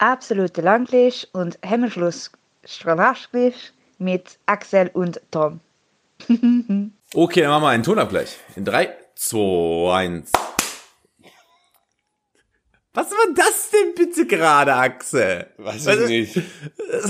absolute 0.00 0.60
Langlisch 0.62 1.26
und 1.32 1.58
Hemmschluss 1.62 2.32
Stranaschglisch 2.64 3.72
mit 3.98 4.38
Axel 4.46 4.90
und 4.92 5.20
Tom. 5.30 5.60
okay, 7.14 7.40
dann 7.42 7.50
machen 7.50 7.62
wir 7.62 7.68
einen 7.68 7.82
Tonabgleich. 7.82 8.36
In 8.56 8.64
3, 8.64 8.94
2, 9.14 9.94
1. 9.94 10.32
Was 12.92 13.08
war 13.12 13.34
das 13.36 13.70
denn 13.70 13.94
bitte 13.94 14.26
gerade, 14.26 14.74
Axel? 14.74 15.46
Weiß 15.58 15.86
ich 15.86 16.08
nicht. 16.08 16.42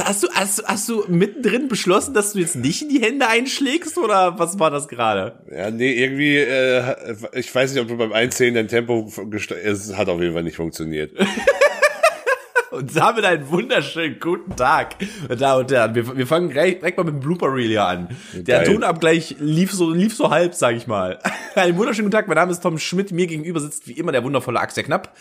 Hast 0.05 0.23
du, 0.23 0.29
hast, 0.35 0.59
du, 0.59 0.63
hast 0.65 0.89
du 0.91 1.05
mittendrin 1.09 1.69
beschlossen, 1.69 2.13
dass 2.13 2.35
du 2.35 2.39
jetzt 2.39 2.55
nicht 2.55 2.83
in 2.83 2.91
die 2.91 3.01
Hände 3.01 3.27
einschlägst 3.27 3.97
oder 3.97 4.39
was 4.39 4.59
war 4.59 4.71
das 4.71 4.89
gerade? 4.89 5.43
Ja, 5.51 5.71
nee, 5.71 5.93
irgendwie, 5.95 6.37
äh, 6.37 7.17
ich 7.33 7.53
weiß 7.55 7.73
nicht, 7.73 7.81
ob 7.81 7.89
du 7.89 7.97
beim 7.97 8.13
Einzählen 8.13 8.55
dein 8.55 8.69
Tempo, 8.69 9.11
es 9.65 9.97
hat 9.97 10.09
auf 10.11 10.21
jeden 10.21 10.35
Fall 10.35 10.43
nicht 10.43 10.57
funktioniert. 10.57 11.13
und 12.71 12.97
damit 12.97 13.25
einen 13.25 13.49
wunderschönen 13.51 14.19
guten 14.21 14.57
Tag, 14.57 14.97
meine 15.29 15.37
Damen 15.37 15.61
und 15.61 15.73
Herren. 15.73 15.95
Wir, 15.95 16.17
wir 16.17 16.27
fangen 16.27 16.51
direkt 16.51 16.97
mal 16.97 17.05
mit 17.05 17.15
dem 17.15 17.21
Blooper 17.21 17.53
Reel 17.53 17.69
hier 17.69 17.85
an. 17.85 18.09
Der 18.35 18.65
Geil. 18.65 18.75
Tonabgleich 18.75 19.37
lief 19.39 19.73
so, 19.73 19.91
lief 19.91 20.15
so 20.15 20.31
halb, 20.31 20.55
sag 20.55 20.77
ich 20.77 20.87
mal. 20.87 21.19
einen 21.55 21.77
wunderschönen 21.77 22.07
guten 22.07 22.17
Tag, 22.17 22.29
mein 22.29 22.37
Name 22.37 22.53
ist 22.53 22.61
Tom 22.61 22.79
Schmidt, 22.79 23.13
mir 23.13 23.27
gegenüber 23.27 23.61
sitzt 23.61 23.89
wie 23.89 23.93
immer 23.93 24.13
der 24.13 24.25
wundervolle 24.25 24.61
Axel 24.61 24.85
Knapp 24.85 25.15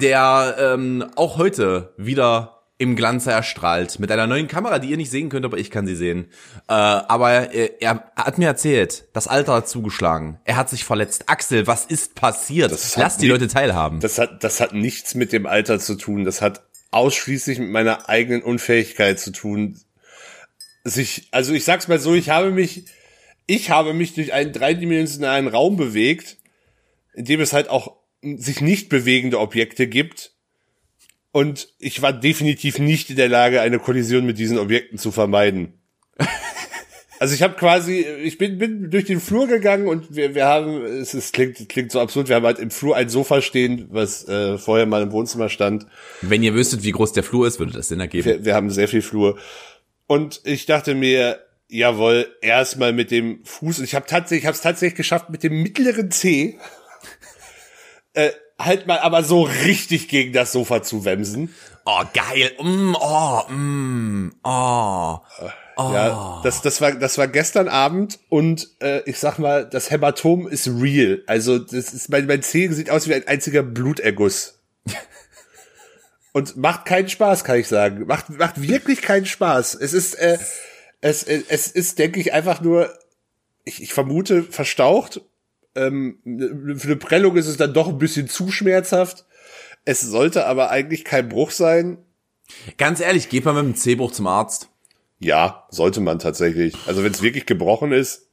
der 0.00 0.56
ähm, 0.58 1.04
auch 1.16 1.38
heute 1.38 1.92
wieder 1.96 2.52
im 2.78 2.94
Glanz 2.94 3.26
erstrahlt 3.26 3.98
mit 4.00 4.12
einer 4.12 4.26
neuen 4.26 4.48
Kamera, 4.48 4.78
die 4.78 4.90
ihr 4.90 4.98
nicht 4.98 5.10
sehen 5.10 5.30
könnt, 5.30 5.46
aber 5.46 5.56
ich 5.56 5.70
kann 5.70 5.86
sie 5.86 5.96
sehen. 5.96 6.26
Äh, 6.68 6.74
aber 6.74 7.54
äh, 7.54 7.70
er 7.80 8.12
hat 8.14 8.36
mir 8.36 8.48
erzählt, 8.48 9.08
das 9.14 9.28
Alter 9.28 9.54
hat 9.54 9.68
zugeschlagen. 9.68 10.40
Er 10.44 10.56
hat 10.56 10.68
sich 10.68 10.84
verletzt. 10.84 11.24
Axel, 11.28 11.66
was 11.66 11.86
ist 11.86 12.14
passiert? 12.14 12.70
Das 12.70 12.94
Lass 12.96 13.16
die 13.16 13.28
Leute 13.28 13.48
teilhaben. 13.48 14.00
Das 14.00 14.18
hat, 14.18 14.44
das 14.44 14.60
hat 14.60 14.74
nichts 14.74 15.14
mit 15.14 15.32
dem 15.32 15.46
Alter 15.46 15.78
zu 15.78 15.94
tun. 15.94 16.24
Das 16.26 16.42
hat 16.42 16.65
ausschließlich 16.96 17.58
mit 17.58 17.70
meiner 17.70 18.08
eigenen 18.08 18.42
Unfähigkeit 18.42 19.20
zu 19.20 19.30
tun. 19.30 19.78
Sich, 20.84 21.28
also 21.30 21.52
ich 21.52 21.64
sag's 21.64 21.88
mal 21.88 21.98
so, 21.98 22.14
ich 22.14 22.30
habe 22.30 22.50
mich, 22.50 22.86
ich 23.46 23.70
habe 23.70 23.92
mich 23.92 24.14
durch 24.14 24.32
einen 24.32 24.52
dreidimensionalen 24.52 25.48
Raum 25.48 25.76
bewegt, 25.76 26.38
in 27.14 27.24
dem 27.24 27.40
es 27.40 27.52
halt 27.52 27.68
auch 27.68 27.96
sich 28.22 28.60
nicht 28.60 28.88
bewegende 28.88 29.38
Objekte 29.38 29.86
gibt. 29.86 30.32
Und 31.32 31.68
ich 31.78 32.00
war 32.02 32.12
definitiv 32.12 32.78
nicht 32.78 33.10
in 33.10 33.16
der 33.16 33.28
Lage, 33.28 33.60
eine 33.60 33.78
Kollision 33.78 34.24
mit 34.24 34.38
diesen 34.38 34.58
Objekten 34.58 34.98
zu 34.98 35.12
vermeiden. 35.12 35.74
Also 37.18 37.34
ich 37.34 37.42
habe 37.42 37.54
quasi, 37.54 38.00
ich 38.00 38.38
bin, 38.38 38.58
bin 38.58 38.90
durch 38.90 39.04
den 39.04 39.20
Flur 39.20 39.46
gegangen 39.46 39.88
und 39.88 40.14
wir, 40.14 40.34
wir 40.34 40.46
haben, 40.46 40.84
es 40.84 41.14
ist, 41.14 41.32
klingt, 41.32 41.68
klingt 41.68 41.90
so 41.90 42.00
absurd, 42.00 42.28
wir 42.28 42.36
haben 42.36 42.44
halt 42.44 42.58
im 42.58 42.70
Flur 42.70 42.96
ein 42.96 43.08
Sofa 43.08 43.40
stehen, 43.40 43.88
was 43.90 44.28
äh, 44.28 44.58
vorher 44.58 44.86
mal 44.86 45.02
im 45.02 45.12
Wohnzimmer 45.12 45.48
stand. 45.48 45.86
Wenn 46.20 46.42
ihr 46.42 46.54
wüsstet, 46.54 46.82
wie 46.82 46.92
groß 46.92 47.12
der 47.12 47.22
Flur 47.22 47.46
ist, 47.46 47.58
würde 47.58 47.72
das 47.72 47.88
Sinn 47.88 48.00
ergeben. 48.00 48.26
Wir, 48.26 48.44
wir 48.44 48.54
haben 48.54 48.70
sehr 48.70 48.88
viel 48.88 49.02
Flur. 49.02 49.38
Und 50.06 50.40
ich 50.44 50.66
dachte 50.66 50.94
mir, 50.94 51.40
jawohl, 51.68 52.28
erstmal 52.42 52.92
mit 52.92 53.10
dem 53.10 53.44
Fuß, 53.44 53.80
ich 53.80 53.94
habe 53.94 54.06
tatsächlich, 54.06 54.42
ich 54.42 54.46
habe 54.46 54.54
es 54.54 54.62
tatsächlich 54.62 54.96
geschafft, 54.96 55.30
mit 55.30 55.42
dem 55.42 55.62
mittleren 55.62 56.10
C 56.10 56.58
äh, 58.12 58.30
halt 58.58 58.86
mal 58.86 58.98
aber 58.98 59.22
so 59.22 59.42
richtig 59.42 60.08
gegen 60.08 60.32
das 60.32 60.52
Sofa 60.52 60.82
zu 60.82 61.04
wemsen. 61.04 61.54
Oh, 61.84 62.02
geil. 62.14 62.52
Mm, 62.60 62.94
oh, 62.98 63.42
mm, 63.48 64.32
oh. 64.42 65.18
Oh. 65.76 65.90
Ja, 65.92 66.40
das, 66.42 66.62
das 66.62 66.80
war, 66.80 66.92
das 66.92 67.18
war 67.18 67.28
gestern 67.28 67.68
Abend 67.68 68.18
und 68.28 68.70
äh, 68.80 69.02
ich 69.04 69.18
sag 69.18 69.38
mal, 69.38 69.68
das 69.68 69.90
Hämatom 69.90 70.48
ist 70.48 70.68
real. 70.68 71.22
Also 71.26 71.58
das 71.58 71.92
ist 71.92 72.08
mein, 72.08 72.26
mein 72.26 72.42
Zeh 72.42 72.68
sieht 72.68 72.90
aus 72.90 73.08
wie 73.08 73.14
ein 73.14 73.28
einziger 73.28 73.62
Bluterguss. 73.62 74.58
und 76.32 76.56
macht 76.56 76.86
keinen 76.86 77.08
Spaß, 77.08 77.44
kann 77.44 77.58
ich 77.58 77.68
sagen. 77.68 78.06
Macht, 78.06 78.30
macht 78.30 78.60
wirklich 78.60 79.02
keinen 79.02 79.26
Spaß. 79.26 79.74
Es 79.74 79.92
ist, 79.92 80.14
äh, 80.14 80.38
es, 81.02 81.22
es 81.22 81.68
ist, 81.68 81.98
denke 81.98 82.20
ich, 82.20 82.32
einfach 82.32 82.62
nur, 82.62 82.96
ich, 83.64 83.82
ich 83.82 83.92
vermute, 83.92 84.42
verstaucht 84.44 85.20
ähm, 85.76 86.18
für 86.78 86.88
eine 86.88 86.96
Prellung 86.96 87.36
ist 87.36 87.46
es 87.46 87.56
dann 87.56 87.74
doch 87.74 87.88
ein 87.88 87.98
bisschen 87.98 88.28
zu 88.28 88.50
schmerzhaft. 88.50 89.26
Es 89.84 90.00
sollte 90.00 90.46
aber 90.46 90.70
eigentlich 90.70 91.04
kein 91.04 91.28
Bruch 91.28 91.50
sein. 91.52 91.98
Ganz 92.78 93.00
ehrlich, 93.00 93.28
geht 93.28 93.44
man 93.44 93.54
mit 93.54 93.64
dem 93.64 93.76
C-Bruch 93.76 94.12
zum 94.12 94.26
Arzt? 94.26 94.68
Ja, 95.18 95.66
sollte 95.70 96.00
man 96.00 96.18
tatsächlich. 96.18 96.74
Also 96.86 97.02
wenn 97.02 97.12
es 97.12 97.22
wirklich 97.22 97.46
gebrochen 97.46 97.92
ist, 97.92 98.25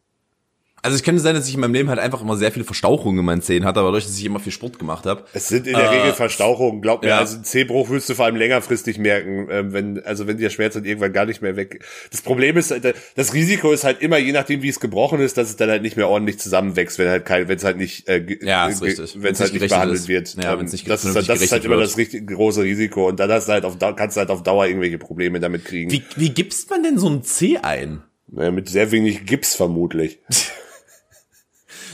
also 0.83 0.95
es 0.95 1.03
könnte 1.03 1.21
sein, 1.21 1.33
dass 1.33 1.47
ich 1.47 1.55
in 1.55 1.61
meinem 1.61 1.73
Leben 1.73 1.89
halt 1.89 1.99
einfach 1.99 2.21
immer 2.21 2.35
sehr 2.35 2.51
viele 2.51 2.65
Verstauchungen 2.65 3.19
in 3.19 3.25
meinen 3.25 3.41
Zähnen 3.41 3.65
hatte, 3.65 3.79
aber 3.79 3.87
dadurch, 3.87 4.03
dass 4.03 4.17
ich 4.17 4.25
immer 4.25 4.41
viel 4.41 4.51
Sport 4.51 4.79
gemacht 4.79 5.05
habe. 5.05 5.23
Es 5.33 5.47
sind 5.47 5.65
in 5.65 5.77
der 5.77 5.85
äh, 5.85 5.99
Regel 5.99 6.13
Verstauchungen, 6.13 6.81
glaub 6.81 7.01
mir. 7.01 7.07
Ja. 7.07 7.19
Also 7.19 7.37
ein 7.37 7.45
Zehbruch 7.45 7.89
wirst 7.89 8.09
du 8.09 8.15
vor 8.15 8.25
allem 8.25 8.35
längerfristig 8.35 8.97
merken, 8.97 9.49
äh, 9.49 9.71
wenn 9.71 10.03
also 10.03 10.27
wenn 10.27 10.37
der 10.37 10.49
Schmerz 10.49 10.73
dann 10.73 10.83
irgendwann 10.83 11.13
gar 11.13 11.25
nicht 11.25 11.41
mehr 11.41 11.55
weg. 11.55 11.85
Das 12.11 12.21
Problem 12.21 12.57
ist, 12.57 12.71
äh, 12.71 12.93
das 13.15 13.33
Risiko 13.33 13.71
ist 13.71 13.85
halt 13.85 14.01
immer, 14.01 14.17
je 14.17 14.33
nachdem 14.33 14.61
wie 14.61 14.67
es 14.67 14.81
gebrochen 14.81 15.21
ist, 15.21 15.37
dass 15.37 15.47
es 15.47 15.55
dann 15.55 15.69
halt 15.69 15.83
nicht 15.83 15.95
mehr 15.95 16.09
ordentlich 16.09 16.37
zusammenwächst, 16.39 16.99
wenn 16.99 17.07
halt 17.07 17.25
kein, 17.25 17.47
wenn 17.47 17.55
es 17.55 17.63
halt 17.63 17.77
nicht, 17.77 18.09
äh, 18.09 18.37
ja, 18.41 18.67
ist 18.67 18.81
richtig. 18.81 19.15
wenn 19.21 19.31
es 19.31 19.39
halt 19.39 19.53
nicht 19.53 19.69
behandelt 19.69 19.99
ist. 19.99 20.07
wird. 20.09 20.35
Ja, 20.43 20.53
ähm, 20.53 20.65
nicht 20.65 20.89
das 20.89 21.05
ist, 21.05 21.15
das 21.15 21.41
ist 21.41 21.51
halt 21.53 21.63
immer 21.63 21.77
wird. 21.77 21.87
das 21.87 21.97
richtig 21.97 22.27
große 22.27 22.61
Risiko 22.61 23.07
und 23.07 23.21
dann 23.21 23.31
hast 23.31 23.47
du 23.47 23.53
halt 23.53 23.63
auf 23.63 23.77
kannst 23.95 24.17
du 24.17 24.19
halt 24.19 24.29
auf 24.29 24.43
Dauer 24.43 24.67
irgendwelche 24.67 24.97
Probleme 24.97 25.39
damit 25.39 25.63
kriegen. 25.63 25.89
Wie, 25.91 26.03
wie 26.17 26.31
gibst 26.31 26.69
man 26.69 26.83
denn 26.83 26.97
so 26.97 27.07
ein 27.07 27.23
C 27.23 27.57
ein? 27.61 28.03
Naja, 28.27 28.51
mit 28.51 28.67
sehr 28.67 28.91
wenig 28.91 29.25
Gips 29.25 29.55
vermutlich. 29.55 30.19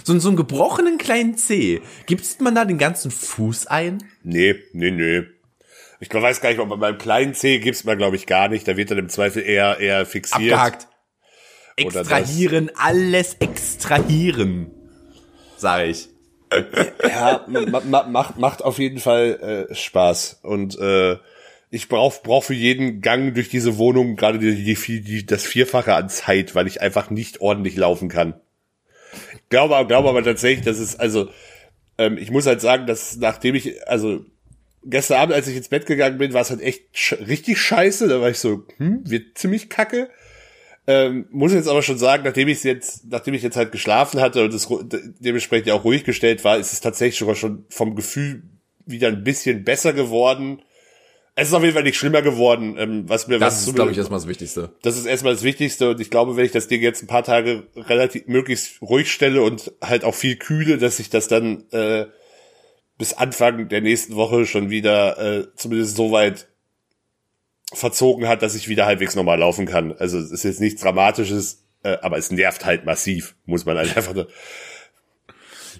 So, 0.09 0.17
so 0.17 0.29
einen 0.29 0.37
gebrochenen 0.37 0.97
kleinen 0.97 1.37
Zeh. 1.37 1.81
Gibst 2.07 2.41
man 2.41 2.55
da 2.55 2.65
den 2.65 2.79
ganzen 2.79 3.11
Fuß 3.11 3.67
ein? 3.67 4.03
Nee, 4.23 4.55
nee, 4.73 4.89
nee. 4.89 5.21
Ich 5.99 6.11
weiß 6.11 6.41
gar 6.41 6.49
nicht, 6.49 6.57
ob 6.57 6.67
man 6.67 6.79
beim 6.79 6.97
kleinen 6.97 7.35
Zeh 7.35 7.59
gibt's 7.59 7.83
man, 7.83 7.99
glaube 7.99 8.15
ich, 8.15 8.25
gar 8.25 8.47
nicht. 8.47 8.67
Da 8.67 8.75
wird 8.75 8.89
dann 8.89 8.97
im 8.97 9.09
Zweifel 9.09 9.43
eher, 9.43 9.79
eher 9.79 10.07
fixiert. 10.07 10.53
Abgehakt. 10.53 10.87
Extrahieren, 11.75 12.71
alles 12.75 13.35
extrahieren. 13.35 14.71
Sag 15.57 15.85
ich. 15.85 16.09
ja, 17.07 17.45
ma, 17.47 18.03
macht, 18.07 18.39
macht 18.39 18.63
auf 18.63 18.79
jeden 18.79 18.97
Fall 18.97 19.67
äh, 19.69 19.75
Spaß. 19.75 20.39
Und 20.41 20.75
äh, 20.79 21.17
ich 21.69 21.87
brauch, 21.87 22.23
brauch 22.23 22.45
für 22.45 22.55
jeden 22.55 23.01
Gang 23.01 23.35
durch 23.35 23.49
diese 23.49 23.77
Wohnung 23.77 24.15
gerade 24.15 24.39
die, 24.39 24.63
die, 24.63 25.01
die, 25.01 25.25
das 25.27 25.45
Vierfache 25.45 25.93
an 25.93 26.09
Zeit, 26.09 26.55
weil 26.55 26.65
ich 26.65 26.81
einfach 26.81 27.11
nicht 27.11 27.41
ordentlich 27.41 27.75
laufen 27.75 28.09
kann 28.09 28.41
glaube, 29.49 29.85
glaube 29.87 30.09
aber 30.09 30.23
tatsächlich, 30.23 30.65
dass 30.65 30.79
es, 30.79 30.97
also, 30.99 31.29
ähm, 31.97 32.17
ich 32.17 32.31
muss 32.31 32.45
halt 32.45 32.61
sagen, 32.61 32.87
dass 32.87 33.17
nachdem 33.17 33.55
ich, 33.55 33.87
also, 33.87 34.25
gestern 34.83 35.17
Abend, 35.19 35.35
als 35.35 35.47
ich 35.47 35.57
ins 35.57 35.69
Bett 35.69 35.85
gegangen 35.85 36.17
bin, 36.17 36.33
war 36.33 36.41
es 36.41 36.49
halt 36.49 36.61
echt 36.61 36.83
sch 36.93 37.13
richtig 37.13 37.59
scheiße. 37.59 38.07
Da 38.07 38.21
war 38.21 38.29
ich 38.29 38.39
so, 38.39 38.63
hm, 38.77 39.01
wird 39.05 39.37
ziemlich 39.37 39.69
kacke. 39.69 40.09
Ähm, 40.87 41.27
muss 41.29 41.53
jetzt 41.53 41.67
aber 41.67 41.83
schon 41.83 41.97
sagen, 41.99 42.23
nachdem 42.23 42.47
ich 42.47 42.63
jetzt, 42.63 43.05
nachdem 43.11 43.35
ich 43.35 43.43
jetzt 43.43 43.57
halt 43.57 43.71
geschlafen 43.71 44.21
hatte 44.21 44.43
und 44.43 44.53
es 44.53 44.67
dementsprechend 45.19 45.71
auch 45.71 45.83
ruhig 45.83 46.03
gestellt 46.03 46.43
war, 46.43 46.57
ist 46.57 46.73
es 46.73 46.81
tatsächlich 46.81 47.19
sogar 47.19 47.35
schon 47.35 47.65
vom 47.69 47.95
Gefühl 47.95 48.41
wieder 48.85 49.09
ein 49.09 49.23
bisschen 49.23 49.63
besser 49.63 49.93
geworden. 49.93 50.63
Es 51.39 51.47
ist 51.47 51.53
auf 51.53 51.63
jeden 51.63 51.73
Fall 51.73 51.83
nicht 51.83 51.97
schlimmer 51.97 52.21
geworden, 52.21 52.75
ähm, 52.77 53.07
was 53.07 53.27
mir 53.27 53.39
das 53.39 53.53
was 53.53 53.67
ist, 53.67 53.75
glaube 53.75 53.91
ich, 53.91 53.97
erstmal 53.97 54.19
das 54.19 54.27
Wichtigste. 54.27 54.71
Das 54.81 54.97
ist 54.97 55.05
erstmal 55.05 55.33
das 55.33 55.43
Wichtigste 55.43 55.89
und 55.91 56.01
ich 56.01 56.09
glaube, 56.09 56.35
wenn 56.35 56.45
ich 56.45 56.51
das 56.51 56.67
Ding 56.67 56.81
jetzt 56.81 57.01
ein 57.01 57.07
paar 57.07 57.23
Tage 57.23 57.63
relativ 57.75 58.27
möglichst 58.27 58.81
ruhig 58.81 59.11
stelle 59.11 59.41
und 59.41 59.71
halt 59.81 60.03
auch 60.03 60.15
viel 60.15 60.35
kühle, 60.35 60.77
dass 60.77 60.99
ich 60.99 61.09
das 61.09 61.29
dann 61.29 61.63
äh, 61.71 62.07
bis 62.97 63.13
Anfang 63.13 63.69
der 63.69 63.79
nächsten 63.79 64.15
Woche 64.15 64.45
schon 64.45 64.69
wieder 64.69 65.17
äh, 65.17 65.47
zumindest 65.55 65.95
so 65.95 66.11
weit 66.11 66.49
verzogen 67.71 68.27
hat, 68.27 68.41
dass 68.41 68.55
ich 68.55 68.67
wieder 68.67 68.85
halbwegs 68.85 69.15
normal 69.15 69.39
laufen 69.39 69.65
kann. 69.65 69.93
Also 69.93 70.17
es 70.17 70.31
ist 70.31 70.43
jetzt 70.43 70.59
nichts 70.59 70.81
Dramatisches, 70.81 71.63
äh, 71.83 71.97
aber 72.01 72.17
es 72.17 72.31
nervt 72.31 72.65
halt 72.65 72.85
massiv, 72.85 73.35
muss 73.45 73.65
man 73.65 73.77
halt 73.77 73.95
einfach. 73.97 74.25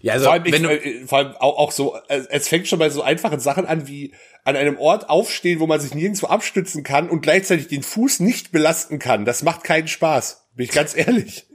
Ja, 0.02 0.14
also 0.14 0.26
vor 0.26 0.34
allem, 0.34 0.46
wenn 0.46 0.70
ich, 0.70 1.02
du, 1.02 1.08
vor 1.08 1.18
allem 1.18 1.36
auch, 1.36 1.58
auch 1.58 1.72
so, 1.72 1.98
es 2.08 2.48
fängt 2.48 2.68
schon 2.68 2.80
bei 2.80 2.90
so 2.90 3.02
einfachen 3.02 3.40
Sachen 3.40 3.66
an 3.66 3.88
wie 3.88 4.14
an 4.46 4.56
einem 4.56 4.78
Ort 4.78 5.10
aufstehen, 5.10 5.60
wo 5.60 5.68
man 5.68 5.80
sich 5.80 5.94
nirgendwo 5.94 6.28
abstützen 6.28 6.84
kann 6.84 7.10
und 7.10 7.22
gleichzeitig 7.22 7.68
den 7.68 7.84
Fuß 7.84 8.22
nicht 8.22 8.52
belasten 8.52 9.00
kann. 9.00 9.26
Das 9.26 9.44
macht 9.44 9.64
keinen 9.64 9.88
Spaß. 9.88 10.48
Bin 10.56 10.66
ich 10.66 10.72
ganz 10.72 10.96
ehrlich. 10.96 11.46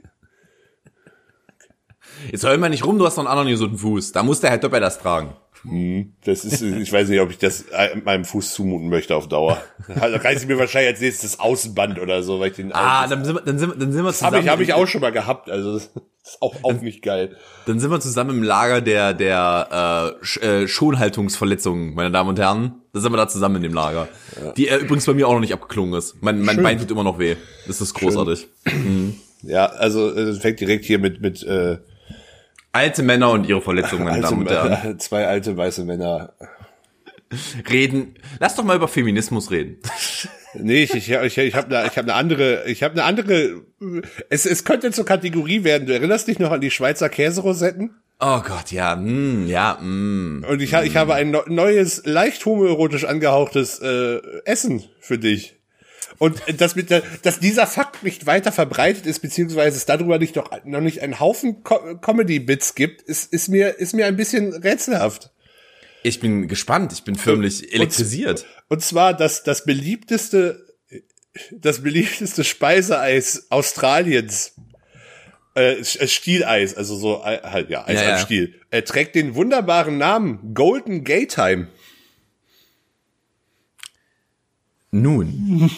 Jetzt 2.31 2.43
hör 2.43 2.57
mal 2.57 2.69
nicht 2.69 2.85
rum, 2.85 2.97
du 2.97 3.05
hast 3.05 3.17
noch 3.17 3.23
einen 3.23 3.31
anderen 3.31 3.49
gesunden 3.49 3.77
Fuß. 3.77 4.11
Da 4.11 4.23
muss 4.23 4.39
der 4.39 4.51
Herr 4.51 4.57
Döpper 4.57 4.79
das 4.79 4.99
tragen. 4.99 5.35
Hm, 5.67 6.13
das 6.23 6.45
ist, 6.45 6.61
ich 6.61 6.91
weiß 6.91 7.09
nicht, 7.09 7.19
ob 7.19 7.31
ich 7.31 7.37
das 7.37 7.65
meinem 8.03 8.25
Fuß 8.25 8.53
zumuten 8.53 8.89
möchte 8.89 9.15
auf 9.15 9.27
Dauer. 9.27 9.61
Da 9.87 10.01
reiße 10.01 10.43
ich 10.43 10.47
mir 10.47 10.59
wahrscheinlich 10.59 10.91
als 10.91 11.01
nächstes 11.01 11.31
das 11.31 11.39
Außenband 11.39 11.99
oder 11.99 12.23
so, 12.23 12.39
weil 12.39 12.51
ich 12.51 12.55
den. 12.55 12.71
Ah, 12.73 13.07
dann 13.07 13.25
sind 13.25 13.35
wir, 13.35 13.41
dann 13.41 13.57
sind 13.57 13.69
wir, 13.71 13.75
dann 13.77 13.91
sind 13.91 14.03
wir 14.03 14.13
zusammen. 14.13 14.35
Habe 14.35 14.43
ich, 14.43 14.49
hab 14.49 14.59
ich 14.59 14.73
auch 14.73 14.87
schon 14.87 15.01
mal 15.01 15.11
gehabt, 15.11 15.49
also 15.49 15.73
das 15.73 15.89
ist 16.23 16.41
auch, 16.41 16.55
auch 16.63 16.81
nicht 16.81 17.01
geil. 17.01 17.35
Dann 17.65 17.79
sind 17.79 17.91
wir 17.91 17.99
zusammen 17.99 18.37
im 18.37 18.43
Lager 18.43 18.81
der, 18.81 19.13
der 19.13 20.15
äh, 20.21 20.63
äh, 20.63 20.67
Schonhaltungsverletzungen, 20.67 21.95
meine 21.95 22.11
Damen 22.11 22.29
und 22.29 22.39
Herren. 22.39 22.81
Da 22.93 22.99
sind 22.99 23.11
wir 23.11 23.17
da 23.17 23.27
zusammen 23.27 23.57
in 23.57 23.63
dem 23.63 23.73
Lager. 23.73 24.07
Ja. 24.43 24.51
Die 24.51 24.67
äh, 24.67 24.77
übrigens 24.77 25.05
bei 25.05 25.13
mir 25.13 25.27
auch 25.27 25.33
noch 25.33 25.39
nicht 25.39 25.53
abgeklungen 25.53 25.93
ist. 25.95 26.21
Mein, 26.21 26.41
mein 26.41 26.61
Bein 26.61 26.79
tut 26.79 26.91
immer 26.91 27.03
noch 27.03 27.19
weh. 27.19 27.35
Das 27.67 27.81
ist 27.81 27.93
großartig. 27.93 28.47
Mhm. 28.65 29.15
Ja, 29.41 29.65
also 29.67 30.09
es 30.09 30.39
fängt 30.39 30.59
direkt 30.59 30.85
hier 30.85 30.99
mit, 30.99 31.21
mit 31.21 31.43
äh, 31.43 31.77
Alte 32.75 33.03
Männer 33.03 33.31
und 33.31 33.47
ihre 33.47 33.61
Verletzungen, 33.61 34.03
meine 34.03 34.21
Damen 34.21 34.41
und 34.41 34.49
Herren. 34.51 34.99
Zwei 34.99 35.25
alte 35.25 35.55
weiße 35.55 35.85
Männer. 35.85 36.33
reden. 37.69 38.15
Lass 38.39 38.55
doch 38.55 38.65
mal 38.65 38.75
über 38.75 38.87
Feminismus 38.87 39.49
reden. 39.51 39.79
Nee, 40.57 40.83
ich, 40.83 40.93
ich, 40.93 41.11
ich, 41.11 41.37
ich 41.37 41.53
habe 41.53 41.77
eine, 41.77 41.89
ich 41.89 41.97
hab 41.97 42.05
eine 42.05 42.13
andere, 42.13 42.63
ich 42.67 42.81
habe 42.81 42.93
eine 42.93 43.03
andere, 43.03 43.63
es, 44.29 44.45
es 44.45 44.63
könnte 44.63 44.89
zur 44.91 45.05
Kategorie 45.05 45.65
werden. 45.65 45.85
Du 45.85 45.93
erinnerst 45.93 46.29
dich 46.29 46.39
noch 46.39 46.49
an 46.49 46.61
die 46.61 46.71
Schweizer 46.71 47.09
Käserosetten? 47.09 47.93
Oh 48.21 48.39
Gott, 48.39 48.71
ja, 48.71 48.95
mm, 48.95 49.47
ja, 49.47 49.77
mm. 49.81 50.45
Und 50.49 50.61
ich, 50.61 50.71
mm. 50.71 50.85
ich 50.85 50.95
habe 50.95 51.13
ein 51.13 51.35
neues, 51.47 52.05
leicht 52.05 52.45
homoerotisch 52.45 53.03
angehauchtes 53.03 53.79
äh, 53.79 54.21
Essen 54.45 54.81
für 55.01 55.17
dich. 55.17 55.54
Und 56.17 56.41
dass, 56.59 56.75
mit 56.75 56.89
der, 56.89 57.03
dass 57.23 57.39
dieser 57.39 57.67
Fakt 57.67 58.03
nicht 58.03 58.25
weiter 58.25 58.51
verbreitet 58.51 59.05
ist, 59.05 59.19
beziehungsweise 59.19 59.77
es 59.77 59.85
darüber 59.85 60.17
nicht 60.17 60.35
noch, 60.35 60.49
noch 60.63 60.81
nicht 60.81 61.01
einen 61.01 61.19
Haufen 61.19 61.63
Co 61.63 61.97
Comedy-Bits 61.97 62.75
gibt, 62.75 63.01
ist, 63.01 63.31
ist, 63.33 63.49
mir, 63.49 63.79
ist 63.79 63.93
mir 63.93 64.05
ein 64.05 64.15
bisschen 64.15 64.53
rätselhaft. 64.53 65.31
Ich 66.03 66.19
bin 66.19 66.47
gespannt, 66.47 66.93
ich 66.93 67.03
bin 67.03 67.15
förmlich 67.15 67.73
elektrisiert. 67.73 68.45
Und, 68.69 68.77
und 68.77 68.81
zwar 68.81 69.13
das, 69.15 69.43
das 69.43 69.65
beliebteste, 69.65 70.65
das 71.51 71.81
beliebteste 71.81 72.43
Speiseeis 72.43 73.47
Australiens 73.49 74.53
äh, 75.55 75.83
Stieleis, 75.83 76.75
also 76.75 76.95
so 76.95 77.23
äh, 77.23 77.39
halt 77.43 77.69
ja, 77.69 77.87
Eis 77.87 78.01
ja, 78.01 78.15
am. 78.15 78.19
Stiel. 78.19 78.61
Er 78.69 78.85
trägt 78.85 79.15
den 79.15 79.35
wunderbaren 79.35 79.97
Namen 79.97 80.53
Golden 80.53 81.03
Gay 81.03 81.27
Time. 81.27 81.67
Nun. 84.91 85.71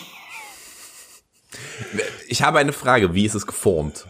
Ich 2.27 2.41
habe 2.41 2.59
eine 2.59 2.73
Frage, 2.73 3.13
wie 3.13 3.25
ist 3.25 3.35
es 3.35 3.47
geformt? 3.47 4.05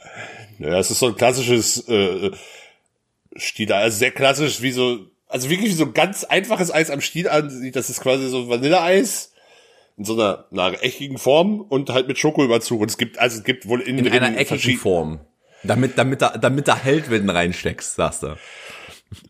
Ja, 0.60 0.80
es 0.80 0.92
ist 0.92 1.00
so 1.00 1.08
ein 1.08 1.16
klassisches 1.16 1.88
äh, 1.88 2.32
Stieleis, 3.36 3.84
also 3.84 3.98
sehr 3.98 4.12
klassisch, 4.12 4.62
wie 4.62 4.72
so, 4.72 5.00
also 5.28 5.50
wirklich 5.50 5.70
wie 5.70 5.76
so 5.76 5.92
ganz 5.92 6.24
einfaches 6.24 6.74
Eis 6.74 6.90
am 6.90 7.02
Stiel 7.02 7.30
ansieht. 7.30 7.76
Das 7.76 7.90
ist 7.90 8.02
quasi 8.02 8.28
so 8.30 8.50
Vanilleeis 8.50 9.34
in 9.98 10.06
so 10.06 10.14
einer, 10.14 10.46
einer 10.52 10.84
eckigen 10.84 11.18
Form 11.18 11.62
und 11.62 11.90
halt 11.90 12.08
mit 12.08 12.18
Schokoüberzug. 12.18 12.82
Und 12.82 12.90
es 12.90 12.98
gibt, 12.98 13.20
also 13.20 13.38
es 13.40 13.44
gibt 13.44 13.68
wohl 13.68 13.82
in, 13.82 13.98
in 14.00 14.12
einer 14.12 14.38
eckigen 14.38 14.78
Form. 14.78 15.20
Damit, 15.64 15.98
damit, 15.98 16.22
er, 16.22 16.38
damit 16.38 16.68
er 16.68 16.84
hält, 16.84 17.10
wenn 17.10 17.26
du 17.26 17.34
reinsteckst, 17.34 17.96
sagst 17.96 18.24
du. 18.24 18.38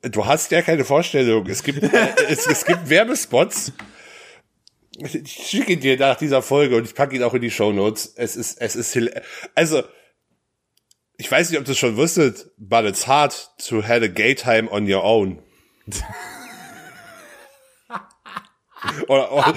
Du 0.02 0.26
hast 0.26 0.52
ja 0.52 0.62
keine 0.62 0.84
Vorstellung. 0.84 1.46
Es 1.48 1.64
gibt, 1.64 1.84
äh, 1.84 2.08
es, 2.30 2.48
es 2.48 2.66
gibt 2.66 2.90
Werbespots. 2.90 3.74
Ich 4.98 5.32
schicke 5.32 5.78
dir 5.78 5.98
nach 5.98 6.18
dieser 6.18 6.42
Folge 6.42 6.76
und 6.76 6.86
ich 6.86 6.96
packe 6.96 7.16
ihn 7.16 7.24
auch 7.24 7.34
in 7.34 7.42
die 7.42 7.52
Show 7.52 7.72
Notes. 7.72 8.14
Es 8.16 8.36
ist, 8.36 8.60
es 8.60 8.76
ist, 8.76 8.98
also, 9.54 9.84
ich 11.18 11.32
weiß 11.32 11.50
nicht, 11.50 11.60
ob 11.60 11.66
du 11.66 11.72
es 11.72 11.78
schon 11.78 11.98
wusstet, 11.98 12.52
but 12.58 12.86
it's 12.86 13.08
hard 13.08 13.52
to 13.68 13.84
have 13.84 14.04
a 14.04 14.08
gay 14.08 14.34
time 14.34 14.70
on 14.72 14.92
your 14.92 15.04
own. 15.04 15.42
Oder, 19.08 19.32
oder, 19.32 19.54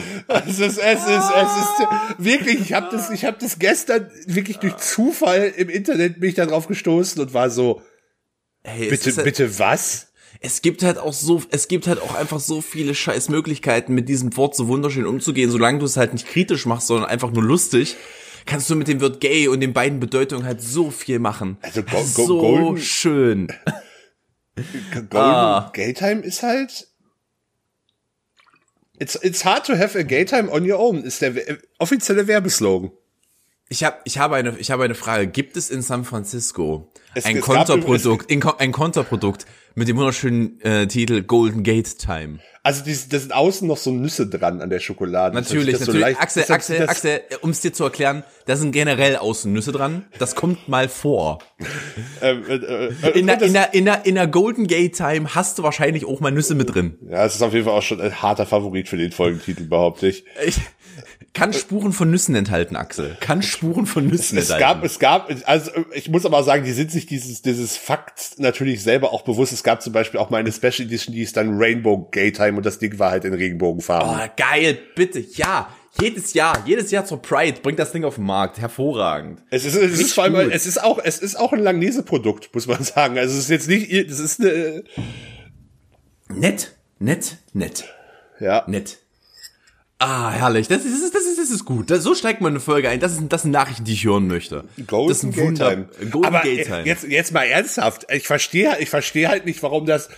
es 0.47 0.59
ist, 0.59 0.79
es 0.79 1.07
ist, 1.07 1.31
es 1.31 1.57
ist 1.57 1.89
wirklich, 2.19 2.61
ich 2.61 2.73
habe 2.73 2.89
das, 2.91 3.11
ich 3.11 3.25
habe 3.25 3.37
das 3.39 3.59
gestern 3.59 4.11
wirklich 4.27 4.59
durch 4.59 4.77
Zufall 4.79 5.53
im 5.57 5.69
Internet 5.69 6.21
bin 6.21 6.31
ich 6.31 6.37
da 6.37 6.47
drauf 6.47 6.67
gestoßen 6.67 7.21
und 7.21 7.35
war 7.35 7.51
so, 7.51 7.83
hey, 8.65 8.89
bitte, 8.89 9.13
bitte 9.23 9.59
was? 9.59 10.10
Es 10.41 10.63
gibt 10.63 10.83
halt 10.83 10.99
auch 10.99 11.13
so, 11.13 11.43
es 11.51 11.69
gibt 11.69 11.87
halt 11.87 12.01
auch 12.01 12.15
einfach 12.15 12.41
so 12.41 12.63
viele 12.63 12.95
scheiß 12.95 13.29
Möglichkeiten, 13.29 13.95
mit 13.95 14.09
diesem 14.09 14.35
Wort 14.37 14.57
so 14.57 14.69
wunderschön 14.69 15.07
umzugehen, 15.07 15.51
solange 15.51 15.81
du 15.81 15.85
es 15.87 15.97
halt 15.97 16.15
nicht 16.15 16.27
kritisch 16.27 16.67
machst, 16.67 16.87
sondern 16.87 17.09
einfach 17.09 17.31
nur 17.31 17.43
lustig 17.43 17.97
kannst 18.47 18.71
du 18.71 18.75
mit 18.75 18.89
dem 18.89 19.01
Wort 19.01 19.21
gay 19.21 19.49
und 19.49 19.61
den 19.61 19.73
beiden 19.73 20.01
Bedeutungen 20.01 20.45
halt 20.45 20.61
so 20.61 20.91
viel 20.91 21.19
machen. 21.19 21.59
Also 21.63 21.83
go, 21.83 21.99
go, 22.15 22.27
so 22.27 22.41
golden, 22.41 22.79
schön. 22.79 23.49
Golden 24.93 25.17
ah. 25.17 25.71
Gay 25.73 25.93
Time 25.93 26.21
ist 26.23 26.43
halt 26.43 26.89
It's, 28.99 29.15
it's 29.23 29.47
hard 29.47 29.65
to 29.65 29.79
have 29.79 29.99
a 29.99 30.03
gay 30.03 30.27
time 30.27 30.51
on 30.51 30.71
your 30.71 30.79
own, 30.79 31.03
ist 31.03 31.23
der 31.23 31.33
offizielle 31.79 32.27
Werbeslogan. 32.27 32.91
Ich 33.73 33.85
habe 33.85 33.99
ich 34.03 34.19
habe 34.19 34.35
eine 34.35 34.59
ich 34.59 34.73
habe 34.73 34.83
eine 34.83 34.97
Frage. 34.97 35.29
Gibt 35.29 35.57
es 35.57 35.71
in 35.71 35.81
San 35.81 36.05
Francisco 36.05 36.91
es, 37.15 37.25
ein 37.25 37.37
es 37.37 37.45
Konterprodukt, 37.45 38.29
ein 38.29 38.73
Konterprodukt 38.73 39.47
mit 39.77 39.87
dem 39.87 39.97
wunderschönen 39.97 40.61
äh, 40.63 40.89
Titel 40.89 41.23
Golden 41.23 41.63
Gate 41.63 41.97
Time? 41.97 42.41
Also 42.65 42.83
die, 42.83 42.97
da 43.09 43.19
sind 43.21 43.33
außen 43.33 43.69
noch 43.69 43.77
so 43.77 43.93
Nüsse 43.93 44.27
dran 44.27 44.61
an 44.61 44.71
der 44.71 44.81
Schokolade. 44.81 45.37
Natürlich, 45.37 45.79
natürlich. 45.79 45.87
So 45.87 45.99
leicht, 45.99 46.21
Axel, 46.21 46.45
Axel, 46.49 46.83
Axel, 46.83 47.21
um 47.43 47.51
es 47.51 47.61
dir 47.61 47.73
zu 47.73 47.85
erklären, 47.85 48.25
da 48.47 48.57
sind 48.57 48.73
generell 48.73 49.17
außen 49.17 49.53
Nüsse 49.53 49.71
dran. 49.71 50.05
Das 50.19 50.35
kommt 50.35 50.69
mal 50.69 50.89
vor. 50.89 51.39
ähm, 52.23 52.45
äh, 52.49 52.55
äh, 52.57 53.19
in, 53.19 53.29
der, 53.29 53.41
in, 53.41 53.53
der, 53.53 53.73
in, 53.73 53.85
der, 53.85 54.05
in 54.05 54.17
der 54.17 54.27
Golden 54.27 54.67
Gate 54.67 54.97
Time 54.97 55.33
hast 55.37 55.61
du 55.61 55.63
wahrscheinlich 55.63 56.05
auch 56.07 56.19
mal 56.19 56.33
Nüsse 56.33 56.57
mit 56.57 56.75
drin. 56.75 56.99
Ja, 57.09 57.25
es 57.25 57.37
ist 57.37 57.43
auf 57.43 57.53
jeden 57.53 57.67
Fall 57.67 57.75
auch 57.75 57.83
schon 57.83 58.01
ein 58.01 58.21
harter 58.21 58.47
Favorit 58.47 58.89
für 58.89 58.97
den 58.97 59.13
Folgentitel, 59.13 59.69
behaupte 59.69 60.09
ich. 60.09 60.25
ich 60.45 60.61
kann 61.33 61.53
Spuren 61.53 61.93
von 61.93 62.11
Nüssen 62.11 62.35
enthalten, 62.35 62.75
Axel. 62.75 63.17
Kann 63.21 63.43
Spuren 63.43 63.87
von 63.87 64.07
Nüssen 64.07 64.37
es, 64.37 64.51
enthalten. 64.51 64.85
Es 64.85 64.99
gab, 64.99 65.29
es 65.31 65.39
gab, 65.39 65.49
also 65.49 65.71
ich 65.95 66.09
muss 66.09 66.27
aber 66.27 66.43
sagen, 66.43 66.65
die 66.65 66.73
sind 66.73 66.91
sich 66.91 67.07
dieses, 67.07 67.43
dieses 67.43 67.77
Fakt 67.77 68.39
natürlich 68.39 68.83
selber 68.83 69.13
auch 69.13 69.23
bewusst. 69.23 69.53
Es 69.53 69.63
gab 69.63 69.81
zum 69.81 69.93
Beispiel 69.93 70.19
auch 70.19 70.31
mal 70.31 70.39
eine 70.39 70.51
Special 70.51 70.87
Edition, 70.87 71.15
die 71.15 71.23
ist 71.23 71.37
dann 71.37 71.57
Rainbow 71.57 72.09
Gay 72.11 72.33
Time 72.33 72.57
und 72.57 72.67
das 72.67 72.81
Ding 72.81 72.99
war 72.99 73.13
halt 73.13 73.25
in 73.25 73.35
Regenbogenfarben. 73.35 74.11
Oh, 74.11 74.33
geil, 74.37 74.79
bitte, 74.97 75.21
ja. 75.35 75.69
Jedes 76.01 76.35
Jahr, 76.35 76.63
jedes 76.67 76.91
Jahr 76.91 77.05
zur 77.05 77.21
Pride 77.21 77.61
bringt 77.63 77.79
das 77.79 77.93
Ding 77.93 78.05
auf 78.05 78.15
den 78.15 78.25
Markt. 78.25 78.61
Hervorragend. 78.61 79.43
Es 79.51 79.65
ist, 79.65 79.75
es 79.75 80.01
ist 80.01 80.15
vor 80.15 80.25
allem, 80.25 80.51
es 80.51 80.67
ist 80.67 80.83
auch, 80.83 81.01
es 81.03 81.19
ist 81.19 81.37
auch 81.37 81.53
ein 81.53 81.61
Langnese-Produkt, 81.61 82.55
muss 82.55 82.67
man 82.67 82.83
sagen. 82.83 83.19
Also 83.19 83.35
es 83.35 83.45
ist 83.45 83.51
jetzt 83.51 83.69
nicht, 83.69 83.91
es 83.91 84.21
ist 84.21 84.41
eine, 84.41 84.85
nett, 86.29 86.77
nett, 86.99 87.39
nett. 87.53 87.85
Ja. 88.39 88.65
Nett. 88.69 88.99
Ah, 90.03 90.31
herrlich. 90.31 90.67
Das 90.67 90.87
ist, 90.87 91.15
das 91.15 91.27
ist, 91.27 91.39
das 91.39 91.51
ist 91.51 91.67
gut. 91.67 91.91
Das, 91.91 92.03
so 92.03 92.15
steigt 92.15 92.41
man 92.41 92.55
eine 92.55 92.61
Folge 92.61 92.89
ein. 92.89 93.01
Das 93.01 93.15
sind, 93.15 93.35
das 93.35 93.43
sind 93.43 93.51
Nachrichten, 93.51 93.85
die 93.85 93.93
ich 93.93 94.05
hören 94.05 94.29
möchte. 94.29 94.65
Golden 94.87 95.09
das 95.09 95.19
ist 95.19 95.25
ein 95.25 95.37
Wunder. 95.37 95.77
Golden 96.11 96.25
Aber 96.25 96.41
Gate 96.41 96.67
Time. 96.67 96.85
Jetzt, 96.87 97.05
jetzt 97.05 97.33
mal 97.33 97.45
ernsthaft. 97.45 98.07
Ich 98.11 98.27
verstehe, 98.27 98.79
ich 98.81 98.89
verstehe 98.89 99.29
halt 99.29 99.45
nicht, 99.45 99.63
warum 99.63 99.85
das, 99.85 100.09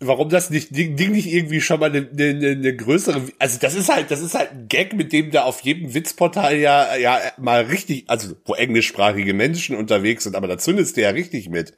warum 0.00 0.28
das 0.28 0.50
nicht, 0.50 0.76
Ding, 0.76 0.96
Ding 0.96 1.12
nicht 1.12 1.32
irgendwie 1.32 1.62
schon 1.62 1.80
mal 1.80 1.88
eine, 1.88 2.06
eine, 2.12 2.50
eine 2.50 2.76
größere, 2.76 3.22
also 3.38 3.58
das 3.58 3.74
ist 3.74 3.88
halt, 3.88 4.10
das 4.10 4.20
ist 4.20 4.34
halt 4.34 4.50
ein 4.50 4.68
Gag, 4.68 4.92
mit 4.92 5.14
dem 5.14 5.30
da 5.30 5.44
auf 5.44 5.60
jedem 5.60 5.94
Witzportal 5.94 6.58
ja, 6.58 6.94
ja, 6.96 7.18
mal 7.38 7.62
richtig, 7.62 8.04
also 8.08 8.36
wo 8.44 8.52
englischsprachige 8.52 9.32
Menschen 9.32 9.76
unterwegs 9.76 10.24
sind, 10.24 10.36
aber 10.36 10.46
da 10.46 10.58
zündest 10.58 10.98
du 10.98 11.00
ja 11.00 11.08
richtig 11.08 11.48
mit. 11.48 11.72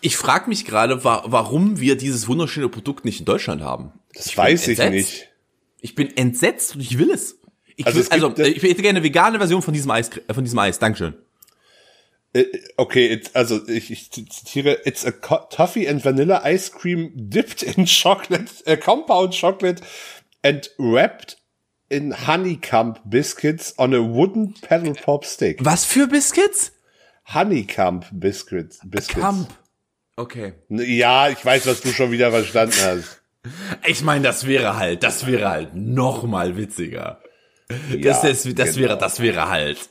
Ich 0.00 0.16
frage 0.16 0.48
mich 0.48 0.64
gerade, 0.64 1.04
wa 1.04 1.22
warum 1.26 1.78
wir 1.78 1.96
dieses 1.96 2.26
wunderschöne 2.26 2.68
Produkt 2.68 3.04
nicht 3.04 3.20
in 3.20 3.24
Deutschland 3.24 3.62
haben. 3.62 3.92
Das 4.14 4.26
ich 4.26 4.36
weiß 4.36 4.66
ich 4.66 4.78
nicht. 4.90 5.31
Ich 5.82 5.94
bin 5.94 6.16
entsetzt 6.16 6.76
und 6.76 6.80
ich 6.80 6.96
will 6.96 7.10
es. 7.10 7.38
Ich 7.76 7.86
also, 7.86 7.98
will, 7.98 8.06
also 8.10 8.32
gibt, 8.32 8.46
ich 8.46 8.62
hätte 8.62 8.82
gerne 8.82 8.98
eine 8.98 9.04
vegane 9.04 9.38
Version 9.38 9.62
von 9.62 9.74
diesem 9.74 9.90
Eis, 9.90 10.10
äh, 10.28 10.32
von 10.32 10.44
diesem 10.44 10.58
Eis. 10.58 10.78
Dankeschön. 10.78 11.14
Äh, 12.32 12.44
okay, 12.76 13.20
also 13.34 13.68
ich, 13.68 13.90
ich 13.90 14.10
zitiere, 14.10 14.78
it's 14.84 15.04
a 15.04 15.10
toffee 15.10 15.88
and 15.88 16.04
vanilla 16.04 16.42
ice 16.44 16.70
cream 16.70 17.12
dipped 17.14 17.62
in 17.62 17.84
chocolate, 17.86 18.62
uh, 18.66 18.76
compound 18.76 19.34
chocolate 19.34 19.82
and 20.42 20.70
wrapped 20.78 21.36
in 21.90 22.12
honeycomb 22.26 22.96
biscuits 23.04 23.74
on 23.76 23.92
a 23.92 24.00
wooden 24.00 24.54
pedal 24.62 24.94
pop 24.94 25.24
stick. 25.24 25.58
Was 25.64 25.84
für 25.84 26.06
Biscuits? 26.06 26.72
Honeycomb 27.26 28.04
biscuits. 28.12 28.80
biscuits. 28.84 29.20
Camp. 29.20 29.48
Okay. 30.16 30.54
Ja, 30.68 31.28
ich 31.28 31.44
weiß, 31.44 31.66
was 31.66 31.80
du 31.80 31.88
schon 31.88 32.12
wieder 32.12 32.30
verstanden 32.30 32.76
hast. 32.82 33.21
Ich 33.86 34.02
meine, 34.02 34.24
das 34.24 34.46
wäre 34.46 34.76
halt, 34.76 35.02
das 35.02 35.26
wäre 35.26 35.50
halt 35.50 35.74
noch 35.74 36.22
mal 36.22 36.56
witziger. 36.56 37.20
Ja, 37.90 37.98
das, 37.98 38.22
das, 38.22 38.54
das 38.54 38.74
genau. 38.74 38.88
wäre, 38.88 38.98
das 38.98 39.20
wäre 39.20 39.48
halt. 39.48 39.88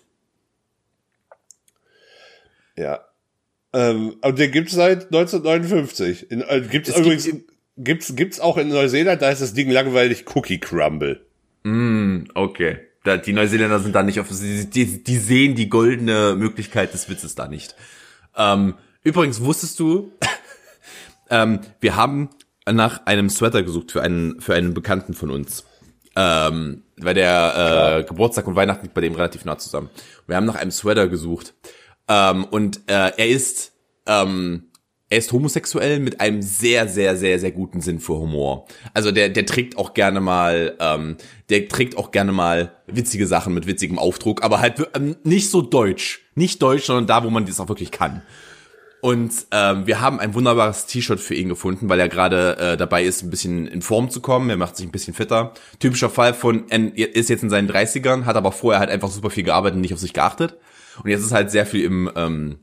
Ja. 2.78 3.06
Ähm, 3.74 4.16
und 4.22 4.40
den 4.40 4.52
gibt's 4.52 4.74
seit 4.74 5.06
1959. 5.06 6.32
In, 6.32 6.42
äh, 6.42 6.62
gibt's 6.62 6.90
es 6.90 6.98
übrigens, 6.98 7.26
gibt, 7.26 7.52
gibt's, 7.78 8.16
gibt's 8.16 8.40
auch 8.40 8.58
in 8.58 8.70
Neuseeland, 8.70 9.22
da 9.22 9.30
ist 9.30 9.42
das 9.42 9.54
Ding 9.54 9.70
langweilig 9.70 10.26
Cookie 10.34 10.60
Crumble. 10.60 11.26
Mm, 11.64 12.24
okay. 12.34 12.80
Da, 13.04 13.18
die 13.18 13.34
Neuseeländer 13.34 13.80
sind 13.80 13.96
da 13.96 14.04
nicht 14.04 14.20
auf, 14.20 14.28
die, 14.30 14.70
die, 14.70 15.04
die 15.04 15.18
sehen 15.18 15.56
die 15.56 15.70
goldene 15.70 16.36
Möglichkeit 16.36 16.94
des 16.94 17.10
Witzes 17.10 17.36
da 17.36 17.48
nicht. 17.48 17.76
Ähm, 18.38 18.76
übrigens 19.04 19.42
wusstest 19.42 19.80
du, 19.80 20.12
ähm, 21.30 21.62
wir 21.80 21.96
haben 21.96 22.30
nach 22.70 23.06
einem 23.06 23.30
Sweater 23.30 23.64
gesucht 23.64 23.92
für 23.92 24.02
einen, 24.02 24.40
für 24.42 24.54
einen 24.54 24.74
Bekannten 24.74 25.14
von 25.14 25.32
uns. 25.32 25.66
Ähm, 26.16 26.84
weil 26.98 27.14
der 27.14 28.00
äh, 28.00 28.04
Geburtstag 28.04 28.46
und 28.48 28.56
Weihnachten 28.56 28.84
liegt 28.84 28.94
bei 28.94 29.02
dem 29.02 29.16
relativ 29.16 29.46
nah 29.46 29.58
zusammen. 29.58 29.90
Wir 30.28 30.36
haben 30.36 30.46
nach 30.46 30.56
einem 30.56 30.72
Sweater 30.72 31.08
gesucht. 31.08 31.54
Ähm, 32.08 32.44
und 32.46 32.82
äh, 32.88 33.12
er 33.16 33.28
ist 33.30 33.72
ähm, 34.06 34.72
er 35.12 35.18
ist 35.18 35.34
homosexuell 35.34 36.00
mit 36.00 36.22
einem 36.22 36.42
sehr, 36.42 36.88
sehr, 36.88 37.18
sehr, 37.18 37.38
sehr 37.38 37.52
guten 37.52 37.82
Sinn 37.82 38.00
für 38.00 38.14
Humor. 38.14 38.66
Also 38.94 39.12
der, 39.12 39.28
der 39.28 39.46
trägt 39.46 39.78
auch 39.78 39.94
gerne 39.94 40.22
mal, 40.22 40.78
ähm, 40.80 41.18
der 41.50 41.68
trägt 41.68 41.98
auch 41.98 42.12
gerne 42.12 42.32
mal 42.32 42.72
witzige 42.88 43.28
Sachen 43.28 43.54
mit 43.54 43.68
witzigem 43.68 44.00
Aufdruck, 44.00 44.42
aber 44.42 44.62
halt 44.62 44.76
ähm, 44.96 45.18
nicht 45.24 45.52
so 45.52 45.62
deutsch. 45.62 46.22
Nicht 46.36 46.62
deutsch, 46.62 46.86
sondern 46.86 47.08
da, 47.08 47.26
wo 47.26 47.30
man 47.30 47.46
das 47.46 47.60
auch 47.60 47.68
wirklich 47.68 47.92
kann. 47.92 48.22
Und 49.02 49.48
ähm, 49.50 49.88
wir 49.88 50.00
haben 50.00 50.20
ein 50.20 50.36
wunderbares 50.36 50.86
T-Shirt 50.86 51.20
für 51.20 51.34
ihn 51.34 51.50
gefunden, 51.50 51.90
weil 51.90 52.00
er 52.00 52.08
gerade 52.08 52.58
äh, 52.58 52.78
dabei 52.78 53.04
ist, 53.04 53.24
ein 53.24 53.32
bisschen 53.32 53.68
in 53.68 53.82
Form 53.82 54.12
zu 54.12 54.22
kommen. 54.22 54.50
Er 54.52 54.58
macht 54.58 54.78
sich 54.78 54.86
ein 54.86 54.92
bisschen 54.92 55.16
fitter. 55.16 55.54
Typischer 55.80 56.12
Fall 56.12 56.36
von, 56.36 56.70
er 56.70 57.16
ist 57.16 57.30
jetzt 57.30 57.42
in 57.42 57.50
seinen 57.50 57.70
30ern, 57.70 58.26
hat 58.26 58.36
aber 58.36 58.52
vorher 58.52 58.80
halt 58.80 58.92
einfach 58.92 59.10
super 59.10 59.32
viel 59.32 59.44
gearbeitet 59.44 59.76
und 59.76 59.82
nicht 59.82 59.94
auf 59.94 60.00
sich 60.00 60.14
geachtet. 60.14 60.58
Und 61.04 61.10
jetzt 61.10 61.26
ist 61.26 61.32
halt 61.32 61.50
sehr 61.50 61.66
viel 61.66 61.84
im, 61.84 62.12
ähm, 62.16 62.60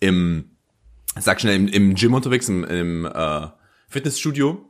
im, 0.00 0.56
sag 1.16 1.40
schnell, 1.40 1.54
im, 1.54 1.68
im 1.68 1.94
Gym 1.94 2.14
unterwegs, 2.14 2.48
im, 2.48 2.64
im 2.64 3.06
äh, 3.06 3.46
Fitnessstudio. 3.88 4.68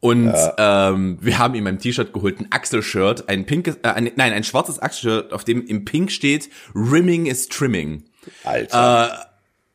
Und 0.00 0.32
ja. 0.32 0.90
ähm, 0.90 1.18
wir 1.20 1.38
haben 1.38 1.54
ihm 1.54 1.66
ein 1.68 1.78
T-Shirt 1.78 2.12
geholt, 2.12 2.40
ein 2.40 2.50
Axel-Shirt, 2.50 3.28
ein 3.28 3.46
pinkes, 3.46 3.76
äh, 3.84 3.88
ein, 3.88 4.10
nein, 4.16 4.32
ein 4.32 4.44
schwarzes 4.44 4.80
Axel-Shirt, 4.80 5.32
auf 5.32 5.44
dem 5.44 5.64
im 5.64 5.84
Pink 5.84 6.10
steht, 6.10 6.50
Rimming 6.74 7.26
is 7.26 7.48
Trimming. 7.48 8.04
Alter. 8.42 9.12
Äh, 9.12 9.29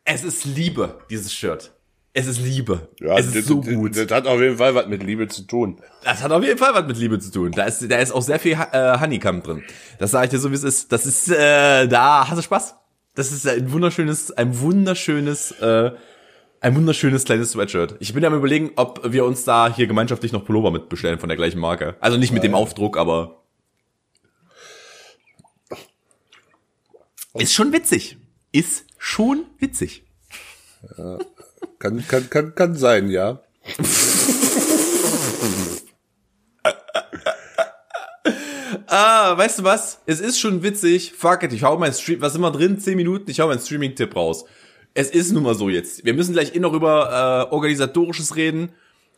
es 0.05 0.23
ist 0.23 0.45
Liebe, 0.45 0.99
dieses 1.09 1.33
Shirt. 1.33 1.71
Es 2.13 2.27
ist 2.27 2.39
Liebe. 2.39 2.87
Ja, 3.01 3.17
es 3.17 3.35
ist 3.35 3.45
so 3.45 3.59
gut. 3.59 3.97
Das, 3.97 4.07
das 4.07 4.17
hat 4.17 4.27
auf 4.27 4.39
jeden 4.39 4.57
Fall 4.57 4.73
was 4.73 4.87
mit 4.87 5.03
Liebe 5.03 5.27
zu 5.27 5.41
tun. 5.41 5.81
Das 6.03 6.23
hat 6.23 6.31
auf 6.31 6.43
jeden 6.43 6.57
Fall 6.57 6.73
was 6.73 6.87
mit 6.87 6.97
Liebe 6.97 7.19
zu 7.19 7.29
tun. 7.29 7.51
Da 7.51 7.65
ist, 7.65 7.91
da 7.91 7.97
ist 7.97 8.13
auch 8.13 8.21
sehr 8.21 8.39
viel 8.39 8.53
äh, 8.53 8.99
Honeycomb 8.99 9.43
drin. 9.43 9.63
Das 9.99 10.11
sage 10.11 10.25
ich 10.25 10.31
dir 10.31 10.39
so, 10.39 10.49
wie 10.49 10.55
es 10.55 10.63
ist. 10.63 10.93
Das 10.93 11.05
ist, 11.05 11.29
äh, 11.29 11.87
da 11.87 12.29
hast 12.29 12.37
du 12.37 12.41
Spaß. 12.41 12.75
Das 13.15 13.33
ist 13.33 13.45
ein 13.45 13.69
wunderschönes, 13.71 14.31
ein 14.31 14.57
wunderschönes, 14.59 15.51
äh, 15.59 15.91
ein 16.61 16.75
wunderschönes 16.75 17.25
kleines 17.25 17.51
Sweatshirt. 17.51 17.95
Ich 17.99 18.13
bin 18.13 18.23
ja 18.23 18.29
am 18.29 18.35
überlegen, 18.35 18.71
ob 18.77 19.11
wir 19.11 19.25
uns 19.25 19.43
da 19.43 19.73
hier 19.73 19.87
gemeinschaftlich 19.87 20.31
noch 20.31 20.45
Pullover 20.45 20.71
mitbestellen 20.71 21.19
von 21.19 21.27
der 21.27 21.35
gleichen 21.35 21.59
Marke. 21.59 21.95
Also 21.99 22.17
nicht 22.17 22.31
mit 22.31 22.43
dem 22.43 22.55
Aufdruck, 22.55 22.97
aber 22.97 23.41
ist 27.33 27.53
schon 27.53 27.73
witzig. 27.73 28.17
Ist 28.55 28.85
schon 28.97 29.47
witzig. 29.59 30.05
Ja, 30.97 31.19
kann, 31.77 32.07
kann, 32.07 32.29
kann, 32.29 32.55
kann 32.55 32.73
sein, 32.73 33.09
ja. 33.09 33.41
ah, 38.87 39.37
weißt 39.37 39.59
du 39.59 39.63
was? 39.65 39.99
Es 40.05 40.21
ist 40.21 40.39
schon 40.39 40.63
witzig. 40.63 41.11
Fuck 41.17 41.43
it, 41.43 41.51
ich 41.51 41.63
hau 41.63 41.77
mein 41.77 41.91
Stream, 41.91 42.21
was 42.21 42.35
immer 42.35 42.49
drin? 42.49 42.79
10 42.79 42.95
Minuten, 42.95 43.29
ich 43.29 43.41
hau 43.41 43.47
meinen 43.47 43.59
Streaming-Tipp 43.59 44.15
raus. 44.15 44.45
Es 44.93 45.09
ist 45.09 45.33
nun 45.33 45.43
mal 45.43 45.55
so 45.55 45.67
jetzt. 45.67 46.05
Wir 46.05 46.13
müssen 46.13 46.31
gleich 46.31 46.55
eh 46.55 46.59
noch 46.59 46.71
über 46.71 47.49
äh, 47.51 47.53
organisatorisches 47.53 48.37
reden. 48.37 48.69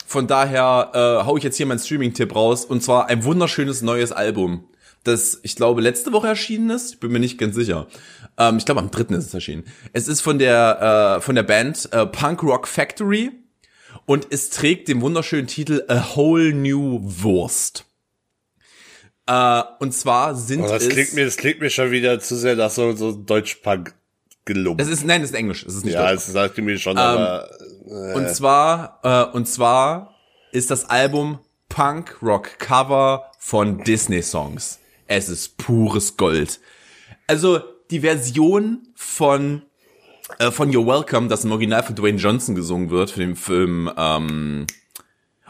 Von 0.07 0.25
daher 0.25 0.89
äh, 0.95 1.25
hau 1.27 1.37
ich 1.37 1.43
jetzt 1.43 1.57
hier 1.57 1.67
meinen 1.67 1.77
Streaming-Tipp 1.77 2.33
raus. 2.33 2.65
Und 2.65 2.81
zwar 2.81 3.05
ein 3.05 3.23
wunderschönes 3.23 3.83
neues 3.83 4.11
Album 4.11 4.67
das, 5.07 5.39
ich 5.43 5.55
glaube, 5.55 5.81
letzte 5.81 6.11
Woche 6.11 6.27
erschienen 6.27 6.69
ist. 6.69 6.93
Ich 6.93 6.99
bin 6.99 7.11
mir 7.11 7.19
nicht 7.19 7.37
ganz 7.37 7.55
sicher. 7.55 7.87
Ähm, 8.37 8.57
ich 8.57 8.65
glaube, 8.65 8.81
am 8.81 8.91
dritten 8.91 9.13
ist 9.13 9.25
es 9.25 9.33
erschienen. 9.33 9.63
Es 9.93 10.07
ist 10.07 10.21
von 10.21 10.37
der, 10.39 11.17
äh, 11.17 11.21
von 11.21 11.35
der 11.35 11.43
Band 11.43 11.89
äh, 11.91 12.05
Punk 12.05 12.43
Rock 12.43 12.67
Factory 12.67 13.31
und 14.05 14.27
es 14.29 14.49
trägt 14.49 14.87
den 14.87 15.01
wunderschönen 15.01 15.47
Titel 15.47 15.83
A 15.87 16.15
Whole 16.15 16.53
New 16.53 16.99
Wurst. 17.01 17.85
Äh, 19.25 19.63
und 19.79 19.93
zwar 19.93 20.35
sind 20.35 20.61
oh, 20.61 20.67
das 20.67 20.83
es... 20.83 20.89
Klingt 20.89 21.13
mir, 21.13 21.25
das 21.25 21.37
klingt 21.37 21.59
mir 21.59 21.69
schon 21.69 21.91
wieder 21.91 22.19
zu 22.19 22.35
sehr 22.35 22.55
nach 22.55 22.71
so, 22.71 22.95
so 22.95 23.11
Deutsch-Punk 23.11 23.93
gelungen. 24.45 24.77
Das 24.77 24.87
ist, 24.87 25.05
nein, 25.05 25.21
das 25.21 25.31
ist 25.31 25.35
Englisch. 25.35 25.65
Das 25.65 25.75
ist 25.75 25.85
nicht 25.85 25.95
Ja, 25.95 26.11
das 26.13 26.27
sagt 26.27 26.57
mir 26.57 26.77
schon, 26.77 26.93
ähm, 26.93 26.99
aber... 26.99 27.49
Äh. 27.87 28.13
Und 28.13 28.29
zwar, 28.29 28.99
äh, 29.03 29.35
und 29.35 29.47
zwar 29.47 30.15
ist 30.51 30.71
das 30.71 30.89
Album 30.89 31.39
Punk 31.69 32.17
Rock 32.21 32.59
Cover 32.59 33.31
von 33.39 33.83
Disney 33.83 34.21
Songs. 34.21 34.79
Es 35.07 35.29
ist 35.29 35.57
pures 35.57 36.17
Gold. 36.17 36.59
Also 37.27 37.61
die 37.89 38.01
Version 38.01 38.87
von 38.95 39.63
äh, 40.39 40.51
von 40.51 40.71
You're 40.71 40.85
Welcome, 40.85 41.27
das 41.27 41.45
im 41.45 41.51
Original 41.51 41.83
von 41.83 41.95
Dwayne 41.95 42.17
Johnson 42.17 42.55
gesungen 42.55 42.89
wird 42.89 43.11
für 43.11 43.21
den 43.21 43.35
Film. 43.35 43.89
Ähm 43.97 44.67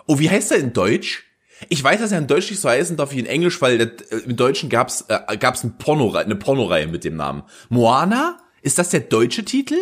oh, 0.05 0.19
wie 0.19 0.29
heißt 0.29 0.51
er 0.51 0.59
in 0.59 0.73
Deutsch? 0.73 1.23
Ich 1.69 1.83
weiß, 1.83 1.99
dass 1.99 2.11
er 2.11 2.19
in 2.19 2.27
Deutsch 2.27 2.51
nicht 2.51 2.59
so 2.59 2.69
heißen 2.69 2.97
darf 2.97 3.11
wie 3.11 3.19
in 3.19 3.25
Englisch, 3.25 3.61
weil 3.61 3.81
äh, 3.81 4.15
im 4.25 4.35
Deutschen 4.35 4.69
gab's 4.69 5.05
äh, 5.07 5.37
gab's 5.37 5.63
ein 5.63 5.77
Porno 5.77 6.13
eine 6.13 6.35
Pornoreihe 6.35 6.87
mit 6.87 7.03
dem 7.03 7.15
Namen 7.15 7.43
Moana. 7.69 8.37
Ist 8.61 8.77
das 8.77 8.89
der 8.89 9.01
deutsche 9.01 9.45
Titel? 9.45 9.77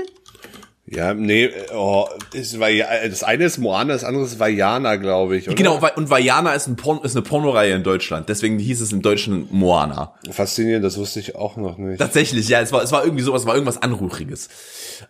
Ja, 0.87 1.15
nee, 1.15 1.49
oh, 1.73 2.07
ist, 2.31 2.55
das 2.59 3.23
eine 3.23 3.45
ist 3.45 3.57
Moana, 3.57 3.93
das 3.93 4.03
andere 4.03 4.23
ist 4.23 4.39
Vajana, 4.39 4.97
glaube 4.97 5.35
ich. 5.35 5.47
Oder? 5.47 5.55
Genau, 5.55 5.79
und 5.95 6.11
Vajana 6.11 6.53
ist, 6.53 6.67
ein 6.67 6.75
Porn, 6.75 6.99
ist 7.03 7.15
eine 7.15 7.23
Pornoreihe 7.23 7.73
in 7.73 7.81
Deutschland, 7.81 8.29
deswegen 8.29 8.59
hieß 8.59 8.81
es 8.81 8.91
im 8.91 9.01
Deutschen 9.01 9.47
Moana. 9.49 10.13
Faszinierend, 10.29 10.85
das 10.85 10.97
wusste 10.97 11.19
ich 11.19 11.35
auch 11.35 11.57
noch 11.57 11.79
nicht. 11.79 11.97
Tatsächlich, 11.97 12.47
ja, 12.49 12.61
es 12.61 12.71
war, 12.71 12.83
es 12.83 12.91
war 12.91 13.03
irgendwie 13.03 13.23
sowas, 13.23 13.47
war 13.47 13.55
irgendwas 13.55 13.81
Anrüchriges. 13.81 14.49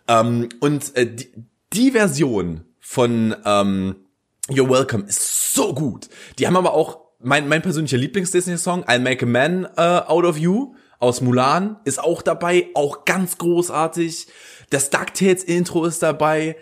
Ähm, 0.08 0.48
und 0.60 0.96
äh, 0.96 1.14
die, 1.14 1.30
die 1.74 1.90
Version 1.90 2.64
von 2.80 3.36
ähm, 3.44 3.96
You're 4.48 4.70
Welcome 4.70 5.04
ist 5.06 5.52
so 5.54 5.74
gut. 5.74 6.08
Die 6.38 6.46
haben 6.46 6.56
aber 6.56 6.72
auch, 6.72 7.00
mein, 7.20 7.48
mein 7.48 7.60
persönlicher 7.60 7.98
Lieblings-Disney-Song, 7.98 8.84
I'll 8.84 9.00
Make 9.00 9.26
a 9.26 9.28
Man 9.28 9.66
uh, 9.76 10.08
Out 10.08 10.24
of 10.24 10.38
You 10.38 10.74
aus 10.98 11.20
Mulan 11.20 11.76
ist 11.84 12.02
auch 12.02 12.22
dabei, 12.22 12.68
auch 12.74 13.04
ganz 13.04 13.36
großartig. 13.38 14.28
Das 14.70 14.90
DuckTales-Intro 14.90 15.84
ist 15.84 16.02
dabei. 16.02 16.56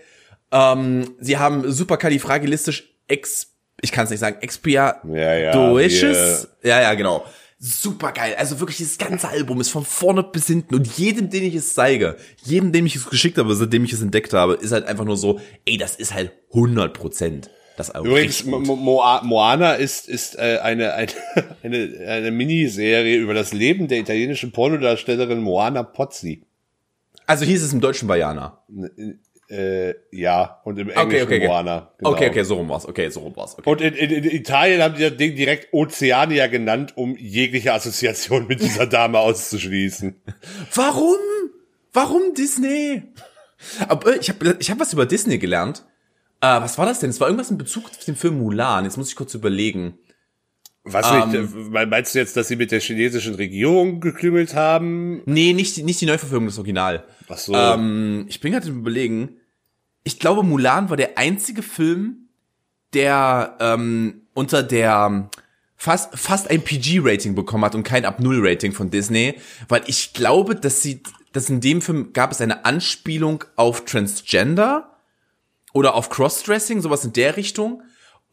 Ähm, 0.53 1.15
sie 1.21 1.39
haben 1.39 1.71
superkalifragilistisch 1.71 2.95
ex, 3.09 3.49
ich 3.81 3.93
kann 3.93 4.05
es 4.05 4.11
nicht 4.11 4.21
sagen, 4.21 4.37
expiatorisches. 4.41 6.49
Ja, 6.63 6.69
ja, 6.69 6.77
ja, 6.77 6.83
ja, 6.83 6.95
genau. 6.95 7.25
Super 7.59 8.13
geil. 8.13 8.35
Also 8.37 8.61
wirklich, 8.61 8.77
dieses 8.77 8.99
ganze 8.99 9.29
Album 9.29 9.61
ist 9.61 9.71
von 9.71 9.85
vorne 9.85 10.23
bis 10.23 10.49
hinten 10.49 10.75
und 10.75 10.99
jedem, 10.99 11.31
den 11.31 11.45
ich 11.45 11.55
es 11.55 11.73
zeige, 11.73 12.17
jedem, 12.43 12.73
dem 12.73 12.85
ich 12.85 12.97
es 12.97 13.09
geschickt 13.09 13.39
habe, 13.39 13.55
seitdem 13.55 13.85
ich 13.85 13.93
es 13.93 14.03
entdeckt 14.03 14.35
habe, 14.35 14.55
ist 14.55 14.73
halt 14.73 14.87
einfach 14.87 15.05
nur 15.05 15.17
so, 15.17 15.41
ey, 15.65 15.79
das 15.79 15.97
ist 15.97 16.13
halt 16.13 16.33
100 16.53 16.93
Prozent. 16.93 17.51
Das 17.77 17.91
Album 17.91 18.11
Übrigens, 18.11 18.45
Mo 18.45 18.77
Moana 19.23 19.75
ist, 19.75 20.09
ist 20.09 20.39
äh, 20.39 20.59
eine, 20.63 20.95
eine, 20.95 21.09
eine, 21.63 22.07
eine 22.07 22.31
Miniserie 22.31 23.17
über 23.17 23.35
das 23.35 23.53
Leben 23.53 23.89
der 23.89 23.99
italienischen 23.99 24.53
Pornodarstellerin 24.53 25.41
Moana 25.41 25.83
Pozzi. 25.83 26.45
Also 27.27 27.45
hieß 27.45 27.63
es 27.63 27.73
im 27.73 27.81
Deutschen 27.81 28.09
Bayana. 28.09 28.63
Äh, 29.49 29.95
ja, 30.11 30.61
und 30.65 30.79
im 30.79 30.89
Englischen 30.89 31.27
okay, 31.27 31.37
okay, 31.37 31.47
Moana. 31.47 31.93
Genau. 31.99 32.11
Okay, 32.13 32.31
okay, 32.31 32.43
so 32.45 32.55
rum 32.55 32.69
war's. 32.69 32.89
Okay, 32.89 33.11
so 33.11 33.21
rum 33.21 33.37
war's. 33.37 33.59
Okay. 33.59 33.69
Und 33.69 33.81
in, 33.81 33.95
in, 33.95 34.11
in 34.11 34.25
Italien 34.31 34.83
haben 34.83 34.95
die 34.95 35.03
das 35.03 35.17
Ding 35.17 35.37
direkt 35.37 35.73
Ozeania 35.73 36.47
genannt, 36.47 36.95
um 36.97 37.17
jegliche 37.17 37.73
Assoziation 37.75 38.47
mit 38.47 38.61
dieser 38.61 38.87
Dame 38.87 39.19
auszuschließen. 39.19 40.15
Warum? 40.75 41.19
Warum 41.93 42.35
Disney? 42.35 43.03
Aber 43.89 44.17
ich 44.17 44.29
habe 44.31 44.57
ich 44.59 44.71
hab 44.71 44.81
was 44.81 44.93
über 44.93 45.07
Disney 45.07 45.39
gelernt. 45.39 45.85
Äh, 46.41 46.61
was 46.61 46.79
war 46.79 46.87
das 46.87 47.01
denn? 47.01 47.11
Es 47.11 47.21
war 47.21 47.29
irgendwas 47.29 47.51
in 47.51 47.59
Bezug 47.59 47.85
auf 47.85 48.05
den 48.05 48.17
Film 48.17 48.39
Mulan. 48.39 48.85
Jetzt 48.85 48.97
muss 48.97 49.11
ich 49.11 49.17
kurz 49.17 49.35
überlegen. 49.35 49.99
Was 50.85 51.11
um, 51.11 51.31
nicht, 51.31 51.55
ähm, 51.55 51.89
meinst 51.89 52.15
du 52.15 52.19
jetzt, 52.19 52.37
dass 52.37 52.49
sie 52.49 52.57
mit 52.57 52.71
der 52.71 52.81
chinesischen 52.81 53.35
Regierung 53.35 54.01
geklüngelt 54.01 54.55
haben? 54.55 55.23
Nee, 55.25 55.55
nicht, 55.55 55.83
nicht 55.83 56.01
die 56.01 56.07
Neuverfilmung, 56.07 56.49
das 56.49 56.59
Original. 56.59 57.05
Ach 57.29 57.39
so. 57.39 57.55
Ähm, 57.55 58.27
ich 58.29 58.41
bin 58.41 58.53
gerade 58.53 58.69
überlegen. 58.69 59.37
Ich 60.05 60.19
glaube, 60.19 60.43
Mulan 60.43 60.91
war 60.91 60.99
der 60.99 61.17
einzige 61.17 61.63
Film, 61.63 62.29
der 62.93 63.57
ähm, 63.61 64.23
unter 64.35 64.63
der 64.63 65.31
fast 65.77 66.19
fast 66.19 66.51
ein 66.51 66.63
PG-Rating 66.63 67.35
bekommen 67.35 67.65
hat 67.65 67.75
und 67.75 67.83
kein 67.83 68.05
Ab-Null-Rating 68.05 68.73
von 68.73 68.91
Disney, 68.91 69.37
weil 69.69 69.83
ich 69.87 70.13
glaube, 70.13 70.55
dass 70.55 70.83
sie, 70.83 71.03
dass 71.33 71.49
in 71.49 71.63
dem 71.63 71.81
Film 71.81 72.13
gab 72.13 72.33
es 72.33 72.43
eine 72.43 72.67
Anspielung 72.67 73.45
auf 73.57 73.87
Transgender 73.87 74.99
oder 75.73 75.95
auf 75.95 76.11
Crossdressing, 76.11 76.83
sowas 76.83 77.05
in 77.05 77.15
der 77.15 77.39
Richtung. 77.39 77.83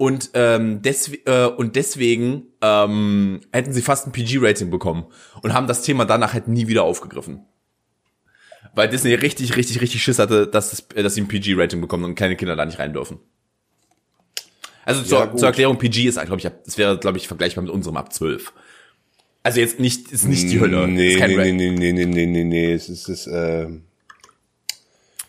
Und, 0.02 0.32
ähm, 0.34 0.82
des, 0.82 1.12
äh, 1.28 1.46
und 1.46 1.76
deswegen 1.76 2.48
ähm, 2.60 3.42
hätten 3.52 3.72
sie 3.72 3.84
fast 3.84 4.08
ein 4.08 4.12
PG-Rating 4.12 4.72
bekommen 4.72 5.06
und 5.44 5.54
haben 5.54 5.68
das 5.68 5.84
Thema 5.84 6.06
danach 6.06 6.34
halt 6.34 6.48
nie 6.48 6.68
wieder 6.68 6.82
aufgegriffen. 6.82 7.46
Weil 8.74 8.90
Disney 8.90 9.14
richtig, 9.14 9.56
richtig, 9.56 9.80
richtig 9.80 10.02
Schiss 10.02 10.18
hatte, 10.18 10.48
dass, 10.48 10.74
es, 10.74 10.88
dass 10.88 11.14
sie 11.14 11.22
ein 11.22 11.28
PG-Rating 11.28 11.82
bekommen 11.82 12.06
und 12.06 12.16
keine 12.16 12.36
Kinder 12.36 12.56
da 12.56 12.66
nicht 12.66 12.80
rein 12.80 12.94
dürfen. 12.94 13.20
Also 14.86 15.04
zur, 15.04 15.20
ja, 15.20 15.36
zur 15.36 15.48
Erklärung, 15.50 15.78
PG 15.78 16.08
ist, 16.08 16.20
glaube 16.20 16.38
ich, 16.38 16.50
das 16.66 16.80
wäre, 16.80 16.98
glaube 16.98 17.20
ich, 17.20 17.28
vergleichbar 17.28 17.64
mit 17.64 17.72
unserem 17.72 17.98
ab 17.98 18.12
12. 18.12 18.54
Also 19.44 19.60
jetzt 19.60 19.80
nicht, 19.80 20.12
ist 20.12 20.28
nicht 20.28 20.50
die 20.50 20.60
Hölle. 20.60 20.88
Nee, 20.88 21.16
nee, 21.16 21.38
nee, 21.38 21.52
nee, 21.52 21.70
nee, 21.70 21.92
nee, 21.94 22.06
nee, 22.08 22.26
nee, 22.26 22.44
nee, 22.44 22.74
es 22.74 22.90
ist, 22.90 23.08
es, 23.08 23.28
äh, 23.28 23.68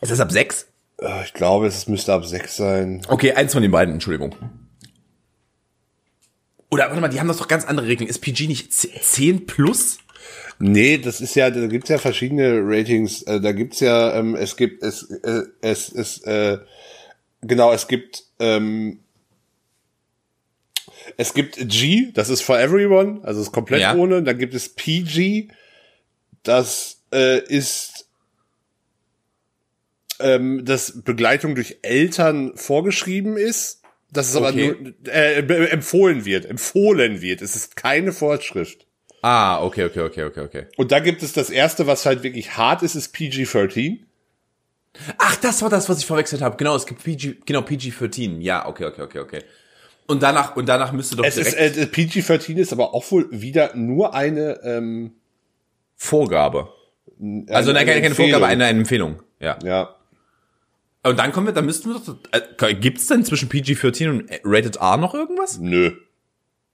Ist 0.00 0.12
das 0.12 0.20
ab 0.20 0.32
6? 0.32 0.66
Äh, 1.02 1.24
ich 1.24 1.34
glaube, 1.34 1.66
es 1.66 1.88
müsste 1.88 2.14
ab 2.14 2.24
6 2.24 2.56
sein. 2.56 3.02
Okay, 3.08 3.32
eins 3.34 3.52
von 3.52 3.60
den 3.60 3.70
beiden, 3.70 3.92
Entschuldigung. 3.92 4.34
Oder 6.72 6.88
warte 6.88 7.02
mal, 7.02 7.08
die 7.08 7.20
haben 7.20 7.28
das 7.28 7.36
doch 7.36 7.48
ganz 7.48 7.66
andere 7.66 7.86
Regeln. 7.86 8.08
Ist 8.08 8.20
PG 8.20 8.46
nicht 8.46 8.72
10 8.72 9.44
plus? 9.44 9.98
Nee, 10.58 10.96
das 10.96 11.20
ist 11.20 11.34
ja, 11.34 11.50
da 11.50 11.66
gibt's 11.66 11.90
ja 11.90 11.98
verschiedene 11.98 12.62
Ratings. 12.64 13.20
Äh, 13.24 13.42
da 13.42 13.52
gibt's 13.52 13.80
ja, 13.80 14.14
ähm, 14.14 14.34
es 14.34 14.56
gibt, 14.56 14.82
es, 14.82 15.02
äh, 15.10 15.42
es 15.60 15.90
ist, 15.90 16.26
äh, 16.26 16.60
genau, 17.42 17.74
es 17.74 17.88
gibt, 17.88 18.24
ähm, 18.38 19.00
es 21.18 21.34
gibt 21.34 21.58
G, 21.68 22.10
das 22.14 22.30
ist 22.30 22.40
for 22.40 22.58
everyone, 22.58 23.20
also 23.22 23.42
ist 23.42 23.52
komplett 23.52 23.82
ja. 23.82 23.94
ohne. 23.94 24.22
Dann 24.22 24.38
gibt 24.38 24.54
es 24.54 24.70
PG, 24.70 25.48
das 26.42 27.02
äh, 27.12 27.38
ist 27.44 28.06
ähm, 30.20 30.64
dass 30.64 31.02
Begleitung 31.02 31.54
durch 31.54 31.80
Eltern 31.82 32.52
vorgeschrieben 32.56 33.36
ist, 33.36 33.81
dass 34.12 34.28
es 34.28 34.36
aber 34.36 34.50
Okay. 34.50 34.76
nur 34.78 35.12
äh, 35.12 35.38
empfohlen 35.70 36.24
wird, 36.24 36.44
empfohlen 36.46 37.20
wird. 37.20 37.42
Es 37.42 37.56
ist 37.56 37.76
keine 37.76 38.12
Vorschrift. 38.12 38.86
Ah, 39.22 39.62
okay, 39.62 39.84
okay, 39.84 40.00
okay, 40.00 40.24
okay, 40.24 40.40
okay. 40.40 40.66
Und 40.76 40.92
da 40.92 40.98
gibt 41.00 41.22
es 41.22 41.32
das 41.32 41.48
erste, 41.48 41.86
was 41.86 42.06
halt 42.06 42.22
wirklich 42.22 42.56
hart 42.56 42.82
ist, 42.82 42.94
ist 42.94 43.14
PG-13. 43.14 44.00
Ach, 45.18 45.36
das 45.36 45.62
war 45.62 45.70
das, 45.70 45.88
was 45.88 45.98
ich 46.00 46.06
verwechselt 46.06 46.42
habe. 46.42 46.56
Genau, 46.56 46.76
es 46.76 46.86
gibt 46.86 47.02
PG, 47.02 47.36
genau, 47.46 47.60
PG-13. 47.60 48.40
Ja, 48.40 48.66
okay, 48.66 48.84
okay, 48.84 49.02
okay, 49.02 49.18
okay. 49.20 49.42
Und 50.06 50.22
danach, 50.22 50.56
und 50.56 50.68
danach 50.68 50.92
müsste 50.92 51.16
doch 51.16 51.24
Es 51.24 51.36
ist, 51.36 51.52
direkt 51.52 51.76
äh, 51.78 51.86
PG-13 51.86 52.56
ist 52.56 52.72
aber 52.72 52.92
auch 52.92 53.10
wohl 53.10 53.28
wieder 53.30 53.74
nur 53.76 54.14
eine, 54.14 54.60
ähm, 54.64 55.12
Vorgabe. 55.96 56.68
Also, 57.48 57.72
nein, 57.72 57.86
keine, 57.86 58.02
keine. 58.02 58.14
Vorgabe, 58.16 58.46
eine, 58.46 58.64
eine 58.64 58.80
Empfehlung. 58.80 59.22
Ja. 59.38 59.56
Ja. 59.64 59.94
Und 61.04 61.18
dann 61.18 61.32
kommen 61.32 61.46
wir, 61.46 61.52
dann 61.52 61.66
müssten 61.66 61.90
wir 61.90 61.98
doch, 61.98 62.16
äh, 62.30 62.74
gibt's 62.74 63.08
denn 63.08 63.24
zwischen 63.24 63.48
PG-13 63.48 64.08
und 64.08 64.30
Rated 64.44 64.76
R 64.76 64.96
noch 64.96 65.14
irgendwas? 65.14 65.58
Nö. 65.58 65.96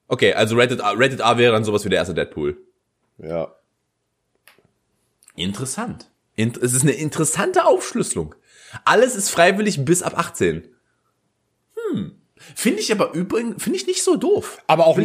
Okay, 0.06 0.34
also 0.34 0.56
Rated 0.56 0.80
R, 0.80 0.94
Rated 0.96 1.20
R 1.20 1.38
wäre 1.38 1.52
dann 1.52 1.64
sowas 1.64 1.84
wie 1.84 1.88
der 1.88 1.98
erste 1.98 2.14
Deadpool. 2.14 2.58
Ja. 3.18 3.54
Interessant. 5.34 6.10
Int 6.36 6.56
es 6.58 6.72
ist 6.72 6.82
eine 6.82 6.92
interessante 6.92 7.64
Aufschlüsselung. 7.64 8.34
Alles 8.84 9.16
ist 9.16 9.30
freiwillig 9.30 9.84
bis 9.84 10.02
ab 10.02 10.18
18. 10.18 10.68
Hm. 11.74 12.12
Finde 12.54 12.80
ich 12.80 12.92
aber 12.92 13.12
übrigens, 13.12 13.62
finde 13.62 13.78
ich 13.78 13.86
nicht 13.86 14.02
so 14.02 14.16
doof. 14.16 14.58
Aber 14.66 14.86
auch 14.86 14.96
Will 14.96 15.04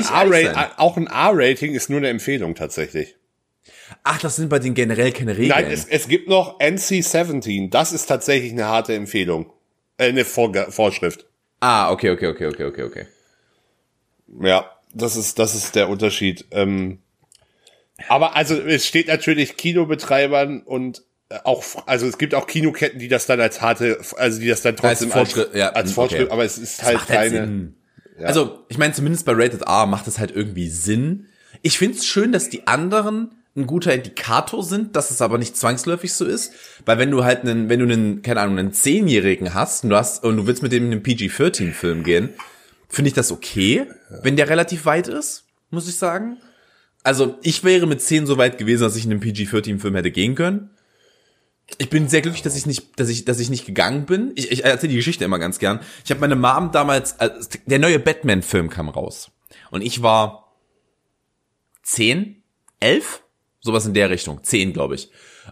ein 0.98 1.08
R-Rating 1.08 1.74
ist 1.74 1.90
nur 1.90 2.00
eine 2.00 2.10
Empfehlung 2.10 2.56
tatsächlich. 2.56 3.16
Ach, 4.04 4.20
das 4.20 4.36
sind 4.36 4.50
bei 4.50 4.60
den 4.60 4.74
generell 4.74 5.12
keine 5.12 5.34
Regeln. 5.34 5.50
Nein, 5.50 5.72
es, 5.72 5.86
es 5.86 6.08
gibt 6.08 6.28
noch 6.28 6.60
NC-17. 6.60 7.70
Das 7.70 7.92
ist 7.92 8.06
tatsächlich 8.06 8.52
eine 8.52 8.66
harte 8.66 8.94
Empfehlung. 8.96 9.52
Äh, 9.98 10.10
eine 10.10 10.26
Vorge 10.26 10.68
Vorschrift. 10.70 11.26
ah, 11.60 11.92
okay, 11.92 12.10
okay, 12.10 12.28
okay, 12.28 12.48
okay, 12.48 12.64
okay, 12.66 12.84
okay. 12.84 13.06
Ja, 14.42 14.70
das 14.94 15.16
ist, 15.16 15.40
das 15.40 15.56
ist 15.56 15.76
der 15.76 15.90
Unterschied. 15.90 16.46
Ähm, 16.52 17.00
aber 18.08 18.36
also 18.36 18.56
es 18.56 18.88
steht 18.88 19.08
natürlich 19.08 19.58
Kinobetreibern 19.58 20.62
und 20.62 21.04
äh, 21.30 21.40
auch, 21.44 21.64
also 21.86 22.08
es 22.08 22.18
gibt 22.18 22.36
auch 22.36 22.48
Kinoketten, 22.48 23.00
die 23.00 23.08
das 23.08 23.26
dann 23.26 23.40
als 23.40 23.62
harte, 23.62 24.00
also 24.18 24.40
die 24.40 24.48
das 24.48 24.62
dann 24.62 24.76
trotzdem 24.76 25.12
als, 25.12 25.34
Fortschritt, 25.34 25.56
ja, 25.56 25.70
als 25.70 25.90
okay. 25.90 25.96
Fortschritt, 25.96 26.32
aber 26.32 26.44
es 26.44 26.58
ist 26.58 26.84
halt 26.84 26.98
halt 26.98 27.08
keine. 27.08 27.30
Sinn. 27.30 27.76
Also, 28.22 28.64
ich 28.70 28.78
meine, 28.78 28.94
zumindest 28.94 29.26
bei 29.26 29.34
Rated 29.34 29.64
R 29.64 29.86
macht 29.88 30.08
es 30.08 30.20
halt 30.20 30.32
irgendwie 30.32 30.70
Sinn. 30.70 31.28
Ich 31.64 31.78
find's 31.78 32.06
schön, 32.06 32.32
dass 32.32 32.50
die 32.50 32.68
anderen 32.68 33.32
ein 33.56 33.68
guter 33.68 33.94
Indikator 33.94 34.64
sind, 34.64 34.96
dass 34.96 35.12
es 35.12 35.22
aber 35.22 35.38
nicht 35.38 35.56
zwangsläufig 35.56 36.14
so 36.14 36.26
ist. 36.26 36.54
Weil 36.86 36.98
wenn 36.98 37.12
du 37.12 37.24
halt 37.24 37.42
einen, 37.42 37.70
wenn 37.70 37.80
du 37.80 37.86
einen, 37.86 38.22
keine 38.24 38.42
Ahnung, 38.42 38.58
einen 38.58 38.74
Zehnjährigen 38.74 39.54
hast 39.54 39.84
und 39.84 39.92
du 39.92 39.96
hast, 39.96 40.24
und 40.24 40.38
du 40.38 40.48
willst 40.48 40.64
mit 40.64 40.72
dem 40.72 40.86
in 40.86 40.92
einen 40.92 41.04
PG-13-Film 41.04 42.04
gehen, 42.04 42.30
finde 42.90 43.10
ich 43.10 43.14
das 43.14 43.32
okay, 43.32 43.88
wenn 44.22 44.36
der 44.36 44.50
relativ 44.50 44.86
weit 44.86 45.08
ist, 45.08 45.46
muss 45.70 45.88
ich 45.88 45.98
sagen. 45.98 46.38
Also, 47.04 47.38
ich 47.44 47.64
wäre 47.64 47.86
mit 47.86 48.02
10 48.02 48.26
so 48.26 48.38
weit 48.38 48.58
gewesen, 48.58 48.84
dass 48.84 48.96
ich 48.96 49.06
in 49.06 49.12
einen 49.12 49.20
PG-13-Film 49.20 49.96
hätte 49.96 50.12
gehen 50.12 50.36
können. 50.36 50.72
Ich 51.78 51.90
bin 51.90 52.08
sehr 52.08 52.22
glücklich, 52.22 52.44
dass 52.44 52.56
ich 52.56 52.66
nicht, 52.66 53.00
dass 53.00 53.10
ich, 53.10 53.26
dass 53.26 53.40
ich 53.40 53.50
nicht 53.50 53.66
gegangen 53.66 54.06
bin. 54.06 54.32
Ich, 54.36 54.52
ich 54.52 54.66
erzähle 54.66 54.92
die 54.92 54.98
Geschichte 54.98 55.26
immer 55.26 55.40
ganz 55.40 55.60
gern. 55.60 55.80
Ich 56.04 56.12
habe 56.12 56.22
meine 56.22 56.36
Mom 56.36 56.72
damals, 56.72 57.16
der 57.66 57.80
neue 57.80 58.00
Batman-Film 58.00 58.70
kam 58.70 58.90
raus 58.90 59.32
und 59.72 59.82
ich 59.82 60.02
war 60.02 60.54
zehn, 61.84 62.44
elf, 62.80 63.23
sowas 63.64 63.86
in 63.86 63.94
der 63.94 64.10
Richtung, 64.10 64.44
zehn 64.44 64.74
glaube 64.74 64.96
ich. 64.96 65.10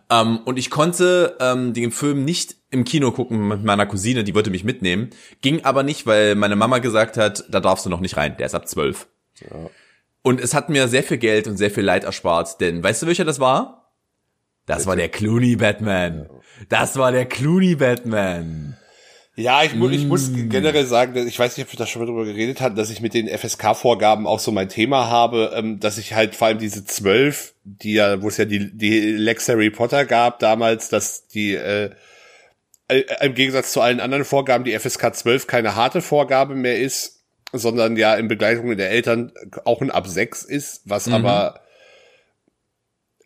Ähm, 0.09 0.39
und 0.45 0.59
ich 0.59 0.69
konnte 0.69 1.37
ähm, 1.39 1.73
den 1.73 1.91
Film 1.91 2.23
nicht 2.23 2.55
im 2.69 2.83
Kino 2.83 3.11
gucken 3.11 3.47
mit 3.47 3.63
meiner 3.63 3.85
Cousine, 3.85 4.23
die 4.23 4.35
wollte 4.35 4.51
mich 4.51 4.63
mitnehmen, 4.63 5.09
ging 5.41 5.65
aber 5.65 5.83
nicht, 5.83 6.05
weil 6.05 6.35
meine 6.35 6.55
Mama 6.55 6.79
gesagt 6.79 7.17
hat, 7.17 7.45
da 7.49 7.59
darfst 7.59 7.85
du 7.85 7.89
noch 7.89 7.99
nicht 7.99 8.17
rein, 8.17 8.37
der 8.37 8.45
ist 8.45 8.55
ab 8.55 8.67
zwölf. 8.67 9.07
Und 10.21 10.39
es 10.39 10.53
hat 10.53 10.69
mir 10.69 10.87
sehr 10.87 11.03
viel 11.03 11.17
Geld 11.17 11.47
und 11.47 11.57
sehr 11.57 11.71
viel 11.71 11.83
Leid 11.83 12.03
erspart, 12.03 12.61
denn 12.61 12.83
weißt 12.83 13.01
du, 13.01 13.07
welcher 13.07 13.25
das 13.25 13.39
war? 13.39 13.93
Das 14.67 14.85
war 14.85 14.95
der 14.95 15.09
Clooney 15.09 15.55
Batman. 15.55 16.29
Das 16.69 16.95
war 16.95 17.11
der 17.11 17.25
Clooney 17.25 17.75
Batman. 17.75 18.77
Ja, 19.41 19.63
ich, 19.63 19.73
mu 19.75 19.89
ich 19.89 20.05
muss 20.05 20.29
Mm. 20.29 20.49
generell 20.49 20.85
sagen, 20.85 21.27
ich 21.27 21.37
weiß 21.39 21.57
nicht, 21.57 21.65
ob 21.65 21.73
wir 21.73 21.77
da 21.77 21.85
schon 21.87 22.01
mal 22.01 22.05
drüber 22.05 22.25
geredet 22.25 22.61
hatten, 22.61 22.75
dass 22.75 22.89
ich 22.89 23.01
mit 23.01 23.13
den 23.13 23.27
FSK-Vorgaben 23.27 24.27
auch 24.27 24.39
so 24.39 24.51
mein 24.51 24.69
Thema 24.69 25.07
habe, 25.09 25.51
ähm, 25.55 25.79
dass 25.79 25.97
ich 25.97 26.13
halt 26.13 26.35
vor 26.35 26.47
allem 26.47 26.59
diese 26.59 26.85
zwölf, 26.85 27.53
die 27.63 27.93
ja, 27.93 28.21
wo 28.21 28.27
es 28.27 28.37
ja 28.37 28.45
die, 28.45 28.75
die 28.77 28.99
Lex 29.11 29.47
Harry 29.49 29.69
Potter 29.69 30.05
gab 30.05 30.39
damals, 30.39 30.89
dass 30.89 31.27
die 31.27 31.55
äh, 31.55 31.89
äh, 32.87 33.03
im 33.21 33.33
Gegensatz 33.33 33.71
zu 33.71 33.81
allen 33.81 33.99
anderen 33.99 34.25
Vorgaben 34.25 34.63
die 34.63 34.77
FSK 34.77 35.15
12 35.15 35.47
keine 35.47 35.75
harte 35.75 36.01
Vorgabe 36.01 36.55
mehr 36.55 36.79
ist, 36.79 37.23
sondern 37.53 37.97
ja 37.97 38.15
in 38.15 38.27
Begleitung 38.27 38.75
der 38.77 38.91
Eltern 38.91 39.31
auch 39.65 39.81
ein 39.81 39.91
ab 39.91 40.07
6 40.07 40.43
ist, 40.43 40.81
was 40.85 41.07
Mhm. 41.07 41.13
aber 41.13 41.61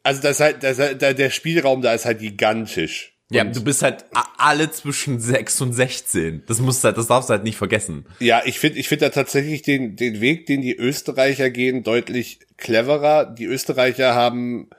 also 0.03 0.21
das 0.21 0.39
halt, 0.39 0.61
das 0.63 0.77
halt, 0.77 1.01
der 1.01 1.29
Spielraum 1.31 1.81
da 1.81 1.93
ist 1.93 2.05
halt 2.05 2.19
gigantisch. 2.19 3.14
Ja, 3.35 3.43
du 3.43 3.63
bist 3.63 3.81
halt 3.81 4.05
alle 4.37 4.71
zwischen 4.71 5.19
6 5.19 5.61
und 5.61 5.73
16. 5.73 6.43
Das 6.47 6.59
musst 6.59 6.83
halt, 6.83 6.97
das 6.97 7.07
darfst 7.07 7.29
du 7.29 7.33
halt 7.33 7.43
nicht 7.43 7.57
vergessen. 7.57 8.05
Ja, 8.19 8.41
ich 8.45 8.59
finde 8.59 8.79
ich 8.79 8.87
finde 8.87 9.05
da 9.05 9.09
tatsächlich 9.09 9.61
den, 9.61 9.95
den 9.95 10.21
Weg, 10.21 10.45
den 10.45 10.61
die 10.61 10.75
Österreicher 10.75 11.49
gehen, 11.49 11.83
deutlich 11.83 12.39
cleverer. 12.57 13.25
Die 13.25 13.45
Österreicher 13.45 14.15
haben, 14.15 14.69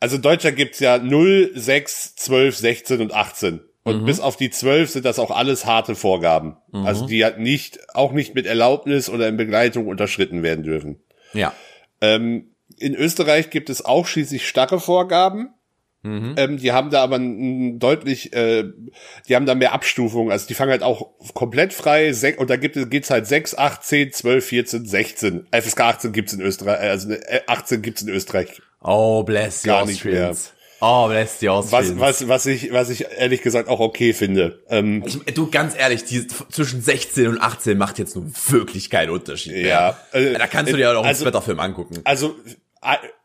also 0.00 0.16
in 0.16 0.22
Deutschland 0.22 0.56
gibt's 0.56 0.80
ja 0.80 0.98
0, 0.98 1.52
6, 1.54 2.16
12, 2.16 2.56
16 2.56 3.00
und 3.00 3.12
18. 3.12 3.60
Und 3.84 4.04
bis 4.04 4.20
auf 4.20 4.36
die 4.36 4.50
12 4.50 4.90
sind 4.90 5.04
das 5.04 5.18
auch 5.18 5.32
alles 5.32 5.66
harte 5.66 5.96
Vorgaben. 5.96 6.56
Also 6.72 7.06
die 7.06 7.24
halt 7.24 7.40
nicht, 7.40 7.80
auch 7.94 8.12
nicht 8.12 8.32
mit 8.32 8.46
Erlaubnis 8.46 9.10
oder 9.10 9.26
in 9.26 9.36
Begleitung 9.36 9.88
unterschritten 9.88 10.44
werden 10.44 10.62
dürfen. 10.62 11.02
Ja. 11.32 11.52
Ähm, 12.00 12.54
in 12.78 12.94
Österreich 12.94 13.50
gibt 13.50 13.70
es 13.70 13.84
auch 13.84 14.06
schließlich 14.06 14.46
starre 14.46 14.78
Vorgaben. 14.78 15.52
Ähm, 16.04 16.56
die 16.56 16.72
haben 16.72 16.90
da 16.90 17.02
aber 17.02 17.16
n- 17.16 17.78
deutlich, 17.78 18.32
äh, 18.32 18.64
die 19.28 19.36
haben 19.36 19.46
da 19.46 19.54
mehr 19.54 19.72
Abstufungen. 19.72 20.32
Also 20.32 20.46
die 20.48 20.54
fangen 20.54 20.72
halt 20.72 20.82
auch 20.82 21.10
komplett 21.34 21.72
frei. 21.72 22.12
Und 22.36 22.50
da 22.50 22.56
gibt 22.56 22.76
es 22.76 22.90
geht's 22.90 23.10
halt 23.10 23.26
6, 23.26 23.56
8, 23.56 23.84
10, 23.84 24.12
12, 24.12 24.44
14, 24.44 24.84
16. 24.86 25.46
FSK 25.52 25.80
18 25.80 26.12
gibt's 26.12 26.32
in 26.32 26.40
Österreich, 26.40 26.80
äh, 26.82 26.88
also 26.88 27.10
äh, 27.12 27.40
18 27.46 27.82
gibt's 27.82 28.02
in 28.02 28.08
Österreich. 28.08 28.60
Oh, 28.82 29.22
bless 29.22 29.62
the 29.62 29.68
Gar 29.68 29.86
nicht 29.86 29.96
Austrians. 30.04 30.52
Oh, 30.84 31.06
bless 31.06 31.38
the 31.38 31.48
Austrians. 31.48 32.00
Was, 32.00 32.22
was, 32.22 32.28
was 32.28 32.46
ich, 32.46 32.72
was 32.72 32.90
ich 32.90 33.06
ehrlich 33.16 33.42
gesagt 33.42 33.68
auch 33.68 33.78
okay 33.78 34.12
finde. 34.12 34.58
Ähm, 34.68 35.04
Ich, 35.06 35.16
du, 35.34 35.48
ganz 35.48 35.76
ehrlich, 35.78 36.02
die, 36.04 36.26
zwischen 36.26 36.82
16 36.82 37.28
und 37.28 37.40
18 37.40 37.78
macht 37.78 38.00
jetzt 38.00 38.16
nun 38.16 38.34
wirklich 38.48 38.90
keinen 38.90 39.10
Unterschied 39.10 39.52
mehr. 39.52 39.62
Ja, 39.62 39.98
äh, 40.10 40.32
da 40.32 40.48
kannst 40.48 40.72
du 40.72 40.76
dir 40.76 40.88
auch 40.90 40.94
noch 40.94 41.00
einen 41.02 41.10
also- 41.10 41.20
Splatter-Film 41.24 41.60
angucken. 41.60 42.00
also 42.02 42.30
äh, 42.30 42.54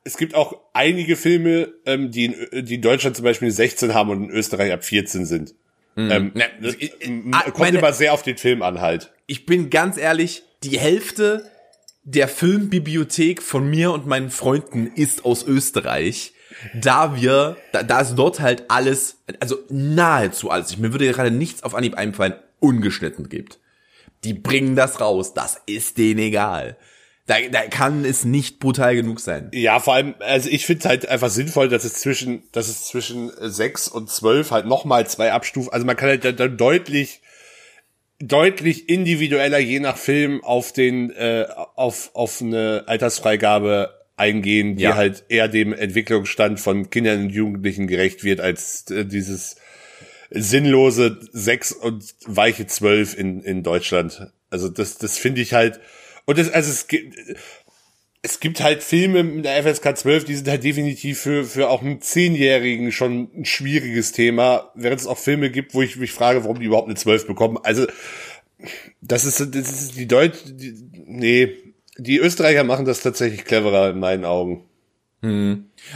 es 0.04 0.17
gibt 0.17 0.36
auch 0.36 0.56
einige 0.74 1.15
Filme, 1.15 1.74
ähm, 1.86 2.12
die, 2.12 2.26
in, 2.26 2.65
die 2.65 2.76
in 2.76 2.82
Deutschland 2.82 3.15
zum 3.15 3.24
Beispiel 3.26 3.50
16 3.52 3.93
haben 3.93 4.10
und 4.10 4.24
in 4.26 4.30
Österreich 4.30 4.72
ab 4.72 4.84
14 4.86 5.26
sind. 5.26 5.56
Ähm, 5.98 6.32
Ja, 6.36 6.46
das, 6.62 6.76
ich- 6.76 6.93
ich- 7.00 7.08
m- 7.08 7.32
ah, 7.34 7.41
kommt 7.43 7.60
meine- 7.60 7.80
immer 7.80 7.91
sehr 7.93 8.13
auf 8.13 8.22
den 8.22 8.38
Film 8.38 8.62
an 8.62 8.82
halt. 8.82 9.12
ich 9.26 9.46
bin 9.48 9.70
ganz 9.72 9.98
ehrlich, 9.98 10.43
die 10.63 10.78
Hälfte 10.80 11.50
der 12.04 12.28
Filmbibliothek 12.28 13.41
von 13.41 13.67
mir 13.67 13.91
und 13.91 14.06
meinen 14.06 14.30
Freunden 14.30 14.88
ist 14.96 15.26
aus 15.26 15.46
Österreich. 15.46 16.34
Da 16.74 17.15
wir, 17.20 17.58
da, 17.72 17.84
da 17.84 18.00
ist 18.02 18.15
dort 18.15 18.39
halt 18.39 18.65
alles, 18.70 19.17
also 19.39 19.58
nahezu 19.70 20.50
alles, 20.50 20.72
ich, 20.72 20.78
mir 20.78 20.91
würde 20.91 21.12
gerade 21.12 21.32
nichts 21.32 21.63
auf 21.63 21.76
Anhieb 21.76 21.96
einfallen, 21.96 22.34
ungeschnitten 22.60 23.28
gibt. 23.30 23.60
Die 24.24 24.34
bringen 24.34 24.76
das 24.76 25.00
raus, 25.02 25.34
das 25.34 25.62
ist 25.67 25.98
denen 25.98 26.20
egal. 26.20 26.78
Da, 27.28 27.36
da 27.52 27.68
kann 27.68 28.06
es 28.06 28.24
nicht 28.26 28.60
brutal 28.60 28.96
genug 28.96 29.20
sein. 29.20 29.50
Ja, 29.54 29.80
vor 29.80 29.94
allem, 29.96 30.16
also 30.20 30.50
ich 30.50 30.66
finde 30.66 30.88
halt 30.90 31.08
einfach 31.08 31.30
sinnvoll, 31.30 31.68
dass 31.70 31.84
es 31.84 31.96
zwischen, 31.96 32.44
dass 32.54 32.68
es 32.70 32.88
zwischen 32.88 33.32
6 33.40 33.88
und 33.90 34.10
12 34.10 34.52
halt 34.52 34.66
nochmal 34.66 35.06
zwei 35.08 35.32
Abstufen, 35.34 35.72
also 35.72 35.86
man 35.86 35.96
kann 35.98 36.08
halt 36.10 36.40
dann- 36.40 36.58
deutlich, 36.58 37.22
deutlich 38.20 38.90
individueller 38.90 39.60
je 39.60 39.80
nach 39.80 39.98
Film 39.98 40.44
auf 40.44 40.72
den, 40.74 41.12
äh, 41.12 41.46
auf, 41.76 42.12
auf 42.13 42.42
eine 42.42 42.86
Altersfreigabe 42.88 43.94
eingehen, 44.16 44.78
die 44.78 44.84
Ja. 44.84 44.96
halt 44.96 45.26
eher 45.30 45.48
dem 45.48 45.74
Entwicklungsstand 45.74 46.60
von 46.60 46.90
Kindern 46.90 47.24
und 47.26 47.30
Jugendlichen 47.30 47.88
gerecht 47.88 48.24
wird, 48.24 48.40
als 48.40 48.90
äh, 48.90 49.06
dieses 49.06 49.58
sinnlose 50.30 51.20
6 51.32 51.72
und 51.74 52.16
weiche 52.26 52.68
12 52.68 53.18
in, 53.18 53.42
in 53.44 53.63
Deutschland. 53.63 54.32
Also 54.50 54.70
das, 54.70 54.98
das 54.98 55.18
finde 55.18 55.42
ich 55.42 55.54
halt, 55.54 55.80
und 56.28 56.38
das, 56.38 56.50
also 56.50 56.70
es 56.70 56.86
es 58.22 58.42
gibt 58.42 58.62
halt 58.62 58.84
Filme 58.84 59.24
mit 59.24 59.46
der 59.46 59.63
FSK 59.63 59.98
12, 59.98 60.26
die 60.26 60.36
sind 60.36 60.50
halt 60.50 60.63
definitiv 60.63 61.22
für, 61.22 61.46
für 61.46 61.70
auch 61.70 61.82
einen 61.82 62.02
Zehnjährigen 62.02 62.92
schon 62.92 63.30
ein 63.34 63.46
schwieriges 63.46 64.12
Thema, 64.12 64.72
während 64.76 65.00
es 65.00 65.08
auch 65.08 65.18
Filme 65.18 65.50
gibt, 65.50 65.74
wo 65.74 65.82
ich 65.82 65.96
mich 65.96 66.12
frage, 66.12 66.44
warum 66.44 66.60
die 66.60 66.66
überhaupt 66.66 66.90
eine 66.90 66.98
12 66.98 67.26
bekommen. 67.26 67.58
Also, 67.63 67.88
das 69.00 69.24
ist, 69.24 69.40
das 69.40 69.72
ist 69.72 69.96
die 69.96 70.08
Deutsch, 70.08 70.40
die, 70.46 70.76
nee, 71.06 71.56
die 71.98 72.18
Österreicher 72.18 72.66
machen 72.66 72.86
das 72.86 73.02
tatsächlich 73.02 73.46
cleverer 73.46 73.92
in 73.92 74.00
meinen 74.00 74.26
Augen. 74.26 74.66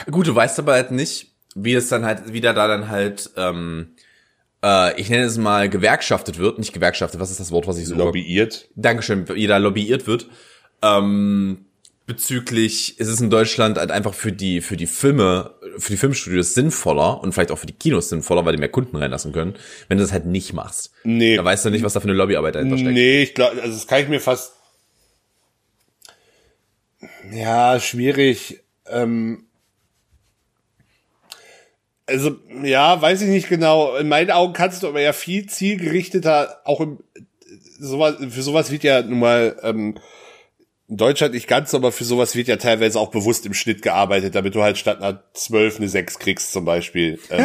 Gut, 0.10 0.28
du 0.28 0.36
weißt 0.36 0.60
aber 0.60 0.74
halt 0.74 0.92
nicht, 0.92 1.34
wie 1.56 1.74
es 1.74 1.90
dann 1.90 2.06
halt, 2.06 2.32
wie 2.32 2.42
da 2.42 2.54
dann 2.54 2.88
halt, 2.88 3.32
ähm, 3.36 3.96
äh, 4.64 5.00
ich 5.00 5.10
nenne 5.10 5.26
es 5.26 5.38
mal 5.38 5.70
gewerkschaftet 5.70 6.38
wird, 6.38 6.60
nicht 6.60 6.74
gewerkschaftet, 6.74 7.20
was 7.20 7.32
ist 7.32 7.40
das 7.40 7.52
Wort, 7.52 7.68
was 7.68 7.78
ich 7.78 7.86
so 7.88 7.96
Lobbyiert. 7.96 8.70
Dankeschön, 8.76 9.26
jeder 9.36 9.60
lobbyiert 9.60 10.08
wird. 10.08 10.28
Ähm, 10.82 11.66
bezüglich, 12.06 13.00
ist 13.00 13.08
es 13.08 13.22
in 13.22 13.30
Deutschland 13.30 13.78
halt 13.78 13.92
einfach 13.92 14.14
für 14.14 14.32
die, 14.32 14.62
für 14.62 14.76
die 14.76 14.88
Filme, 14.88 15.56
für 15.78 15.92
die 15.94 15.98
Filmstudios 15.98 16.54
sinnvoller 16.54 17.22
und 17.22 17.32
vielleicht 17.34 17.52
auch 17.52 17.58
für 17.58 17.68
die 17.68 17.74
Kinos 17.74 18.10
sinnvoller, 18.10 18.46
weil 18.46 18.54
die 18.54 18.60
mehr 18.60 18.70
Kunden 18.70 18.98
reinlassen 18.98 19.32
können, 19.32 19.56
wenn 19.88 19.98
du 19.98 20.04
das 20.04 20.12
halt 20.12 20.26
nicht 20.26 20.54
machst. 20.54 20.92
Nee. 21.04 21.38
Da 21.38 21.46
weißt 21.46 21.66
du 21.66 21.70
nicht, 21.70 21.84
was 21.84 21.94
da 21.94 22.00
für 22.00 22.10
eine 22.10 22.18
Lobbyarbeit 22.18 22.56
dahinter 22.56 22.78
steckt. 22.78 22.94
Nee, 22.94 23.24
ich 23.24 23.34
glaube, 23.34 23.62
also 23.62 23.74
das 23.74 23.88
kann 23.88 24.02
ich 24.02 24.10
mir 24.10 24.20
fast. 24.20 24.56
Ja, 27.32 27.80
schwierig. 27.80 28.62
Ähm 28.88 29.46
also, 32.08 32.38
ja, 32.64 33.02
weiß 33.02 33.22
ich 33.22 33.30
nicht 33.30 33.50
genau. 33.50 33.96
In 33.96 34.08
meinen 34.08 34.32
Augen 34.32 34.54
kannst 34.54 34.84
du 34.84 34.88
aber 34.88 35.02
ja 35.02 35.14
viel 35.14 35.48
zielgerichteter, 35.48 36.62
auch 36.66 36.82
im, 36.82 37.00
sowas, 37.80 38.16
für 38.30 38.42
sowas 38.42 38.72
wird 38.72 38.84
ja 38.84 39.02
nun 39.02 39.20
mal, 39.20 39.58
ähm, 39.64 39.98
in 40.88 40.98
Deutschland 40.98 41.34
nicht 41.34 41.48
ganz, 41.48 41.74
aber 41.74 41.94
für 41.94 42.04
sowas 42.04 42.36
wird 42.36 42.50
ja 42.50 42.58
teilweise 42.58 43.00
auch 43.00 43.12
bewusst 43.12 43.46
im 43.46 43.54
Schnitt 43.54 43.82
gearbeitet, 43.82 44.36
damit 44.36 44.56
du 44.56 44.62
halt 44.62 44.78
statt 44.78 45.02
einer 45.02 45.24
12 45.34 45.78
eine 45.78 45.88
6 45.88 46.20
kriegst 46.20 46.52
zum 46.52 46.66
Beispiel. 46.66 47.18
Ähm, 47.30 47.40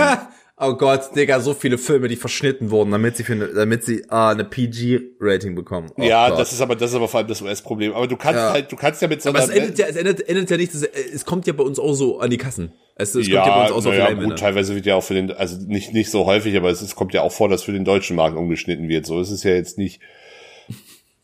oh 0.59 0.75
Gott, 0.75 1.15
Digga, 1.15 1.41
so 1.41 1.53
viele 1.55 1.77
Filme, 1.79 2.09
die 2.09 2.17
verschnitten 2.17 2.71
wurden, 2.71 2.91
damit 2.91 3.17
sie 3.17 3.25
für 3.25 3.33
eine, 3.35 3.49
damit 3.49 3.85
sie 3.85 4.01
äh, 4.01 4.07
eine 4.11 4.45
PG-Rating 4.45 5.55
bekommen. 5.55 5.91
Oh 5.97 6.03
ja, 6.03 6.29
Gott. 6.31 6.39
das 6.39 6.53
ist 6.53 6.61
aber 6.61 6.77
das 6.77 6.91
ist 6.91 6.97
aber 6.97 7.09
vor 7.09 7.19
allem 7.19 7.29
das 7.29 7.43
US-Problem. 7.43 7.93
Aber 7.93 8.07
du 8.07 8.17
kannst 8.17 8.39
Ja. 8.41 8.53
halt, 8.53 8.73
du 8.73 8.77
kannst 8.77 9.03
ja 9.03 9.09
mit 9.09 9.21
so 9.23 9.29
Aber 9.31 9.41
es 9.41 9.51
einer- 9.51 9.61
endet 9.63 9.79
ja, 9.79 9.87
es 9.87 9.97
endet, 9.97 10.29
endet 10.29 10.51
ja 10.51 10.57
nicht, 10.57 10.75
es, 10.75 10.83
es 10.83 11.25
kommt 11.25 11.47
ja 11.47 11.53
bei 11.53 11.63
uns 11.65 11.79
auch 11.79 11.93
so 11.95 12.19
an 12.21 12.31
die 12.31 12.39
Kassen. 12.39 12.73
Es, 12.95 13.15
es 13.15 13.27
ja, 13.29 13.43
kommt 13.43 13.47
ja 13.55 13.59
bei 13.59 13.69
uns 13.69 13.87
auch 13.87 13.91
so 13.91 13.93
ja, 13.93 14.07
Einwände. 14.07 14.31
gut, 14.31 14.39
teilweise 14.39 14.75
wird 14.75 14.87
ja 14.87 14.95
auch 14.95 15.03
für 15.05 15.13
den, 15.15 15.31
also 15.33 15.59
nicht, 15.67 15.93
nicht 15.93 16.11
so 16.11 16.25
häufig, 16.25 16.57
aber 16.57 16.71
es 16.71 16.81
ist, 16.81 16.95
kommt 16.95 17.13
ja 17.13 17.21
auch 17.21 17.33
vor, 17.33 17.49
dass 17.51 17.63
für 17.65 17.73
den 17.73 17.85
deutschen 17.85 18.17
Markt 18.17 18.37
umgeschnitten 18.37 18.89
wird. 18.89 19.05
So 19.05 19.21
ist 19.21 19.31
es 19.31 19.43
ja 19.43 19.51
jetzt 19.53 19.77
nicht. 19.77 20.01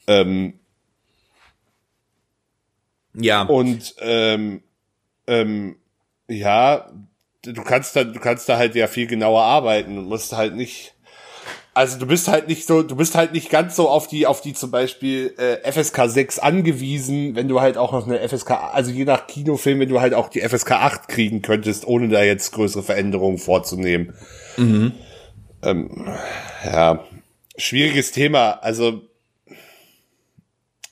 Ähm, 0.07 0.59
Ja. 3.15 3.43
und 3.45 3.95
ähm, 4.01 4.63
ähm, 5.27 5.77
ja, 6.29 6.91
du 7.45 7.63
kannst 7.63 7.97
da, 7.97 8.05
du 8.05 8.19
kannst 8.21 8.49
da 8.49 8.57
halt 8.57 8.75
ja 8.75 8.87
viel 8.87 9.07
genauer 9.07 9.43
arbeiten 9.43 9.99
und 9.99 10.07
musst 10.09 10.33
halt 10.33 10.55
nicht. 10.55 10.95
Also 11.75 11.99
du 11.99 12.07
bist 12.07 12.29
halt 12.29 12.49
nicht 12.49 12.67
so, 12.67 12.83
du 12.83 12.97
bist 12.97 13.15
halt 13.15 13.33
nicht 13.33 13.49
ganz 13.49 13.77
so 13.77 13.89
auf 13.89 14.07
die, 14.07 14.27
auf 14.27 14.43
die 14.43 14.53
zum 14.53 14.71
Beispiel 14.71 15.35
äh, 15.39 15.73
FSK 15.73 16.03
6 16.07 16.39
angewiesen, 16.39 17.35
wenn 17.35 17.49
du 17.49 17.63
halt 17.63 17.79
auch 17.79 17.93
noch 17.93 18.07
eine 18.07 18.27
FSK, 18.29 18.51
also 18.51 18.91
je 18.91 19.07
nach 19.07 19.27
Kinofilm, 19.27 19.81
wenn 19.81 19.89
du 19.89 19.99
halt 20.01 20.13
auch 20.13 20.29
die 20.29 20.41
FSK 20.43 20.73
8 20.73 21.09
kriegen 21.09 21.41
könntest, 21.41 21.87
ohne 21.87 22.09
da 22.09 22.23
jetzt 22.23 22.53
größere 22.53 22.83
Veränderungen 22.83 23.39
vorzunehmen. 23.39 24.13
Ähm, 24.59 26.09
ja, 26.65 27.05
schwieriges 27.57 28.13
Thema. 28.13 28.51
Also 28.63 29.01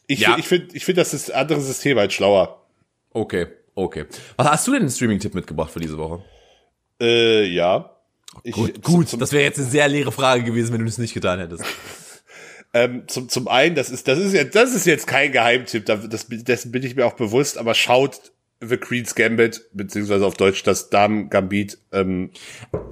ich, 0.06 0.20
Ja. 0.20 0.36
ich 0.38 0.46
finde, 0.48 0.74
ich 0.74 0.84
finde 0.86 1.02
das 1.02 1.30
andere 1.30 1.60
System 1.60 1.98
halt 1.98 2.14
schlauer. 2.14 2.66
Okay, 3.12 3.48
okay. 3.74 4.06
Was 4.36 4.48
hast 4.48 4.66
du 4.66 4.72
denn 4.72 4.80
einen 4.80 4.90
Streaming-Tipp 4.90 5.34
mitgebracht 5.34 5.70
für 5.70 5.80
diese 5.80 5.98
Woche? 5.98 6.24
Äh, 7.00 7.44
ja. 7.46 7.96
Ich, 8.44 8.52
Gut, 8.54 8.82
gut. 8.82 9.08
Zum, 9.08 9.20
Das 9.20 9.32
wäre 9.32 9.42
jetzt 9.42 9.58
eine 9.58 9.68
sehr 9.68 9.88
leere 9.88 10.12
Frage 10.12 10.44
gewesen, 10.44 10.72
wenn 10.72 10.80
du 10.80 10.86
das 10.86 10.98
nicht 10.98 11.14
getan 11.14 11.40
hättest. 11.40 11.64
ähm, 12.74 13.04
zum, 13.08 13.28
zum 13.28 13.48
einen, 13.48 13.74
das 13.74 13.90
ist, 13.90 14.06
das 14.06 14.18
ist 14.18 14.34
ja, 14.34 14.44
das 14.44 14.74
ist 14.74 14.86
jetzt 14.86 15.06
kein 15.06 15.32
Geheimtipp, 15.32 15.84
da- 15.86 15.96
das, 15.96 16.26
dessen 16.28 16.70
bin 16.72 16.82
ich 16.84 16.94
mir 16.96 17.06
auch 17.06 17.14
bewusst, 17.14 17.58
aber 17.58 17.74
schaut 17.74 18.32
The 18.62 18.76
Queen's 18.76 19.14
Gambit, 19.14 19.62
beziehungsweise 19.72 20.26
auf 20.26 20.34
Deutsch 20.34 20.62
das 20.64 20.90
Damen 20.90 21.30
Gambit, 21.30 21.78
ähm, 21.92 22.30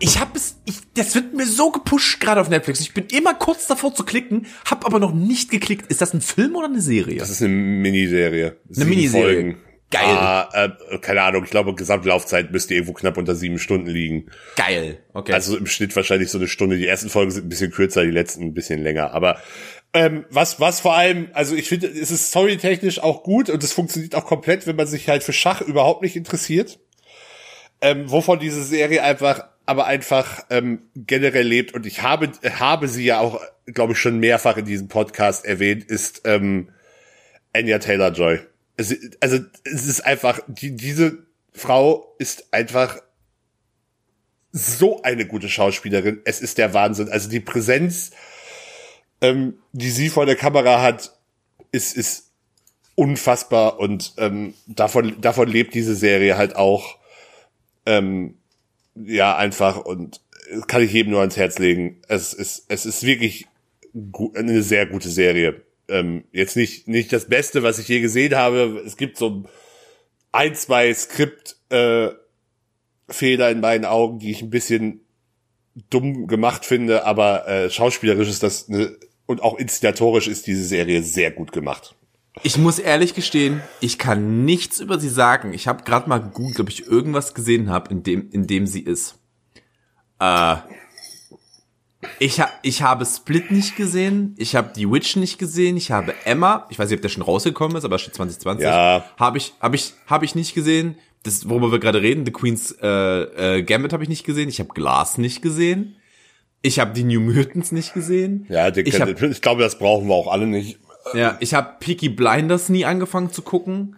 Ich 0.00 0.18
habe 0.18 0.30
es, 0.34 0.56
ich, 0.64 0.76
das 0.94 1.14
wird 1.14 1.34
mir 1.34 1.46
so 1.46 1.70
gepusht 1.70 2.20
gerade 2.20 2.40
auf 2.40 2.48
Netflix. 2.48 2.80
Ich 2.80 2.94
bin 2.94 3.04
immer 3.12 3.34
kurz 3.34 3.66
davor 3.66 3.94
zu 3.94 4.02
klicken, 4.02 4.46
hab 4.64 4.86
aber 4.86 4.98
noch 4.98 5.12
nicht 5.12 5.50
geklickt. 5.50 5.86
Ist 5.88 6.00
das 6.00 6.14
ein 6.14 6.22
Film 6.22 6.56
oder 6.56 6.68
eine 6.68 6.80
Serie? 6.80 7.18
das 7.18 7.28
ist 7.28 7.42
eine 7.42 7.50
Miniserie. 7.52 8.56
Sieben 8.70 8.88
Miniserie. 8.88 9.56
Geil. 9.90 10.04
Ah, 10.04 10.48
äh, 10.52 10.98
keine 10.98 11.22
Ahnung, 11.22 11.44
ich 11.44 11.50
glaube, 11.50 11.74
Gesamtlaufzeit 11.74 12.50
müsste 12.52 12.74
irgendwo 12.74 12.92
knapp 12.92 13.16
unter 13.16 13.34
sieben 13.34 13.58
Stunden 13.58 13.88
liegen. 13.88 14.30
Geil. 14.56 14.98
Okay. 15.14 15.32
Also 15.32 15.56
im 15.56 15.66
Schnitt 15.66 15.96
wahrscheinlich 15.96 16.30
so 16.30 16.36
eine 16.36 16.46
Stunde. 16.46 16.76
Die 16.76 16.86
ersten 16.86 17.08
Folgen 17.08 17.30
sind 17.30 17.46
ein 17.46 17.48
bisschen 17.48 17.70
kürzer, 17.70 18.04
die 18.04 18.10
letzten 18.10 18.44
ein 18.44 18.54
bisschen 18.54 18.82
länger. 18.82 19.14
Aber 19.14 19.40
ähm, 19.94 20.26
was, 20.28 20.60
was 20.60 20.80
vor 20.80 20.94
allem, 20.94 21.30
also 21.32 21.54
ich 21.54 21.68
finde, 21.68 21.86
es 21.86 22.10
ist 22.10 22.28
storytechnisch 22.28 22.98
auch 23.00 23.22
gut 23.22 23.48
und 23.48 23.64
es 23.64 23.72
funktioniert 23.72 24.14
auch 24.14 24.26
komplett, 24.26 24.66
wenn 24.66 24.76
man 24.76 24.86
sich 24.86 25.08
halt 25.08 25.22
für 25.22 25.32
Schach 25.32 25.62
überhaupt 25.62 26.02
nicht 26.02 26.16
interessiert. 26.16 26.78
Ähm, 27.80 28.10
wovon 28.10 28.40
diese 28.40 28.64
Serie 28.64 29.02
einfach, 29.02 29.44
aber 29.64 29.86
einfach 29.86 30.44
ähm, 30.50 30.82
generell 30.96 31.46
lebt 31.46 31.72
und 31.74 31.86
ich 31.86 32.02
habe, 32.02 32.30
habe 32.58 32.88
sie 32.88 33.04
ja 33.04 33.20
auch, 33.20 33.40
glaube 33.66 33.92
ich, 33.92 33.98
schon 33.98 34.18
mehrfach 34.18 34.56
in 34.56 34.64
diesem 34.66 34.88
Podcast 34.88 35.46
erwähnt, 35.46 35.84
ist 35.84 36.22
ähm, 36.24 36.70
Anya 37.54 37.78
Taylor 37.78 38.10
Es, 38.78 38.94
also 39.20 39.40
es 39.64 39.86
ist 39.86 40.00
einfach, 40.06 40.40
die, 40.46 40.74
diese 40.74 41.26
Frau 41.52 42.14
ist 42.18 42.54
einfach 42.54 43.02
so 44.52 45.02
eine 45.02 45.26
gute 45.26 45.48
Schauspielerin. 45.48 46.22
Es 46.24 46.40
ist 46.40 46.56
der 46.56 46.72
Wahnsinn. 46.72 47.10
Also 47.10 47.28
die 47.28 47.40
Präsenz, 47.40 48.12
ähm, 49.20 49.58
die 49.72 49.90
sie 49.90 50.08
vor 50.08 50.24
der 50.24 50.36
Kamera 50.36 50.80
hat, 50.80 51.12
ist, 51.72 51.96
ist 51.96 52.30
unfassbar 52.94 53.78
und 53.78 54.14
ähm, 54.16 54.54
davon, 54.66 55.20
davon 55.20 55.48
lebt 55.48 55.74
diese 55.74 55.94
Serie 55.94 56.36
halt 56.36 56.56
auch. 56.56 56.98
Ähm, 57.84 58.38
ja, 58.94 59.36
einfach 59.36 59.78
und 59.78 60.20
äh, 60.50 60.60
kann 60.66 60.82
ich 60.82 60.92
jedem 60.92 61.12
nur 61.12 61.20
ans 61.20 61.36
Herz 61.36 61.58
legen. 61.58 62.00
Es 62.08 62.32
ist, 62.32 62.64
es 62.68 62.86
ist 62.86 63.02
wirklich 63.02 63.46
eine 64.34 64.62
sehr 64.62 64.86
gute 64.86 65.08
Serie. 65.08 65.62
Ähm, 65.88 66.24
jetzt 66.32 66.56
nicht, 66.56 66.88
nicht 66.88 67.12
das 67.12 67.28
Beste, 67.28 67.62
was 67.62 67.78
ich 67.78 67.88
je 67.88 68.00
gesehen 68.00 68.34
habe. 68.34 68.82
Es 68.84 68.96
gibt 68.96 69.16
so 69.16 69.44
ein, 70.32 70.54
zwei 70.54 70.92
Skript, 70.92 71.56
äh, 71.70 72.10
in 73.20 73.60
meinen 73.60 73.84
Augen, 73.86 74.18
die 74.18 74.30
ich 74.30 74.42
ein 74.42 74.50
bisschen 74.50 75.00
dumm 75.90 76.26
gemacht 76.26 76.64
finde, 76.64 77.04
aber 77.06 77.48
äh, 77.48 77.70
schauspielerisch 77.70 78.28
ist 78.28 78.42
das 78.42 78.68
ne, 78.68 78.96
und 79.26 79.42
auch 79.42 79.58
inszenatorisch 79.58 80.26
ist 80.28 80.46
diese 80.46 80.64
Serie 80.64 81.02
sehr 81.02 81.30
gut 81.30 81.52
gemacht. 81.52 81.94
Ich 82.42 82.56
muss 82.56 82.78
ehrlich 82.78 83.14
gestehen, 83.14 83.62
ich 83.80 83.98
kann 83.98 84.44
nichts 84.44 84.80
über 84.80 84.98
sie 84.98 85.08
sagen. 85.08 85.52
Ich 85.52 85.66
habe 85.66 85.84
gerade 85.84 86.08
mal 86.08 86.18
gegoogelt, 86.18 86.60
ob 86.60 86.68
ich 86.68 86.86
irgendwas 86.86 87.34
gesehen 87.34 87.70
habe, 87.70 87.90
in 87.90 88.02
dem, 88.02 88.30
in 88.30 88.46
dem 88.46 88.66
sie 88.66 88.80
ist. 88.80 89.18
Äh, 90.20 90.56
ich, 92.18 92.40
ha 92.40 92.48
ich 92.62 92.82
habe 92.82 93.04
Split 93.04 93.50
nicht 93.50 93.76
gesehen, 93.76 94.34
ich 94.38 94.54
habe 94.54 94.70
Die 94.74 94.90
Witch 94.90 95.16
nicht 95.16 95.38
gesehen, 95.38 95.76
ich 95.76 95.90
habe 95.90 96.14
Emma, 96.24 96.66
ich 96.70 96.78
weiß 96.78 96.88
nicht, 96.90 96.98
ob 96.98 97.02
der 97.02 97.08
schon 97.08 97.22
rausgekommen 97.22 97.76
ist, 97.76 97.84
aber 97.84 97.98
steht 97.98 98.14
2020. 98.14 98.64
Ja. 98.64 99.04
Habe 99.18 99.38
ich, 99.38 99.54
habe 99.60 99.76
ich, 99.76 99.94
habe 100.06 100.24
ich 100.24 100.34
nicht 100.34 100.54
gesehen. 100.54 100.96
Das, 101.24 101.48
worüber 101.48 101.72
wir 101.72 101.80
gerade 101.80 102.00
reden, 102.00 102.24
The 102.24 102.30
Queen's 102.32 102.70
äh, 102.80 103.56
äh, 103.56 103.62
Gambit 103.62 103.92
habe 103.92 104.04
ich 104.04 104.08
nicht 104.08 104.24
gesehen, 104.24 104.48
ich 104.48 104.60
habe 104.60 104.72
Glass 104.72 105.18
nicht 105.18 105.42
gesehen. 105.42 105.96
Ich 106.62 106.78
habe 106.78 106.92
die 106.92 107.04
New 107.04 107.20
Mutants 107.20 107.72
nicht 107.72 107.94
gesehen. 107.94 108.46
Ja, 108.48 108.68
ich 108.68 108.76
ich, 108.78 109.00
hab- 109.00 109.20
ich 109.22 109.40
glaube, 109.42 109.62
das 109.62 109.78
brauchen 109.78 110.08
wir 110.08 110.14
auch 110.14 110.28
alle 110.30 110.46
nicht. 110.46 110.78
ja, 111.14 111.36
ich 111.40 111.54
habe 111.54 111.74
Peaky 111.80 112.08
Blinders 112.08 112.68
nie 112.68 112.84
angefangen 112.84 113.30
zu 113.32 113.42
gucken. 113.42 113.96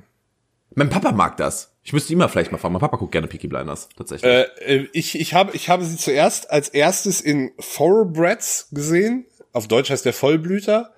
Mein 0.74 0.88
Papa 0.90 1.12
mag 1.12 1.36
das. 1.36 1.69
Ich 1.90 1.92
müsste 1.92 2.12
ihn 2.12 2.20
mal 2.20 2.29
vielleicht 2.29 2.53
mal 2.53 2.59
fragen. 2.59 2.74
Mein 2.74 2.81
Papa 2.81 2.98
guckt 2.98 3.11
gerne 3.11 3.26
Peaky 3.26 3.48
Blinders, 3.48 3.88
tatsächlich. 3.96 4.31
Äh, 4.31 4.42
äh, 4.64 4.88
ich, 4.92 5.18
ich, 5.18 5.35
habe, 5.35 5.57
ich 5.57 5.68
habe 5.68 5.85
sie 5.85 5.96
zuerst 5.96 6.48
als 6.48 6.68
erstes 6.68 7.20
in 7.20 7.50
Thoroughbreds 7.59 8.68
gesehen. 8.70 9.26
Auf 9.53 9.66
Deutsch 9.66 9.90
heißt 9.90 10.05
der 10.05 10.12
Vollblüter. 10.12 10.92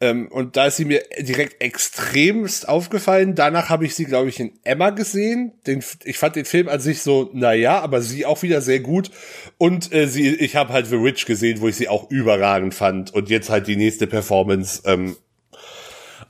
Ähm, 0.00 0.28
und 0.28 0.56
da 0.56 0.66
ist 0.66 0.76
sie 0.76 0.84
mir 0.84 1.02
direkt 1.18 1.60
extremst 1.60 2.68
aufgefallen. 2.68 3.34
Danach 3.34 3.68
habe 3.68 3.84
ich 3.84 3.96
sie, 3.96 4.04
glaube 4.04 4.28
ich, 4.28 4.38
in 4.38 4.52
Emma 4.62 4.90
gesehen. 4.90 5.54
Den, 5.66 5.82
ich 6.04 6.18
fand 6.18 6.36
den 6.36 6.44
Film 6.44 6.68
an 6.68 6.78
sich 6.78 7.02
so, 7.02 7.28
na 7.32 7.52
ja, 7.52 7.80
aber 7.80 8.00
sie 8.00 8.24
auch 8.24 8.42
wieder 8.42 8.60
sehr 8.60 8.78
gut. 8.78 9.10
Und 9.58 9.92
äh, 9.92 10.06
sie, 10.06 10.28
ich 10.28 10.54
habe 10.54 10.72
halt 10.72 10.86
The 10.86 11.02
Witch 11.02 11.26
gesehen, 11.26 11.60
wo 11.60 11.66
ich 11.66 11.74
sie 11.74 11.88
auch 11.88 12.08
überragend 12.12 12.74
fand. 12.74 13.12
Und 13.12 13.28
jetzt 13.28 13.50
halt 13.50 13.66
die 13.66 13.74
nächste 13.74 14.06
Performance. 14.06 14.82
Ähm, 14.84 15.16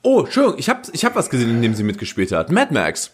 oh, 0.03 0.20
Entschuldigung, 0.20 0.59
ich 0.59 0.70
habe 0.70 0.81
ich 0.94 1.05
hab 1.05 1.14
was 1.14 1.29
gesehen, 1.29 1.51
in 1.51 1.61
dem 1.61 1.75
sie 1.75 1.83
mitgespielt 1.83 2.33
hat. 2.33 2.51
Mad 2.51 2.73
Max. 2.73 3.11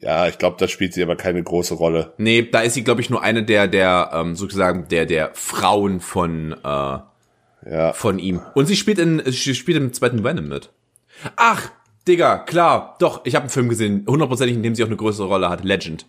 Ja, 0.00 0.28
ich 0.28 0.38
glaube, 0.38 0.56
da 0.58 0.68
spielt 0.68 0.94
sie 0.94 1.02
aber 1.02 1.16
keine 1.16 1.42
große 1.42 1.74
Rolle. 1.74 2.12
Nee, 2.18 2.42
da 2.50 2.60
ist 2.60 2.74
sie, 2.74 2.84
glaube 2.84 3.00
ich, 3.00 3.10
nur 3.10 3.22
eine 3.22 3.42
der, 3.44 3.66
der, 3.68 4.10
ähm, 4.12 4.36
sozusagen, 4.36 4.88
der, 4.88 5.06
der 5.06 5.30
Frauen 5.34 6.00
von, 6.00 6.52
äh, 6.52 6.98
Ja. 7.70 7.92
von 7.94 8.18
ihm. 8.18 8.40
Und 8.54 8.66
sie 8.66 8.76
spielt 8.76 8.98
in, 8.98 9.22
sie 9.26 9.54
spielt 9.54 9.76
im 9.76 9.92
zweiten 9.92 10.22
Venom 10.24 10.48
mit. 10.48 10.70
Ach, 11.36 11.70
Digga, 12.06 12.38
klar, 12.38 12.96
doch, 13.00 13.22
ich 13.26 13.34
habe 13.34 13.42
einen 13.42 13.50
Film 13.50 13.68
gesehen, 13.68 14.06
hundertprozentig, 14.08 14.56
in 14.56 14.62
dem 14.62 14.74
sie 14.74 14.82
auch 14.82 14.88
eine 14.88 14.96
größere 14.96 15.26
Rolle 15.26 15.50
hat, 15.50 15.64
Legend. 15.64 16.06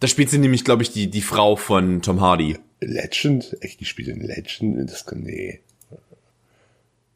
Da 0.00 0.06
spielt 0.06 0.28
sie 0.30 0.38
nämlich, 0.38 0.64
glaube 0.64 0.82
ich, 0.82 0.92
die, 0.92 1.10
die 1.10 1.22
Frau 1.22 1.56
von 1.56 2.02
Tom 2.02 2.20
Hardy. 2.20 2.58
Legend? 2.80 3.56
Echt, 3.62 3.80
die 3.80 3.86
spielt 3.86 4.08
in 4.08 4.20
Legend? 4.20 4.90
Das 4.90 5.06
kann, 5.06 5.20
nee. 5.20 5.60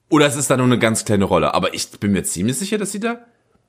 Oder 0.08 0.26
es 0.26 0.36
ist 0.36 0.48
da 0.50 0.56
nur 0.56 0.64
eine 0.66 0.78
ganz 0.78 1.04
kleine 1.04 1.24
Rolle. 1.26 1.52
Aber 1.52 1.74
ich 1.74 1.90
bin 2.00 2.12
mir 2.12 2.22
ziemlich 2.22 2.56
sicher, 2.56 2.78
dass 2.78 2.92
sie 2.92 3.00
da. 3.00 3.26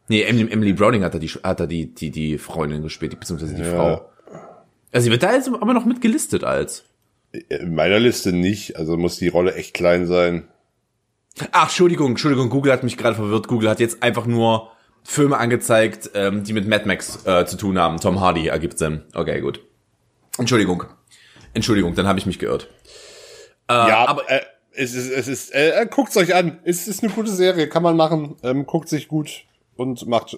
Nee, 0.10 0.24
Emily, 0.24 0.52
Emily 0.52 0.74
Browning 0.74 1.04
hat 1.04 1.14
da 1.14 1.20
die, 1.20 1.30
hat 1.30 1.60
da 1.60 1.68
die, 1.68 1.94
die, 1.94 2.10
die 2.10 2.40
Freundin 2.40 2.82
gespielt, 2.82 3.18
beziehungsweise 3.18 3.54
die 3.54 3.64
Frau. 3.64 4.10
Also 4.92 5.06
sie 5.06 5.12
wird 5.12 5.22
da 5.22 5.34
jetzt 5.34 5.48
aber 5.48 5.74
noch 5.74 5.86
mit 5.86 6.02
gelistet 6.02 6.44
als. 6.44 6.84
In 7.32 7.76
meiner 7.76 8.00
Liste 8.00 8.34
nicht, 8.34 8.76
also 8.76 8.98
muss 8.98 9.18
die 9.18 9.28
Rolle 9.28 9.54
echt 9.54 9.76
klein 9.76 10.08
sein. 10.08 10.48
Ach, 11.52 11.66
Entschuldigung, 11.66 12.10
Entschuldigung, 12.10 12.50
Google 12.50 12.74
hat 12.74 12.84
mich 12.84 12.98
gerade 12.98 13.16
verwirrt. 13.16 13.48
Google 13.48 13.70
hat 13.70 13.80
jetzt 13.80 14.02
einfach 14.02 14.26
nur 14.26 14.72
Filme 15.04 15.38
angezeigt, 15.38 16.10
ähm, 16.16 16.44
die 16.44 16.54
mit 16.54 16.68
Mad 16.68 16.88
Max 16.88 17.24
äh, 17.28 17.46
zu 17.46 17.56
tun 17.56 17.78
haben. 17.78 18.00
Tom 18.00 18.20
Hardy 18.20 18.48
ergibt 18.48 18.80
Sinn. 18.80 19.04
Okay, 19.14 19.42
gut. 19.42 19.62
Entschuldigung. 20.40 20.86
Entschuldigung, 21.54 21.94
dann 21.94 22.08
habe 22.08 22.18
ich 22.18 22.26
mich 22.26 22.40
geirrt. 22.40 22.68
Äh, 23.70 23.74
ja, 23.74 24.08
aber 24.08 24.28
äh, 24.28 24.42
es 24.72 24.96
ist, 24.96 25.12
es 25.12 25.28
ist, 25.28 25.54
äh, 25.54 25.88
guckt's 25.88 26.18
euch 26.18 26.34
an. 26.34 26.60
Es 26.64 26.88
ist 26.88 27.04
eine 27.04 27.14
gute 27.14 27.32
Serie, 27.32 27.70
kann 27.70 27.84
man 27.84 27.96
machen. 27.96 28.38
Ähm, 28.42 28.66
guckt 28.66 28.90
sich 28.90 29.08
gut 29.08 29.44
und 29.80 30.06
macht 30.08 30.38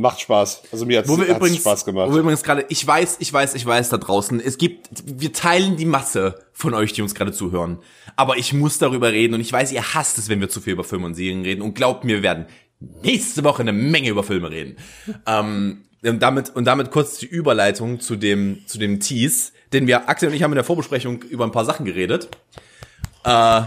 Macht 0.00 0.20
Spaß. 0.20 0.62
Also 0.72 0.86
mir 0.86 0.98
hat's 0.98 1.10
übrigens, 1.10 1.58
Spaß 1.58 1.84
gemacht. 1.84 2.08
Wo 2.08 2.14
wir 2.14 2.20
übrigens 2.20 2.42
gerade, 2.42 2.64
ich 2.70 2.86
weiß, 2.86 3.16
ich 3.18 3.30
weiß, 3.30 3.54
ich 3.54 3.66
weiß 3.66 3.90
da 3.90 3.98
draußen, 3.98 4.40
es 4.40 4.56
gibt, 4.56 4.88
wir 5.04 5.32
teilen 5.34 5.76
die 5.76 5.84
Masse 5.84 6.42
von 6.54 6.72
euch, 6.72 6.94
die 6.94 7.02
uns 7.02 7.14
gerade 7.14 7.32
zuhören. 7.32 7.80
Aber 8.16 8.38
ich 8.38 8.54
muss 8.54 8.78
darüber 8.78 9.12
reden 9.12 9.34
und 9.34 9.40
ich 9.40 9.52
weiß, 9.52 9.72
ihr 9.72 9.94
hasst 9.94 10.16
es, 10.16 10.30
wenn 10.30 10.40
wir 10.40 10.48
zu 10.48 10.62
viel 10.62 10.72
über 10.72 10.84
Filme 10.84 11.04
und 11.04 11.14
Serien 11.14 11.42
reden. 11.42 11.60
Und 11.60 11.74
glaubt 11.74 12.04
mir, 12.04 12.16
wir 12.16 12.22
werden 12.22 12.46
nächste 12.78 13.44
Woche 13.44 13.60
eine 13.60 13.74
Menge 13.74 14.08
über 14.08 14.22
Filme 14.22 14.50
reden. 14.50 14.76
ähm, 15.26 15.84
und 16.02 16.22
damit, 16.22 16.48
und 16.56 16.64
damit 16.64 16.90
kurz 16.92 17.18
die 17.18 17.26
Überleitung 17.26 18.00
zu 18.00 18.16
dem, 18.16 18.62
zu 18.66 18.78
dem 18.78 19.00
Tease. 19.00 19.52
Denn 19.74 19.86
wir, 19.86 20.08
Axel 20.08 20.30
und 20.30 20.34
ich 20.34 20.42
haben 20.42 20.52
in 20.52 20.56
der 20.56 20.64
Vorbesprechung 20.64 21.22
über 21.24 21.44
ein 21.44 21.52
paar 21.52 21.66
Sachen 21.66 21.84
geredet. 21.84 22.30
Äh, 23.24 23.62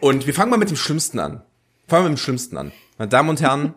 und 0.00 0.26
wir 0.26 0.32
fangen 0.32 0.50
mal 0.50 0.56
mit 0.56 0.70
dem 0.70 0.78
Schlimmsten 0.78 1.18
an. 1.18 1.42
Fangen 1.86 2.06
wir 2.06 2.10
mit 2.10 2.18
dem 2.18 2.22
Schlimmsten 2.22 2.56
an. 2.56 2.72
Meine 2.98 3.10
Damen 3.10 3.28
und 3.28 3.40
Herren, 3.40 3.74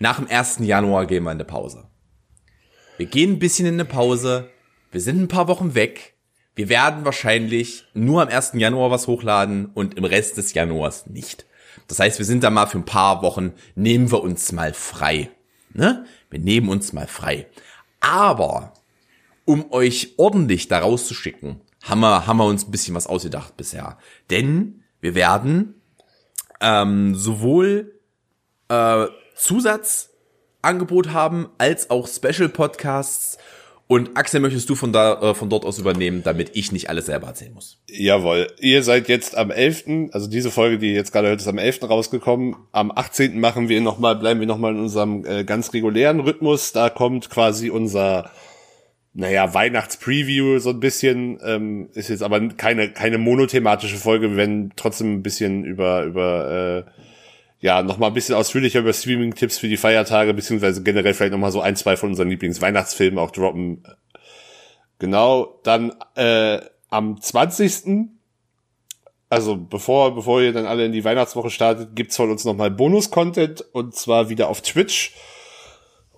nach 0.00 0.16
dem 0.16 0.26
1. 0.26 0.58
Januar 0.58 1.06
gehen 1.06 1.22
wir 1.22 1.30
in 1.30 1.36
eine 1.36 1.44
Pause. 1.44 1.86
Wir 2.96 3.06
gehen 3.06 3.34
ein 3.34 3.38
bisschen 3.38 3.64
in 3.64 3.74
eine 3.74 3.84
Pause. 3.84 4.50
Wir 4.90 5.00
sind 5.00 5.22
ein 5.22 5.28
paar 5.28 5.46
Wochen 5.46 5.76
weg. 5.76 6.16
Wir 6.56 6.68
werden 6.68 7.04
wahrscheinlich 7.04 7.84
nur 7.94 8.22
am 8.22 8.28
1. 8.28 8.54
Januar 8.54 8.90
was 8.90 9.06
hochladen 9.06 9.66
und 9.66 9.96
im 9.96 10.04
Rest 10.04 10.36
des 10.36 10.52
Januars 10.52 11.06
nicht. 11.06 11.46
Das 11.86 12.00
heißt, 12.00 12.18
wir 12.18 12.26
sind 12.26 12.42
da 12.42 12.50
mal 12.50 12.66
für 12.66 12.78
ein 12.78 12.84
paar 12.84 13.22
Wochen, 13.22 13.52
nehmen 13.76 14.10
wir 14.10 14.20
uns 14.20 14.50
mal 14.50 14.74
frei. 14.74 15.30
Ne? 15.72 16.04
Wir 16.28 16.40
nehmen 16.40 16.68
uns 16.70 16.92
mal 16.92 17.06
frei. 17.06 17.46
Aber, 18.00 18.72
um 19.44 19.70
euch 19.70 20.14
ordentlich 20.16 20.66
da 20.66 20.80
rauszuschicken, 20.80 21.60
haben 21.84 22.00
wir, 22.00 22.26
haben 22.26 22.38
wir 22.38 22.46
uns 22.46 22.66
ein 22.66 22.72
bisschen 22.72 22.96
was 22.96 23.06
ausgedacht 23.06 23.56
bisher. 23.56 23.96
Denn 24.28 24.82
wir 25.00 25.14
werden 25.14 25.79
ähm, 26.60 27.14
sowohl 27.14 27.94
äh, 28.68 29.06
Zusatzangebot 29.34 31.12
haben, 31.12 31.48
als 31.58 31.90
auch 31.90 32.08
Special 32.08 32.48
Podcasts. 32.48 33.38
Und 33.90 34.16
Axel, 34.16 34.38
möchtest 34.38 34.70
du 34.70 34.76
von 34.76 34.92
da 34.92 35.20
äh, 35.20 35.34
von 35.34 35.50
dort 35.50 35.64
aus 35.64 35.80
übernehmen, 35.80 36.22
damit 36.22 36.50
ich 36.54 36.70
nicht 36.70 36.88
alles 36.88 37.06
selber 37.06 37.26
erzählen 37.26 37.52
muss? 37.52 37.82
Jawohl. 37.88 38.46
Ihr 38.60 38.84
seid 38.84 39.08
jetzt 39.08 39.36
am 39.36 39.50
11., 39.50 40.12
also 40.12 40.28
diese 40.28 40.52
Folge, 40.52 40.78
die 40.78 40.90
ihr 40.90 40.94
jetzt 40.94 41.10
gerade 41.10 41.26
hört, 41.26 41.40
ist 41.40 41.48
am 41.48 41.58
11. 41.58 41.82
rausgekommen. 41.90 42.54
Am 42.70 42.92
18. 42.92 43.40
machen 43.40 43.68
wir 43.68 43.80
noch 43.80 43.98
mal, 43.98 44.14
bleiben 44.14 44.38
wir 44.38 44.46
nochmal 44.46 44.74
in 44.74 44.80
unserem 44.80 45.24
äh, 45.24 45.42
ganz 45.42 45.72
regulären 45.72 46.20
Rhythmus. 46.20 46.70
Da 46.70 46.88
kommt 46.88 47.30
quasi 47.30 47.68
unser 47.68 48.30
naja, 49.12 49.52
Weihnachtspreview 49.52 50.60
so 50.60 50.70
ein 50.70 50.80
bisschen, 50.80 51.40
ähm, 51.44 51.90
ist 51.94 52.08
jetzt 52.08 52.22
aber 52.22 52.40
keine, 52.50 52.92
keine 52.92 53.18
monothematische 53.18 53.96
Folge. 53.96 54.30
Wir 54.30 54.36
werden 54.36 54.72
trotzdem 54.76 55.14
ein 55.14 55.22
bisschen 55.22 55.64
über, 55.64 56.04
über 56.04 56.86
äh, 56.86 56.90
ja, 57.60 57.82
noch 57.82 57.98
mal 57.98 58.06
ein 58.06 58.14
bisschen 58.14 58.36
ausführlicher 58.36 58.80
über 58.80 58.92
Streaming-Tipps 58.92 59.58
für 59.58 59.68
die 59.68 59.76
Feiertage, 59.76 60.32
beziehungsweise 60.32 60.82
generell 60.82 61.12
vielleicht 61.12 61.32
noch 61.32 61.38
mal 61.38 61.52
so 61.52 61.60
ein, 61.60 61.76
zwei 61.76 61.96
von 61.96 62.10
unseren 62.10 62.28
Lieblings-Weihnachtsfilmen 62.28 63.18
auch 63.18 63.32
droppen. 63.32 63.82
Genau, 64.98 65.60
dann 65.64 65.92
äh, 66.14 66.60
am 66.88 67.20
20. 67.20 68.08
Also 69.28 69.56
bevor, 69.56 70.14
bevor 70.14 70.40
ihr 70.40 70.52
dann 70.52 70.66
alle 70.66 70.84
in 70.84 70.92
die 70.92 71.04
Weihnachtswoche 71.04 71.50
startet, 71.50 71.94
gibt's 71.94 72.16
von 72.16 72.30
uns 72.30 72.44
noch 72.44 72.56
mal 72.56 72.70
Bonus-Content 72.70 73.64
und 73.72 73.94
zwar 73.94 74.28
wieder 74.28 74.48
auf 74.48 74.62
Twitch. 74.62 75.14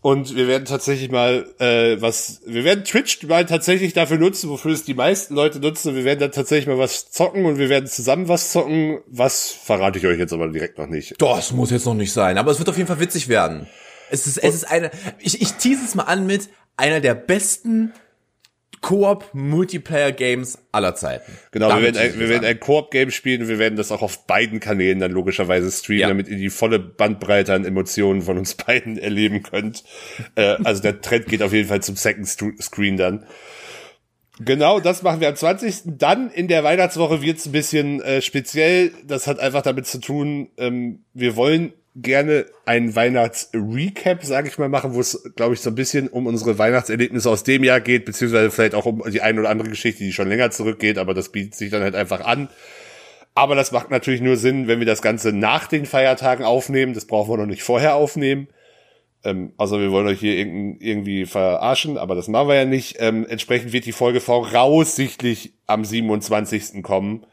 Und 0.02 0.34
wir 0.34 0.48
werden 0.48 0.64
tatsächlich 0.64 1.12
mal 1.12 1.46
äh, 1.60 1.96
was, 2.00 2.40
wir 2.44 2.64
werden 2.64 2.82
Twitch 2.82 3.22
mal 3.22 3.46
tatsächlich 3.46 3.92
dafür 3.92 4.18
nutzen, 4.18 4.50
wofür 4.50 4.72
es 4.72 4.84
die 4.84 4.94
meisten 4.94 5.34
Leute 5.34 5.60
nutzen. 5.60 5.90
Und 5.90 5.94
wir 5.94 6.04
werden 6.04 6.18
dann 6.18 6.32
tatsächlich 6.32 6.66
mal 6.66 6.76
was 6.76 7.12
zocken 7.12 7.44
und 7.44 7.56
wir 7.56 7.68
werden 7.68 7.86
zusammen 7.86 8.26
was 8.26 8.50
zocken. 8.50 8.98
Was 9.06 9.52
verrate 9.52 10.00
ich 10.00 10.06
euch 10.06 10.18
jetzt 10.18 10.32
aber 10.32 10.48
direkt 10.48 10.76
noch 10.78 10.88
nicht. 10.88 11.14
Das 11.18 11.52
muss 11.52 11.70
jetzt 11.70 11.86
noch 11.86 11.94
nicht 11.94 12.12
sein, 12.12 12.36
aber 12.36 12.50
es 12.50 12.58
wird 12.58 12.68
auf 12.68 12.76
jeden 12.76 12.88
Fall 12.88 12.98
witzig 12.98 13.28
werden. 13.28 13.68
Es 14.10 14.26
ist, 14.26 14.38
es 14.38 14.56
ist 14.56 14.64
eine, 14.64 14.90
ich, 15.20 15.40
ich 15.40 15.52
tease 15.52 15.84
es 15.84 15.94
mal 15.94 16.02
an 16.04 16.26
mit 16.26 16.48
einer 16.76 17.00
der 17.00 17.14
besten 17.14 17.92
Koop-Multiplayer-Games 18.80 20.58
aller 20.72 20.94
Zeiten. 20.94 21.32
Genau, 21.52 21.68
wir 21.68 21.82
werden, 21.82 21.96
ein, 21.98 22.18
wir 22.18 22.28
werden 22.28 22.44
ein 22.44 22.58
Koop-Game 22.58 23.10
spielen 23.10 23.42
und 23.42 23.48
wir 23.48 23.58
werden 23.58 23.76
das 23.76 23.92
auch 23.92 24.02
auf 24.02 24.26
beiden 24.26 24.58
Kanälen 24.58 24.98
dann 24.98 25.12
logischerweise 25.12 25.70
streamen, 25.70 26.00
ja. 26.00 26.08
damit 26.08 26.28
ihr 26.28 26.36
die 26.36 26.50
volle 26.50 26.78
Bandbreite 26.78 27.54
an 27.54 27.64
Emotionen 27.64 28.22
von 28.22 28.38
uns 28.38 28.54
beiden 28.66 28.98
erleben 28.98 29.42
könnt. 29.42 29.84
äh, 30.34 30.56
also 30.64 30.82
der 30.82 31.00
Trend 31.00 31.26
geht 31.26 31.42
auf 31.42 31.52
jeden 31.52 31.68
Fall 31.68 31.82
zum 31.82 31.96
Second 31.96 32.26
Screen 32.28 32.96
dann. 32.96 33.26
Genau, 34.40 34.80
das 34.80 35.02
machen 35.02 35.20
wir 35.20 35.28
am 35.28 35.36
20. 35.36 35.82
Dann 35.84 36.30
in 36.30 36.48
der 36.48 36.64
Weihnachtswoche 36.64 37.22
wird's 37.22 37.46
ein 37.46 37.52
bisschen 37.52 38.00
äh, 38.00 38.22
speziell. 38.22 38.92
Das 39.04 39.26
hat 39.26 39.38
einfach 39.38 39.62
damit 39.62 39.86
zu 39.86 40.00
tun, 40.00 40.48
ähm, 40.56 41.04
wir 41.12 41.36
wollen 41.36 41.72
gerne 41.94 42.46
ein 42.64 42.94
Weihnachtsrecap, 42.94 44.24
sage 44.24 44.48
ich 44.48 44.58
mal, 44.58 44.68
machen, 44.68 44.94
wo 44.94 45.00
es, 45.00 45.30
glaube 45.36 45.54
ich, 45.54 45.60
so 45.60 45.70
ein 45.70 45.74
bisschen 45.74 46.08
um 46.08 46.26
unsere 46.26 46.58
Weihnachtserlebnisse 46.58 47.28
aus 47.28 47.44
dem 47.44 47.64
Jahr 47.64 47.80
geht, 47.80 48.06
beziehungsweise 48.06 48.50
vielleicht 48.50 48.74
auch 48.74 48.86
um 48.86 49.02
die 49.10 49.20
eine 49.20 49.40
oder 49.40 49.50
andere 49.50 49.68
Geschichte, 49.68 50.02
die 50.02 50.12
schon 50.12 50.28
länger 50.28 50.50
zurückgeht, 50.50 50.96
aber 50.98 51.12
das 51.12 51.30
bietet 51.30 51.54
sich 51.54 51.70
dann 51.70 51.82
halt 51.82 51.94
einfach 51.94 52.22
an. 52.22 52.48
Aber 53.34 53.54
das 53.54 53.72
macht 53.72 53.90
natürlich 53.90 54.20
nur 54.20 54.36
Sinn, 54.36 54.68
wenn 54.68 54.78
wir 54.78 54.86
das 54.86 55.02
Ganze 55.02 55.32
nach 55.32 55.66
den 55.66 55.86
Feiertagen 55.86 56.44
aufnehmen. 56.44 56.92
Das 56.92 57.06
brauchen 57.06 57.32
wir 57.32 57.38
noch 57.38 57.46
nicht 57.46 57.62
vorher 57.62 57.94
aufnehmen. 57.94 58.48
Ähm, 59.24 59.52
also 59.56 59.80
wir 59.80 59.90
wollen 59.90 60.06
euch 60.06 60.20
hier 60.20 60.36
irgendwie 60.36 61.26
verarschen, 61.26 61.96
aber 61.96 62.14
das 62.14 62.28
machen 62.28 62.48
wir 62.48 62.56
ja 62.56 62.64
nicht. 62.64 62.96
Ähm, 63.00 63.26
entsprechend 63.26 63.72
wird 63.72 63.86
die 63.86 63.92
Folge 63.92 64.20
voraussichtlich 64.20 65.54
am 65.66 65.84
27. 65.84 66.82
kommen. 66.82 67.26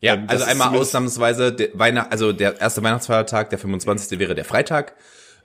Ja, 0.00 0.14
ähm, 0.14 0.24
also 0.28 0.44
einmal 0.44 0.76
ausnahmsweise 0.76 1.52
der 1.52 1.70
Weihnacht, 1.74 2.12
also 2.12 2.32
der 2.32 2.60
erste 2.60 2.82
Weihnachtsfeiertag, 2.82 3.50
der 3.50 3.58
25. 3.58 4.18
wäre 4.18 4.34
der 4.34 4.44
Freitag. 4.44 4.94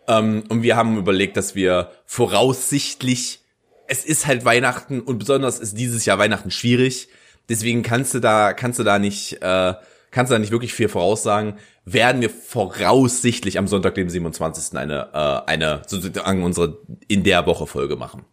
Ähm, 0.07 0.43
und 0.49 0.63
wir 0.63 0.75
haben 0.75 0.97
überlegt, 0.97 1.37
dass 1.37 1.55
wir 1.55 1.91
voraussichtlich, 2.05 3.41
es 3.87 4.05
ist 4.05 4.27
halt 4.27 4.45
Weihnachten 4.45 5.01
und 5.01 5.19
besonders 5.19 5.59
ist 5.59 5.77
dieses 5.77 6.05
Jahr 6.05 6.19
Weihnachten 6.19 6.51
schwierig. 6.51 7.09
Deswegen 7.49 7.83
kannst 7.83 8.13
du 8.13 8.19
da, 8.19 8.53
kannst 8.53 8.79
du 8.79 8.83
da 8.83 8.99
nicht, 8.99 9.41
äh, 9.41 9.73
kannst 10.11 10.31
du 10.31 10.35
da 10.35 10.39
nicht 10.39 10.51
wirklich 10.51 10.73
viel 10.73 10.87
voraussagen. 10.87 11.57
Werden 11.85 12.21
wir 12.21 12.29
voraussichtlich 12.29 13.57
am 13.57 13.67
Sonntag, 13.67 13.95
dem 13.95 14.09
27. 14.09 14.77
eine, 14.77 15.09
äh, 15.13 15.49
eine 15.49 15.81
sozusagen 15.87 16.43
unsere 16.43 16.77
in 17.07 17.23
der 17.23 17.45
Woche 17.45 17.67
Folge 17.67 17.95
machen. 17.97 18.25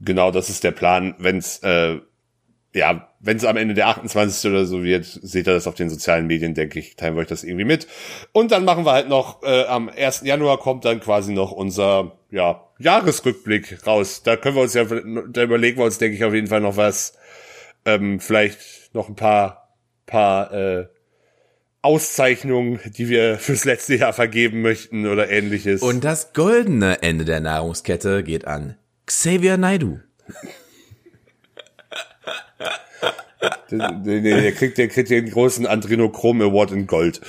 Genau, 0.00 0.30
das 0.30 0.50
ist 0.50 0.64
der 0.64 0.72
Plan. 0.72 1.14
Wenn's 1.18 1.58
äh, 1.60 2.00
ja, 2.76 3.08
wenn 3.20 3.38
es 3.38 3.44
am 3.44 3.56
Ende 3.56 3.72
der 3.72 3.88
28. 3.88 4.50
oder 4.50 4.66
so 4.66 4.84
wird, 4.84 5.06
seht 5.06 5.46
ihr 5.46 5.54
das 5.54 5.66
auf 5.66 5.74
den 5.74 5.88
sozialen 5.88 6.26
Medien, 6.26 6.54
denke 6.54 6.78
ich, 6.78 6.94
teilen 6.94 7.16
wir 7.16 7.22
euch 7.22 7.26
das 7.26 7.42
irgendwie 7.42 7.64
mit. 7.64 7.86
Und 8.32 8.52
dann 8.52 8.66
machen 8.66 8.84
wir 8.84 8.92
halt 8.92 9.08
noch, 9.08 9.42
äh, 9.42 9.64
am 9.64 9.88
1. 9.88 10.22
Januar 10.24 10.58
kommt 10.58 10.84
dann 10.84 11.00
quasi 11.00 11.32
noch 11.32 11.52
unser, 11.52 12.18
ja, 12.30 12.68
Jahresrückblick 12.78 13.86
raus. 13.86 14.22
Da 14.22 14.36
können 14.36 14.56
wir 14.56 14.62
uns 14.62 14.74
ja, 14.74 14.84
da 14.84 15.42
überlegen 15.42 15.78
wir 15.78 15.86
uns, 15.86 15.96
denke 15.96 16.16
ich, 16.16 16.24
auf 16.24 16.34
jeden 16.34 16.48
Fall 16.48 16.60
noch 16.60 16.76
was, 16.76 17.14
ähm, 17.86 18.20
vielleicht 18.20 18.94
noch 18.94 19.08
ein 19.08 19.16
paar, 19.16 19.74
paar, 20.04 20.52
äh, 20.52 20.86
Auszeichnungen, 21.80 22.80
die 22.84 23.08
wir 23.08 23.38
fürs 23.38 23.64
letzte 23.64 23.94
Jahr 23.94 24.12
vergeben 24.12 24.60
möchten 24.60 25.06
oder 25.06 25.30
ähnliches. 25.30 25.80
Und 25.82 26.04
das 26.04 26.34
goldene 26.34 27.00
Ende 27.02 27.24
der 27.24 27.40
Nahrungskette 27.40 28.22
geht 28.22 28.46
an 28.46 28.76
Xavier 29.06 29.56
Naidu. 29.56 30.00
Der, 33.70 33.92
der, 33.92 34.20
der, 34.20 34.52
kriegt, 34.52 34.78
der 34.78 34.88
kriegt 34.88 35.10
den 35.10 35.30
großen 35.30 35.66
Adrenochrom 35.66 36.40
Award 36.40 36.72
in 36.72 36.86
Gold. 36.86 37.20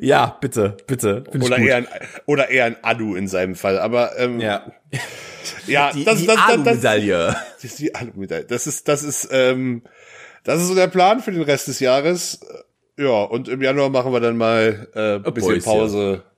Ja, 0.00 0.36
bitte, 0.40 0.76
bitte. 0.86 1.24
Oder 1.40 1.58
eher, 1.58 1.76
ein, 1.76 1.88
oder 2.26 2.50
eher 2.50 2.64
ein 2.64 2.76
Adu 2.82 3.14
in 3.14 3.28
seinem 3.28 3.54
Fall. 3.54 3.78
Aber 3.78 4.18
ähm, 4.18 4.40
ja, 4.40 4.66
ja, 5.66 5.92
die, 5.92 6.04
das, 6.04 6.18
die 6.18 6.26
das, 6.26 6.36
das, 6.36 6.48
Alu-Medaille. 6.48 7.36
Das, 7.54 7.64
ist 7.64 7.78
die 7.78 7.94
Alu-Medaille. 7.94 8.44
Das 8.44 8.66
ist, 8.66 8.88
das 8.88 9.02
ist, 9.02 9.28
ähm, 9.30 9.82
das 10.44 10.60
ist 10.60 10.68
so 10.68 10.74
der 10.74 10.88
Plan 10.88 11.20
für 11.20 11.32
den 11.32 11.42
Rest 11.42 11.68
des 11.68 11.80
Jahres. 11.80 12.40
Ja, 12.98 13.22
und 13.22 13.48
im 13.48 13.62
Januar 13.62 13.90
machen 13.90 14.12
wir 14.12 14.20
dann 14.20 14.36
mal 14.36 14.88
äh, 14.94 15.26
ein 15.26 15.34
bisschen 15.34 15.62
Pause. 15.62 16.22
Ja, 16.24 16.35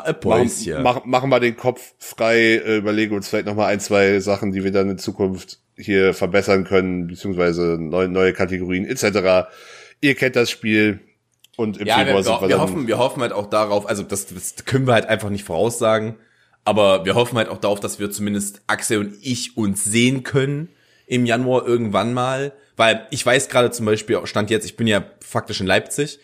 ein 0.00 0.18
Päuschen. 0.18 0.82
Machen, 0.82 1.02
machen 1.08 1.30
wir 1.30 1.40
den 1.40 1.56
Kopf 1.56 1.94
frei, 1.98 2.56
äh, 2.56 2.78
überlegen 2.78 3.14
uns 3.14 3.28
vielleicht 3.28 3.46
noch 3.46 3.54
mal 3.54 3.66
ein, 3.66 3.80
zwei 3.80 4.18
Sachen, 4.20 4.52
die 4.52 4.64
wir 4.64 4.72
dann 4.72 4.90
in 4.90 4.98
Zukunft 4.98 5.60
hier 5.76 6.12
verbessern 6.12 6.64
können, 6.64 7.06
beziehungsweise 7.06 7.78
neue, 7.78 8.08
neue 8.08 8.32
Kategorien 8.32 8.84
etc. 8.84 9.48
Ihr 10.00 10.14
kennt 10.14 10.36
das 10.36 10.50
Spiel. 10.50 11.00
Und 11.56 11.78
im 11.78 11.86
ja, 11.86 11.98
Februar 11.98 12.24
wir, 12.24 12.40
wir, 12.40 12.48
wir 12.48 12.60
hoffen, 12.60 12.86
wir 12.86 12.98
hoffen 12.98 13.22
halt 13.22 13.32
auch 13.32 13.46
darauf, 13.46 13.86
also 13.88 14.02
das, 14.02 14.26
das 14.26 14.64
können 14.64 14.86
wir 14.86 14.94
halt 14.94 15.06
einfach 15.06 15.30
nicht 15.30 15.44
voraussagen, 15.44 16.16
Aber 16.64 17.04
wir 17.04 17.14
hoffen 17.14 17.38
halt 17.38 17.48
auch 17.48 17.58
darauf, 17.58 17.80
dass 17.80 17.98
wir 17.98 18.10
zumindest 18.10 18.62
Axel 18.66 18.98
und 18.98 19.14
ich 19.22 19.56
uns 19.56 19.84
sehen 19.84 20.22
können 20.22 20.68
im 21.06 21.26
Januar 21.26 21.66
irgendwann 21.66 22.12
mal. 22.12 22.52
Weil 22.76 23.06
ich 23.10 23.24
weiß 23.24 23.48
gerade 23.48 23.70
zum 23.70 23.86
Beispiel, 23.86 24.18
Stand 24.24 24.50
jetzt, 24.50 24.64
ich 24.64 24.76
bin 24.76 24.86
ja 24.86 25.04
faktisch 25.20 25.60
in 25.60 25.66
Leipzig. 25.66 26.18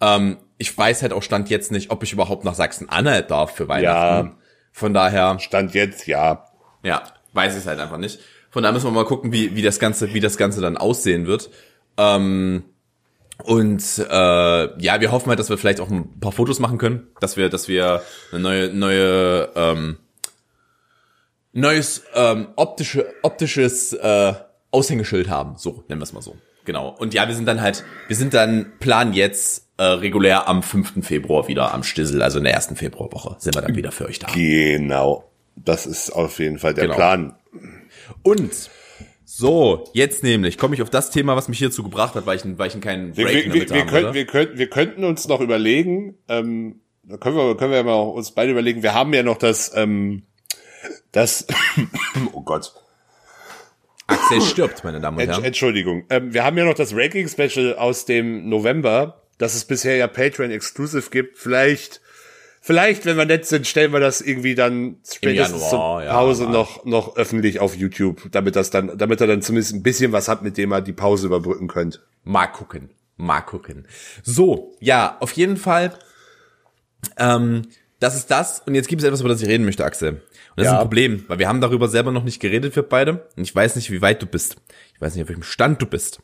Ähm, 0.00 0.38
ich 0.62 0.78
weiß 0.78 1.02
halt 1.02 1.12
auch 1.12 1.24
Stand 1.24 1.50
jetzt 1.50 1.72
nicht, 1.72 1.90
ob 1.90 2.04
ich 2.04 2.12
überhaupt 2.12 2.44
nach 2.44 2.54
Sachsen-Anhalt 2.54 3.32
darf 3.32 3.56
für 3.56 3.66
Weihnachten. 3.66 4.28
Ja. 4.28 4.36
Von 4.70 4.94
daher, 4.94 5.38
Stand 5.40 5.74
jetzt, 5.74 6.06
ja. 6.06 6.46
ja, 6.84 7.02
weiß 7.32 7.54
ich 7.54 7.60
es 7.62 7.66
halt 7.66 7.80
einfach 7.80 7.98
nicht. 7.98 8.20
Von 8.48 8.62
daher 8.62 8.72
müssen 8.72 8.86
wir 8.86 8.92
mal 8.92 9.04
gucken, 9.04 9.32
wie, 9.32 9.56
wie 9.56 9.62
das 9.62 9.80
Ganze, 9.80 10.14
wie 10.14 10.20
das 10.20 10.36
Ganze 10.36 10.60
dann 10.60 10.76
aussehen 10.76 11.26
wird. 11.26 11.50
Ähm, 11.96 12.62
und 13.42 13.82
äh, 13.98 14.82
ja, 14.82 15.00
wir 15.00 15.10
hoffen 15.10 15.30
halt, 15.30 15.40
dass 15.40 15.50
wir 15.50 15.58
vielleicht 15.58 15.80
auch 15.80 15.90
ein 15.90 16.20
paar 16.20 16.30
Fotos 16.30 16.60
machen 16.60 16.78
können, 16.78 17.08
dass 17.18 17.36
wir, 17.36 17.48
dass 17.48 17.66
wir 17.66 18.02
eine 18.30 18.40
neue, 18.40 18.68
neue, 18.72 19.48
ähm, 19.56 19.96
neues 21.52 22.04
ähm, 22.14 22.48
optische, 22.54 23.12
optisches 23.22 23.94
äh, 23.94 24.34
Aushängeschild 24.70 25.28
haben. 25.28 25.56
So 25.56 25.82
nennen 25.88 26.00
wir 26.00 26.04
es 26.04 26.12
mal 26.12 26.22
so. 26.22 26.36
Genau. 26.64 26.90
Und 26.90 27.14
ja, 27.14 27.26
wir 27.26 27.34
sind 27.34 27.46
dann 27.46 27.60
halt, 27.60 27.82
wir 28.06 28.14
sind 28.14 28.32
dann 28.32 28.72
plan 28.78 29.12
jetzt 29.12 29.71
äh, 29.82 29.94
regulär 29.94 30.48
am 30.48 30.62
5. 30.62 31.04
Februar 31.04 31.48
wieder 31.48 31.74
am 31.74 31.82
Stissel, 31.82 32.22
also 32.22 32.38
in 32.38 32.44
der 32.44 32.52
ersten 32.54 32.76
Februarwoche 32.76 33.34
sind 33.38 33.56
wir 33.56 33.62
dann 33.62 33.74
wieder 33.74 33.90
für 33.90 34.06
euch 34.06 34.20
da. 34.20 34.28
Genau. 34.32 35.28
Das 35.56 35.86
ist 35.86 36.10
auf 36.10 36.38
jeden 36.38 36.58
Fall 36.58 36.72
der 36.74 36.84
Genau. 36.84 36.94
Plan. 36.94 37.34
Und 38.22 38.70
so, 39.24 39.88
jetzt 39.92 40.22
nämlich 40.22 40.56
komme 40.56 40.74
ich 40.76 40.82
auf 40.82 40.90
das 40.90 41.10
Thema, 41.10 41.34
was 41.34 41.48
mich 41.48 41.58
hierzu 41.58 41.82
gebracht 41.82 42.14
hat, 42.14 42.26
weil 42.26 42.36
ich, 42.36 42.44
weil 42.58 42.68
ich 42.68 42.80
keinen 42.80 43.16
Wir, 43.16 43.24
Break 43.24 43.46
wir, 43.46 43.54
wir, 43.54 43.70
wir, 43.70 43.80
haben, 43.80 43.88
könnten, 43.88 44.14
wir, 44.14 44.26
könnten, 44.26 44.58
wir 44.58 44.70
könnten 44.70 45.04
uns 45.04 45.26
noch 45.26 45.40
überlegen, 45.40 46.16
ähm, 46.28 46.80
da 47.02 47.16
können 47.16 47.36
wir, 47.36 47.56
können 47.56 47.72
wir 47.72 47.78
ja 47.78 47.84
mal 47.84 47.94
uns 48.00 48.30
beide 48.30 48.52
überlegen, 48.52 48.82
wir 48.84 48.94
haben 48.94 49.12
ja 49.12 49.24
noch 49.24 49.38
das, 49.38 49.72
ähm, 49.74 50.22
das, 51.10 51.46
oh 52.32 52.42
Gott, 52.42 52.72
Axel 54.06 54.42
stirbt, 54.42 54.84
meine 54.84 55.00
Damen 55.00 55.18
und 55.18 55.26
Herren. 55.26 55.44
Entschuldigung, 55.44 56.04
ähm, 56.08 56.32
wir 56.32 56.44
haben 56.44 56.56
ja 56.56 56.64
noch 56.64 56.74
das 56.74 56.94
Ranking-Special 56.94 57.74
aus 57.76 58.04
dem 58.04 58.48
November, 58.48 59.21
das 59.42 59.54
es 59.54 59.64
bisher 59.64 59.96
ja 59.96 60.06
Patreon-exclusive 60.06 61.10
gibt, 61.10 61.36
vielleicht, 61.36 62.00
vielleicht, 62.60 63.04
wenn 63.06 63.16
wir 63.16 63.24
nett 63.24 63.44
sind, 63.44 63.66
stellen 63.66 63.92
wir 63.92 64.00
das 64.00 64.20
irgendwie 64.20 64.54
dann 64.54 64.96
spätestens 65.10 65.62
Januar, 65.62 65.98
zur 65.98 66.04
ja, 66.04 66.12
Pause 66.12 66.44
mal. 66.44 66.52
noch, 66.52 66.84
noch 66.84 67.16
öffentlich 67.16 67.58
auf 67.60 67.74
YouTube, 67.76 68.28
damit 68.30 68.54
das 68.56 68.70
dann, 68.70 68.96
damit 68.96 69.20
er 69.20 69.26
dann 69.26 69.42
zumindest 69.42 69.74
ein 69.74 69.82
bisschen 69.82 70.12
was 70.12 70.28
hat, 70.28 70.42
mit 70.42 70.56
dem 70.56 70.70
er 70.72 70.80
die 70.80 70.92
Pause 70.92 71.26
überbrücken 71.26 71.66
könnt. 71.68 72.00
Mal 72.24 72.46
gucken. 72.46 72.90
Mal 73.16 73.40
gucken. 73.40 73.86
So, 74.22 74.74
ja, 74.80 75.16
auf 75.20 75.32
jeden 75.32 75.56
Fall. 75.56 75.92
Ähm, 77.18 77.62
das 78.00 78.16
ist 78.16 78.30
das. 78.30 78.60
Und 78.66 78.74
jetzt 78.74 78.88
gibt 78.88 79.02
es 79.02 79.06
etwas, 79.06 79.20
über 79.20 79.28
das 79.28 79.42
ich 79.42 79.48
reden 79.48 79.64
möchte, 79.64 79.84
Axel. 79.84 80.10
Und 80.10 80.20
das 80.56 80.66
ist 80.66 80.72
Ja. 80.72 80.78
ein 80.78 80.82
Problem, 80.82 81.24
weil 81.28 81.38
wir 81.38 81.48
haben 81.48 81.60
darüber 81.60 81.88
selber 81.88 82.10
noch 82.12 82.24
nicht 82.24 82.40
geredet, 82.40 82.74
wir 82.76 82.82
beide. 82.82 83.28
Und 83.36 83.42
ich 83.42 83.54
weiß 83.54 83.76
nicht, 83.76 83.90
wie 83.90 84.02
weit 84.02 84.22
du 84.22 84.26
bist. 84.26 84.56
Ich 84.94 85.00
weiß 85.00 85.14
nicht, 85.14 85.22
auf 85.22 85.28
welchem 85.28 85.42
Stand 85.42 85.80
du 85.82 85.86
bist. 85.86 86.20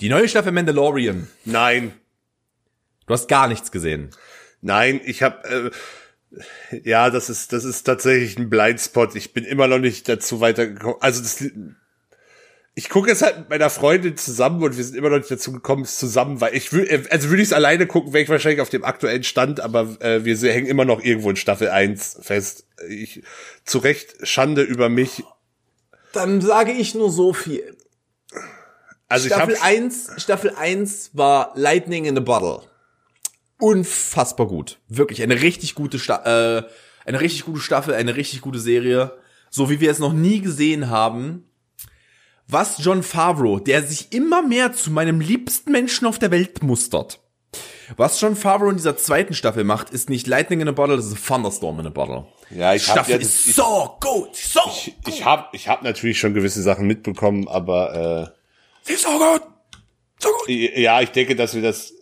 Die 0.00 0.08
neue 0.08 0.28
Staffel 0.28 0.52
Mandalorian. 0.52 1.28
Nein, 1.44 1.94
Du 3.06 3.14
hast 3.14 3.28
gar 3.28 3.48
nichts 3.48 3.70
gesehen. 3.70 4.10
Nein, 4.60 5.00
ich 5.04 5.22
habe 5.22 5.70
äh, 6.32 6.80
ja, 6.82 7.08
das 7.08 7.30
ist 7.30 7.52
das 7.52 7.64
ist 7.64 7.84
tatsächlich 7.84 8.36
ein 8.36 8.50
Blindspot. 8.50 9.14
Ich 9.14 9.32
bin 9.32 9.44
immer 9.44 9.68
noch 9.68 9.78
nicht 9.78 10.08
dazu 10.08 10.40
weitergekommen. 10.40 10.96
Also 11.00 11.22
das 11.22 11.44
ich 12.78 12.90
gucke 12.90 13.10
es 13.10 13.22
halt 13.22 13.38
mit 13.38 13.48
meiner 13.48 13.70
Freundin 13.70 14.18
zusammen 14.18 14.62
und 14.62 14.76
wir 14.76 14.84
sind 14.84 14.96
immer 14.96 15.08
noch 15.08 15.16
nicht 15.18 15.30
dazu 15.30 15.50
gekommen, 15.50 15.84
es 15.84 15.98
zusammen, 15.98 16.40
weil 16.42 16.54
ich 16.54 16.72
würde 16.72 17.06
also 17.10 17.30
würde 17.30 17.42
ich 17.42 17.48
es 17.48 17.52
alleine 17.54 17.86
gucken, 17.86 18.12
wäre 18.12 18.24
ich 18.24 18.28
wahrscheinlich 18.28 18.60
auf 18.60 18.68
dem 18.68 18.84
aktuellen 18.84 19.22
Stand, 19.22 19.60
aber 19.60 19.96
äh, 20.00 20.24
wir 20.24 20.36
hängen 20.52 20.66
immer 20.66 20.84
noch 20.84 21.02
irgendwo 21.02 21.30
in 21.30 21.36
Staffel 21.36 21.70
1 21.70 22.18
fest. 22.22 22.66
Ich 22.88 23.22
zu 23.64 23.78
Recht 23.78 24.26
Schande 24.26 24.62
über 24.62 24.88
mich. 24.88 25.22
Dann 26.12 26.40
sage 26.40 26.72
ich 26.72 26.94
nur 26.94 27.10
so 27.10 27.32
viel. 27.32 27.75
Also 29.08 29.26
Staffel 29.28 29.54
ich 29.54 29.60
hab, 29.60 29.66
1, 29.68 30.10
Staffel 30.16 30.50
1 30.56 31.10
war 31.14 31.52
Lightning 31.54 32.04
in 32.06 32.16
a 32.16 32.20
Bottle. 32.20 32.60
Unfassbar 33.58 34.46
gut. 34.46 34.78
Wirklich 34.88 35.22
eine 35.22 35.40
richtig 35.42 35.74
gute 35.74 35.98
Sta 35.98 36.58
äh, 36.58 36.64
eine 37.04 37.20
richtig 37.20 37.44
gute 37.44 37.60
Staffel, 37.60 37.94
eine 37.94 38.16
richtig 38.16 38.40
gute 38.40 38.58
Serie, 38.58 39.12
so 39.48 39.70
wie 39.70 39.80
wir 39.80 39.90
es 39.90 40.00
noch 40.00 40.12
nie 40.12 40.40
gesehen 40.40 40.90
haben. 40.90 41.44
Was 42.48 42.78
John 42.78 43.02
Favreau, 43.02 43.58
der 43.60 43.82
sich 43.84 44.12
immer 44.12 44.42
mehr 44.42 44.72
zu 44.72 44.90
meinem 44.90 45.20
liebsten 45.20 45.72
Menschen 45.72 46.06
auf 46.06 46.18
der 46.18 46.30
Welt 46.30 46.62
mustert. 46.62 47.20
Was 47.96 48.20
John 48.20 48.34
Favreau 48.36 48.70
in 48.70 48.76
dieser 48.76 48.96
zweiten 48.96 49.34
Staffel 49.34 49.62
macht, 49.64 49.90
ist 49.90 50.10
nicht 50.10 50.26
Lightning 50.26 50.60
in 50.60 50.68
a 50.68 50.72
Bottle, 50.72 50.96
das 50.96 51.06
ist 51.06 51.24
Thunderstorm 51.26 51.78
in 51.80 51.86
a 51.86 51.90
Bottle. 51.90 52.26
Ja, 52.50 52.74
ich 52.74 52.86
hab 52.88 52.96
Staffel 52.96 53.12
ja 53.12 53.18
das- 53.18 53.28
ist 53.28 53.46
ich- 53.46 53.54
so 53.54 53.96
gut, 54.00 54.34
so 54.36 54.60
ich, 54.66 54.96
ich 55.06 55.24
habe 55.24 55.46
ich 55.52 55.68
hab 55.68 55.82
natürlich 55.82 56.18
schon 56.18 56.34
gewisse 56.34 56.62
Sachen 56.62 56.86
mitbekommen, 56.88 57.46
aber 57.48 58.32
äh, 58.34 58.35
Sie 58.86 58.92
ist 58.92 59.02
so 59.02 59.10
gut, 59.10 59.42
so 60.20 60.28
gut. 60.28 60.48
Ja, 60.48 61.00
ich 61.00 61.10
denke, 61.10 61.34
dass 61.34 61.54
wir 61.54 61.62
das 61.62 61.92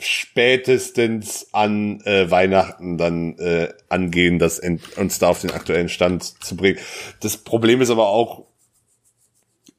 spätestens 0.00 1.46
an 1.52 2.00
äh, 2.02 2.30
Weihnachten 2.30 2.98
dann 2.98 3.38
äh, 3.38 3.68
angehen, 3.88 4.38
das 4.38 4.60
uns 4.96 5.18
da 5.18 5.28
auf 5.28 5.40
den 5.40 5.52
aktuellen 5.52 5.88
Stand 5.88 6.24
zu 6.42 6.56
bringen. 6.56 6.78
Das 7.20 7.36
Problem 7.36 7.80
ist 7.80 7.90
aber 7.90 8.08
auch, 8.08 8.46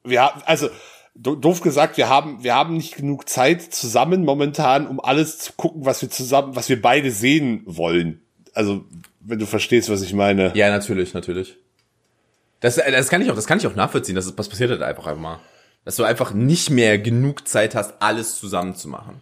wir 0.04 0.22
haben, 0.22 0.42
also 0.46 0.70
do 1.14 1.34
doof 1.34 1.60
gesagt, 1.60 1.98
wir 1.98 2.08
haben, 2.08 2.42
wir 2.42 2.54
haben 2.54 2.76
nicht 2.76 2.96
genug 2.96 3.28
Zeit 3.28 3.62
zusammen 3.62 4.24
momentan, 4.24 4.86
um 4.86 5.00
alles 5.00 5.38
zu 5.38 5.52
gucken, 5.52 5.84
was 5.84 6.00
wir 6.00 6.08
zusammen, 6.08 6.56
was 6.56 6.68
wir 6.68 6.80
beide 6.80 7.10
sehen 7.10 7.62
wollen. 7.66 8.22
Also, 8.54 8.84
wenn 9.20 9.38
du 9.38 9.46
verstehst, 9.46 9.90
was 9.90 10.02
ich 10.02 10.14
meine. 10.14 10.52
Ja, 10.54 10.70
natürlich, 10.70 11.14
natürlich. 11.14 11.56
Das, 12.60 12.78
äh, 12.78 12.90
das 12.90 13.08
kann 13.08 13.20
ich 13.20 13.30
auch, 13.30 13.34
das 13.34 13.46
kann 13.46 13.58
ich 13.58 13.66
auch 13.66 13.74
nachvollziehen. 13.74 14.14
Das, 14.14 14.26
ist, 14.26 14.38
das 14.38 14.48
passiert 14.48 14.70
halt 14.70 14.82
einfach 14.82 15.06
einmal. 15.06 15.40
Dass 15.84 15.96
du 15.96 16.04
einfach 16.04 16.32
nicht 16.32 16.70
mehr 16.70 16.98
genug 16.98 17.48
Zeit 17.48 17.74
hast, 17.74 17.94
alles 18.00 18.36
zusammen 18.38 18.76
zu 18.76 18.88
machen. 18.88 19.20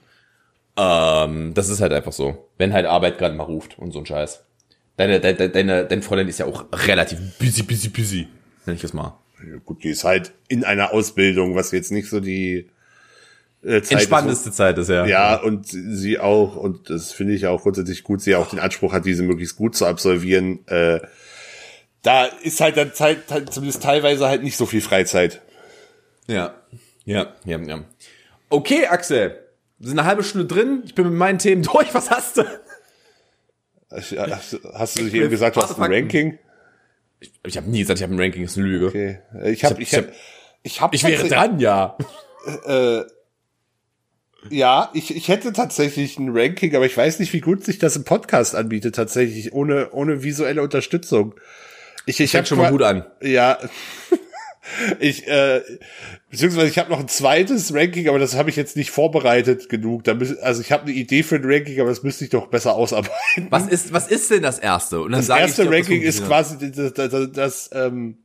Ähm, 0.77 1.55
das 1.55 1.69
ist 1.69 1.81
halt 1.81 1.93
einfach 1.93 2.13
so. 2.13 2.49
Wenn 2.59 2.73
halt 2.73 2.87
Arbeit 2.87 3.19
gerade 3.19 3.35
mal 3.35 3.45
ruft 3.45 3.79
und 3.79 3.93
so 3.93 3.99
ein 4.01 4.07
Scheiß. 4.07 4.45
Deine, 4.97 5.21
deine, 5.21 5.49
deine, 5.49 5.85
dein 5.87 6.03
Fräulein 6.03 6.29
ist 6.29 6.39
ja 6.39 6.47
auch 6.47 6.65
relativ 6.87 7.19
busy, 7.39 7.63
busy, 7.63 7.89
busy. 7.89 8.29
Nenn 8.67 8.77
ich 8.77 8.83
das 8.83 8.93
mal. 8.93 9.17
Ja, 9.43 9.57
Gut, 9.65 9.83
die 9.83 9.89
ist 9.89 10.05
halt 10.05 10.33
in 10.49 10.65
einer 10.65 10.93
Ausbildung, 10.93 11.55
was 11.57 11.73
jetzt 11.73 11.91
nicht 11.93 12.11
so 12.11 12.21
die 12.21 12.69
äh, 13.63 13.81
Zeit 13.81 13.83
ist, 13.83 13.91
wo- 13.91 13.95
Entspannendste 13.95 14.53
Zeit 14.53 14.77
ist 14.77 14.89
ja. 14.89 15.07
Ja, 15.07 15.37
und 15.37 15.67
sie 15.67 16.19
auch, 16.19 16.57
und 16.57 16.91
das 16.91 17.13
finde 17.13 17.33
ich 17.33 17.47
auch 17.47 17.63
grundsätzlich 17.63 18.03
gut, 18.05 18.21
sie 18.21 18.35
auch 18.35 18.51
den 18.51 18.59
Anspruch 18.59 18.93
hat, 18.93 19.07
diese 19.07 19.23
möglichst 19.23 19.57
gut 19.57 19.75
zu 19.75 19.87
absolvieren. 19.87 20.67
Äh, 20.67 21.01
da 22.03 22.27
ist 22.27 22.61
halt 22.61 22.77
dann 22.77 22.93
Zeit, 22.93 23.21
zumindest 23.51 23.83
teilweise 23.83 24.29
halt 24.29 24.43
nicht 24.43 24.57
so 24.59 24.67
viel 24.67 24.81
Freizeit. 24.83 25.41
Ja. 26.27 26.55
Ja, 27.05 27.35
ja, 27.45 27.59
ja. 27.59 27.85
Okay, 28.49 28.87
Axel. 28.87 29.39
Wir 29.79 29.89
sind 29.89 29.99
eine 29.99 30.07
halbe 30.07 30.23
Stunde 30.23 30.47
drin. 30.47 30.83
Ich 30.85 30.95
bin 30.95 31.07
mit 31.09 31.15
meinen 31.15 31.39
Themen 31.39 31.63
durch. 31.73 31.95
Was 31.95 32.11
hast 32.11 32.39
du? 32.39 32.45
Hast, 33.91 34.13
hast, 34.13 34.59
hast 34.73 34.99
du 34.99 35.07
Ich 35.07 35.15
eben 35.15 35.31
gesagt, 35.31 35.57
du 35.57 35.63
hast 35.63 35.79
ein. 35.79 35.93
Ranking? 35.93 36.39
Ich 37.45 37.57
habe 37.57 37.69
nie 37.69 37.81
gesagt, 37.81 37.99
ich 37.99 38.03
habe 38.03 38.15
ein 38.15 38.21
Ranking. 38.21 38.43
Das 38.43 38.53
ist 38.53 38.59
eine 38.59 38.67
Lüge. 38.67 38.87
Okay. 38.87 39.21
Ich 39.51 39.65
habe, 39.65 39.83
ich 39.83 39.95
habe, 39.95 40.13
ich 40.63 40.81
habe, 40.81 40.95
Ich 40.95 41.05
wäre 41.05 41.29
dran, 41.29 41.59
ja. 41.59 41.97
Ja, 44.49 44.91
ich, 44.95 45.15
ich 45.15 45.29
hätte 45.29 45.53
tatsächlich 45.53 46.19
ein 46.19 46.31
Ranking, 46.35 46.75
aber 46.75 46.87
ich 46.87 46.97
weiß 46.97 47.19
nicht, 47.19 47.33
wie 47.35 47.41
gut 47.41 47.65
sich 47.65 47.79
das 47.79 47.97
im 47.97 48.05
Podcast 48.05 48.55
anbietet, 48.55 48.95
tatsächlich, 48.95 49.53
ohne, 49.53 49.91
ohne 49.91 50.23
visuelle 50.23 50.63
Unterstützung. 50.63 51.35
Ich, 52.07 52.21
ich 52.21 52.31
Fängt 52.31 52.45
hab 52.45 52.49
schon 52.49 52.59
mal 52.59 52.71
gut 52.71 52.83
an. 52.83 53.05
Ja. 53.21 53.59
Ich, 54.99 55.27
äh, 55.27 55.63
beziehungsweise 56.31 56.69
ich 56.69 56.79
habe 56.79 56.91
noch 56.91 57.01
ein 57.01 57.09
zweites 57.09 57.75
Ranking, 57.75 58.09
aber 58.09 58.19
das 58.19 58.37
habe 58.37 58.51
ich 58.51 58.57
jetzt 58.57 58.77
nicht 58.77 58.91
vorbereitet 58.91 59.69
genug. 59.69 60.05
Da 60.05 60.15
müß, 60.15 60.39
also 60.39 60.61
ich 60.61 60.73
habe 60.73 60.85
eine 60.85 60.93
Idee 60.93 61.23
für 61.23 61.37
ein 61.37 61.45
Ranking, 61.45 61.81
aber 61.81 61.91
das 61.91 62.03
müsste 62.03 62.25
ich 62.25 62.31
doch 62.31 62.47
besser 62.49 62.75
ausarbeiten. 62.75 63.47
Was 63.51 63.67
ist, 63.69 63.93
was 63.93 64.09
ist 64.09 64.31
denn 64.31 64.43
das 64.43 64.59
erste? 64.59 65.01
Und 65.01 65.13
dann 65.13 65.21
Das 65.21 65.29
erste 65.29 65.63
ich 65.63 65.69
das 65.69 65.77
Ranking 65.77 66.03
ist 66.03 66.27
quasi 66.27 66.71
das, 66.71 66.93
das, 66.93 67.33
das, 67.33 67.71
ähm, 67.73 68.19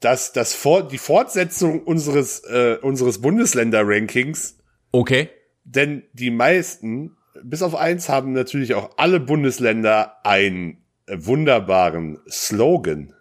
das, 0.00 0.32
das 0.32 0.54
vor, 0.54 0.86
die 0.88 0.98
Fortsetzung 0.98 1.82
unseres, 1.82 2.40
äh, 2.44 2.78
unseres 2.80 3.20
Bundesländer-Rankings, 3.20 4.56
Okay. 4.92 5.28
denn 5.64 6.04
die 6.12 6.30
meisten, 6.30 7.16
bis 7.42 7.62
auf 7.62 7.74
eins, 7.74 8.08
haben 8.08 8.32
natürlich 8.32 8.74
auch 8.74 8.90
alle 8.96 9.20
Bundesländer 9.20 10.16
einen 10.24 10.78
wunderbaren 11.12 12.18
Slogan. 12.28 13.12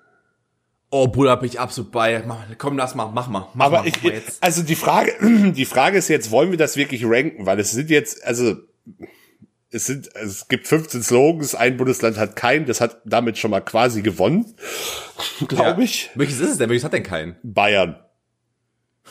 Oh, 0.91 1.07
Bruder, 1.07 1.37
bin 1.37 1.49
ich 1.49 1.59
absolut 1.59 1.91
bei. 1.91 2.23
Mach, 2.25 2.37
komm, 2.57 2.77
lass 2.77 2.95
mal, 2.95 3.05
mach 3.13 3.27
mal. 3.27 3.47
Mach 3.53 3.65
Aber 3.67 3.79
mal, 3.79 3.87
ich, 3.87 3.95
mach 3.97 4.03
mal 4.03 4.13
jetzt. 4.13 4.41
also 4.43 4.63
die 4.63 4.75
Frage, 4.75 5.13
die 5.51 5.65
Frage 5.65 5.97
ist 5.99 6.07
jetzt, 6.07 6.31
wollen 6.31 6.49
wir 6.51 6.57
das 6.57 6.77
wirklich 6.77 7.03
ranken? 7.05 7.45
Weil 7.45 7.59
es 7.59 7.71
sind 7.71 7.89
jetzt, 7.91 8.23
also 8.25 8.55
es 9.71 9.85
sind, 9.85 10.09
es 10.15 10.47
gibt 10.47 10.67
15 10.67 11.03
Slogans, 11.03 11.53
ein 11.53 11.77
Bundesland 11.77 12.17
hat 12.17 12.35
keinen, 12.35 12.65
das 12.65 12.81
hat 12.81 13.01
damit 13.05 13.37
schon 13.37 13.51
mal 13.51 13.61
quasi 13.61 14.01
gewonnen, 14.01 14.55
glaube 15.47 15.81
Ja. 15.81 15.85
ich. 15.85 16.09
Welches 16.15 16.39
ist 16.39 16.49
es 16.51 16.57
denn? 16.57 16.69
Welches 16.69 16.83
hat 16.85 16.93
denn 16.93 17.03
keinen? 17.03 17.35
Bayern. 17.43 17.99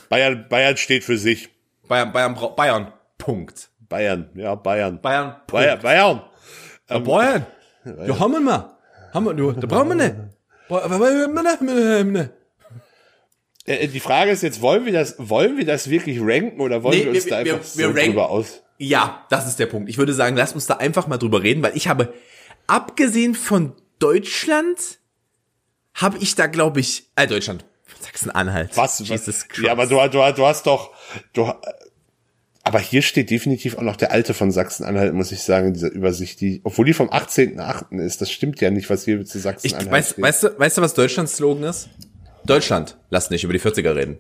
Bayern, 0.08 0.46
Bayern 0.48 0.76
steht 0.76 1.04
für 1.04 1.16
sich. 1.18 1.48
Bayern, 1.86 2.12
Bayern, 2.12 2.36
Bayern. 2.56 2.92
Punkt. 3.18 3.70
Bayern, 3.88 4.30
ja, 4.34 4.54
Bayern. 4.56 5.00
Bayern. 5.00 5.30
Punkt. 5.32 5.46
Bayern, 5.48 5.80
Bayern. 5.80 6.22
Ja, 6.90 6.98
Bayern. 6.98 7.46
Ja, 8.06 8.18
haben 8.18 8.32
wir 8.32 8.40
mal. 8.40 8.76
Haben 9.14 9.26
wir, 9.26 9.52
da 9.54 9.66
brauchen 9.66 9.88
wir 9.90 9.94
nicht. 9.94 10.14
Aber- 10.68 12.30
Äh, 13.64 13.88
Die 13.88 14.00
Frage 14.00 14.30
ist 14.30 14.42
jetzt, 14.42 14.60
wollen 14.62 14.86
wir 14.86 14.92
das, 14.92 15.16
wollen 15.18 15.56
wir 15.58 15.66
das 15.66 15.90
wirklich 15.90 16.18
ranken 16.20 16.60
oder 16.60 16.82
wollen 16.82 16.98
Nee, 16.98 17.04
wir 17.04 17.10
uns 17.12 17.24
wir- 17.24 17.30
da 17.30 17.44
wir- 17.44 17.54
einfach 17.54 17.76
wir 17.76 17.86
so 17.86 17.92
ranken- 17.92 18.06
drüber 18.12 18.30
aus? 18.30 18.62
Ja, 18.78 19.26
das 19.30 19.46
ist 19.46 19.58
der 19.58 19.66
Punkt. 19.66 19.88
Ich 19.88 19.98
würde 19.98 20.12
sagen, 20.14 20.36
lass 20.36 20.52
uns 20.52 20.66
da 20.66 20.74
einfach 20.76 21.06
mal 21.06 21.18
drüber 21.18 21.42
reden, 21.42 21.62
weil 21.62 21.76
ich 21.76 21.88
habe, 21.88 22.14
abgesehen 22.66 23.34
von 23.34 23.72
Deutschland, 23.98 24.98
habe 25.94 26.18
ich 26.18 26.34
da, 26.36 26.46
glaube 26.46 26.78
ich, 26.80 27.10
äh, 27.16 27.26
Deutschland, 27.26 27.64
Sachsen-Anhalt. 28.00 28.70
Was? 28.76 29.00
Jesus 29.00 29.48
Christ. 29.48 29.66
Ja, 29.66 29.72
aber 29.72 29.86
du, 29.86 29.96
du, 30.08 30.32
du 30.32 30.46
hast 30.46 30.66
doch, 30.66 30.92
du, 31.32 31.52
aber 32.64 32.80
hier 32.80 33.02
steht 33.02 33.30
definitiv 33.30 33.78
auch 33.78 33.82
noch 33.82 33.96
der 33.96 34.12
alte 34.12 34.34
von 34.34 34.50
Sachsen-Anhalt, 34.50 35.14
muss 35.14 35.32
ich 35.32 35.42
sagen, 35.42 35.68
in 35.68 35.74
dieser 35.74 35.90
Übersicht, 35.90 36.40
die, 36.40 36.60
obwohl 36.64 36.84
die 36.84 36.92
vom 36.92 37.10
18.8. 37.10 37.98
ist, 38.00 38.20
das 38.20 38.30
stimmt 38.30 38.60
ja 38.60 38.70
nicht, 38.70 38.90
was 38.90 39.04
hier 39.04 39.24
zu 39.24 39.38
ich, 39.38 39.44
Sachsen-Anhalt 39.44 39.90
weißt, 39.90 40.12
steht. 40.12 40.24
weißt 40.24 40.42
du, 40.42 40.58
weißt 40.58 40.78
du, 40.78 40.82
was 40.82 40.94
Deutschlands 40.94 41.36
Slogan 41.36 41.64
ist? 41.64 41.88
Deutschland, 42.44 42.96
lass 43.10 43.30
nicht 43.30 43.44
über 43.44 43.52
die 43.52 43.60
40er 43.60 43.94
reden. 43.94 44.18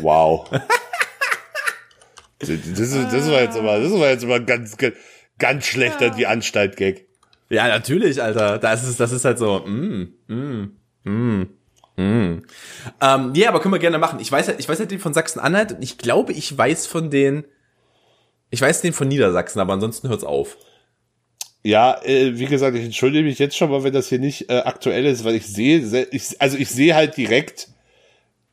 Wow. 0.00 0.48
das, 2.38 2.48
das, 2.48 2.90
das 2.90 3.30
war 3.30 3.42
jetzt 3.42 3.56
aber, 3.56 3.80
das 3.80 3.92
war 3.92 4.10
jetzt 4.10 4.24
aber 4.24 4.40
ganz, 4.40 4.76
ganz, 4.76 4.96
ganz 5.38 5.64
schlechter 5.66 6.10
die 6.10 6.26
Anstalt-Gag. 6.26 7.06
Ja, 7.48 7.68
natürlich, 7.68 8.22
Alter. 8.22 8.58
Das 8.58 8.86
ist, 8.86 8.98
das 8.98 9.12
ist 9.12 9.24
halt 9.24 9.38
so, 9.38 9.60
mm, 9.60 10.14
mm, 10.26 10.76
mm, 11.04 11.46
mm. 11.96 12.42
Ähm, 13.00 13.32
ja, 13.34 13.48
aber 13.48 13.60
können 13.60 13.74
wir 13.74 13.78
gerne 13.78 13.98
machen. 13.98 14.20
Ich 14.20 14.30
weiß 14.30 14.48
halt, 14.48 14.60
ich 14.60 14.68
weiß 14.68 14.78
halt 14.78 14.90
den 14.90 14.98
von 14.98 15.14
Sachsen-Anhalt 15.14 15.72
und 15.72 15.82
ich 15.82 15.98
glaube, 15.98 16.32
ich 16.32 16.56
weiß 16.56 16.86
von 16.86 17.10
den, 17.10 17.44
ich 18.50 18.60
weiß 18.60 18.80
den 18.82 18.92
von 18.92 19.08
Niedersachsen, 19.08 19.60
aber 19.60 19.72
ansonsten 19.72 20.08
hört's 20.08 20.24
auf. 20.24 20.56
Ja, 21.62 22.00
äh, 22.04 22.38
wie 22.38 22.46
gesagt, 22.46 22.76
ich 22.76 22.84
entschuldige 22.84 23.24
mich 23.24 23.38
jetzt 23.40 23.56
schon 23.56 23.70
mal, 23.70 23.82
wenn 23.82 23.92
das 23.92 24.08
hier 24.08 24.20
nicht 24.20 24.48
äh, 24.50 24.58
aktuell 24.58 25.04
ist, 25.04 25.24
weil 25.24 25.34
ich 25.34 25.46
sehe, 25.46 25.84
se- 25.84 26.06
ich, 26.12 26.40
also 26.40 26.56
ich 26.56 26.68
sehe 26.70 26.94
halt 26.94 27.16
direkt, 27.16 27.68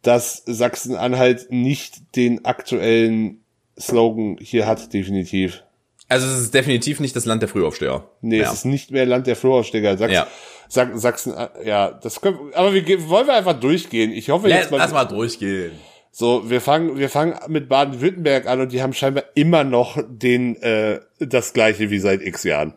dass 0.01 0.41
Sachsen-Anhalt 0.47 1.51
nicht 1.51 2.15
den 2.15 2.43
aktuellen 2.45 3.43
Slogan 3.79 4.37
hier 4.41 4.65
hat, 4.65 4.93
definitiv. 4.93 5.63
Also 6.09 6.27
es 6.27 6.39
ist 6.41 6.53
definitiv 6.53 6.99
nicht 6.99 7.15
das 7.15 7.25
Land 7.25 7.41
der 7.41 7.49
Frühaufsteher. 7.49 8.03
Nee, 8.21 8.39
ja. 8.39 8.47
es 8.47 8.53
ist 8.53 8.65
nicht 8.65 8.91
mehr 8.91 9.05
Land 9.05 9.27
der 9.27 9.35
Florausstecker. 9.35 9.97
Sachsen, 9.97 10.13
Ja. 10.13 10.27
Sach- 10.73 10.89
Sachsen, 10.95 11.35
äh, 11.35 11.49
ja, 11.65 11.91
das 11.91 12.19
können, 12.19 12.51
aber 12.55 12.73
wir 12.73 13.07
wollen 13.07 13.27
wir 13.27 13.35
einfach 13.35 13.59
durchgehen. 13.59 14.11
Ich 14.11 14.29
hoffe 14.31 14.49
jetzt 14.49 14.71
mal, 14.71 14.77
lass 14.77 14.91
mal 14.91 15.05
durchgehen. 15.05 15.71
so, 16.11 16.49
wir 16.49 16.61
fangen, 16.61 16.97
wir 16.97 17.09
fangen 17.09 17.37
mit 17.47 17.69
Baden-Württemberg 17.69 18.47
an 18.47 18.59
und 18.61 18.71
die 18.71 18.81
haben 18.81 18.93
scheinbar 18.93 19.23
immer 19.35 19.63
noch 19.63 20.01
den, 20.07 20.55
äh, 20.63 20.99
das 21.19 21.53
gleiche 21.53 21.91
wie 21.91 21.99
seit 21.99 22.23
x 22.23 22.43
Jahren. 22.43 22.73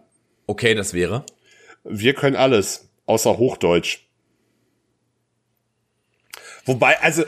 Okay, 0.47 0.75
das 0.75 0.93
wäre. 0.93 1.25
Wir 1.85 2.13
können 2.13 2.37
alles, 2.37 2.91
außer 3.07 3.39
Hochdeutsch. 3.39 4.01
Wobei, 6.67 7.01
also, 7.01 7.25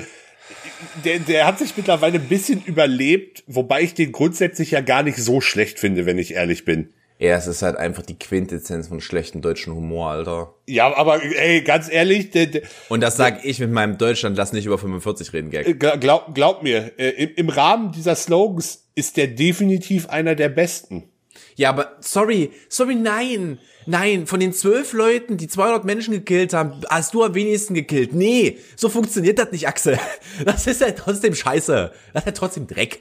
der, 1.05 1.21
der 1.21 1.47
hat 1.47 1.59
sich 1.59 1.77
mittlerweile 1.79 2.19
ein 2.19 2.29
bisschen 2.29 2.63
überlebt, 2.63 3.43
wobei 3.47 3.81
ich 3.83 3.95
den 3.95 4.13
grundsätzlich 4.13 4.73
ja 4.73 4.81
gar 4.83 5.03
nicht 5.03 5.17
so 5.17 5.41
schlecht 5.41 5.79
finde, 5.79 6.05
wenn 6.05 6.19
ich 6.19 6.35
ehrlich 6.35 6.65
bin. 6.67 6.93
Ja, 7.21 7.35
es 7.37 7.49
ist 7.49 7.63
halt 7.63 7.77
einfach 7.77 8.05
die 8.05 8.17
Quintessenz 8.19 8.87
von 8.89 9.01
schlechten 9.01 9.43
deutschen 9.43 9.75
Humor, 9.75 10.11
Alter. 10.11 10.55
Ja, 10.69 10.97
aber 10.97 11.21
ey, 11.23 11.63
ganz 11.63 11.91
ehrlich, 11.91 12.31
der, 12.31 12.47
der, 12.47 12.63
Und 12.89 13.01
das 13.01 13.17
sag 13.17 13.45
ich 13.45 13.59
mit 13.59 13.73
meinem 13.73 13.99
Deutschland, 13.99 14.37
lass 14.37 14.53
nicht 14.53 14.67
über 14.67 14.79
45 14.79 15.33
reden, 15.33 15.51
Gag. 15.51 15.67
gla- 15.83 15.97
glaub, 15.97 16.33
glaub 16.35 16.63
mir, 16.63 16.93
äh, 16.97 17.09
im, 17.25 17.31
im 17.35 17.49
Rahmen 17.49 17.91
dieser 17.91 18.15
Slogans 18.15 18.85
ist 18.95 19.17
der 19.17 19.27
definitiv 19.27 20.09
einer 20.09 20.37
der 20.37 20.49
besten. 20.49 21.09
Ja, 21.57 21.71
aber 21.71 21.97
sorry, 22.01 22.53
sorry, 22.69 22.95
nein, 22.95 23.59
nein, 23.87 24.29
von 24.29 24.39
den 24.39 24.53
zwölf 24.53 24.93
Leuten, 24.93 25.37
die 25.37 25.49
200 25.49 25.85
Menschen 25.85 26.13
gekillt 26.15 26.53
haben, 26.53 26.83
hast 26.89 27.15
du 27.15 27.25
am 27.25 27.35
wenigsten 27.35 27.75
gekillt. 27.75 28.13
Nee, 28.15 28.59
so 28.77 28.89
funktioniert 28.89 29.41
das 29.41 29.51
nicht, 29.51 29.67
Axel. 29.67 29.99
Das 30.45 30.69
ist 30.69 30.81
halt 30.83 30.99
trotzdem 30.99 31.35
scheiße. 31.35 31.91
Das 32.13 32.23
ist 32.23 32.27
halt 32.27 32.37
trotzdem 32.37 32.69
Dreck. 32.69 33.01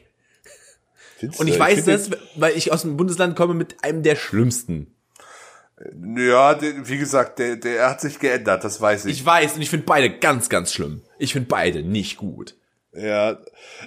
Findest 1.17 1.39
Und 1.39 1.47
du? 1.47 1.53
ich 1.53 1.59
weiß 1.59 1.75
finde- 1.85 1.91
das, 1.93 2.09
weil 2.35 2.55
ich 2.55 2.71
aus 2.71 2.81
dem 2.83 2.95
Bundesland 2.97 3.35
komme 3.35 3.53
mit 3.53 3.83
einem 3.83 4.03
der 4.03 4.15
schlimmsten. 4.15 4.93
Ja, 6.17 6.57
wie 6.61 6.97
gesagt, 6.97 7.37
der, 7.39 7.55
der 7.55 7.89
hat 7.89 8.01
sich 8.01 8.17
geändert, 8.17 8.63
das 8.63 8.81
weiß 8.81 9.05
ich. 9.05 9.19
Ich 9.19 9.25
weiß 9.25 9.53
und 9.55 9.61
ich 9.61 9.69
finde 9.69 9.85
beide 9.85 10.09
ganz, 10.17 10.49
ganz 10.49 10.73
schlimm. 10.73 11.01
Ich 11.19 11.33
finde 11.33 11.47
beide 11.49 11.83
nicht 11.83 12.17
gut. 12.17 12.55
Ja. 12.93 13.37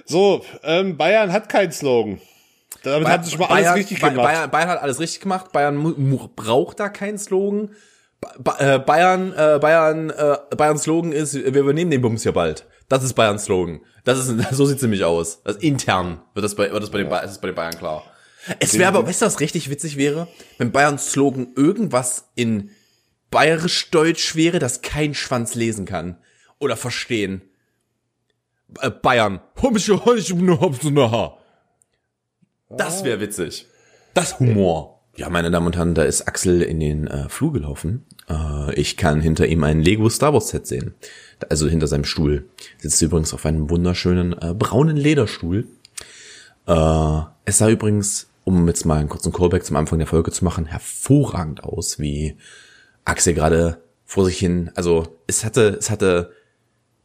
So, 0.05 0.45
ähm, 0.63 0.95
Bayern 0.95 1.33
hat 1.33 1.49
keinen 1.49 1.71
Slogan. 1.73 2.21
Damit 2.83 3.09
haben 3.09 3.23
sie 3.25 3.31
schon 3.31 3.41
mal 3.41 3.47
alles 3.47 3.63
Bayern, 3.65 3.75
richtig 3.77 3.99
Ba- 3.99 4.09
gemacht. 4.09 4.25
Bayern, 4.25 4.51
Bayern 4.51 4.69
hat 4.69 4.81
alles 4.81 4.99
richtig 4.99 5.19
gemacht. 5.21 5.51
Bayern 5.51 6.29
braucht 6.35 6.79
da 6.79 6.87
keinen 6.87 7.17
Slogan. 7.17 7.75
Ba 8.39 8.55
äh, 8.59 8.79
Bayern, 8.79 9.33
äh, 9.33 9.59
Bayern, 9.59 10.11
äh, 10.11 10.37
Bayerns 10.55 10.83
Slogan 10.83 11.11
ist, 11.11 11.33
wir 11.33 11.43
übernehmen 11.45 11.91
den 11.91 12.01
Bums 12.01 12.23
hier 12.23 12.31
bald. 12.31 12.65
Das 12.91 13.03
ist 13.05 13.13
Bayerns 13.13 13.45
Slogan. 13.45 13.79
Das 14.03 14.19
ist, 14.19 14.35
so 14.55 14.65
sieht's 14.65 14.81
nämlich 14.81 15.03
aus. 15.05 15.41
Das 15.43 15.55
intern 15.57 16.21
wird 16.33 16.43
das 16.43 16.55
bei, 16.55 16.71
wird 16.71 16.83
das 16.83 16.91
bei 16.91 16.97
den, 16.97 17.09
Ba- 17.09 17.19
ist 17.19 17.39
bei 17.41 17.47
den 17.47 17.55
Bayern 17.55 17.77
klar. 17.77 18.03
Es 18.59 18.77
wäre 18.77 18.87
aber, 18.89 19.05
weißt 19.07 19.21
du, 19.21 19.25
was 19.27 19.39
richtig 19.39 19.69
witzig 19.69 19.97
wäre? 19.97 20.27
Wenn 20.57 20.71
Bayerns 20.71 21.11
Slogan 21.11 21.53
irgendwas 21.55 22.29
in 22.35 22.71
bayerisch-deutsch 23.29 24.35
wäre, 24.35 24.59
das 24.59 24.81
kein 24.81 25.13
Schwanz 25.13 25.55
lesen 25.55 25.85
kann. 25.85 26.17
Oder 26.59 26.75
verstehen. 26.75 27.43
Äh, 28.81 28.89
Bayern. 28.89 29.39
Das 32.69 33.03
wäre 33.03 33.19
witzig. 33.21 33.67
Das 34.13 34.39
Humor. 34.39 35.01
Ja, 35.15 35.29
meine 35.29 35.51
Damen 35.51 35.67
und 35.67 35.75
Herren, 35.77 35.93
da 35.93 36.03
ist 36.03 36.27
Axel 36.27 36.61
in 36.61 36.79
den 36.79 37.07
äh, 37.07 37.29
Flur 37.29 37.53
gelaufen. 37.53 38.05
Äh, 38.31 38.73
ich 38.75 38.97
kann 38.97 39.21
hinter 39.21 39.47
ihm 39.47 39.63
ein 39.63 39.81
Lego 39.81 40.09
Star 40.09 40.33
Wars 40.33 40.49
Set 40.49 40.67
sehen. 40.67 40.93
Also 41.49 41.67
hinter 41.67 41.87
seinem 41.87 42.05
Stuhl. 42.05 42.45
Sitzt 42.77 43.01
übrigens 43.01 43.33
auf 43.33 43.45
einem 43.45 43.69
wunderschönen 43.69 44.33
äh, 44.33 44.53
braunen 44.53 44.97
Lederstuhl. 44.97 45.67
Äh, 46.67 47.21
es 47.45 47.57
sah 47.57 47.69
übrigens, 47.69 48.29
um 48.43 48.67
jetzt 48.67 48.85
mal 48.85 48.99
einen 48.99 49.09
kurzen 49.09 49.33
Callback 49.33 49.65
zum 49.65 49.75
Anfang 49.75 49.99
der 49.99 50.07
Folge 50.07 50.31
zu 50.31 50.45
machen, 50.45 50.65
hervorragend 50.65 51.63
aus, 51.63 51.99
wie 51.99 52.37
Axel 53.05 53.33
gerade 53.33 53.81
vor 54.05 54.25
sich 54.25 54.37
hin, 54.37 54.71
also 54.75 55.19
es 55.27 55.45
hatte, 55.45 55.77
es 55.79 55.89
hatte 55.89 56.31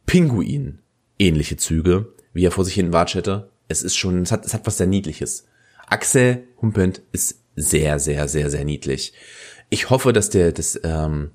Pinguin 0.05 0.79
ähnliche 1.19 1.57
Züge, 1.57 2.13
wie 2.33 2.45
er 2.45 2.51
vor 2.51 2.65
sich 2.65 2.73
hin 2.75 2.93
watschete. 2.93 3.49
Es 3.67 3.81
ist 3.81 3.95
schon, 3.95 4.21
es 4.21 4.31
hat, 4.31 4.45
es 4.45 4.53
hat 4.53 4.65
was 4.65 4.77
sehr 4.77 4.87
Niedliches. 4.87 5.45
Axel 5.87 6.43
Humpend 6.61 7.01
ist 7.11 7.39
sehr, 7.55 7.99
sehr, 7.99 8.27
sehr, 8.27 8.49
sehr 8.49 8.63
niedlich. 8.63 9.13
Ich 9.69 9.89
hoffe, 9.89 10.13
dass 10.13 10.29
der, 10.29 10.51
das, 10.51 10.79
ähm, 10.83 11.31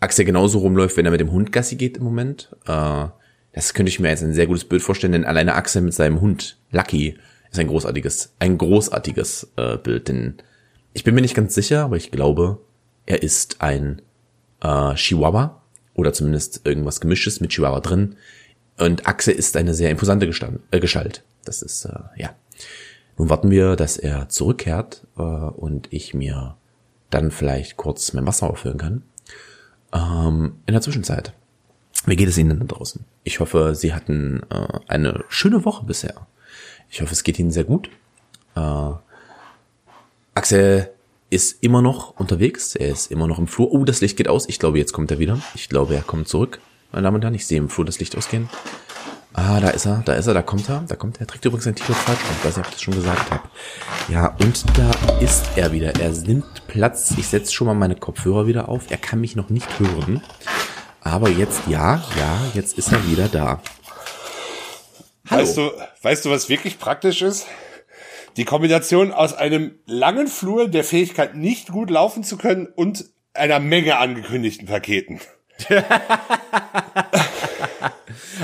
Axel 0.00 0.24
genauso 0.24 0.60
rumläuft, 0.60 0.96
wenn 0.96 1.04
er 1.04 1.10
mit 1.10 1.20
dem 1.20 1.32
Hund 1.32 1.52
Gassi 1.52 1.76
geht 1.76 1.96
im 1.96 2.04
Moment. 2.04 2.50
Äh, 2.66 3.06
das 3.52 3.74
könnte 3.74 3.90
ich 3.90 3.98
mir 3.98 4.08
jetzt 4.08 4.22
ein 4.22 4.34
sehr 4.34 4.46
gutes 4.46 4.64
Bild 4.64 4.82
vorstellen, 4.82 5.12
denn 5.12 5.24
alleine 5.24 5.54
Axel 5.54 5.82
mit 5.82 5.94
seinem 5.94 6.20
Hund 6.20 6.58
Lucky 6.70 7.18
ist 7.50 7.58
ein 7.58 7.66
großartiges, 7.66 8.34
ein 8.38 8.58
großartiges 8.58 9.52
äh, 9.56 9.76
Bild. 9.78 10.08
Denn 10.08 10.34
ich 10.92 11.04
bin 11.04 11.14
mir 11.14 11.20
nicht 11.20 11.34
ganz 11.34 11.54
sicher, 11.54 11.84
aber 11.84 11.96
ich 11.96 12.10
glaube, 12.10 12.60
er 13.06 13.22
ist 13.22 13.60
ein 13.60 14.02
äh, 14.62 14.94
Chihuahua 14.94 15.62
oder 15.94 16.12
zumindest 16.12 16.60
irgendwas 16.64 17.00
Gemischtes 17.00 17.40
mit 17.40 17.50
Chihuahua 17.50 17.80
drin. 17.80 18.16
Und 18.78 19.08
Axel 19.08 19.34
ist 19.34 19.56
eine 19.56 19.74
sehr 19.74 19.90
imposante 19.90 20.26
Gestand, 20.26 20.60
äh, 20.70 20.78
Gestalt. 20.78 21.24
Das 21.44 21.62
ist, 21.62 21.86
äh, 21.86 21.98
ja. 22.16 22.30
Nun 23.16 23.30
warten 23.30 23.50
wir, 23.50 23.74
dass 23.74 23.96
er 23.96 24.28
zurückkehrt 24.28 25.04
äh, 25.16 25.22
und 25.22 25.92
ich 25.92 26.14
mir 26.14 26.56
dann 27.10 27.30
vielleicht 27.30 27.76
kurz 27.76 28.12
mein 28.12 28.26
Wasser 28.26 28.50
auffüllen 28.50 28.78
kann. 28.78 29.02
Ähm, 29.92 30.56
in 30.66 30.72
der 30.72 30.82
Zwischenzeit, 30.82 31.32
wie 32.06 32.16
geht 32.16 32.28
es 32.28 32.38
Ihnen 32.38 32.58
da 32.58 32.64
draußen? 32.66 33.04
Ich 33.24 33.40
hoffe, 33.40 33.74
Sie 33.74 33.92
hatten 33.92 34.42
äh, 34.50 34.78
eine 34.86 35.24
schöne 35.28 35.64
Woche 35.64 35.84
bisher. 35.84 36.26
Ich 36.90 37.00
hoffe, 37.00 37.12
es 37.12 37.22
geht 37.22 37.38
Ihnen 37.38 37.50
sehr 37.50 37.64
gut. 37.64 37.90
Äh, 38.54 38.90
Axel 40.34 40.90
ist 41.30 41.62
immer 41.62 41.82
noch 41.82 42.18
unterwegs. 42.18 42.74
Er 42.74 42.88
ist 42.88 43.10
immer 43.10 43.26
noch 43.26 43.38
im 43.38 43.46
Flur. 43.46 43.72
Oh, 43.72 43.84
das 43.84 44.00
Licht 44.00 44.16
geht 44.16 44.28
aus. 44.28 44.48
Ich 44.48 44.58
glaube, 44.58 44.78
jetzt 44.78 44.92
kommt 44.92 45.10
er 45.10 45.18
wieder. 45.18 45.38
Ich 45.54 45.68
glaube, 45.68 45.94
er 45.94 46.02
kommt 46.02 46.28
zurück. 46.28 46.60
Meine 46.92 47.04
Damen 47.04 47.16
und 47.16 47.22
Herren, 47.22 47.34
ich 47.34 47.46
sehe 47.46 47.58
im 47.58 47.68
Flur 47.68 47.84
das 47.84 47.98
Licht 47.98 48.16
ausgehen. 48.16 48.48
Ah, 49.34 49.60
da 49.60 49.68
ist 49.70 49.86
er, 49.86 50.02
da 50.04 50.14
ist 50.14 50.26
er, 50.26 50.34
da 50.34 50.42
kommt 50.42 50.68
er, 50.68 50.84
da 50.88 50.96
kommt 50.96 51.18
er. 51.18 51.20
Er 51.22 51.26
trägt 51.26 51.44
übrigens 51.44 51.66
ein 51.66 51.74
T-Shirt 51.74 51.94
falsch. 51.96 52.18
Ich 52.38 52.44
weiß 52.44 52.56
nicht, 52.56 52.66
ob 52.66 52.72
ich 52.72 52.74
das 52.74 52.82
schon 52.82 52.94
gesagt 52.94 53.30
habe. 53.30 53.42
Ja, 54.08 54.34
und 54.40 54.64
da 54.76 54.90
ist 55.20 55.44
er 55.56 55.72
wieder. 55.72 55.94
Er 56.00 56.10
nimmt 56.10 56.66
Platz. 56.66 57.14
Ich 57.16 57.28
setze 57.28 57.52
schon 57.52 57.66
mal 57.66 57.74
meine 57.74 57.96
Kopfhörer 57.96 58.46
wieder 58.46 58.68
auf. 58.68 58.90
Er 58.90 58.96
kann 58.96 59.20
mich 59.20 59.36
noch 59.36 59.50
nicht 59.50 59.78
hören. 59.78 60.22
Aber 61.02 61.28
jetzt, 61.28 61.62
ja, 61.68 62.02
ja, 62.18 62.38
jetzt 62.54 62.78
ist 62.78 62.90
er 62.92 63.06
wieder 63.06 63.28
da. 63.28 63.60
Hallo. 65.30 65.42
Weißt 65.42 65.56
du, 65.56 65.70
weißt 66.02 66.24
du, 66.24 66.30
was 66.30 66.48
wirklich 66.48 66.78
praktisch 66.78 67.22
ist? 67.22 67.46
Die 68.36 68.44
Kombination 68.44 69.12
aus 69.12 69.34
einem 69.34 69.78
langen 69.84 70.28
Flur, 70.28 70.68
der 70.68 70.84
Fähigkeit, 70.84 71.34
nicht 71.34 71.68
gut 71.68 71.90
laufen 71.90 72.24
zu 72.24 72.38
können, 72.38 72.66
und 72.66 73.04
einer 73.34 73.60
Menge 73.60 73.98
angekündigten 73.98 74.66
Paketen. 74.66 75.20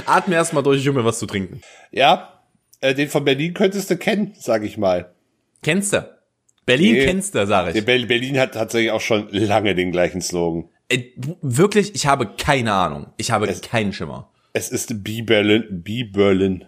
Atme 0.07 0.35
erstmal 0.35 0.62
durch, 0.62 0.81
ich 0.81 0.87
hol 0.87 0.95
mir 0.95 1.05
was 1.05 1.18
zu 1.18 1.27
trinken. 1.27 1.61
Ja, 1.91 2.41
äh, 2.81 2.95
den 2.95 3.09
von 3.09 3.25
Berlin 3.25 3.55
könntest 3.55 3.91
du 3.91 3.97
kennen, 3.97 4.35
sag 4.39 4.62
ich 4.62 4.77
mal. 4.77 5.14
Kennst 5.62 5.93
du? 5.93 6.09
Berlin 6.66 6.95
nee, 6.95 7.05
kennst 7.07 7.35
du, 7.35 7.47
sag 7.47 7.75
ich. 7.75 7.85
Berlin 7.85 8.39
hat 8.39 8.55
tatsächlich 8.55 8.91
auch 8.91 9.01
schon 9.01 9.29
lange 9.31 9.75
den 9.75 9.93
gleichen 9.93 10.20
Slogan. 10.20 10.68
Äh, 10.89 11.05
wirklich, 11.43 11.95
ich 11.95 12.07
habe 12.07 12.35
keine 12.39 12.72
Ahnung. 12.72 13.07
Ich 13.16 13.31
habe 13.31 13.47
es, 13.47 13.61
keinen 13.61 13.93
Schimmer. 13.93 14.31
Es 14.53 14.70
ist 14.70 15.03
Be 15.03 15.22
Berlin, 15.22 15.64
Be 15.70 16.05
Berlin. 16.05 16.64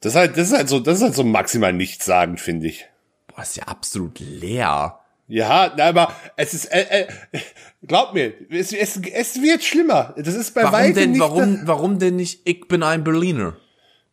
Das 0.00 0.14
ist 0.14 0.18
halt, 0.18 0.36
das 0.36 0.48
ist 0.48 0.56
halt 0.56 0.68
so, 0.68 0.80
das 0.80 0.96
ist 0.98 1.02
halt 1.02 1.14
so 1.14 1.24
maximal 1.24 1.72
nichtssagend, 1.72 2.40
finde 2.40 2.66
ich. 2.66 2.86
Boah, 3.28 3.42
ist 3.42 3.56
ja 3.56 3.64
absolut 3.64 4.18
leer. 4.18 4.98
Ja, 5.28 5.72
aber 5.78 6.14
es 6.36 6.52
ist, 6.52 6.66
äh, 6.66 7.06
äh, 7.32 7.38
glaub 7.86 8.12
mir, 8.12 8.32
es, 8.50 8.72
es, 8.72 8.96
es 8.98 9.40
wird 9.40 9.62
schlimmer. 9.62 10.14
Das 10.18 10.34
ist 10.34 10.52
bei 10.54 10.62
warum 10.62 10.72
weitem 10.74 10.94
denn, 10.94 11.10
nicht. 11.12 11.20
Warum, 11.20 11.60
warum 11.64 11.98
denn 11.98 12.16
nicht, 12.16 12.40
ich 12.44 12.68
bin 12.68 12.82
ein 12.82 13.04
Berliner? 13.04 13.56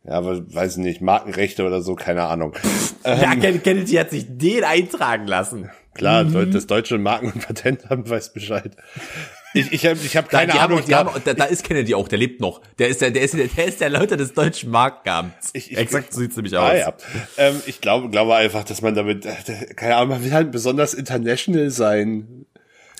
Ja, 0.04 0.12
aber 0.12 0.40
weiß 0.54 0.78
nicht, 0.78 1.02
Markenrechte 1.02 1.66
oder 1.66 1.82
so, 1.82 1.94
keine 1.94 2.22
Ahnung. 2.24 2.54
ja, 3.04 3.34
ähm, 3.34 3.62
Kennedy 3.62 3.92
hat 3.92 4.10
sich 4.10 4.26
den 4.28 4.64
eintragen 4.64 5.26
lassen. 5.26 5.70
Klar, 5.94 6.24
mhm. 6.24 6.52
das 6.52 6.66
deutsche 6.66 6.98
Marken- 6.98 7.32
und 7.32 7.46
Patentamt 7.46 8.08
weiß 8.08 8.32
Bescheid. 8.32 8.76
Ich, 9.52 9.72
ich 9.72 9.86
habe 9.86 9.98
ich 9.98 10.16
hab 10.16 10.28
keine 10.28 10.52
da, 10.52 10.60
Ahnung. 10.60 10.78
Haben, 10.78 10.90
da, 10.90 10.98
haben, 10.98 11.22
da, 11.24 11.34
da, 11.34 11.44
ist 11.44 11.64
Kennedy 11.64 11.94
auch, 11.94 12.06
der 12.06 12.18
lebt 12.18 12.40
noch. 12.40 12.60
Der 12.78 12.88
ist 12.88 13.00
der, 13.00 13.10
der 13.10 13.22
ist 13.22 13.34
der, 13.34 13.48
der 13.48 13.64
ist 13.64 13.80
der 13.80 13.90
Leute 13.90 14.16
des 14.16 14.32
deutschen 14.32 14.70
Markenamts. 14.70 15.50
Ich, 15.54 15.72
ich, 15.72 15.78
Exakt 15.78 16.12
so 16.12 16.20
sieht's 16.20 16.36
nämlich 16.36 16.56
aus. 16.56 16.70
Ah, 16.70 16.76
ja. 16.76 16.94
ähm, 17.36 17.60
ich 17.66 17.80
glaube, 17.80 18.10
glaube 18.10 18.36
einfach, 18.36 18.64
dass 18.64 18.80
man 18.80 18.94
damit, 18.94 19.26
äh, 19.26 19.34
keine 19.74 19.96
Ahnung, 19.96 20.10
man 20.10 20.24
will 20.24 20.32
halt 20.32 20.52
besonders 20.52 20.94
international 20.94 21.70
sein. 21.70 22.46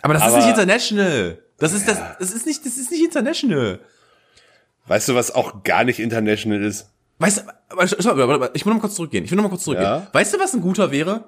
Aber 0.02 0.14
das 0.14 0.24
Aber, 0.24 0.38
ist 0.38 0.44
nicht 0.44 0.50
international. 0.50 1.38
Das 1.58 1.72
ist 1.72 1.86
das, 1.86 1.98
das 2.18 2.32
ist 2.32 2.46
nicht, 2.46 2.66
das 2.66 2.78
ist 2.78 2.90
nicht 2.90 3.04
international. 3.04 3.80
Weißt 4.86 5.08
du, 5.08 5.14
was 5.14 5.32
auch 5.32 5.62
gar 5.62 5.84
nicht 5.84 6.00
international 6.00 6.64
ist? 6.64 6.88
Weißt 7.18 7.44
du, 7.44 7.96
ich 7.98 8.06
will 8.06 8.14
noch 8.16 8.64
mal 8.64 8.80
kurz 8.80 8.94
zurückgehen. 8.94 9.24
Ich 9.24 9.30
will 9.30 9.36
noch 9.36 9.44
mal 9.44 9.50
kurz 9.50 9.64
zurückgehen. 9.64 9.88
Ja? 9.88 10.08
Weißt 10.12 10.34
du, 10.34 10.40
was 10.40 10.54
ein 10.54 10.62
guter 10.62 10.90
wäre? 10.90 11.24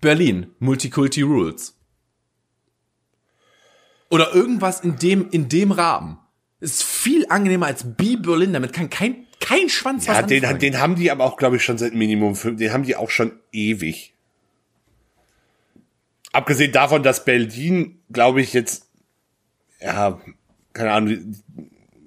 Berlin, 0.00 0.46
Multikulti 0.58 1.20
Rules. 1.20 1.76
Oder 4.10 4.34
irgendwas 4.34 4.80
in 4.80 4.96
dem, 4.96 5.30
in 5.30 5.48
dem 5.48 5.72
Rahmen. 5.72 6.18
Ist 6.58 6.82
viel 6.82 7.26
angenehmer 7.28 7.66
als 7.66 7.84
Be 7.96 8.18
Berlin, 8.18 8.52
damit 8.52 8.74
kann 8.74 8.90
kein, 8.90 9.26
kein 9.40 9.70
Schwanz 9.70 10.06
ja, 10.06 10.14
was 10.14 10.26
den, 10.26 10.44
anfangen. 10.44 10.60
den 10.60 10.78
haben 10.78 10.96
die 10.96 11.10
aber 11.10 11.24
auch, 11.24 11.38
glaube 11.38 11.56
ich, 11.56 11.64
schon 11.64 11.78
seit 11.78 11.94
Minimum 11.94 12.34
fünf, 12.34 12.58
den 12.58 12.72
haben 12.72 12.82
die 12.82 12.96
auch 12.96 13.08
schon 13.08 13.32
ewig. 13.52 14.14
Abgesehen 16.32 16.72
davon, 16.72 17.02
dass 17.02 17.24
Berlin, 17.24 17.98
glaube 18.12 18.42
ich, 18.42 18.52
jetzt, 18.52 18.86
ja, 19.80 20.20
keine 20.74 20.92
Ahnung, 20.92 21.34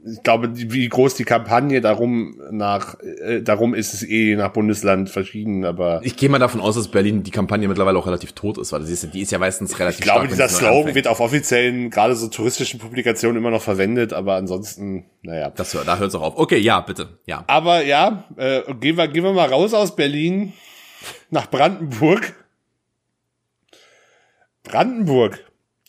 ich 0.05 0.21
glaube, 0.21 0.49
wie 0.53 0.87
groß 0.89 1.15
die 1.15 1.23
Kampagne 1.23 1.79
darum 1.79 2.41
nach 2.51 2.99
äh, 2.99 3.41
darum 3.41 3.73
ist 3.73 3.93
es 3.93 4.03
eh 4.03 4.35
nach 4.35 4.51
Bundesland 4.51 5.09
verschieden, 5.09 5.63
aber 5.63 6.01
ich 6.03 6.17
gehe 6.17 6.29
mal 6.29 6.39
davon 6.39 6.59
aus, 6.59 6.75
dass 6.75 6.89
Berlin 6.89 7.23
die 7.23 7.31
Kampagne 7.31 7.67
mittlerweile 7.67 7.97
auch 7.97 8.05
relativ 8.05 8.33
tot 8.33 8.57
ist, 8.57 8.73
weil 8.73 8.83
die 8.83 8.91
ist, 8.91 9.13
die 9.13 9.21
ist 9.21 9.31
ja 9.31 9.39
meistens 9.39 9.79
relativ 9.79 9.99
Ich 9.99 10.05
glaube, 10.05 10.27
dieser 10.27 10.49
Slogan 10.49 10.93
wird 10.93 11.07
auf 11.07 11.21
offiziellen, 11.21 11.89
gerade 11.89 12.15
so 12.15 12.27
touristischen 12.27 12.79
Publikationen 12.79 13.37
immer 13.37 13.51
noch 13.51 13.61
verwendet, 13.61 14.11
aber 14.11 14.35
ansonsten, 14.35 15.05
naja. 15.21 15.51
Das 15.55 15.71
da 15.71 15.97
hört 15.97 16.09
es 16.09 16.15
auch 16.15 16.21
auf. 16.21 16.37
Okay, 16.37 16.57
ja, 16.57 16.81
bitte, 16.81 17.19
ja. 17.25 17.45
Aber 17.47 17.83
ja, 17.85 18.25
äh, 18.35 18.61
gehen 18.79 18.97
wir 18.97 19.07
gehen 19.07 19.23
wir 19.23 19.31
mal 19.31 19.47
raus 19.47 19.73
aus 19.73 19.95
Berlin 19.95 20.53
nach 21.29 21.49
Brandenburg. 21.49 22.33
Brandenburg. 24.63 25.45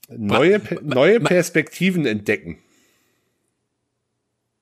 Neue, 0.08 0.60
Bra 0.60 0.76
neue 0.82 1.20
Perspektiven 1.20 2.06
entdecken. 2.06 2.58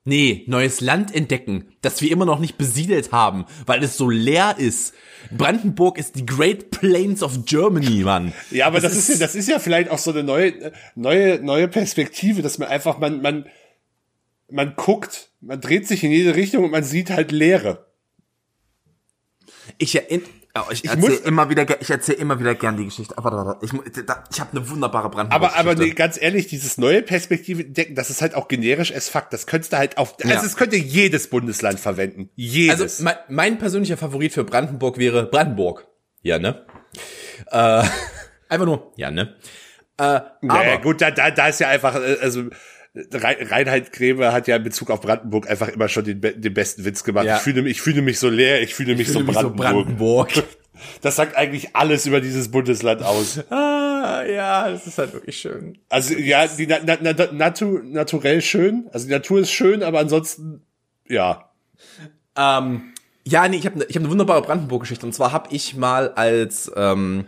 Nee, 0.05 0.43
neues 0.47 0.81
Land 0.81 1.15
entdecken, 1.15 1.65
das 1.81 2.01
wir 2.01 2.11
immer 2.11 2.25
noch 2.25 2.39
nicht 2.39 2.57
besiedelt 2.57 3.13
haben, 3.13 3.45
weil 3.65 3.81
es 3.83 3.95
so 3.95 4.09
leer 4.09 4.55
ist. 4.57 4.93
Brandenburg 5.31 5.97
ist 5.97 6.17
die 6.17 6.25
Great 6.25 6.71
Plains 6.71 7.23
of 7.23 7.45
Germany, 7.45 8.03
Mann. 8.03 8.33
Ja, 8.51 8.67
aber 8.67 8.81
das, 8.81 8.91
das 8.91 8.97
ist, 8.97 9.09
ist 9.09 9.19
ja, 9.19 9.25
das 9.25 9.35
ist 9.35 9.47
ja 9.47 9.59
vielleicht 9.59 9.89
auch 9.89 9.97
so 9.97 10.11
eine 10.11 10.23
neue, 10.23 10.73
neue, 10.95 11.41
neue 11.41 11.69
Perspektive, 11.69 12.41
dass 12.41 12.57
man 12.57 12.67
einfach, 12.67 12.99
man, 12.99 13.21
man, 13.21 13.45
man 14.51 14.75
guckt, 14.75 15.29
man 15.39 15.61
dreht 15.61 15.87
sich 15.87 16.03
in 16.03 16.11
jede 16.11 16.35
Richtung 16.35 16.65
und 16.65 16.71
man 16.71 16.83
sieht 16.83 17.09
halt 17.09 17.31
Leere. 17.31 17.85
Ich 19.77 19.95
erinnere, 19.95 20.27
ja, 20.55 20.67
ich, 20.69 20.83
ich 20.83 20.91
erzähle 20.91 21.15
immer 21.15 21.49
wieder, 21.49 21.81
ich 21.81 21.89
erzähle 21.89 22.19
immer 22.19 22.39
wieder 22.39 22.53
gern 22.53 22.77
die 22.77 22.85
Geschichte. 22.85 23.17
Aber 23.17 23.57
ich, 23.61 23.71
ich 23.73 24.39
habe 24.39 24.51
eine 24.51 24.69
wunderbare 24.69 25.09
Brandenburg. 25.09 25.51
Aber, 25.51 25.57
aber 25.57 25.73
nee, 25.73 25.91
ganz 25.91 26.21
ehrlich, 26.21 26.45
dieses 26.45 26.77
neue 26.77 27.01
Perspektive 27.01 27.63
entdecken, 27.63 27.95
das 27.95 28.11
ist 28.11 28.21
halt 28.21 28.35
auch 28.35 28.47
generisch 28.47 28.93
as 28.93 29.09
fuck. 29.09 29.31
Das 29.31 29.47
könntest 29.47 29.73
du 29.73 29.77
halt 29.77 29.97
auf, 29.97 30.15
also 30.21 30.31
ja. 30.31 30.43
es 30.43 30.55
könnte 30.55 30.75
jedes 30.75 31.27
Bundesland 31.27 31.79
verwenden. 31.79 32.29
Jedes. 32.35 32.81
Also 32.81 33.03
mein, 33.03 33.15
mein 33.29 33.57
persönlicher 33.57 33.97
Favorit 33.97 34.33
für 34.33 34.43
Brandenburg 34.43 34.99
wäre 34.99 35.25
Brandenburg. 35.25 35.87
Ja, 36.21 36.37
ne? 36.37 36.65
Äh, 37.47 37.83
einfach 38.47 38.65
nur, 38.67 38.93
ja, 38.95 39.09
ne? 39.09 39.35
Äh, 39.97 40.21
naja, 40.41 40.73
aber, 40.73 40.81
gut, 40.81 41.01
da, 41.01 41.09
da, 41.09 41.31
da 41.31 41.47
ist 41.47 41.61
ja 41.61 41.69
einfach, 41.69 41.95
äh, 41.95 42.17
also 42.21 42.43
Reinhard 42.95 43.91
Grebe 43.91 44.31
hat 44.33 44.47
ja 44.47 44.55
in 44.57 44.63
Bezug 44.63 44.91
auf 44.91 45.01
Brandenburg 45.01 45.49
einfach 45.49 45.67
immer 45.67 45.89
schon 45.89 46.03
den, 46.03 46.21
den 46.21 46.53
besten 46.53 46.85
Witz 46.85 47.03
gemacht. 47.03 47.25
Ja. 47.25 47.37
Ich, 47.37 47.41
fühle, 47.41 47.67
ich 47.67 47.81
fühle 47.81 48.03
mich 48.03 48.19
so 48.19 48.29
leer, 48.29 48.61
ich 48.61 48.75
fühle 48.75 48.93
mich, 48.93 49.07
ich 49.07 49.13
fühle 49.13 49.25
so, 49.25 49.31
Brandenburg. 49.31 49.67
so 49.67 49.73
Brandenburg. 49.73 50.29
Das 51.01 51.15
sagt 51.15 51.37
eigentlich 51.37 51.75
alles 51.75 52.07
über 52.07 52.19
dieses 52.19 52.49
Bundesland 52.49 53.03
aus. 53.03 53.39
Ah, 54.03 54.25
ja, 54.25 54.69
das 54.69 54.85
ist 54.85 54.97
halt 54.97 55.13
wirklich 55.13 55.37
schön. 55.37 55.77
Also 55.87 56.13
ja, 56.15 56.45
die 56.45 56.67
na, 56.67 56.79
na, 56.85 56.97
na, 56.99 57.31
Natur, 57.31 57.81
naturell 57.85 58.41
schön. 58.41 58.89
Also 58.91 59.05
die 59.05 59.13
Natur 59.13 59.39
ist 59.39 59.51
schön, 59.51 59.81
aber 59.81 59.99
ansonsten, 59.99 60.61
ja. 61.07 61.49
Ähm, 62.35 62.93
ja, 63.23 63.47
nee, 63.47 63.55
ich 63.55 63.65
habe 63.65 63.79
ne, 63.79 63.85
ich 63.87 63.95
hab 63.95 64.01
eine 64.01 64.09
wunderbare 64.09 64.41
Brandenburg-Geschichte. 64.41 65.05
Und 65.05 65.13
zwar 65.13 65.31
habe 65.31 65.55
ich 65.55 65.77
mal 65.77 66.09
als 66.15 66.69
ähm, 66.75 67.27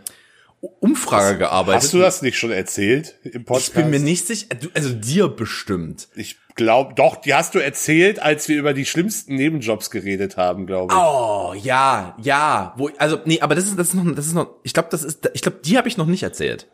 Umfrage 0.60 1.38
gearbeitet. 1.38 1.82
Hast 1.82 1.92
du 1.92 1.98
das 1.98 2.22
nicht 2.22 2.38
schon 2.38 2.50
erzählt 2.50 3.16
im 3.24 3.44
Podcast? 3.44 3.68
Ich 3.68 3.74
bin 3.74 3.90
mir 3.90 4.00
nicht 4.00 4.26
sicher, 4.26 4.46
also 4.74 4.92
dir 4.92 5.28
bestimmt. 5.28 6.08
Ich 6.16 6.36
glaube, 6.54 6.94
doch, 6.94 7.16
die 7.16 7.34
hast 7.34 7.54
du 7.54 7.58
erzählt, 7.58 8.20
als 8.20 8.48
wir 8.48 8.58
über 8.58 8.72
die 8.72 8.86
schlimmsten 8.86 9.36
Nebenjobs 9.36 9.90
geredet 9.90 10.36
haben, 10.36 10.66
glaube 10.66 10.92
ich. 10.92 10.98
Oh, 10.98 11.54
ja, 11.62 12.16
ja, 12.20 12.74
wo 12.76 12.90
also 12.98 13.20
nee, 13.24 13.40
aber 13.40 13.54
das 13.54 13.66
ist 13.66 13.78
das 13.78 13.88
ist 13.88 13.94
noch 13.94 14.14
das 14.14 14.26
ist 14.26 14.34
noch 14.34 14.56
ich 14.62 14.72
glaube, 14.72 14.88
das 14.90 15.04
ist 15.04 15.30
ich 15.34 15.42
glaube, 15.42 15.58
die 15.64 15.76
habe 15.76 15.88
ich 15.88 15.96
noch 15.96 16.06
nicht 16.06 16.22
erzählt. 16.22 16.66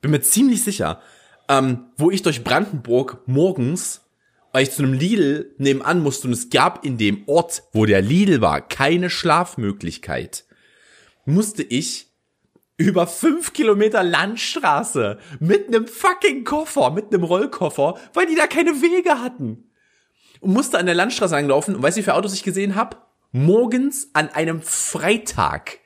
Bin 0.00 0.10
mir 0.10 0.22
ziemlich 0.22 0.64
sicher. 0.64 1.00
Ähm, 1.48 1.86
wo 1.96 2.10
ich 2.10 2.22
durch 2.22 2.44
Brandenburg 2.44 3.18
morgens 3.26 4.02
weil 4.52 4.64
ich 4.64 4.72
zu 4.72 4.82
einem 4.82 4.92
Lidl 4.92 5.54
nebenan 5.58 6.02
musste 6.02 6.26
und 6.26 6.32
es 6.32 6.50
gab 6.50 6.84
in 6.84 6.98
dem 6.98 7.22
Ort, 7.26 7.62
wo 7.72 7.86
der 7.86 8.02
Lidl 8.02 8.40
war, 8.40 8.60
keine 8.60 9.10
Schlafmöglichkeit, 9.10 10.44
musste 11.24 11.62
ich 11.62 12.09
über 12.80 13.06
fünf 13.06 13.52
Kilometer 13.52 14.02
Landstraße 14.02 15.18
mit 15.38 15.68
einem 15.68 15.86
fucking 15.86 16.44
Koffer, 16.44 16.90
mit 16.90 17.12
einem 17.12 17.24
Rollkoffer, 17.24 17.98
weil 18.14 18.26
die 18.26 18.34
da 18.34 18.46
keine 18.46 18.80
Wege 18.80 19.20
hatten. 19.20 19.70
Und 20.40 20.54
musste 20.54 20.78
an 20.78 20.86
der 20.86 20.94
Landstraße 20.94 21.36
angelaufen. 21.36 21.76
Und 21.76 21.82
weißt 21.82 21.96
du, 21.96 22.00
wie 22.00 22.04
viele 22.04 22.16
Autos 22.16 22.32
ich 22.32 22.42
gesehen 22.42 22.74
habe? 22.74 22.96
Morgens 23.32 24.08
an 24.14 24.30
einem 24.30 24.62
Freitag 24.62 25.78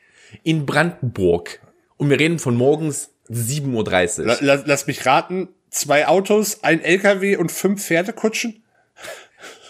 in 0.44 0.66
Brandenburg. 0.66 1.60
Und 1.96 2.10
wir 2.10 2.20
reden 2.20 2.38
von 2.38 2.54
morgens 2.56 3.10
7.30 3.28 4.20
Uhr. 4.20 4.36
Lass, 4.40 4.62
lass 4.66 4.86
mich 4.86 5.04
raten, 5.04 5.48
zwei 5.70 6.06
Autos, 6.06 6.62
ein 6.62 6.80
LKW 6.80 7.36
und 7.36 7.50
fünf 7.50 7.84
Pferdekutschen? 7.84 8.62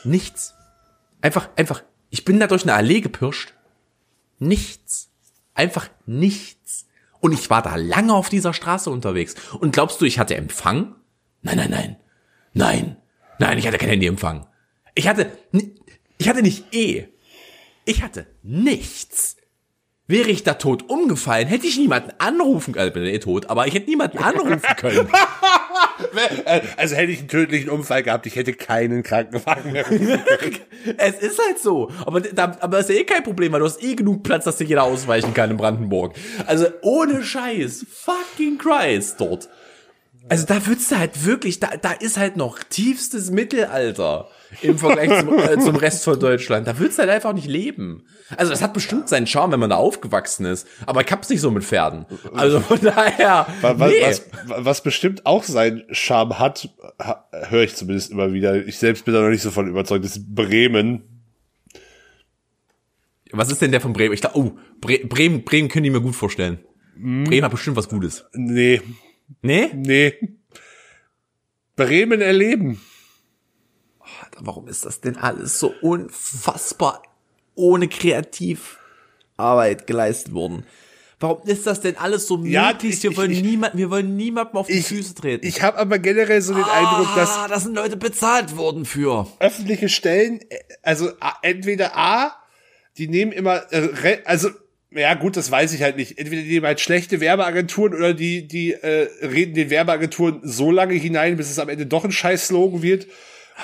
Nichts. 0.05 0.55
Einfach, 1.22 1.49
einfach, 1.57 1.83
ich 2.11 2.27
bin 2.27 2.39
da 2.39 2.47
durch 2.47 2.64
eine 2.64 2.75
Allee 2.75 3.01
gepirscht. 3.01 3.55
Nichts. 4.39 5.09
Einfach 5.55 5.89
nichts. 6.05 6.87
Und 7.25 7.33
ich 7.33 7.49
war 7.49 7.62
da 7.62 7.77
lange 7.77 8.12
auf 8.12 8.29
dieser 8.29 8.53
Straße 8.53 8.91
unterwegs. 8.91 9.35
Und 9.59 9.72
glaubst 9.72 9.99
du, 9.99 10.05
ich 10.05 10.18
hatte 10.18 10.37
Empfang? 10.37 10.95
Nein, 11.41 11.57
nein, 11.57 11.70
nein. 11.70 11.97
Nein. 12.53 12.97
Nein, 13.39 13.57
ich 13.57 13.66
hatte 13.66 13.79
kein 13.79 13.89
Handyempfang. 13.89 14.47
Ich 14.95 15.09
hatte, 15.09 15.33
ich 16.18 16.29
hatte 16.29 16.43
nicht 16.43 16.75
eh. 16.75 17.09
Ich 17.87 18.03
hatte 18.03 18.27
nichts. 18.43 19.39
Wäre 20.07 20.29
ich 20.29 20.43
da 20.43 20.53
tot 20.53 20.91
umgefallen, 20.91 21.49
hätte 21.49 21.66
ich 21.66 21.79
niemanden 21.79 22.12
anrufen 22.18 22.75
können. 22.75 22.89
Ich 22.89 22.93
bin 22.93 23.05
eh 23.05 23.18
tot, 23.20 23.47
aber 23.49 23.66
ich 23.66 23.72
hätte 23.72 23.89
niemanden 23.89 24.18
anrufen 24.18 24.77
können. 24.77 25.09
also 26.76 26.97
hätte 26.97 27.12
ich 27.12 27.20
einen 27.20 27.28
tödlichen 27.28 27.70
Unfall 27.70 28.03
gehabt, 28.03 28.26
ich 28.26 28.37
hätte 28.37 28.53
keinen 28.53 29.03
Krankenwagen 29.03 29.72
mehr. 29.72 29.85
es 30.99 31.14
ist 31.16 31.41
halt 31.45 31.59
so. 31.59 31.91
Aber, 32.05 32.20
da, 32.20 32.57
aber 32.61 32.78
das 32.78 32.89
ist 32.89 32.97
ja 32.97 33.03
eh 33.03 33.05
kein 33.05 33.22
Problem, 33.22 33.53
weil 33.53 33.61
du 33.61 33.66
hast 33.66 33.82
eh 33.82 33.95
genug 33.95 34.22
Platz, 34.22 34.45
dass 34.45 34.57
dir 34.57 34.64
jeder 34.64 34.85
ausweichen 34.85 35.35
kann 35.35 35.51
in 35.51 35.57
Brandenburg. 35.57 36.14
Also 36.47 36.66
ohne 36.82 37.22
Scheiß. 37.22 37.87
Fucking 37.91 38.59
Christ 38.59 39.20
dort. 39.20 39.49
Also 40.28 40.47
da 40.47 40.66
würdest 40.66 40.91
du 40.91 40.99
halt 40.99 41.26
wirklich, 41.26 41.61
da, 41.61 41.76
da 41.80 41.93
ist 41.93 42.16
halt 42.16 42.37
noch 42.37 42.62
tiefstes 42.62 43.30
Mittelalter 43.30 44.28
im 44.63 44.79
Vergleich 44.79 45.21
zum, 45.21 45.39
äh, 45.39 45.59
zum 45.59 45.77
Rest 45.77 46.05
von 46.05 46.19
Deutschland. 46.19 46.67
Da 46.67 46.79
willst 46.79 46.99
du 46.99 47.03
halt 47.03 47.11
einfach 47.11 47.33
nicht 47.33 47.47
leben. 47.47 48.05
Also 48.37 48.51
das 48.51 48.63
hat 48.63 48.73
bestimmt 48.75 49.09
seinen 49.09 49.27
Charme, 49.27 49.53
wenn 49.53 49.61
man 49.61 49.71
da 49.71 49.77
aufgewachsen 49.77 50.47
ist. 50.47 50.67
Aber 50.87 51.03
ich 51.03 51.11
hab's 51.11 51.29
nicht 51.29 51.41
so 51.41 51.51
mit 51.51 51.65
Pferden. 51.65 52.07
Also 52.35 52.61
von 52.61 52.81
daher. 52.81 53.47
Was, 53.61 53.91
nee. 53.91 54.03
was, 54.03 54.23
was 54.65 54.83
bestimmt 54.83 55.27
auch 55.27 55.45
seinen 55.45 55.85
Charme 55.91 56.39
hat, 56.39 56.69
höre 57.49 57.63
ich 57.63 57.77
zumindest 57.77 58.11
immer 58.11 58.33
wieder. 58.33 58.67
Ich 58.67 58.79
selbst 58.79 59.05
bin 59.05 59.15
da 59.15 59.21
noch 59.21 59.31
nicht 59.31 59.43
so 59.43 59.51
von 59.51 59.69
überzeugt, 59.69 60.05
ist 60.05 60.35
Bremen. 60.35 61.03
Was 63.33 63.51
ist 63.51 63.61
denn 63.63 63.73
der 63.73 63.81
von 63.81 63.93
Bremen? 63.93 64.15
Ich 64.15 64.21
dachte, 64.21 64.39
oh, 64.39 64.53
Bre 64.81 64.99
Bremen, 65.07 65.45
Bremen 65.45 65.69
können 65.69 65.85
die 65.85 65.91
mir 65.91 66.01
gut 66.01 66.15
vorstellen. 66.15 66.59
Hm. 66.97 67.25
Bremen 67.25 67.45
hat 67.45 67.51
bestimmt 67.51 67.77
was 67.77 67.89
Gutes. 67.89 68.25
Nee, 68.33 68.81
Nee? 69.43 69.71
nee. 69.75 70.15
Bremen 71.77 72.21
erleben. 72.21 72.81
Warum 74.41 74.68
ist 74.68 74.85
das 74.85 75.01
denn 75.01 75.16
alles 75.16 75.59
so 75.61 75.72
unfassbar 75.80 77.03
ohne 77.55 77.89
Kreativarbeit 77.89 79.87
geleistet 79.87 80.35
worden? 80.35 80.64
Warum 81.20 81.47
ist 81.47 81.66
das 81.66 81.80
denn 81.80 81.97
alles 81.97 82.26
so 82.26 82.43
Ja, 82.45 82.72
möglich? 82.72 82.95
ich- 82.97 83.03
Wir 83.05 83.16
wollen 83.16 83.30
ich- 83.30 83.43
niemand, 83.43 83.76
wir 83.76 83.91
wollen 83.91 84.16
niemandem 84.16 84.57
auf 84.57 84.66
die 84.66 84.74
Ich, 84.74 84.87
Füße 84.89 85.14
treten. 85.14 85.47
ich 85.47 85.62
habe 85.62 85.78
aber 85.78 85.99
generell 85.99 86.43
so 86.43 86.53
den 86.55 86.64
Eindruck, 86.64 87.14
dass 87.14 87.30
ah, 87.30 87.49
da 87.49 87.59
sind 87.61 87.74
Leute 87.74 87.97
bezahlt 87.97 88.57
worden 88.57 88.85
für. 88.85 89.26
öffentliche 89.39 89.89
Stellen, 89.89 90.41
also 90.82 91.11
entweder 91.43 91.97
A, 91.97 92.32
die 92.99 93.09
nehmen 93.09 93.32
immer, 93.32 93.72
äh, 93.72 94.18
also 94.24 94.51
ja 94.91 95.14
gut, 95.14 95.37
das 95.37 95.51
weiß 95.51 95.72
ich 95.72 95.82
halt 95.82 95.97
nicht. 95.97 96.18
Entweder 96.18 96.43
die 96.43 96.49
nehmen 96.51 96.66
halt 96.66 96.80
schlechte 96.80 97.20
Werbeagenturen 97.20 97.95
oder 97.95 98.12
die, 98.14 98.47
die 98.47 98.72
äh, 98.74 99.09
reden 99.26 99.55
den 99.55 99.70
Werbeagenturen 99.70 100.41
so 100.45 100.70
lange 100.70 100.95
hinein, 100.95 101.37
bis 101.37 101.51
es 101.51 101.59
am 101.59 101.68
Ende 101.68 101.87
doch 101.87 102.05
ein 102.05 102.12
Scheiß-Slogan 102.12 102.82
wird. 102.82 103.07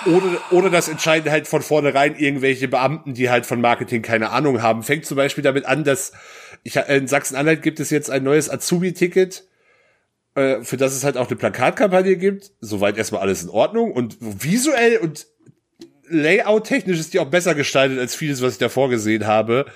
Oder, 0.07 0.53
oder 0.53 0.71
das 0.71 0.89
entscheiden 0.89 1.31
halt 1.31 1.47
von 1.49 1.63
vornherein 1.63 2.17
irgendwelche 2.17 2.69
Beamten, 2.69 3.15
die 3.15 3.29
halt 3.29 3.45
von 3.45 3.61
Marketing 3.61 4.03
keine 4.03 4.31
Ahnung 4.31 4.63
haben. 4.63 4.83
Fängt 4.83 5.05
zum 5.05 5.17
Beispiel 5.17 5.43
damit 5.43 5.67
an, 5.67 5.85
dass 5.85 6.13
ich, 6.63 6.77
äh, 6.77 6.97
in 6.97 7.09
Sachsen-Anhalt 7.09 7.63
gibt 7.63 7.81
es 7.81 7.91
jetzt 7.91 8.11
ein 8.11 8.23
neues 8.23 8.49
Azubi-Ticket, 8.49 9.45
äh, 10.37 10.63
für 10.63 10.77
das 10.77 10.95
es 10.95 11.05
halt 11.05 11.17
auch 11.17 11.27
eine 11.27 11.37
Plakatkampagne 11.37 12.17
gibt. 12.17 12.53
Soweit 12.61 12.97
erstmal 12.97 13.23
alles 13.23 13.43
in 13.43 13.51
Ordnung. 13.51 13.93
Und 13.93 14.17
visuell 14.21 14.99
und 14.99 15.27
Layout-technisch 16.09 16.99
ist 16.99 17.15
die 17.15 17.21
auch 17.21 17.31
besser 17.31 17.55
gestaltet 17.55 17.99
als 17.99 18.15
vieles, 18.15 18.43
was 18.43 18.55
ich 18.55 18.59
davor 18.59 18.91
gesehen 18.91 19.27
habe. 19.27 19.67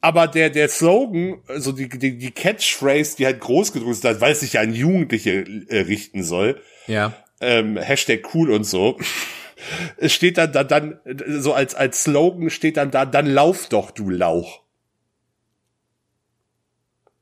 Aber 0.00 0.26
der, 0.26 0.50
der 0.50 0.68
Slogan, 0.68 1.40
also 1.48 1.72
die, 1.72 1.88
die, 1.88 2.18
die 2.18 2.30
Catchphrase, 2.30 3.16
die 3.16 3.24
halt 3.24 3.40
groß 3.40 3.72
gedruckt 3.72 4.04
ist, 4.04 4.20
weil 4.20 4.32
es 4.32 4.40
sich 4.40 4.54
ja 4.54 4.60
an 4.60 4.74
Jugendliche 4.74 5.46
äh, 5.68 5.80
richten 5.80 6.22
soll, 6.22 6.60
Ja. 6.86 7.14
Ähm, 7.44 7.76
Hashtag 7.76 8.34
cool 8.34 8.50
und 8.50 8.64
so, 8.64 8.98
es 9.96 10.12
steht 10.12 10.38
dann, 10.38 10.52
dann, 10.52 10.68
dann, 10.68 11.00
so 11.40 11.54
als, 11.54 11.74
als 11.74 12.02
Slogan 12.02 12.50
steht 12.50 12.76
dann 12.76 12.90
da, 12.90 13.06
dann 13.06 13.26
lauf 13.26 13.68
doch, 13.68 13.90
du 13.90 14.10
Lauch. 14.10 14.62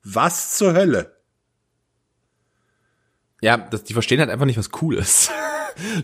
Was 0.03 0.57
zur 0.57 0.73
Hölle? 0.73 1.15
Ja, 3.41 3.57
das, 3.57 3.83
die 3.83 3.93
verstehen 3.93 4.19
halt 4.19 4.29
einfach 4.29 4.45
nicht, 4.45 4.57
was 4.57 4.69
cool 4.81 4.95
ist. 4.95 5.31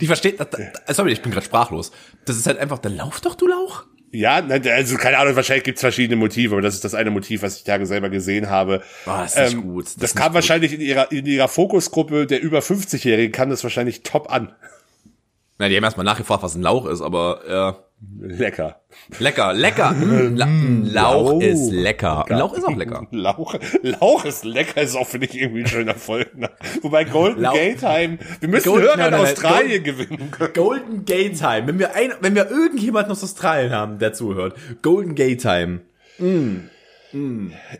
Die 0.01 0.07
verstehen, 0.07 0.35
das, 0.35 0.47
das, 0.49 0.97
sorry, 0.97 1.11
ich 1.11 1.21
bin 1.21 1.31
gerade 1.31 1.45
sprachlos. 1.45 1.91
Das 2.25 2.37
ist 2.37 2.47
halt 2.47 2.57
einfach, 2.57 2.79
dann 2.79 2.97
lauf 2.97 3.21
doch, 3.21 3.35
du 3.35 3.45
Lauch. 3.47 3.85
Ja, 4.11 4.35
also 4.37 4.97
keine 4.97 5.19
Ahnung, 5.19 5.35
wahrscheinlich 5.35 5.63
gibt's 5.65 5.81
verschiedene 5.81 6.15
Motive, 6.15 6.55
aber 6.55 6.61
das 6.61 6.73
ist 6.73 6.83
das 6.83 6.95
eine 6.95 7.11
Motiv, 7.11 7.43
was 7.43 7.57
ich 7.57 7.63
Tage 7.63 7.85
selber 7.85 8.09
gesehen 8.09 8.49
habe. 8.49 8.81
Ah, 9.05 9.21
das 9.23 9.35
ist 9.35 9.53
nicht 9.53 9.63
gut. 9.63 9.85
Das 9.85 9.95
Das, 9.95 10.15
kam 10.15 10.27
gut. 10.27 10.35
wahrscheinlich 10.35 10.73
in 10.73 10.81
ihrer, 10.81 11.11
in 11.11 11.25
ihrer 11.25 11.47
Fokusgruppe 11.47 12.25
der 12.25 12.41
über 12.41 12.59
50-Jährigen, 12.59 13.31
kam 13.31 13.49
das 13.49 13.63
wahrscheinlich 13.63 14.01
top 14.03 14.31
an. 14.31 14.53
Na, 15.59 15.67
die 15.69 15.75
haben 15.75 15.83
erstmal 15.83 16.05
nachgefragt, 16.05 16.41
was 16.41 16.55
ein 16.55 16.61
Lauch 16.61 16.85
ist, 16.85 17.01
aber 17.01 17.41
ja. 17.47 17.77
Lecker. 18.21 18.81
Lecker, 19.19 19.53
lecker. 19.53 19.91
Mm, 19.91 20.35
La 20.85 21.11
Lauch 21.13 21.41
ist 21.41 21.69
lecker. 21.71 22.25
Ein 22.29 22.37
Lauch 22.37 22.53
ist 22.53 22.63
auch 22.65 22.75
lecker. 22.75 23.07
Lauch, 23.11 23.55
Lauch 23.81 24.25
ist 24.25 24.45
lecker, 24.45 24.81
ist 24.81 24.95
auch, 24.95 25.07
finde 25.07 25.27
ich, 25.27 25.39
irgendwie 25.39 25.61
ein 25.61 25.67
schöner 25.67 25.95
Folgender. 25.95 26.51
Wobei 26.81 27.03
Golden 27.03 27.41
Lauch. 27.41 27.53
Gate 27.53 27.79
Time, 27.79 28.17
wir 28.39 28.49
müssen 28.49 28.69
Golden- 28.69 28.87
Hörer 28.87 28.97
nein, 28.97 29.07
in 29.07 29.11
nein, 29.11 29.21
Australien 29.21 29.83
gewinnen 29.83 30.31
können. 30.31 30.53
Golden 30.53 31.05
Gate 31.05 31.37
Time. 31.37 31.67
Wenn 31.67 31.79
wir 31.79 31.93
ein, 31.95 32.13
wenn 32.21 32.35
wir 32.35 32.49
irgendjemanden 32.49 33.11
aus 33.11 33.23
Australien 33.23 33.71
haben, 33.71 33.99
der 33.99 34.13
zuhört. 34.13 34.55
Golden 34.81 35.15
Gate 35.15 35.41
Time. 35.41 35.81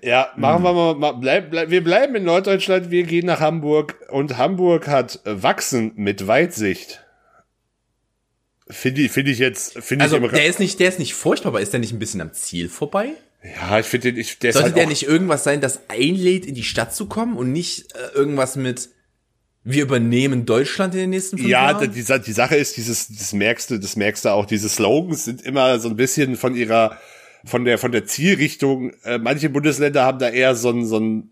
Ja, 0.02 0.30
machen 0.38 0.64
wir 0.64 0.74
mal, 0.74 0.96
mal 0.96 1.12
bleib, 1.14 1.52
bleib, 1.52 1.70
wir 1.70 1.84
bleiben 1.84 2.16
in 2.16 2.24
Norddeutschland, 2.24 2.90
wir 2.90 3.04
gehen 3.04 3.26
nach 3.28 3.40
Hamburg 3.42 3.96
und 4.10 4.38
Hamburg 4.38 4.88
hat 4.88 5.20
Wachsen 5.24 5.92
mit 5.96 6.26
Weitsicht. 6.28 7.06
Finde 8.70 9.02
ich, 9.02 9.12
finde 9.12 9.32
ich 9.32 9.40
jetzt, 9.40 9.80
finde 9.80 10.04
Also, 10.04 10.18
ich 10.18 10.24
immer, 10.24 10.32
der 10.32 10.46
ist 10.46 10.60
nicht, 10.60 10.80
der 10.80 10.90
ist 10.90 11.00
nicht 11.00 11.14
furchtbar, 11.16 11.50
aber 11.50 11.62
ist 11.62 11.74
der 11.74 11.80
nicht 11.80 11.92
ein 11.92 12.00
bisschen 12.00 12.22
am 12.22 12.34
Ziel 12.34 12.70
vorbei? 12.70 13.10
ja, 13.44 13.80
ich 13.80 13.86
finde 13.86 14.12
den, 14.12 14.22
ich, 14.22 14.38
der 14.40 14.50
ist 14.52 14.56
Sollte 14.56 14.68
halt 14.68 14.78
der 14.78 14.88
nicht 14.88 15.04
irgendwas 15.04 15.44
sein, 15.44 15.62
das 15.62 15.82
einlädt, 15.90 16.46
in 16.46 16.56
die 16.56 16.64
Stadt 16.64 16.94
zu 16.94 17.08
kommen 17.08 17.36
und 17.38 17.52
nicht 17.52 17.94
äh, 17.96 18.16
irgendwas 18.16 18.56
mit 18.58 18.90
wir 19.64 19.84
übernehmen 19.84 20.46
Deutschland 20.46 20.94
in 20.94 21.02
den 21.02 21.10
nächsten 21.12 21.38
fünf 21.38 21.50
Ja, 21.50 21.72
Jahren? 21.72 21.92
die, 21.92 22.02
Sa- 22.02 22.18
die 22.20 22.32
Sache 22.32 22.56
ist, 22.56 22.78
dieses, 22.78 23.08
das 23.08 23.34
merkst 23.34 23.72
du, 23.72 23.78
das 23.80 23.96
merkst 23.96 24.26
du 24.26 24.30
auch, 24.30 24.46
diese 24.46 24.70
Slogans 24.70 25.26
sind 25.26 25.42
immer 25.42 25.80
so 25.80 25.90
ein 25.90 25.96
bisschen 25.96 26.36
von 26.38 26.56
ihrer, 26.56 26.98
von 27.46 27.66
der, 27.66 27.78
von 27.78 27.92
der 27.92 28.06
Zielrichtung. 28.06 28.92
Äh, 29.04 29.18
manche 29.20 29.50
Bundesländer 29.50 30.04
haben 30.06 30.20
da 30.20 30.30
eher 30.30 30.56
so 30.56 30.70
ein, 30.70 30.86
so 30.86 30.98
ein, 31.00 31.30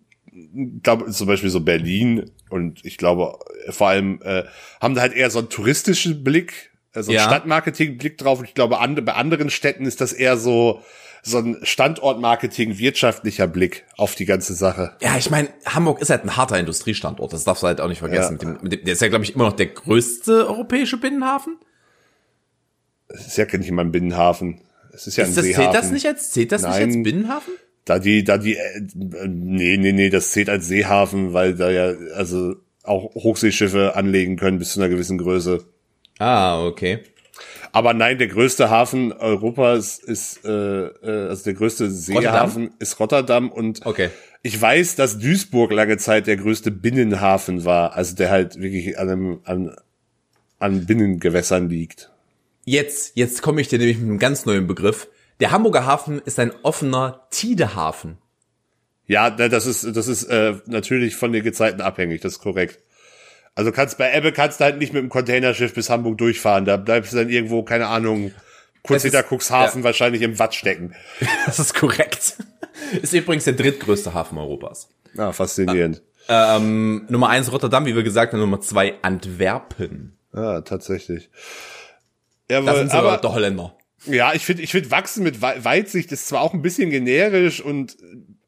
glaub, 0.83 1.11
zum 1.11 1.27
Beispiel 1.27 1.49
so 1.49 1.61
Berlin 1.61 2.31
und 2.49 2.83
ich 2.85 2.97
glaube 2.97 3.39
äh, 3.65 3.71
vor 3.71 3.87
allem 3.89 4.21
äh, 4.23 4.43
haben 4.81 4.95
da 4.95 5.01
halt 5.01 5.13
eher 5.13 5.29
so 5.29 5.39
einen 5.39 5.49
touristischen 5.49 6.23
Blick, 6.23 6.71
so 7.03 7.11
einen 7.11 7.17
Ja. 7.19 7.23
Stadtmarketing-Blick 7.27 8.17
drauf. 8.17 8.39
Und 8.39 8.45
ich 8.45 8.53
glaube, 8.53 8.79
an, 8.79 8.95
bei 9.03 9.13
anderen 9.13 9.49
Städten 9.49 9.85
ist 9.85 10.01
das 10.01 10.13
eher 10.13 10.37
so 10.37 10.81
so 11.23 11.39
ein 11.39 11.57
Standortmarketing, 11.61 12.77
wirtschaftlicher 12.77 13.47
Blick 13.47 13.85
auf 13.97 14.15
die 14.15 14.25
ganze 14.25 14.53
Sache. 14.53 14.95
Ja, 15.01 15.17
ich 15.17 15.29
meine, 15.29 15.49
Hamburg 15.65 15.99
ist 16.01 16.09
halt 16.09 16.23
ein 16.23 16.37
harter 16.37 16.57
Industriestandort. 16.57 17.33
Das 17.33 17.43
darfst 17.43 17.63
du 17.63 17.67
halt 17.67 17.81
auch 17.81 17.89
nicht 17.89 17.99
vergessen. 17.99 18.37
Ja. 18.41 18.47
Mit 18.49 18.57
dem, 18.59 18.63
mit 18.63 18.71
dem, 18.73 18.83
der 18.85 18.93
ist 18.93 19.01
ja, 19.01 19.09
glaube 19.09 19.25
ich, 19.25 19.35
immer 19.35 19.45
noch 19.45 19.55
der 19.55 19.65
größte 19.67 20.47
europäische 20.47 20.97
Binnenhafen. 20.97 21.57
Es 23.09 23.27
ist 23.27 23.37
ja 23.37 23.45
nicht 23.45 23.67
immer 23.67 23.83
ein 23.83 23.91
Binnenhafen. 23.91 24.61
Es 24.93 25.07
ist 25.07 25.17
ja 25.17 25.23
ein 25.25 25.29
Ist 25.29 25.37
das, 25.37 25.45
Seehafen. 25.45 25.63
zählt 25.71 25.83
das 25.83 25.91
nicht 25.91 26.05
als, 26.07 26.31
zählt 26.31 26.51
das 26.51 26.61
nicht 26.61 26.71
Nein. 26.71 26.83
als 26.89 27.03
Binnenhafen? 27.03 27.53
Da 27.85 27.99
die, 27.99 28.23
da 28.23 28.37
die, 28.37 28.55
äh, 28.55 28.81
nee, 29.27 29.77
nee, 29.77 29.91
nee, 29.93 30.09
das 30.09 30.31
zählt 30.31 30.49
als 30.49 30.67
Seehafen, 30.67 31.33
weil 31.33 31.55
da 31.55 31.69
ja, 31.69 31.93
also 32.15 32.55
auch 32.83 33.13
Hochseeschiffe 33.15 33.95
anlegen 33.95 34.37
können 34.37 34.59
bis 34.59 34.73
zu 34.73 34.79
einer 34.79 34.89
gewissen 34.89 35.17
Größe. 35.17 35.65
Ah, 36.19 36.65
okay. 36.65 36.99
Aber 37.71 37.93
nein, 37.93 38.17
der 38.17 38.27
größte 38.27 38.69
Hafen 38.69 39.13
Europas 39.13 39.99
ist, 39.99 40.43
äh, 40.45 40.85
äh, 40.87 41.27
also 41.29 41.43
der 41.43 41.53
größte 41.53 41.91
Seehafen 41.91 42.71
ist 42.79 42.99
Rotterdam 42.99 43.51
und 43.51 43.85
Okay. 43.85 44.09
ich 44.41 44.59
weiß, 44.59 44.95
dass 44.95 45.19
Duisburg 45.19 45.71
lange 45.71 45.97
Zeit 45.97 46.25
der 46.25 46.37
größte 46.37 46.71
Binnenhafen 46.71 47.65
war, 47.65 47.93
also 47.93 48.15
der 48.15 48.31
halt 48.31 48.59
wirklich 48.59 48.97
an, 48.97 49.09
einem, 49.09 49.39
an, 49.43 49.75
an 50.57 50.85
Binnengewässern 50.87 51.69
liegt. 51.69 52.09
Jetzt, 52.65 53.11
jetzt 53.15 53.41
komme 53.43 53.61
ich 53.61 53.67
dir 53.67 53.77
nämlich 53.77 53.97
mit 53.97 54.09
einem 54.09 54.19
ganz 54.19 54.45
neuen 54.45 54.65
Begriff. 54.65 55.07
Der 55.39 55.51
Hamburger 55.51 55.85
Hafen 55.85 56.19
ist 56.25 56.39
ein 56.39 56.51
offener 56.63 57.27
Tidehafen. 57.29 58.17
Ja, 59.05 59.29
da- 59.29 59.47
das 59.49 59.67
ist, 59.67 59.95
das 59.95 60.07
ist 60.07 60.23
äh, 60.23 60.55
natürlich 60.65 61.15
von 61.15 61.31
den 61.31 61.43
Gezeiten 61.43 61.81
abhängig, 61.81 62.21
das 62.21 62.33
ist 62.33 62.39
korrekt. 62.39 62.79
Also 63.57 63.71
kannst 63.71 63.97
bei 63.97 64.13
Ebbe 64.15 64.31
kannst 64.31 64.59
du 64.59 64.65
halt 64.65 64.77
nicht 64.77 64.93
mit 64.93 65.01
dem 65.01 65.09
Containerschiff 65.09 65.73
bis 65.73 65.89
Hamburg 65.89 66.19
durchfahren. 66.19 66.65
Da 66.65 66.77
bleibst 66.77 67.11
du 67.13 67.17
dann 67.17 67.27
irgendwo, 67.29 67.63
keine 67.63 67.87
Ahnung, 67.87 68.31
kurz 68.83 69.01
hinter 69.01 69.23
Cuxhaven 69.23 69.83
wahrscheinlich 69.83 70.21
im 70.21 70.37
Watt 70.37 70.53
stecken. 70.53 70.93
Das 71.47 71.57
ist 71.57 71.73
korrekt. 71.73 72.35
Ist 73.01 73.13
übrigens 73.13 73.45
der 73.45 73.53
drittgrößte 73.53 74.13
Hafen 74.13 74.37
Europas. 74.37 74.89
Ah, 75.17 75.31
faszinierend. 75.31 76.03
Ähm, 76.29 77.05
Nummer 77.09 77.29
eins 77.29 77.51
Rotterdam, 77.51 77.85
wie 77.87 77.95
wir 77.95 78.03
gesagt 78.03 78.33
haben, 78.33 78.39
Nummer 78.39 78.61
zwei 78.61 78.93
Antwerpen. 79.01 80.17
Ah, 80.33 80.61
tatsächlich. 80.61 81.29
Da 82.47 82.55
Jawohl, 82.59 82.75
sind 82.75 82.91
sogar 82.91 83.05
aber 83.13 83.17
der 83.21 83.31
Holländer. 83.33 83.75
ja, 84.05 84.33
ich 84.35 84.45
finde, 84.45 84.61
ich 84.61 84.71
finde 84.71 84.91
Wachsen 84.91 85.23
mit 85.23 85.41
Wei- 85.41 85.63
Weitsicht 85.65 86.11
ist 86.11 86.27
zwar 86.27 86.41
auch 86.41 86.53
ein 86.53 86.61
bisschen 86.61 86.91
generisch 86.91 87.59
und, 87.61 87.97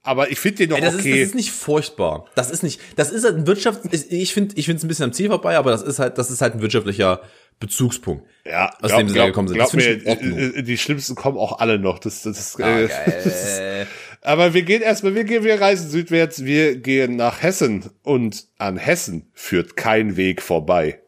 aber 0.10 0.32
ich 0.32 0.40
finde 0.40 0.58
den 0.58 0.70
noch 0.72 0.78
Ey, 0.78 0.82
das, 0.82 0.96
ist, 0.96 1.00
okay. 1.02 1.20
das 1.20 1.30
ist 1.30 1.36
nicht 1.36 1.52
furchtbar. 1.52 2.26
Das 2.34 2.50
ist 2.50 2.64
nicht, 2.64 2.82
das 2.96 3.12
ist 3.12 3.24
halt 3.24 3.36
ein 3.36 3.46
Wirtschafts, 3.46 3.88
ich 4.10 4.34
finde, 4.34 4.56
ich 4.58 4.66
finde 4.66 4.78
es 4.78 4.84
ein 4.84 4.88
bisschen 4.88 5.06
am 5.06 5.14
Ziel 5.14 5.30
vorbei, 5.30 5.56
aber 5.56 5.70
das 5.70 5.84
ist 5.84 6.00
halt, 6.00 6.18
das 6.18 6.32
ist 6.32 6.42
halt 6.42 6.56
ein 6.56 6.62
wirtschaftlicher 6.62 7.22
Bezugspunkt. 7.60 8.26
ja, 8.44 8.72
aus 8.82 8.92
dem 8.96 9.08
sie 9.08 9.16
da 9.16 9.28
gekommen 9.28 9.50
sind. 9.50 9.58
Glaub 9.58 9.68
Das 9.68 9.76
mir, 9.76 10.04
äh, 10.08 10.14
äh, 10.14 10.64
die 10.64 10.80
schlimmsten 10.80 11.14
kommen 11.14 11.38
auch 11.38 11.60
alle 11.60 11.78
noch. 11.78 12.00
Das, 12.00 12.24
das, 12.24 12.40
ist, 12.40 12.60
Ah, 12.60 12.80
äh, 12.80 12.88
das 13.06 13.26
ist, 13.26 13.62
Aber 14.24 14.56
wir 14.56 14.64
gehen 14.64 14.82
erstmal, 14.82 15.14
wir 15.14 15.26
gehen, 15.26 15.44
wir 15.44 15.62
reisen 15.62 15.92
südwärts, 15.92 16.44
wir 16.44 16.78
gehen 16.78 17.16
nach 17.16 17.44
Hessen 17.44 17.92
und 18.02 18.46
an 18.58 18.78
Hessen 18.78 19.30
führt 19.36 19.76
kein 19.76 20.18
Weg 20.18 20.42
vorbei. 20.42 21.02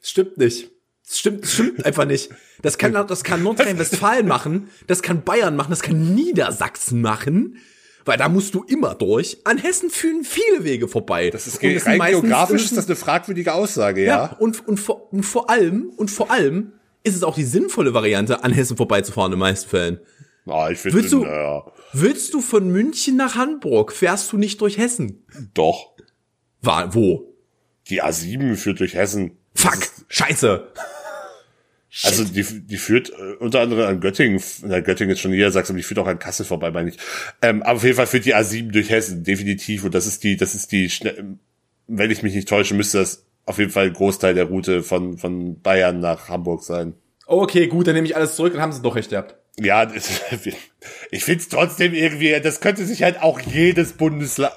Stimmt 0.00 0.38
nicht. 0.38 0.70
Das 1.06 1.18
stimmt, 1.18 1.44
das 1.44 1.52
stimmt 1.52 1.84
einfach 1.84 2.06
nicht. 2.06 2.30
Das 2.62 2.78
kann, 2.78 2.92
das 3.06 3.22
kann 3.22 3.42
Nordrhein-Westfalen 3.42 4.26
machen, 4.26 4.70
das 4.86 5.02
kann 5.02 5.24
Bayern 5.24 5.56
machen, 5.56 5.70
das 5.70 5.82
kann 5.82 6.14
Niedersachsen 6.14 7.02
machen, 7.02 7.58
weil 8.04 8.18
da 8.18 8.28
musst 8.28 8.54
du 8.54 8.62
immer 8.64 8.94
durch. 8.94 9.38
An 9.44 9.58
Hessen 9.58 9.90
führen 9.90 10.24
viele 10.24 10.64
Wege 10.64 10.88
vorbei. 10.88 11.30
Das 11.30 11.46
ist 11.46 11.62
Und 11.62 11.74
das 11.74 11.86
rein 11.86 12.00
geografisch 12.00 12.64
ist 12.64 12.76
das 12.76 12.86
eine 12.86 12.96
fragwürdige 12.96 13.54
Aussage, 13.54 14.02
ja, 14.04 14.06
ja. 14.26 14.36
und, 14.38 14.66
und, 14.66 14.78
vor, 14.78 15.12
und 15.12 15.22
vor 15.24 15.50
allem, 15.50 15.90
und 15.96 16.10
vor 16.10 16.30
allem 16.30 16.72
ist 17.04 17.16
es 17.16 17.22
auch 17.22 17.34
die 17.34 17.44
sinnvolle 17.44 17.94
Variante, 17.94 18.44
an 18.44 18.52
Hessen 18.52 18.76
vorbeizufahren 18.76 19.32
in 19.32 19.36
den 19.38 19.40
meisten 19.40 19.68
Fällen. 19.68 20.00
Ah, 20.46 20.70
ich 20.70 20.78
finde, 20.78 20.98
Willst 20.98 21.12
du- 21.12 21.24
naja, 21.24 21.64
Willst 21.92 22.32
du 22.34 22.40
von 22.40 22.68
München 22.70 23.16
nach 23.16 23.34
Hamburg, 23.36 23.92
fährst 23.92 24.32
du 24.32 24.36
nicht 24.38 24.60
durch 24.60 24.78
Hessen? 24.78 25.24
doch. 25.54 25.92
War, 26.62 26.94
wo? 26.94 27.34
Die 27.88 28.02
A7 28.02 28.54
führt 28.56 28.78
durch 28.80 28.94
Hessen. 28.94 29.36
Fuck, 29.54 29.78
scheiße. 30.08 30.68
Also 32.04 32.24
die, 32.24 32.42
die 32.42 32.76
führt 32.78 33.10
äh, 33.10 33.34
unter 33.38 33.60
anderem 33.60 33.86
an 33.86 34.00
Göttingen, 34.00 34.42
na, 34.62 34.80
Göttingen 34.80 35.12
ist 35.12 35.20
schon 35.20 35.30
Niedersachsen, 35.30 35.72
aber 35.72 35.78
die 35.78 35.82
führt 35.82 35.98
auch 35.98 36.06
an 36.06 36.18
Kassel 36.18 36.46
vorbei, 36.46 36.70
meine 36.70 36.88
ich. 36.88 36.98
Ähm, 37.42 37.62
aber 37.62 37.76
auf 37.76 37.84
jeden 37.84 37.96
Fall 37.96 38.06
führt 38.06 38.24
die 38.24 38.34
A7 38.34 38.70
durch 38.70 38.88
Hessen, 38.88 39.24
definitiv. 39.24 39.84
Und 39.84 39.94
das 39.94 40.06
ist 40.06 40.24
die, 40.24 40.36
das 40.36 40.54
ist 40.54 40.72
die, 40.72 40.88
schnell, 40.88 41.36
wenn 41.86 42.10
ich 42.10 42.22
mich 42.22 42.34
nicht 42.34 42.48
täusche, 42.48 42.74
müsste 42.74 42.98
das 42.98 43.26
auf 43.44 43.58
jeden 43.58 43.70
Fall 43.70 43.86
ein 43.86 43.92
Großteil 43.92 44.34
der 44.34 44.44
Route 44.44 44.82
von, 44.82 45.18
von 45.18 45.60
Bayern 45.60 46.00
nach 46.00 46.28
Hamburg 46.28 46.62
sein. 46.62 46.94
Okay, 47.26 47.66
gut, 47.66 47.86
dann 47.86 47.94
nehme 47.94 48.06
ich 48.06 48.16
alles 48.16 48.36
zurück, 48.36 48.54
dann 48.54 48.62
haben 48.62 48.72
sie 48.72 48.82
doch 48.82 48.96
recht 48.96 49.10
gehabt. 49.10 49.36
Ja, 49.60 49.90
ich 51.10 51.24
find's 51.24 51.48
trotzdem 51.48 51.92
irgendwie, 51.92 52.40
das 52.40 52.60
könnte 52.60 52.86
sich 52.86 53.02
halt 53.02 53.20
auch 53.20 53.38
jedes 53.40 53.92
Bundesland, 53.92 54.54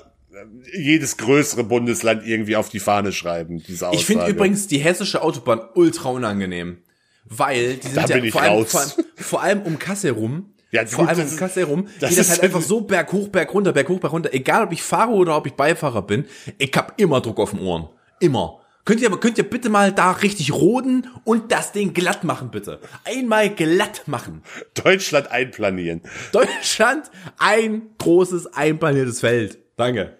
jedes 0.73 1.17
größere 1.17 1.65
Bundesland 1.65 2.25
irgendwie 2.25 2.55
auf 2.55 2.69
die 2.69 2.79
Fahne 2.79 3.11
schreiben, 3.11 3.61
diese 3.61 3.89
Aussage. 3.89 3.97
Ich 3.97 4.05
finde 4.05 4.27
übrigens 4.27 4.67
die 4.67 4.77
hessische 4.77 5.21
Autobahn 5.21 5.61
ultra 5.73 6.09
unangenehm. 6.09 6.77
Weil 7.25 7.75
die 7.75 7.93
Da 7.93 8.07
sind 8.07 8.07
bin 8.07 8.17
ja 8.17 8.23
ich 8.25 8.31
vor 8.31 8.41
allem, 8.41 8.53
raus. 8.53 8.71
vor, 8.71 8.81
allem, 8.81 8.91
vor 9.15 9.41
allem 9.41 9.61
um 9.63 9.79
Kassel 9.79 10.11
rum. 10.11 10.53
Ja, 10.71 10.85
vor 10.85 11.05
gut, 11.05 11.15
allem 11.15 11.27
um 11.27 11.37
Kassel 11.37 11.63
rum, 11.63 11.87
das 11.99 12.09
geht 12.09 12.19
das 12.19 12.29
halt 12.29 12.41
einfach 12.41 12.61
so 12.61 12.81
berg 12.81 13.11
hoch, 13.13 13.29
berg 13.29 13.53
runter, 13.53 13.71
berg 13.71 13.87
hoch, 13.87 13.99
berg 13.99 14.11
runter. 14.11 14.33
Egal 14.33 14.65
ob 14.65 14.73
ich 14.73 14.83
fahre 14.83 15.11
oder 15.11 15.37
ob 15.37 15.47
ich 15.47 15.53
Beifahrer 15.53 16.01
bin, 16.01 16.25
ich 16.57 16.71
hab 16.75 16.99
immer 16.99 17.21
Druck 17.21 17.39
auf 17.39 17.51
den 17.51 17.59
Ohren. 17.61 17.89
Immer. 18.19 18.59
Könnt 18.83 19.01
ihr 19.01 19.07
aber, 19.07 19.19
könnt 19.19 19.37
ihr 19.39 19.49
bitte 19.49 19.69
mal 19.69 19.91
da 19.91 20.11
richtig 20.11 20.53
roden 20.53 21.07
und 21.23 21.51
das 21.51 21.71
Ding 21.71 21.93
glatt 21.93 22.23
machen, 22.23 22.51
bitte. 22.51 22.79
Einmal 23.03 23.49
glatt 23.49 24.03
machen. 24.05 24.43
Deutschland 24.75 25.31
einplanieren. 25.31 26.01
Deutschland, 26.31 27.09
ein 27.39 27.83
großes, 27.97 28.53
einplaniertes 28.53 29.21
Feld. 29.21 29.57
Danke. 29.75 30.17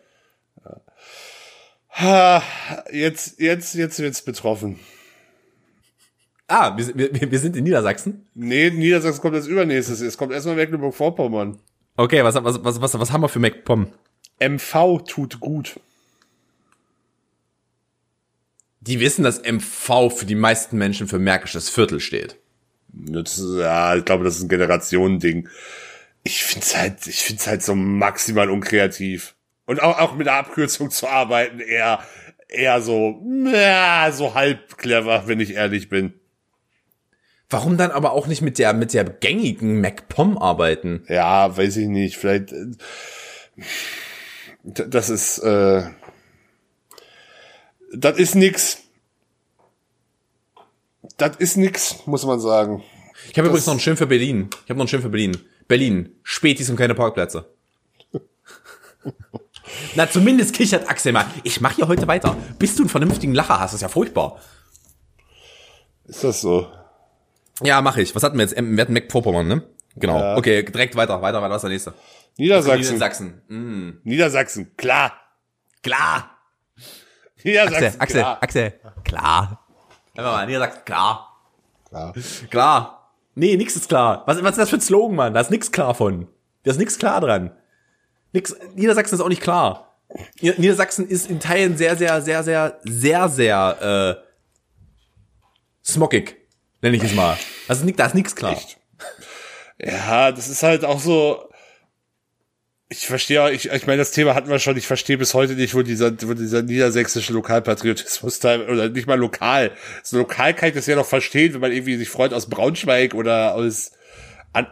Jetzt, 2.92 3.40
jetzt, 3.40 3.76
jetzt 3.76 4.00
wird's 4.00 4.22
betroffen. 4.24 4.80
Ah, 6.48 6.78
wir, 6.78 6.84
sind- 6.86 6.98
wir, 6.98 7.32
wir 7.32 7.40
sind 7.40 7.56
in 7.56 7.64
Niedersachsen. 7.64 8.28
Nee, 8.36 8.70
Niedersachsen 8.70 9.22
kommt 9.22 9.36
als 9.36 9.48
übernächstes. 9.48 10.02
Es 10.02 10.18
kommt 10.18 10.32
erstmal 10.32 10.56
Mecklenburg-Vorpommern. 10.56 11.58
Okay, 11.98 12.24
was, 12.24 12.36
was, 12.36 12.64
was, 12.64 12.82
was, 12.82 13.00
was 13.00 13.12
haben 13.12 13.22
wir 13.22 13.30
für 13.30 13.40
MacPom? 13.40 13.88
MV 14.40 15.04
tut 15.08 15.40
gut. 15.40 15.80
Die 18.82 19.00
wissen, 19.00 19.24
dass 19.24 19.42
MV 19.42 20.12
für 20.16 20.26
die 20.26 20.36
meisten 20.36 20.78
Menschen 20.78 21.08
für 21.08 21.18
Märkisches 21.18 21.70
Viertel 21.70 22.00
steht. 22.00 22.38
Das, 22.90 23.42
ja, 23.58 23.96
ich 23.96 24.06
glaube, 24.06 24.24
das 24.24 24.38
ist 24.38 24.44
ein 24.44 24.50
Generationending. 24.50 25.50
Ich 26.24 26.44
find's 26.44 26.78
halt, 26.78 27.08
ich 27.08 27.24
find's 27.24 27.48
halt 27.48 27.64
so 27.64 27.74
maximal 27.76 28.50
unkreativ. 28.50 29.36
Und 29.66 29.82
auch, 29.82 29.98
auch 30.00 30.16
mit 30.16 30.28
der 30.28 30.36
Abkürzung 30.36 30.92
zu 30.92 31.08
arbeiten, 31.08 31.60
eher, 31.60 32.00
eher 32.48 32.82
so, 32.82 33.24
ja, 33.52 34.12
so 34.12 34.36
halb 34.36 34.78
clever, 34.78 35.24
wenn 35.28 35.40
ich 35.40 35.54
ehrlich 35.56 35.90
bin. 35.90 36.14
Warum 37.50 37.78
dann 37.78 37.92
aber 37.92 38.14
auch 38.14 38.28
nicht 38.28 38.42
mit 38.42 38.58
der, 38.58 38.74
mit 38.74 38.94
der 38.94 39.04
gängigen 39.04 39.80
MacPom 39.80 40.38
arbeiten? 40.38 41.04
Ja, 41.08 41.56
weiß 41.56 41.78
ich 41.78 41.88
nicht, 41.88 42.18
vielleicht, 42.18 42.52
äh, 42.52 42.72
das 44.64 45.10
ist, 45.10 45.40
äh, 45.40 45.84
das 47.94 48.18
ist 48.18 48.36
nix. 48.36 48.80
Das 51.18 51.38
ist 51.38 51.56
nix, 51.56 52.06
muss 52.08 52.26
man 52.26 52.40
sagen. 52.40 52.84
Ich 53.32 53.38
habe 53.38 53.48
übrigens 53.48 53.68
noch 53.68 53.74
einen 53.74 53.80
Schirm 53.80 53.98
für 53.98 54.08
Berlin. 54.08 54.50
Ich 54.66 54.70
habe 54.70 54.74
noch 54.74 54.82
einen 54.82 54.88
Schirm 54.90 55.02
für 55.02 55.10
Berlin. 55.10 55.38
Berlin. 55.68 56.16
Spätis 56.24 56.70
und 56.70 56.76
keine 56.76 56.96
Parkplätze. 56.96 57.46
Na, 59.96 60.10
zumindest 60.10 60.54
kichert 60.54 60.90
Axel 60.90 61.14
mal. 61.14 61.26
Ich 61.44 61.62
mache 61.62 61.76
hier 61.76 61.88
heute 61.88 62.08
weiter. 62.08 62.36
Bis 62.60 62.76
du 62.76 62.84
einen 62.84 62.90
vernünftigen 62.90 63.34
Lacher 63.34 63.60
hast, 63.60 63.72
das 63.72 63.76
ist 63.76 63.82
ja 63.82 63.88
furchtbar. 63.88 64.42
Ist 66.06 66.24
das 66.24 66.42
so? 66.42 66.68
Ja, 67.64 67.82
mache 67.82 68.02
ich. 68.02 68.14
Was 68.16 68.24
hatten 68.24 68.38
wir 68.38 68.44
jetzt? 68.46 68.56
Wir 68.56 68.82
hatten 68.82 68.94
Mac-Vorpommern, 68.94 69.48
ne? 69.48 69.64
Genau. 69.96 70.20
Ja. 70.20 70.38
Okay, 70.38 70.64
direkt 70.64 70.96
weiter, 70.96 71.22
weiter, 71.22 71.42
weiter. 71.42 71.50
Was 71.52 71.58
ist 71.58 71.64
der 71.64 71.70
nächste? 71.70 71.94
Niedersachsen. 72.38 72.80
Niedersachsen. 72.82 73.42
Mm. 73.48 73.90
Niedersachsen, 74.04 74.78
klar. 74.78 75.14
Klar. 75.84 76.32
Niedersachsen, 77.44 78.02
Axel, 78.02 78.22
Axel, 78.22 78.22
klar. 78.22 78.38
Axel. 78.44 78.74
Klar. 79.04 79.66
Einfach 80.18 80.32
mal, 80.34 80.46
Niedersachsen, 80.48 80.82
klar. 80.86 81.38
klar. 81.90 82.14
Klar. 82.50 83.12
Nee, 83.36 83.56
nix 83.58 83.76
ist 83.76 83.88
klar. 83.88 84.24
Was, 84.26 84.42
was 84.44 84.52
ist 84.52 84.58
das 84.58 84.70
für 84.70 84.78
ein 84.78 84.82
Slogan, 84.82 85.16
Mann? 85.16 85.34
Da 85.34 85.42
ist 85.42 85.52
nix 85.52 85.72
klar 85.72 85.94
von. 85.94 86.28
Da 86.64 86.72
ist 86.72 86.78
nix 86.78 86.98
klar 86.98 87.22
dran. 87.22 87.52
Nix, 88.34 88.56
Niedersachsen 88.76 89.16
ist 89.16 89.22
auch 89.22 89.30
nicht 89.30 89.42
klar. 89.42 89.98
Nieder- 90.42 90.60
Niedersachsen 90.60 91.08
ist 91.08 91.30
in 91.30 91.40
Teilen 91.40 91.78
sehr, 91.78 91.96
sehr, 91.96 92.22
sehr, 92.22 92.44
sehr, 92.44 92.80
sehr, 92.84 93.30
sehr, 93.30 94.18
äh, 94.18 94.26
smockig. 95.86 96.38
Nenne 96.86 96.98
ich 96.98 97.04
es 97.04 97.16
mal. 97.16 97.36
Das 97.68 97.80
ist, 97.80 97.84
nix- 97.86 97.98
da 97.98 98.06
ist 98.06 98.14
nix 98.14 98.36
klar. 98.36 98.52
Echt? 98.54 98.78
Ja, 99.84 100.32
das 100.32 100.48
ist 100.48 100.62
halt 100.62 100.86
auch 100.86 101.00
so. 101.00 101.50
Ich 102.90 103.08
verstehe 103.08 103.42
auch, 103.42 103.50
ich, 103.50 103.72
ich 103.72 103.88
meine, 103.88 103.98
das 103.98 104.12
Thema 104.12 104.36
hatten 104.36 104.50
wir 104.52 104.60
schon, 104.60 104.78
ich 104.78 104.86
verstehe 104.86 105.18
bis 105.18 105.34
heute 105.34 105.54
nicht, 105.54 105.74
wo 105.74 105.82
dieser, 105.82 106.12
wo 106.28 106.36
dieser 106.36 106.62
niedersächsische 106.62 107.34
Lokalpatriotismus 107.34 108.40
teil- 108.40 108.70
oder 108.70 108.90
nicht 108.90 109.08
mal 109.08 109.18
lokal. 109.18 109.72
So 110.04 110.20
lokal 110.20 110.54
kann 110.54 110.70
ich 110.70 110.76
das 110.76 110.86
ja 110.86 110.96
noch 110.96 111.08
verstehen, 111.08 111.56
wenn 111.56 111.62
man 111.62 111.72
irgendwie 111.72 111.98
sich 111.98 112.08
freut 112.10 112.34
aus 112.34 112.48
Braunschweig 112.48 113.16
oder 113.16 113.56
aus, 113.56 113.94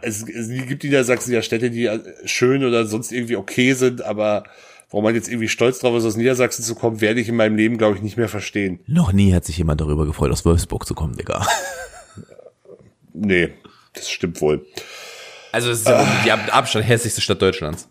es, 0.02 0.22
es 0.22 0.48
gibt 0.68 0.84
Niedersachsen 0.84 1.32
ja 1.34 1.42
Städte, 1.42 1.68
die 1.70 1.86
äh, 1.86 1.98
schön 2.26 2.64
oder 2.64 2.86
sonst 2.86 3.10
irgendwie 3.10 3.34
okay 3.36 3.72
sind, 3.72 4.02
aber 4.02 4.44
warum 4.90 5.02
man 5.02 5.16
jetzt 5.16 5.28
irgendwie 5.28 5.48
stolz 5.48 5.80
drauf 5.80 5.96
ist, 5.96 6.04
aus 6.04 6.16
Niedersachsen 6.16 6.62
zu 6.64 6.76
kommen, 6.76 7.00
werde 7.00 7.20
ich 7.20 7.28
in 7.28 7.34
meinem 7.34 7.56
Leben, 7.56 7.78
glaube 7.78 7.96
ich, 7.96 8.02
nicht 8.02 8.16
mehr 8.16 8.28
verstehen. 8.28 8.78
Noch 8.86 9.12
nie 9.12 9.34
hat 9.34 9.44
sich 9.44 9.58
jemand 9.58 9.80
darüber 9.80 10.06
gefreut, 10.06 10.30
aus 10.30 10.44
Wolfsburg 10.44 10.86
zu 10.86 10.94
kommen, 10.94 11.16
Digga. 11.16 11.44
Nee, 13.14 13.54
das 13.94 14.10
stimmt 14.10 14.40
wohl. 14.40 14.66
Also, 15.52 15.70
es 15.70 15.80
ist 15.80 15.88
ja 15.88 15.98
wirklich 15.98 16.24
die 16.24 16.32
ab 16.32 16.40
Abstand 16.54 16.86
hässlichste 16.86 17.20
Stadt 17.20 17.40
Deutschlands. 17.40 17.88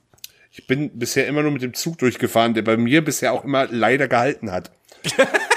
Ich 0.52 0.68
bin 0.68 1.00
bisher 1.00 1.26
immer 1.26 1.42
nur 1.42 1.52
mit 1.52 1.64
dem 1.64 1.74
Zug 1.74 1.98
durchgefahren, 1.98 2.54
der 2.54 2.62
bei 2.62 2.78
mir 2.78 3.04
bisher 3.04 3.34
auch 3.34 3.44
immer 3.44 3.68
leider 3.72 4.08
gehalten 4.08 4.52
hat. 4.52 4.70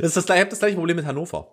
Das 0.00 0.16
ist 0.16 0.16
das, 0.16 0.24
ich 0.24 0.30
habe 0.30 0.50
das 0.50 0.58
gleiche 0.58 0.76
Problem 0.76 0.96
mit 0.96 1.06
Hannover. 1.06 1.48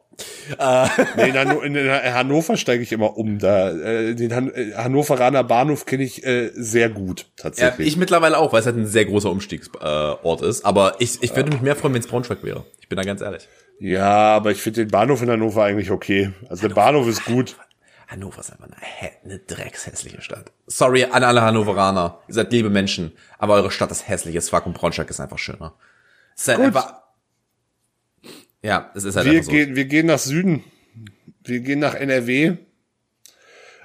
Nee, 0.49 1.29
in, 1.29 1.37
Hanno 1.37 1.61
in 1.61 1.75
Hannover 1.89 2.57
steige 2.57 2.83
ich 2.83 2.91
immer 2.91 3.17
um. 3.17 3.39
Da 3.39 3.71
äh, 3.71 4.15
den 4.15 4.33
Han 4.33 4.51
äh, 4.53 4.73
Hannoveraner 4.75 5.43
Bahnhof 5.43 5.85
kenne 5.85 6.03
ich 6.03 6.25
äh, 6.25 6.51
sehr 6.53 6.89
gut 6.89 7.21
Ja, 7.21 7.43
tatsächlich. 7.43 7.87
ich 7.87 7.97
mittlerweile 7.97 8.37
auch, 8.37 8.53
weil 8.53 8.59
es 8.61 8.65
halt 8.65 8.77
ein 8.77 8.87
sehr 8.87 9.05
großer 9.05 9.29
Umstiegsort 9.29 10.41
äh, 10.41 10.47
ist. 10.47 10.65
Aber 10.65 10.95
ich, 10.99 11.21
ich 11.21 11.35
würde 11.35 11.51
mich 11.51 11.61
mehr 11.61 11.75
freuen, 11.75 11.93
wenn 11.93 12.01
es 12.01 12.07
Braunschweig 12.07 12.43
wäre. 12.43 12.65
Ich 12.79 12.89
bin 12.89 12.97
da 12.97 13.03
ganz 13.03 13.21
ehrlich. 13.21 13.47
Ja, 13.79 14.35
aber 14.35 14.51
ich 14.51 14.61
finde 14.61 14.85
den 14.85 14.91
Bahnhof 14.91 15.21
in 15.21 15.29
Hannover 15.29 15.63
eigentlich 15.63 15.91
okay. 15.91 16.31
Also 16.49 16.67
der 16.67 16.75
Bahnhof 16.75 17.07
ist 17.07 17.25
gut. 17.25 17.57
Hannover 18.07 18.39
ist 18.39 18.51
einfach 18.51 18.67
eine, 18.67 19.11
eine 19.23 19.39
dreckshässliche 19.39 20.21
Stadt. 20.21 20.51
Sorry 20.67 21.05
an 21.05 21.23
alle 21.23 21.41
Hannoveraner. 21.41 22.19
Ihr 22.27 22.35
seid 22.35 22.51
liebe 22.51 22.69
Menschen. 22.69 23.11
Aber 23.39 23.55
eure 23.55 23.71
Stadt 23.71 23.91
ist 23.91 24.07
hässlich 24.07 24.37
as 24.37 24.49
fuck 24.49 24.65
und 24.65 24.73
Braunschweig 24.73 25.09
ist 25.09 25.19
einfach 25.19 25.39
schöner. 25.39 25.73
Es 26.35 26.43
ist 26.43 26.47
halt 26.49 26.59
einfach. 26.59 27.04
Ja, 28.65 28.91
es 28.95 29.03
ist 29.03 29.15
halt 29.15 29.29
Wir 29.29 29.43
so. 29.43 29.51
gehen, 29.51 29.75
wir 29.75 29.85
gehen 29.85 30.07
nach 30.07 30.19
Süden. 30.19 30.63
Wir 31.43 31.59
gehen 31.59 31.79
nach 31.79 31.93
NRW. 31.93 32.57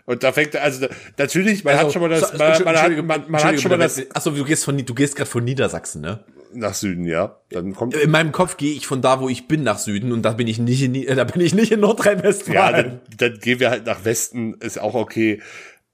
Und 0.07 0.23
da 0.23 0.33
fängt 0.33 0.57
also 0.57 0.89
natürlich, 1.19 1.63
man 1.65 1.77
hat 1.77 1.93
schon 1.93 2.03
mal 2.03 2.09
das, 2.09 2.33
Also, 2.33 2.65
man, 2.65 2.75
man, 2.75 2.83
hat, 2.83 3.05
man, 3.05 3.31
man 3.31 3.45
hat 3.45 3.61
schon 3.61 3.71
mal 3.71 3.79
das 3.79 4.11
Achso, 4.15 4.31
du 4.31 4.45
gehst 4.45 4.65
von, 4.65 4.77
du 4.85 4.95
gehst 4.95 5.15
gerade 5.17 5.31
von 5.31 5.45
Niedersachsen, 5.45 6.01
ne? 6.01 6.25
nach 6.53 6.75
Süden, 6.75 7.05
ja. 7.05 7.37
Dann 7.51 7.75
kommt 7.75 7.95
In 7.95 8.11
meinem 8.11 8.33
Kopf 8.33 8.57
gehe 8.57 8.73
ich 8.75 8.87
von 8.87 9.03
da, 9.03 9.21
wo 9.21 9.29
ich 9.29 9.47
bin, 9.47 9.63
nach 9.63 9.79
Süden 9.79 10.11
und 10.13 10.23
da 10.23 10.33
bin 10.33 10.49
ich 10.49 10.59
nicht 10.59 10.83
in, 10.83 10.95
da 11.17 11.25
bin 11.25 11.41
ich 11.43 11.55
nicht 11.55 11.71
in 11.71 11.81
Ja, 11.81 11.87
Nordrhein-Westfalen. 11.87 13.01
dann, 13.17 13.31
dann 13.33 13.39
gehen 13.39 13.61
wir 13.61 13.71
halt 13.71 13.87
nach 13.87 14.05
Westen, 14.05 14.55
ist 14.55 14.81
auch 14.81 14.95
okay. 14.95 15.41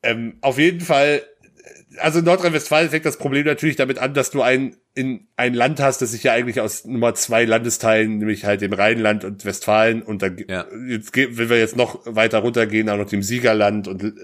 Ähm, 0.02 0.36
auf 0.40 0.58
jeden 0.58 0.80
Fall, 0.80 1.22
also 1.98 2.18
in 2.20 2.24
Nordrhein-Westfalen 2.24 2.90
fängt 2.90 3.04
das 3.04 3.16
Problem 3.16 3.46
natürlich 3.46 3.76
damit 3.76 3.98
an, 3.98 4.14
dass 4.14 4.30
du 4.30 4.42
ein, 4.42 4.76
in 4.94 5.26
ein 5.36 5.54
Land 5.54 5.80
hast, 5.80 6.02
das 6.02 6.12
sich 6.12 6.22
ja 6.22 6.32
eigentlich 6.32 6.60
aus 6.60 6.84
Nummer 6.84 7.14
zwei 7.14 7.44
Landesteilen, 7.44 8.18
nämlich 8.18 8.44
halt 8.44 8.60
dem 8.60 8.72
Rheinland 8.72 9.24
und 9.24 9.44
Westfalen 9.44 10.02
und 10.02 10.22
dann, 10.22 10.38
Ja. 10.48 10.66
jetzt, 10.88 11.14
wenn 11.16 11.48
wir 11.48 11.58
jetzt 11.58 11.76
noch 11.76 12.00
weiter 12.04 12.38
runtergehen, 12.38 12.88
auch 12.88 12.96
noch 12.96 13.08
dem 13.08 13.22
Siegerland 13.22 13.88
und 13.88 14.14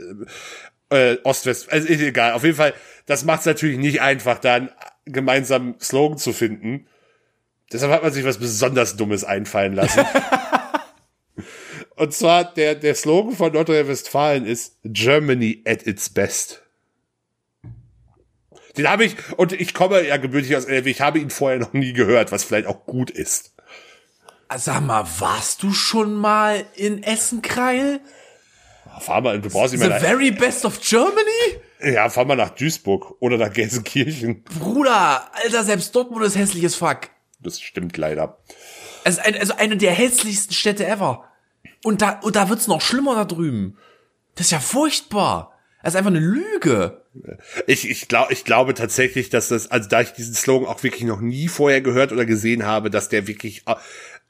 äh, 0.91 1.17
Ostwest, 1.25 1.73
also 1.73 1.89
ist 1.89 2.01
egal. 2.01 2.33
Auf 2.33 2.45
jeden 2.45 2.57
Fall, 2.57 2.75
das 3.07 3.25
macht 3.25 3.41
es 3.41 3.47
natürlich 3.47 3.79
nicht 3.79 4.01
einfach, 4.03 4.39
da 4.39 4.55
einen 4.55 4.71
gemeinsamen 5.07 5.75
Slogan 5.81 6.19
zu 6.19 6.33
finden. 6.33 6.87
Deshalb 7.73 7.93
hat 7.93 8.03
man 8.03 8.13
sich 8.13 8.25
was 8.25 8.39
besonders 8.39 8.97
Dummes 8.97 9.25
einfallen 9.25 9.75
lassen. 9.75 10.05
Und 11.97 12.13
zwar, 12.13 12.53
der, 12.55 12.75
der 12.75 12.95
Slogan 12.95 13.35
von 13.35 13.53
Nordrhein-Westfalen 13.53 14.45
ist 14.45 14.79
Germany 14.85 15.63
at 15.67 15.87
its 15.87 16.11
best. 16.11 16.62
Den 18.77 18.89
habe 18.89 19.05
ich, 19.05 19.17
und 19.37 19.53
ich 19.53 19.75
komme 19.75 20.07
ja 20.07 20.17
gebürtig 20.17 20.57
aus 20.57 20.65
NRW, 20.65 20.91
ich 20.91 21.01
habe 21.01 21.19
ihn 21.19 21.31
vorher 21.31 21.59
noch 21.59 21.73
nie 21.73 21.93
gehört, 21.93 22.33
was 22.33 22.45
vielleicht 22.45 22.67
auch 22.67 22.87
gut 22.87 23.11
ist. 23.11 23.53
Sag 24.57 24.83
mal, 24.83 25.07
warst 25.19 25.63
du 25.63 25.73
schon 25.73 26.15
mal 26.15 26.65
in 26.75 27.03
Essen-Kreil? 27.03 28.01
Fahr 29.01 29.21
mal, 29.23 29.41
du 29.41 29.49
brauchst 29.49 29.73
nicht 29.73 29.83
The 29.83 29.89
mehr 29.89 29.99
nach, 29.99 30.07
very 30.07 30.31
best 30.31 30.65
of 30.65 30.81
Germany? 30.81 31.61
ja, 31.83 32.09
fahr 32.11 32.25
mal 32.25 32.37
nach 32.37 32.51
Duisburg 32.51 33.17
oder 33.21 33.39
nach 33.39 33.53
Gelsenkirchen. 33.53 34.45
Bruder, 34.45 35.31
Alter, 35.35 35.65
selbst 35.65 35.95
Dortmund 35.95 36.25
ist 36.25 36.37
hässliches 36.37 36.75
Fuck. 36.75 37.09
Das 37.41 37.61
stimmt 37.61 37.97
leider. 37.97 38.39
Es 39.05 39.15
ist 39.15 39.25
ein, 39.25 39.37
also 39.37 39.55
eine 39.57 39.77
der 39.77 39.93
hässlichsten 39.93 40.55
Städte 40.55 40.87
ever. 40.87 41.25
Und 41.83 42.03
da, 42.03 42.21
und 42.21 42.37
da 42.37 42.49
wird's 42.49 42.69
noch 42.69 42.81
schlimmer 42.81 43.15
da 43.17 43.25
drüben. 43.25 43.79
Das 44.37 44.47
ist 44.47 44.53
ja 44.53 44.61
furchtbar. 44.61 45.52
Das 45.83 45.95
ist 45.95 45.99
einfach 45.99 46.11
eine 46.11 46.21
Lüge. 46.21 47.03
Ich, 47.67 47.89
ich, 47.91 48.09
glaub, 48.09 48.31
ich 48.31 48.45
glaube 48.45 48.75
tatsächlich, 48.75 49.31
dass 49.31 49.49
das, 49.49 49.71
also 49.71 49.89
da 49.89 50.01
ich 50.01 50.13
diesen 50.13 50.35
Slogan 50.35 50.69
auch 50.69 50.83
wirklich 50.83 51.05
noch 51.05 51.21
nie 51.21 51.49
vorher 51.49 51.81
gehört 51.81 52.13
oder 52.13 52.25
gesehen 52.25 52.65
habe, 52.65 52.89
dass 52.91 53.09
der 53.09 53.27
wirklich 53.27 53.63
au- 53.67 53.77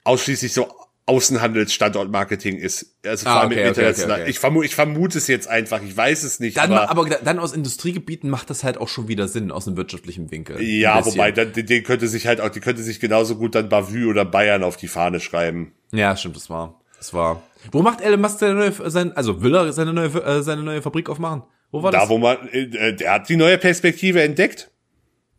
ausschließlich 0.04 0.52
so 0.52 0.72
Außenhandelsstandortmarketing 1.04 2.56
ist. 2.58 2.94
Also 3.04 3.26
Ah, 3.26 3.32
vor 3.32 3.40
allem 3.42 3.50
okay, 3.52 3.68
international. 3.68 4.10
okay, 4.12 4.20
okay. 4.22 4.30
Ich, 4.30 4.38
vermute, 4.38 4.66
ich 4.66 4.74
vermute 4.74 5.18
es 5.18 5.26
jetzt 5.26 5.48
einfach, 5.48 5.82
ich 5.82 5.96
weiß 5.96 6.22
es 6.22 6.40
nicht. 6.40 6.56
Dann, 6.56 6.72
aber, 6.72 6.90
aber, 6.90 7.08
dann 7.16 7.38
aus 7.38 7.52
Industriegebieten 7.52 8.30
macht 8.30 8.50
das 8.50 8.64
halt 8.64 8.78
auch 8.78 8.88
schon 8.88 9.08
wieder 9.08 9.28
Sinn 9.28 9.50
aus 9.50 9.66
einem 9.66 9.76
wirtschaftlichen 9.76 10.30
Winkel. 10.30 10.60
ja, 10.62 11.04
wobei, 11.04 11.32
dann, 11.32 11.52
den 11.52 11.82
könnte 11.82 12.08
sich 12.08 12.26
halt 12.26 12.40
auch, 12.40 12.50
die 12.50 12.60
könnte 12.60 12.82
sich 12.82 13.00
genauso 13.00 13.36
gut 13.36 13.54
dann 13.54 13.68
Bavü 13.68 14.06
oder 14.06 14.24
Bayern 14.24 14.62
auf 14.62 14.76
die 14.76 14.88
Fahne 14.88 15.20
schreiben. 15.20 15.72
Ja, 15.92 16.16
stimmt, 16.16 16.36
das 16.36 16.48
war. 16.50 16.80
Das 17.02 17.12
war. 17.12 17.42
Wo 17.72 17.82
macht 17.82 18.00
Elon 18.00 18.20
Musk 18.20 18.38
seine 18.38 18.54
neue, 18.54 18.72
sein, 18.88 19.10
also 19.16 19.42
will 19.42 19.56
er 19.56 19.72
seine 19.72 19.92
neue, 19.92 20.06
äh, 20.24 20.40
seine 20.40 20.62
neue 20.62 20.80
Fabrik 20.82 21.10
aufmachen? 21.10 21.42
Wo 21.72 21.82
war 21.82 21.90
Da, 21.90 22.02
das? 22.02 22.08
wo 22.08 22.18
man, 22.18 22.48
äh, 22.52 22.94
der 22.94 23.12
hat 23.14 23.28
die 23.28 23.34
neue 23.34 23.58
Perspektive 23.58 24.22
entdeckt. 24.22 24.70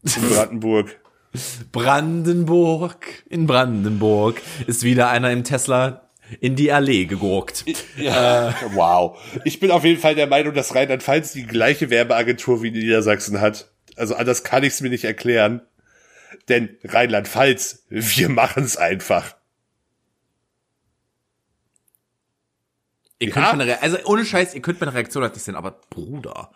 In 0.03 0.11
Brandenburg. 0.30 0.99
Brandenburg. 1.72 3.24
In 3.30 3.47
Brandenburg 3.47 4.41
ist 4.68 4.84
wieder 4.84 5.09
einer 5.09 5.32
im 5.32 5.45
Tesla 5.45 6.09
in 6.41 6.57
die 6.57 6.70
Allee 6.74 7.05
gegurkt. 7.05 7.64
Ja. 7.97 8.53
Wow. 8.74 9.18
Ich 9.45 9.61
bin 9.61 9.72
auf 9.72 9.86
jeden 9.86 10.01
Fall 10.01 10.16
der 10.16 10.28
Meinung, 10.28 10.53
dass 10.53 10.76
Rheinland-Pfalz 10.76 11.32
die 11.32 11.45
gleiche 11.47 11.89
Werbeagentur 11.89 12.61
wie 12.61 12.72
Niedersachsen 12.72 13.39
hat. 13.39 13.72
Also 13.95 14.16
anders 14.16 14.43
kann 14.43 14.64
ich 14.64 14.74
es 14.74 14.82
mir 14.82 14.89
nicht 14.89 15.05
erklären. 15.05 15.61
Denn 16.49 16.76
Rheinland-Pfalz, 16.84 17.86
wir 17.88 18.28
machen's 18.28 18.76
einfach. 18.76 19.38
Ihr 23.20 23.30
Ja. 23.30 23.34
könnt 23.34 23.57
meine 23.57 23.68
Re 23.68 23.82
also 23.82 23.97
ohne 24.05 24.26
Scheiß, 24.26 24.53
ihr 24.53 24.61
könnt 24.61 24.80
meine 24.80 24.93
Reaktion 24.93 25.24
halt 25.24 25.34
nicht 25.34 25.43
sehen, 25.43 25.55
aber 25.55 25.72
Bruder. 25.89 26.51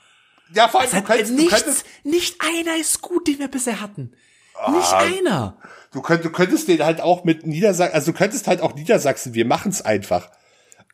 Ja, 0.54 0.68
vor 0.68 0.82
allem, 0.82 0.90
du 0.92 1.02
könntest, 1.02 1.32
du, 1.32 1.36
nichts, 1.36 1.64
könntest, 1.64 1.86
nicht 2.04 2.38
einer 2.42 2.78
ist 2.78 3.02
gut, 3.02 3.28
den 3.28 3.40
wir 3.40 3.48
bisher 3.50 3.82
hatten. 3.82 4.14
Ah. 4.56 4.72
Nicht 4.72 4.94
einer. 4.94 5.58
du, 5.92 6.02
könntest, 6.02 6.26
du 6.26 6.32
könntest 6.32 6.68
den 6.68 6.84
halt 6.84 7.02
auch 7.02 7.24
mit 7.24 7.46
Niedersachsen, 7.46 7.94
also 7.94 8.12
du 8.12 8.18
könntest 8.18 8.48
halt 8.48 8.62
auch 8.62 8.74
Niedersachsen, 8.76 9.34
wir 9.34 9.46
machen's 9.46 9.82
einfach. 9.82 10.30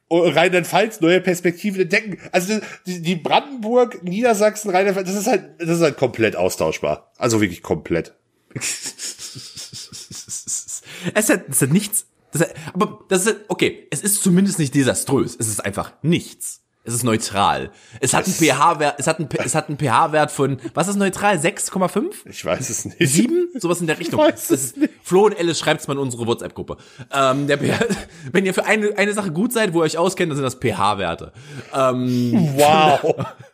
Und 0.09 0.35
Rheinland-Pfalz, 0.35 1.01
neue 1.01 1.21
Perspektiven 1.21 1.81
entdecken. 1.81 2.19
Also 2.31 2.59
die, 2.85 3.01
die 3.01 3.15
Brandenburg, 3.15 4.03
Niedersachsen, 4.03 4.69
Rheinland-Pfalz, 4.69 5.07
das 5.07 5.17
ist 5.17 5.27
halt, 5.27 5.59
das 5.59 5.69
ist 5.69 5.81
halt 5.81 5.97
komplett 5.97 6.35
austauschbar. 6.35 7.11
Also 7.17 7.41
wirklich 7.41 7.63
komplett. 7.63 8.13
Es 11.13 11.29
hat, 11.29 11.49
es 11.49 11.61
hat 11.61 11.69
nichts. 11.69 12.05
Das 12.33 12.47
aber 12.73 12.99
das 13.09 13.25
ist, 13.25 13.37
okay, 13.47 13.87
es 13.91 14.01
ist 14.01 14.21
zumindest 14.23 14.59
nicht 14.59 14.75
desaströs. 14.75 15.35
Es 15.39 15.47
ist 15.47 15.63
einfach 15.63 15.93
nichts. 16.01 16.63
Es 16.85 16.93
ist 16.93 17.03
neutral. 17.03 17.71
Es 18.01 18.13
hat 18.13 18.25
einen 18.25 18.33
pH-Wert, 18.33 18.95
es 18.97 19.07
hat 19.07 19.17
einen, 19.17 19.29
es 19.31 19.55
hat 19.55 19.69
einen 19.69 19.77
pH-Wert 19.77 20.31
von, 20.31 20.59
was 20.73 20.89
ist 20.89 20.97
neutral? 20.97 21.37
6,5? 21.37 22.11
Ich 22.25 22.43
weiß 22.43 22.69
es 22.69 22.83
nicht. 22.83 22.97
Sieben? 22.99 23.47
Sowas 23.55 23.79
in 23.79 23.87
der 23.87 23.97
Richtung. 23.99 24.19
weiß 24.19 24.49
Das 24.49 24.51
es 24.51 24.71
ist, 24.73 24.89
Flo 25.01 25.27
und 25.27 25.39
Alice 25.39 25.59
schreibt's 25.59 25.87
mal 25.87 25.93
in 25.93 25.99
unsere 25.99 26.27
WhatsApp-Gruppe. 26.27 26.75
Ähm, 27.13 27.47
der 27.47 27.57
pH, 27.57 27.85
wenn 28.33 28.45
ihr 28.45 28.53
für 28.53 28.65
eine, 28.65 28.97
eine 28.97 29.13
Sache 29.13 29.31
gut 29.31 29.53
seid, 29.53 29.73
wo 29.73 29.79
ihr 29.79 29.83
euch 29.85 29.97
auskennt, 29.97 30.31
dann 30.31 30.35
sind 30.35 30.43
das 30.43 30.55
pH-Werte. 30.55 31.31
Ähm, 31.73 32.53
Wow. 32.57 33.15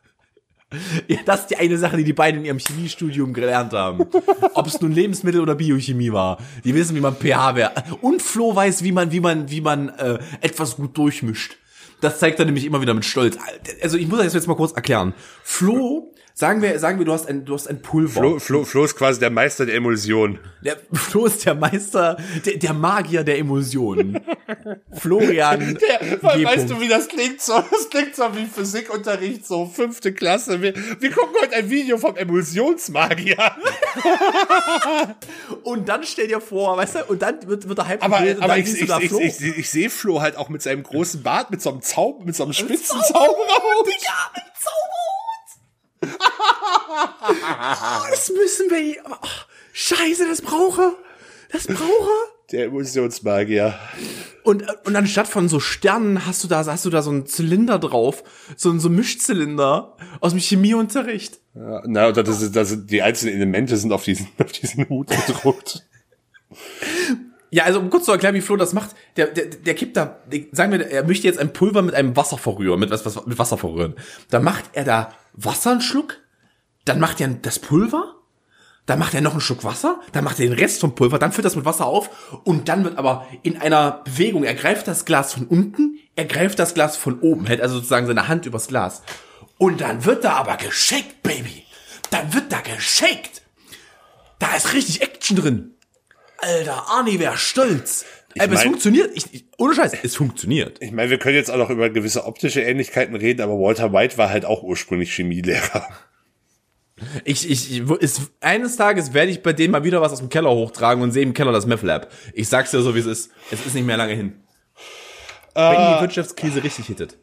ja, 1.07 1.17
das 1.25 1.41
ist 1.41 1.49
die 1.49 1.57
eine 1.57 1.77
Sache, 1.77 1.97
die 1.97 2.03
die 2.03 2.13
beiden 2.13 2.41
in 2.41 2.45
ihrem 2.45 2.59
Chemiestudium 2.59 3.33
gelernt 3.33 3.73
haben. 3.73 4.05
Ob 4.53 4.67
es 4.67 4.79
nun 4.81 4.91
Lebensmittel 4.91 5.41
oder 5.41 5.55
Biochemie 5.55 6.11
war. 6.11 6.37
Die 6.63 6.75
wissen, 6.75 6.95
wie 6.95 7.01
man 7.01 7.15
pH-Wert. 7.15 7.83
Und 8.01 8.21
Flo 8.21 8.55
weiß, 8.55 8.83
wie 8.83 8.91
man, 8.91 9.11
wie 9.11 9.19
man, 9.19 9.49
wie 9.49 9.61
man 9.61 9.89
äh, 9.89 10.19
etwas 10.41 10.75
gut 10.75 10.97
durchmischt. 10.97 11.57
Das 12.01 12.19
zeigt 12.19 12.39
er 12.39 12.45
nämlich 12.45 12.65
immer 12.65 12.81
wieder 12.81 12.93
mit 12.93 13.03
Stolz. 13.03 13.37
Also 13.81 13.97
ich 13.97 14.07
muss 14.07 14.19
das 14.19 14.33
jetzt 14.33 14.47
mal 14.47 14.55
kurz 14.55 14.71
erklären. 14.71 15.13
Flo, 15.43 16.13
sagen 16.39 16.61
wir, 16.61 16.79
sagen 16.79 16.99
wir, 16.99 17.05
du 17.05 17.11
hast 17.11 17.27
ein, 17.27 17.43
du 17.43 17.53
hast 17.53 17.67
ein 17.67 17.81
Pulver. 17.81 18.21
Flo, 18.21 18.39
Flo, 18.39 18.63
Flo 18.63 18.85
ist 18.85 18.95
quasi 18.95 19.19
der 19.19 19.29
Meister 19.29 19.65
der 19.65 19.75
Emulsion. 19.75 20.39
Der 20.63 20.77
Flo 20.93 21.25
ist 21.25 21.45
der 21.45 21.53
Meister, 21.53 22.15
der, 22.45 22.55
der 22.55 22.73
Magier 22.73 23.25
der 23.25 23.39
Emulsionen. 23.39 24.21
Florian. 24.93 25.75
G. 25.75 25.85
weißt 26.21 26.69
du, 26.69 26.79
wie 26.79 26.87
das 26.87 27.09
klingt? 27.09 27.41
So, 27.41 27.61
das 27.69 27.89
klingt 27.89 28.15
so 28.15 28.23
wie 28.37 28.45
Physikunterricht, 28.45 29.45
so 29.45 29.65
fünfte 29.65 30.13
Klasse. 30.13 30.61
Wir, 30.61 30.73
wir 30.75 31.11
gucken 31.11 31.35
heute 31.41 31.55
ein 31.55 31.69
Video 31.69 31.97
vom 31.97 32.15
Emulsionsmagier. 32.15 33.37
und 35.63 35.89
dann 35.89 36.03
stell 36.03 36.29
dir 36.29 36.39
vor, 36.39 36.77
weißt 36.77 36.95
du, 36.95 37.05
und 37.07 37.21
dann 37.21 37.45
wird, 37.49 37.67
wird 37.67 37.79
er 37.79 37.87
halb 37.89 38.03
Aber, 38.03 38.15
aber 38.15 38.29
dann 38.29 38.59
ich, 38.61 38.67
siehst 38.67 38.77
ich, 38.77 38.87
du 38.87 38.87
da 38.87 38.99
ich, 38.99 39.09
Flo. 39.09 39.19
ich, 39.19 39.41
ich, 39.41 39.57
ich 39.57 39.69
sehe 39.69 39.89
Flo 39.89 40.21
halt 40.21 40.37
auch 40.37 40.47
mit 40.47 40.61
seinem 40.61 40.83
großen 40.83 41.21
Bart, 41.21 41.51
mit 41.51 41.61
so 41.61 41.69
einem 41.69 41.81
Zauber, 41.81 42.23
mit 42.23 42.37
so 42.37 42.43
einem 42.43 42.53
spitzen 42.53 43.01
Zauberhut. 43.01 43.85
Digga, 43.85 44.31
mit 44.35 44.43
Zauberhut. 44.55 45.18
Das 48.09 48.29
müssen 48.29 48.69
wir. 48.69 48.95
Oh, 49.09 49.27
scheiße, 49.73 50.27
das 50.27 50.41
brauche. 50.41 50.93
Das 51.51 51.67
brauche. 51.67 52.09
Der 52.51 52.65
Emulsionsmagier. 52.65 53.77
Und, 54.43 54.63
und 54.85 54.95
anstatt 54.95 55.27
von 55.27 55.47
so 55.49 55.59
Sternen 55.59 56.25
hast 56.25 56.43
du 56.43 56.47
da, 56.47 56.65
hast 56.65 56.85
du 56.85 56.89
da 56.89 57.01
so 57.01 57.11
einen 57.11 57.25
Zylinder 57.27 57.77
drauf. 57.77 58.23
So, 58.55 58.71
ein 58.71 58.79
so 58.79 58.89
ein 58.89 58.95
Mischzylinder 58.95 59.95
aus 60.19 60.31
dem 60.31 60.39
Chemieunterricht. 60.39 61.39
Ja, 61.53 61.83
na, 61.85 62.11
das 62.11 62.41
ist, 62.41 62.55
das 62.55 62.69
sind, 62.69 62.89
die 62.89 63.01
einzelnen 63.01 63.35
Elemente 63.35 63.77
sind 63.77 63.91
auf 63.91 64.03
diesen, 64.03 64.27
auf 64.39 64.51
diesen 64.51 64.87
Hut 64.89 65.09
gedruckt. 65.27 65.85
Ja, 67.51 67.63
also 67.63 67.79
um 67.79 67.89
kurz 67.89 68.05
zu 68.05 68.11
erklären, 68.11 68.35
wie 68.35 68.41
Flo 68.41 68.55
das 68.57 68.73
macht, 68.73 68.95
der, 69.17 69.27
der, 69.27 69.45
der 69.47 69.73
kippt 69.73 69.97
da, 69.97 70.19
der- 70.31 70.45
sagen 70.51 70.71
wir, 70.71 70.87
er 70.87 71.03
möchte 71.03 71.27
jetzt 71.27 71.39
ein 71.39 71.51
Pulver 71.51 71.81
mit 71.81 71.95
einem 71.95 72.15
Wasser 72.15 72.37
verrühren, 72.37 72.79
mit 72.79 72.91
was, 72.91 73.05
was 73.05 73.25
mit 73.25 73.39
Wasser 73.39 73.57
verrühren. 73.57 73.95
Dann 74.29 74.43
macht 74.43 74.65
er 74.73 74.83
da 74.83 75.13
Wasser 75.33 75.71
einen 75.71 75.81
Schluck, 75.81 76.17
dann 76.85 76.99
macht 76.99 77.21
er 77.21 77.27
das 77.27 77.59
Pulver, 77.59 78.15
dann 78.85 78.99
macht 78.99 79.13
er 79.13 79.21
noch 79.21 79.33
einen 79.33 79.41
Schluck 79.41 79.63
Wasser, 79.63 80.01
dann 80.11 80.23
macht 80.23 80.39
er 80.39 80.47
den 80.47 80.57
Rest 80.57 80.81
vom 80.81 80.95
Pulver, 80.95 81.19
dann 81.19 81.31
füllt 81.31 81.45
das 81.45 81.55
mit 81.55 81.65
Wasser 81.65 81.85
auf 81.85 82.41
und 82.43 82.67
dann 82.69 82.83
wird 82.83 82.97
aber 82.97 83.27
in 83.43 83.61
einer 83.61 84.01
Bewegung, 84.03 84.43
er 84.43 84.55
greift 84.55 84.87
das 84.87 85.05
Glas 85.05 85.33
von 85.33 85.45
unten, 85.45 85.99
er 86.15 86.25
greift 86.25 86.57
das 86.57 86.73
Glas 86.73 86.97
von 86.97 87.19
oben, 87.19 87.45
hält 87.45 87.61
also 87.61 87.75
sozusagen 87.75 88.07
seine 88.07 88.27
Hand 88.27 88.45
übers 88.45 88.67
Glas. 88.67 89.03
Und 89.59 89.81
dann 89.81 90.05
wird 90.05 90.23
da 90.23 90.33
aber 90.33 90.57
geschickt, 90.57 91.21
Baby. 91.21 91.65
Dann 92.09 92.33
wird 92.33 92.51
da 92.51 92.61
geschickt. 92.61 93.41
Da 94.39 94.55
ist 94.55 94.73
richtig 94.73 95.01
Action 95.01 95.35
drin. 95.37 95.75
Alter, 96.37 96.89
Arnie 96.89 97.19
wäre 97.19 97.37
stolz. 97.37 98.05
Ey, 98.39 98.45
aber 98.45 98.53
es 98.53 98.59
mein- 98.59 98.67
funktioniert. 98.69 99.11
Ich, 99.15 99.33
ich, 99.33 99.45
ohne 99.57 99.75
Scheiß, 99.75 99.93
es 100.03 100.15
funktioniert. 100.15 100.77
Ich 100.81 100.91
meine, 100.91 101.09
wir 101.09 101.17
können 101.19 101.35
jetzt 101.35 101.51
auch 101.51 101.57
noch 101.57 101.69
über 101.69 101.89
gewisse 101.89 102.25
optische 102.25 102.61
Ähnlichkeiten 102.61 103.15
reden, 103.15 103.41
aber 103.41 103.53
Walter 103.59 103.93
White 103.93 104.17
war 104.17 104.29
halt 104.29 104.45
auch 104.45 104.63
ursprünglich 104.63 105.13
Chemielehrer. 105.13 105.87
Ich, 107.23 107.49
ich, 107.49 107.71
ich 107.71 107.89
ist, 108.01 108.21
eines 108.41 108.75
Tages 108.75 109.13
werde 109.13 109.31
ich 109.31 109.41
bei 109.41 109.53
denen 109.53 109.71
mal 109.71 109.83
wieder 109.85 110.01
was 110.01 110.11
aus 110.11 110.19
dem 110.19 110.27
Keller 110.29 110.49
hochtragen 110.51 111.01
und 111.01 111.11
sehe 111.11 111.23
im 111.23 111.33
Keller 111.33 111.53
das 111.53 111.65
Meth 111.65 111.81
Lab. 111.81 112.11
Ich 112.33 112.49
sag's 112.49 112.71
dir 112.71 112.81
so, 112.81 112.93
wie 112.93 112.99
es 112.99 113.05
ist. 113.05 113.31
Es 113.51 113.65
ist 113.65 113.73
nicht 113.73 113.85
mehr 113.85 113.95
lange 113.97 114.13
hin. 114.13 114.33
Wenn 115.55 115.95
die 115.95 116.01
Wirtschaftskrise 116.01 116.63
richtig 116.63 116.87
hittet. 116.87 117.17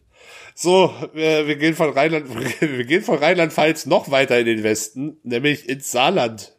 So, 0.55 0.95
wir, 1.13 1.47
wir 1.47 1.57
gehen 1.57 1.75
von 1.75 1.91
Rheinland, 1.91 2.27
wir 2.61 2.85
gehen 2.85 3.03
von 3.03 3.19
Rheinland-Pfalz 3.19 3.85
noch 3.87 4.11
weiter 4.11 4.39
in 4.39 4.47
den 4.47 4.63
Westen, 4.63 5.19
nämlich 5.23 5.69
ins 5.69 5.93
Saarland. 5.93 6.56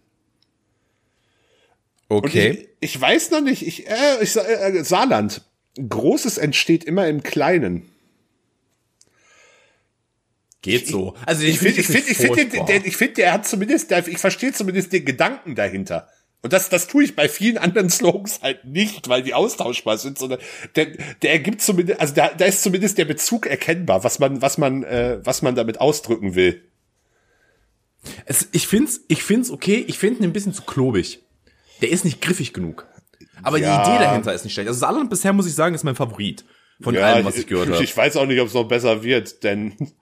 Okay. 2.10 2.70
ich, 2.80 2.96
ich 2.96 3.02
weiß 3.02 3.32
noch 3.32 3.42
nicht, 3.42 3.66
ich, 3.66 3.88
äh, 3.88 3.94
ich 4.22 4.32
sa- 4.32 4.44
äh, 4.46 4.84
Saarland. 4.84 5.42
Großes 5.78 6.38
entsteht 6.38 6.84
immer 6.86 7.08
im 7.08 7.22
Kleinen. 7.22 7.90
Geht 10.62 10.88
so. 10.88 11.14
Also 11.26 11.44
Ich 11.44 11.60
finde, 11.60 11.80
ich 11.82 11.88
finde, 11.88 12.10
ich 12.10 12.18
finde, 12.18 12.66
der, 12.66 12.86
ich 12.86 12.98
finde, 12.98 13.14
der 13.16 13.34
hat 13.34 13.48
zumindest, 13.48 13.92
der, 13.92 14.08
ich 14.08 14.18
verstehe 14.18 14.52
zumindest 14.54 14.92
den 14.92 15.06
Gedanken 15.06 15.56
dahinter. 15.56 16.10
Und 16.42 16.54
das, 16.54 16.70
das 16.70 16.88
tue 16.88 17.04
ich 17.04 17.16
bei 17.16 17.30
vielen 17.30 17.58
anderen 17.58 17.90
Slogans 17.92 18.42
halt 18.42 18.66
nicht, 18.66 19.08
weil 19.10 19.22
die 19.22 19.34
austauschbar 19.34 19.98
sind, 19.98 20.18
sondern 20.18 20.40
der, 20.76 20.88
der 21.22 21.32
ergibt 21.32 21.62
zumindest, 21.62 22.00
also 22.00 22.14
da, 22.16 22.30
da 22.30 22.46
ist 22.46 22.64
zumindest 22.64 22.98
der 22.98 23.06
Bezug 23.06 23.46
erkennbar, 23.46 24.04
was 24.04 24.20
man, 24.20 24.42
was 24.42 24.58
man, 24.58 24.84
äh, 24.84 25.20
was 25.24 25.42
man 25.42 25.56
damit 25.56 25.80
ausdrücken 25.80 26.36
will. 26.36 26.64
Es, 28.26 28.48
ich 28.52 28.68
find's, 28.68 29.02
ich 29.08 29.24
find's 29.24 29.52
okay. 29.52 29.84
Ich 29.88 29.98
finde 30.00 30.20
ihn 30.20 30.24
ein 30.26 30.34
bisschen 30.34 30.54
zu 30.54 30.64
klobig. 30.64 31.20
Der 31.82 31.90
ist 31.92 32.06
nicht 32.06 32.22
griffig 32.22 32.54
genug. 32.54 32.86
Aber 33.44 33.58
Ja. 33.58 33.84
die 33.84 33.90
Idee 33.92 34.04
dahinter 34.04 34.34
ist 34.34 34.44
nicht 34.44 34.54
schlecht. 34.54 34.68
Also 34.68 34.80
Saarland 34.80 35.10
bisher 35.10 35.34
muss 35.34 35.48
ich 35.48 35.54
sagen, 35.56 35.76
ist 35.76 35.84
mein 35.84 35.96
Favorit 35.96 36.44
von 36.82 36.96
allem, 36.98 37.26
was 37.26 37.38
ich 37.38 37.48
gehört 37.48 37.70
habe. 37.70 37.84
ich 37.84 37.96
weiß 37.98 38.16
auch 38.18 38.26
nicht, 38.26 38.40
ob 38.42 38.48
es 38.48 38.54
noch 38.54 38.68
besser 38.68 39.04
wird, 39.04 39.44
denn 39.44 39.74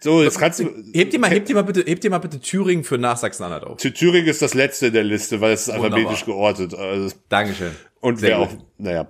so, 0.00 0.22
jetzt 0.22 0.38
kannst 0.38 0.60
du. 0.60 0.70
Hebt 0.92 1.12
dir 1.12 1.18
mal, 1.18 1.28
hebt 1.30 1.48
dir 1.48 1.54
mal 1.54 1.62
bitte, 1.64 1.82
hebt 1.82 2.04
dir 2.04 2.10
mal 2.10 2.18
bitte 2.18 2.40
Thüringen 2.40 2.84
für 2.84 2.98
nach 2.98 3.16
Sachsen-Anhalt 3.16 3.64
auf. 3.64 3.78
Thüringen 3.78 4.28
ist 4.28 4.42
das 4.42 4.54
letzte 4.54 4.86
in 4.88 4.92
der 4.92 5.02
Liste, 5.04 5.40
weil 5.40 5.52
es 5.52 5.62
ist 5.62 5.74
Wunderbar. 5.74 5.98
alphabetisch 5.98 6.24
geortet. 6.24 6.74
Also, 6.74 7.14
Dankeschön. 7.28 7.72
und 8.00 8.18
Sehr 8.20 8.30
wer 8.30 8.38
auch, 8.40 8.50
naja. 8.78 9.08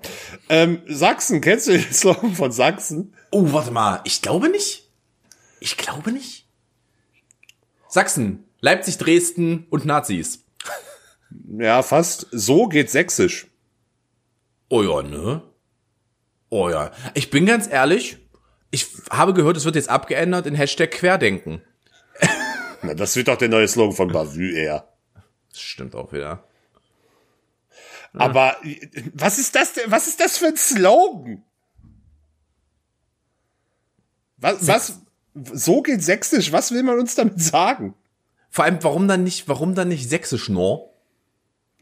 Ähm, 0.49 0.81
Sachsen, 0.89 1.41
kennst 1.43 1.69
du 1.69 1.73
den 1.73 1.83
Slogan 1.93 2.35
von 2.35 2.53
Sachsen? 2.53 3.15
Oh, 3.31 3.53
warte 3.53 3.71
mal. 3.71 4.01
Ich 4.05 4.23
glaube 4.23 4.49
nicht. 4.49 4.89
Ich 5.61 5.77
glaube 5.77 6.11
nicht. 6.11 6.47
Sachsen, 7.89 8.45
Leipzig, 8.61 8.97
Dresden 8.97 9.67
und 9.69 9.85
Nazis. 9.85 10.42
Ja, 11.59 11.83
fast. 11.83 12.27
So 12.33 12.69
geht 12.69 12.91
Sächsisch. 12.91 13.47
Oh 14.69 14.83
ja, 14.83 15.03
ne? 15.03 15.43
Oh 16.49 16.69
ja. 16.69 16.93
Ich 17.15 17.31
bin 17.31 17.47
ganz 17.47 17.69
ehrlich, 17.71 18.19
ich 18.71 18.89
habe 19.11 19.35
gehört, 19.35 19.57
es 19.57 19.65
wird 19.65 19.77
jetzt 19.77 19.91
abgeändert 19.91 20.47
in 20.47 20.55
Hashtag 20.55 20.91
Querdenken. 20.91 21.63
Na, 22.83 22.95
das 22.95 23.17
wird 23.17 23.29
doch 23.29 23.37
der 23.37 23.49
neue 23.49 23.69
Slogan 23.69 23.95
von 23.95 24.13
Bavü 24.13 24.55
eher. 24.55 24.89
Das 25.51 25.61
stimmt 25.61 25.95
auch 25.95 26.13
wieder. 26.13 26.45
Aber 28.15 28.57
was 29.15 29.39
ist 29.39 29.55
das 29.55 29.75
denn? 29.75 29.91
Was 29.91 30.09
ist 30.09 30.21
das 30.21 30.39
für 30.39 30.47
ein 30.47 30.57
Slogan? 30.57 31.45
Was, 34.37 34.67
was, 34.67 35.01
so 35.35 35.83
geht 35.83 36.03
Sächsisch. 36.03 36.53
Was 36.53 36.73
will 36.73 36.83
man 36.83 36.99
uns 36.99 37.15
damit 37.15 37.41
sagen? 37.41 37.95
Vor 38.51 38.65
allem, 38.65 38.83
warum 38.83 39.09
dann 39.09 39.25
nicht, 39.25 39.49
warum 39.49 39.75
dann 39.75 39.89
nicht 39.89 40.09
Sächsisch 40.09 40.49
nur? 40.49 40.92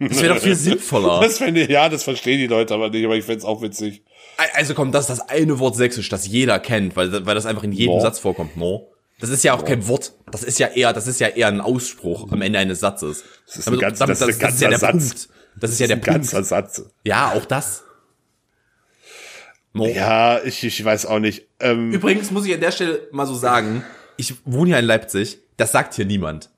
Das 0.01 0.23
wäre 0.23 0.35
doch 0.35 0.43
viel 0.43 0.55
sinnvoller. 0.57 1.21
Das 1.21 1.41
ich, 1.41 1.69
ja, 1.69 1.89
das 1.91 2.05
verstehen 2.05 2.39
die 2.39 2.47
Leute 2.47 2.73
aber 2.75 2.89
nicht, 2.91 3.05
aber 3.05 3.17
ich 3.17 3.25
find's 3.25 3.45
auch 3.45 3.61
witzig. 3.61 4.03
Also 4.55 4.73
komm, 4.75 4.93
das 4.93 5.11
ist 5.11 5.19
das 5.19 5.29
eine 5.29 5.59
Wort 5.59 5.77
Sächsisch, 5.77 6.09
das 6.09 6.27
jeder 6.27 6.59
kennt, 6.59 6.97
weil, 6.97 7.27
weil 7.27 7.35
das 7.35 7.45
einfach 7.45 7.63
in 7.65 7.73
jedem 7.73 7.97
No. 7.97 8.01
Satz 8.01 8.19
vorkommt, 8.19 8.57
no? 8.57 8.89
Das 9.21 9.29
ist 9.29 9.45
ja 9.45 9.53
auch 9.53 9.65
kein 9.67 9.87
Wort. 9.87 10.15
Das 10.33 10.43
ist 10.43 10.59
ja 10.59 10.69
eher, 10.69 10.95
das 10.95 11.07
ist 11.07 11.21
ja 11.21 11.29
eher 11.29 11.49
ein 11.49 11.61
Ausspruch 11.61 12.33
am 12.33 12.41
Ende 12.41 12.59
eines 12.59 12.81
Satzes. 12.81 13.23
Das 13.47 13.57
ist 13.59 13.69
ein 13.69 13.79
ganz- 13.79 13.99
das 13.99 14.11
ist 14.19 14.23
ein 14.23 14.31
ja 14.31 14.37
ganzer 14.39 14.69
der 14.71 14.79
Satz. 14.79 14.91
Punkt. 14.93 15.29
Das 15.61 15.71
ist 15.73 15.81
ja 15.81 15.87
der 15.89 15.97
Ein 15.97 16.01
Punkt. 16.01 16.15
ganzer 16.15 16.43
Satz. 16.45 16.83
Ja, 17.05 17.33
auch 17.37 17.45
das. 17.45 17.83
No. 19.75 19.87
Ja, 19.87 20.43
ich, 20.43 20.65
ich 20.65 20.83
weiß 20.85 21.07
auch 21.07 21.19
nicht. 21.19 21.47
Ähm, 21.61 21.93
Übrigens 21.93 22.31
muss 22.31 22.47
ich 22.47 22.55
an 22.55 22.61
der 22.61 22.73
Stelle 22.73 23.07
mal 23.13 23.27
so 23.27 23.35
sagen, 23.35 23.85
ich 24.17 24.35
wohne 24.45 24.71
ja 24.71 24.79
in 24.79 24.85
Leipzig, 24.87 25.39
das 25.59 25.73
sagt 25.73 25.95
hier 25.95 26.07
niemand. 26.07 26.51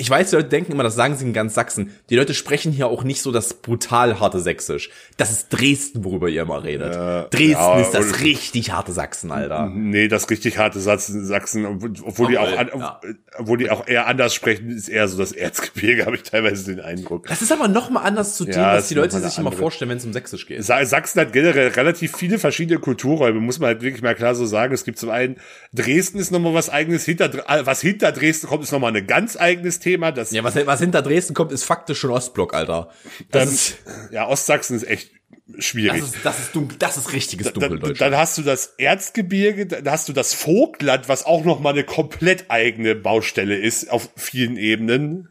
Ich 0.00 0.08
weiß, 0.08 0.30
die 0.30 0.36
Leute 0.36 0.48
denken 0.48 0.70
immer, 0.70 0.84
das 0.84 0.94
sagen 0.94 1.16
sie 1.16 1.24
in 1.26 1.32
ganz 1.32 1.54
Sachsen. 1.54 1.90
Die 2.08 2.14
Leute 2.14 2.32
sprechen 2.32 2.70
hier 2.70 2.86
auch 2.86 3.02
nicht 3.02 3.20
so 3.20 3.32
das 3.32 3.52
brutal 3.54 4.20
harte 4.20 4.38
Sächsisch. 4.38 4.90
Das 5.16 5.32
ist 5.32 5.48
Dresden, 5.48 6.04
worüber 6.04 6.28
ihr 6.28 6.42
immer 6.42 6.62
redet. 6.62 6.94
Dresden 7.34 7.50
ja, 7.50 7.80
ist 7.80 7.90
das 7.90 8.20
richtig 8.20 8.70
harte 8.70 8.92
Sachsen, 8.92 9.32
Alter. 9.32 9.68
nee, 9.74 10.06
das 10.06 10.30
richtig 10.30 10.56
harte 10.56 10.78
Sachsen, 10.78 11.66
obwohl, 12.04 12.28
die 12.28 12.38
auch, 12.38 12.48
ja. 12.48 13.00
obwohl 13.36 13.58
die 13.58 13.70
auch 13.70 13.88
eher 13.88 14.06
anders 14.06 14.34
sprechen, 14.34 14.70
ist 14.70 14.88
eher 14.88 15.08
so 15.08 15.18
das 15.18 15.32
Erzgebirge, 15.32 16.06
habe 16.06 16.14
ich 16.14 16.22
teilweise 16.22 16.72
den 16.72 16.80
Eindruck. 16.80 17.26
Das 17.26 17.42
ist 17.42 17.50
aber 17.50 17.66
noch 17.66 17.90
mal 17.90 18.02
anders 18.02 18.36
zu 18.36 18.44
dem, 18.44 18.54
Ja, 18.54 18.74
was 18.76 18.86
die 18.86 18.94
Leute 18.94 19.18
sich 19.18 19.36
immer 19.36 19.50
vorstellen, 19.50 19.90
wenn 19.90 19.98
es 19.98 20.04
um 20.04 20.12
Sächsisch 20.12 20.46
geht. 20.46 20.62
Sa- 20.62 20.84
Sachsen 20.86 21.20
hat 21.22 21.32
generell 21.32 21.68
relativ 21.70 22.16
viele 22.16 22.38
verschiedene 22.38 22.78
Kulturräume, 22.78 23.40
muss 23.40 23.58
man 23.58 23.66
halt 23.66 23.82
wirklich 23.82 24.02
mal 24.02 24.14
klar 24.14 24.36
so 24.36 24.46
sagen. 24.46 24.72
Es 24.72 24.84
gibt 24.84 25.00
zum 25.00 25.10
einen, 25.10 25.38
Dresden 25.74 26.20
ist 26.20 26.30
nochmal 26.30 26.54
was 26.54 26.70
eigenes, 26.70 27.04
hinter, 27.04 27.34
äh, 27.50 27.66
was 27.66 27.80
hinter 27.80 28.12
Dresden 28.12 28.46
kommt, 28.46 28.62
ist 28.62 28.70
nochmal 28.70 28.94
ein 28.96 29.04
ganz 29.08 29.36
eigenes 29.36 29.80
Thema. 29.80 29.87
Das, 29.96 30.30
Ja, 30.30 30.44
was, 30.44 30.54
was 30.54 30.80
hinter 30.80 31.02
Dresden 31.02 31.34
kommt, 31.34 31.52
ist 31.52 31.64
faktisch 31.64 31.98
schon 31.98 32.10
Ostblock, 32.10 32.54
Alter. 32.54 32.90
Das, 33.30 33.44
dann, 33.44 33.54
ist, 33.54 33.76
ja, 34.10 34.26
Ostsachsen 34.28 34.76
ist 34.76 34.86
echt 34.86 35.10
schwierig. 35.58 36.00
das, 36.00 36.14
ist, 36.14 36.24
das 36.24 36.38
ist 36.40 36.54
dunkel, 36.54 36.76
das 36.78 36.96
ist 36.98 37.12
richtiges 37.12 37.46
dann, 37.46 37.54
Dunkeldeutsch. 37.54 37.98
dann 38.00 38.16
hast 38.16 38.36
du 38.38 38.42
das 38.42 38.74
Erzgebirge, 38.78 39.66
dann 39.66 39.90
hast 39.90 40.08
du 40.08 40.12
das 40.12 40.34
Vogtland, 40.34 41.08
was 41.08 41.24
auch 41.24 41.44
noch 41.44 41.60
mal 41.60 41.70
eine 41.70 41.84
komplett 41.84 42.50
eigene 42.50 42.94
Baustelle 42.94 43.56
ist 43.56 43.90
auf 43.90 44.10
vielen 44.16 44.56
Ebenen. 44.56 45.28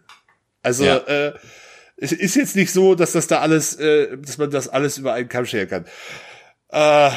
Also 0.63 0.85
Ja. 0.85 0.97
äh, 0.97 1.33
es 1.97 2.11
ist 2.11 2.35
jetzt 2.35 2.55
nicht 2.55 2.71
so, 2.71 2.93
dass 2.95 3.11
das 3.13 3.27
da 3.27 3.39
alles, 3.39 3.75
äh, 3.75 4.17
dass 4.17 4.37
man 4.37 4.51
das 4.51 4.67
alles 4.67 4.97
über 4.97 5.13
einen 5.13 5.29
Kamm 5.29 5.45
scheren 5.45 5.67
kann. 5.69 5.85
Äh, 6.69 7.11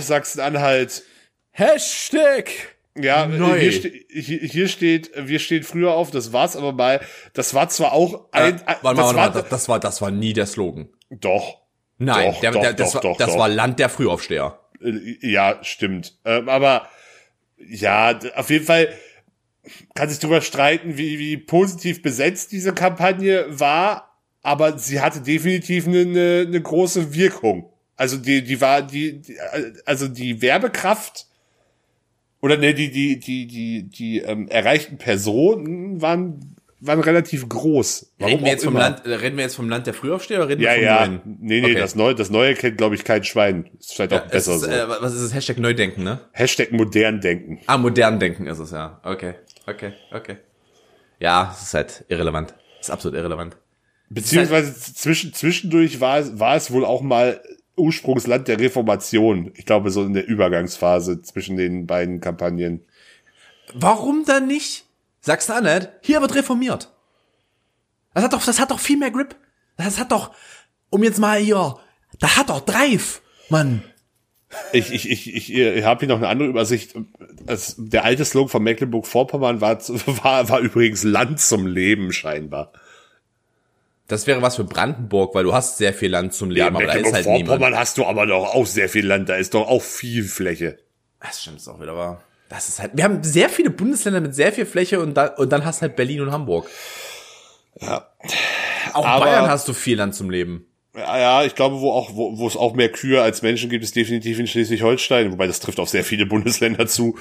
Sachsen-Anhalt. 0.00 1.02
Hashtag! 1.50 2.71
Ja, 2.96 3.26
Neu. 3.26 3.58
hier, 3.58 3.72
ste 3.72 3.90
hier, 4.10 4.68
steht, 4.68 5.10
wir 5.16 5.38
stehen 5.38 5.62
früher 5.62 5.92
auf, 5.92 6.10
das 6.10 6.32
war's 6.32 6.56
aber 6.56 6.72
mal. 6.72 7.00
Das 7.32 7.54
war 7.54 7.68
zwar 7.70 7.92
auch 7.92 8.26
ein, 8.32 8.56
Äh, 8.58 8.76
warte 8.82 8.82
mal, 8.82 8.94
das 8.94 8.96
warte 8.96 9.16
war, 9.16 9.30
mal, 9.42 9.48
das, 9.48 9.68
war, 9.68 9.80
das 9.80 10.02
war 10.02 10.10
nie 10.10 10.32
der 10.32 10.46
Slogan. 10.46 10.88
doch. 11.10 11.62
Nein, 11.98 12.32
Doch, 12.32 12.40
der, 12.40 12.50
doch, 12.50 12.60
der, 12.62 12.72
das, 12.72 12.92
doch, 12.92 13.04
war, 13.04 13.16
das 13.16 13.38
war 13.38 13.48
Land 13.48 13.78
der 13.78 13.88
Frühaufsteher. 13.88 14.58
Äh, 14.82 15.16
Ja, 15.20 15.58
stimmt. 15.62 16.18
Ähm, 16.24 16.48
aber 16.48 16.88
ja, 17.58 18.18
auf 18.34 18.50
jeden 18.50 18.64
Fall 18.64 18.88
kann 19.94 20.08
sich 20.08 20.18
darüber 20.18 20.40
streiten, 20.40 20.98
wie, 20.98 21.18
wie 21.20 21.36
positiv 21.36 22.02
besetzt 22.02 22.50
diese 22.50 22.72
Kampagne 22.74 23.46
war, 23.48 24.18
aber 24.42 24.78
sie 24.78 25.00
hatte 25.00 25.20
definitiv 25.20 25.86
eine, 25.86 26.00
eine, 26.00 26.44
eine 26.48 26.60
große 26.60 27.14
Wirkung. 27.14 27.70
Also 27.94 28.16
die, 28.16 28.42
die 28.42 28.60
war, 28.60 28.82
die, 28.82 29.20
die 29.20 29.38
also 29.86 30.08
die 30.08 30.42
Werbekraft 30.42 31.26
oder 32.42 32.58
ne, 32.58 32.74
die, 32.74 32.90
die, 32.90 33.18
die, 33.18 33.46
die, 33.46 33.84
die 33.88 34.18
ähm, 34.18 34.48
erreichten 34.48 34.98
Personen 34.98 36.02
waren, 36.02 36.56
waren 36.80 37.00
relativ 37.00 37.48
groß. 37.48 38.12
Warum 38.18 38.32
Reden 38.32 38.44
wir, 38.44 38.48
auch 38.48 38.52
jetzt 38.52 38.64
vom 38.64 38.72
immer. 38.74 38.80
Land, 38.80 39.06
äh, 39.06 39.14
reden 39.14 39.36
wir 39.36 39.44
jetzt 39.44 39.54
vom 39.54 39.68
Land 39.70 39.86
der 39.86 39.94
Frühaufsteher 39.94 40.38
oder 40.40 40.48
reden 40.48 40.60
Ja, 40.62 40.70
wir 40.70 40.76
vom 40.76 40.84
ja. 40.84 41.06
Neuen? 41.06 41.20
Nee, 41.24 41.60
nee, 41.60 41.66
Okay. 41.70 41.74
das 41.78 41.94
neue, 41.94 42.14
das 42.16 42.30
neue 42.30 42.54
kennt, 42.54 42.76
glaube 42.78 42.96
ich, 42.96 43.04
kein 43.04 43.22
Schwein. 43.24 43.70
Ist 43.78 43.94
vielleicht 43.94 44.12
auch 44.12 44.24
Es 44.26 44.30
besser 44.32 44.54
ist, 44.56 44.60
so. 44.62 44.66
äh, 44.70 44.88
was 44.88 45.14
ist 45.14 45.22
das? 45.22 45.34
Hashtag 45.34 45.58
Neudenken, 45.58 46.02
ne? 46.02 46.20
Hashtag 46.32 46.72
modern 46.72 47.20
denken. 47.20 47.60
Ah, 47.66 47.78
modern 47.78 48.18
denken 48.18 48.46
ist 48.46 48.58
es, 48.58 48.72
ja. 48.72 49.00
Okay, 49.04 49.34
okay, 49.66 49.92
okay. 50.12 50.36
Ja, 51.20 51.54
es 51.56 51.62
ist 51.62 51.74
halt 51.74 52.04
irrelevant. 52.08 52.54
Es 52.80 52.88
ist 52.88 52.90
absolut 52.90 53.16
irrelevant. 53.16 53.56
Beziehungsweise 54.10 54.74
zwischen, 54.74 55.32
zwischendurch 55.32 56.00
war 56.00 56.18
es, 56.18 56.38
war 56.40 56.56
es 56.56 56.70
wohl 56.72 56.84
auch 56.84 57.00
mal 57.00 57.40
Ursprungsland 57.76 58.48
der 58.48 58.60
Reformation. 58.60 59.52
Ich 59.56 59.66
glaube, 59.66 59.90
so 59.90 60.04
in 60.04 60.12
der 60.12 60.26
Übergangsphase 60.26 61.22
zwischen 61.22 61.56
den 61.56 61.86
beiden 61.86 62.20
Kampagnen. 62.20 62.84
Warum 63.74 64.24
dann 64.24 64.46
nicht? 64.46 64.84
Sachsen-Anhalt, 65.20 65.92
hier 66.02 66.20
wird 66.20 66.34
reformiert. 66.34 66.92
Das 68.14 68.24
hat 68.24 68.32
doch, 68.32 68.44
das 68.44 68.60
hat 68.60 68.70
doch 68.70 68.80
viel 68.80 68.98
mehr 68.98 69.10
Grip. 69.10 69.36
Das 69.76 69.98
hat 69.98 70.12
doch, 70.12 70.32
um 70.90 71.02
jetzt 71.02 71.18
mal 71.18 71.38
hier, 71.38 71.78
da 72.18 72.36
hat 72.36 72.50
doch 72.50 72.60
Drive, 72.60 73.22
Mann. 73.48 73.82
Ich, 74.72 74.92
ich, 74.92 75.10
ich, 75.10 75.34
ich, 75.34 75.54
ich 75.54 75.84
habe 75.84 76.00
hier 76.00 76.08
noch 76.08 76.18
eine 76.18 76.28
andere 76.28 76.48
Übersicht. 76.48 76.94
Es, 77.46 77.74
der 77.78 78.04
alte 78.04 78.24
Slogan 78.24 78.50
von 78.50 78.62
Mecklenburg-Vorpommern 78.62 79.60
war, 79.60 79.78
war, 80.22 80.48
war 80.48 80.60
übrigens 80.60 81.04
Land 81.04 81.40
zum 81.40 81.66
Leben 81.66 82.12
scheinbar. 82.12 82.72
Das 84.12 84.26
wäre 84.26 84.42
was 84.42 84.56
für 84.56 84.64
Brandenburg, 84.64 85.34
weil 85.34 85.44
du 85.44 85.54
hast 85.54 85.78
sehr 85.78 85.94
viel 85.94 86.10
Land 86.10 86.34
zum 86.34 86.50
Leben, 86.50 86.76
aber 86.76 86.84
da 86.84 86.92
ist 86.92 87.12
halt 87.12 87.24
niemand. 87.24 87.26
Mecklenburg-Vorpommern 87.26 87.78
hast 87.78 87.96
du 87.96 88.04
aber 88.04 88.26
doch 88.26 88.54
auch 88.54 88.66
sehr 88.66 88.90
viel 88.90 89.06
Land. 89.06 89.30
Da 89.30 89.36
ist 89.36 89.54
doch 89.54 89.66
auch 89.66 89.80
viel 89.82 90.24
Fläche. 90.24 90.78
Das 91.18 91.40
stimmt 91.40 91.56
ist 91.56 91.68
auch 91.68 91.80
wieder 91.80 91.96
wahr. 91.96 92.22
Das 92.50 92.68
ist 92.68 92.78
halt, 92.78 92.90
wir 92.94 93.04
haben 93.04 93.24
sehr 93.24 93.48
viele 93.48 93.70
Bundesländer 93.70 94.20
mit 94.20 94.34
sehr 94.34 94.52
viel 94.52 94.66
Fläche 94.66 95.00
und, 95.00 95.14
da, 95.14 95.28
und 95.28 95.50
dann 95.50 95.64
hast 95.64 95.80
halt 95.80 95.96
Berlin 95.96 96.20
und 96.20 96.30
Hamburg. 96.30 96.68
Ja. 97.80 98.06
Auch 98.92 99.06
Aber- 99.06 99.24
Bayern 99.24 99.48
hast 99.48 99.66
du 99.68 99.72
viel 99.72 99.96
Land 99.96 100.14
zum 100.14 100.28
Leben. 100.28 100.66
Ja, 100.94 101.18
ja, 101.18 101.44
ich 101.44 101.54
glaube, 101.54 101.80
wo 101.80 101.90
auch, 101.90 102.14
wo, 102.14 102.36
wo 102.36 102.46
es 102.46 102.54
auch 102.54 102.74
mehr 102.74 102.90
Kühe 102.90 103.22
als 103.22 103.40
Menschen 103.40 103.70
gibt, 103.70 103.82
ist 103.82 103.96
definitiv 103.96 104.38
in 104.38 104.46
Schleswig-Holstein, 104.46 105.32
wobei 105.32 105.46
das 105.46 105.60
trifft 105.60 105.80
auf 105.80 105.88
sehr 105.88 106.04
viele 106.04 106.26
Bundesländer 106.26 106.86
zu. 106.86 107.16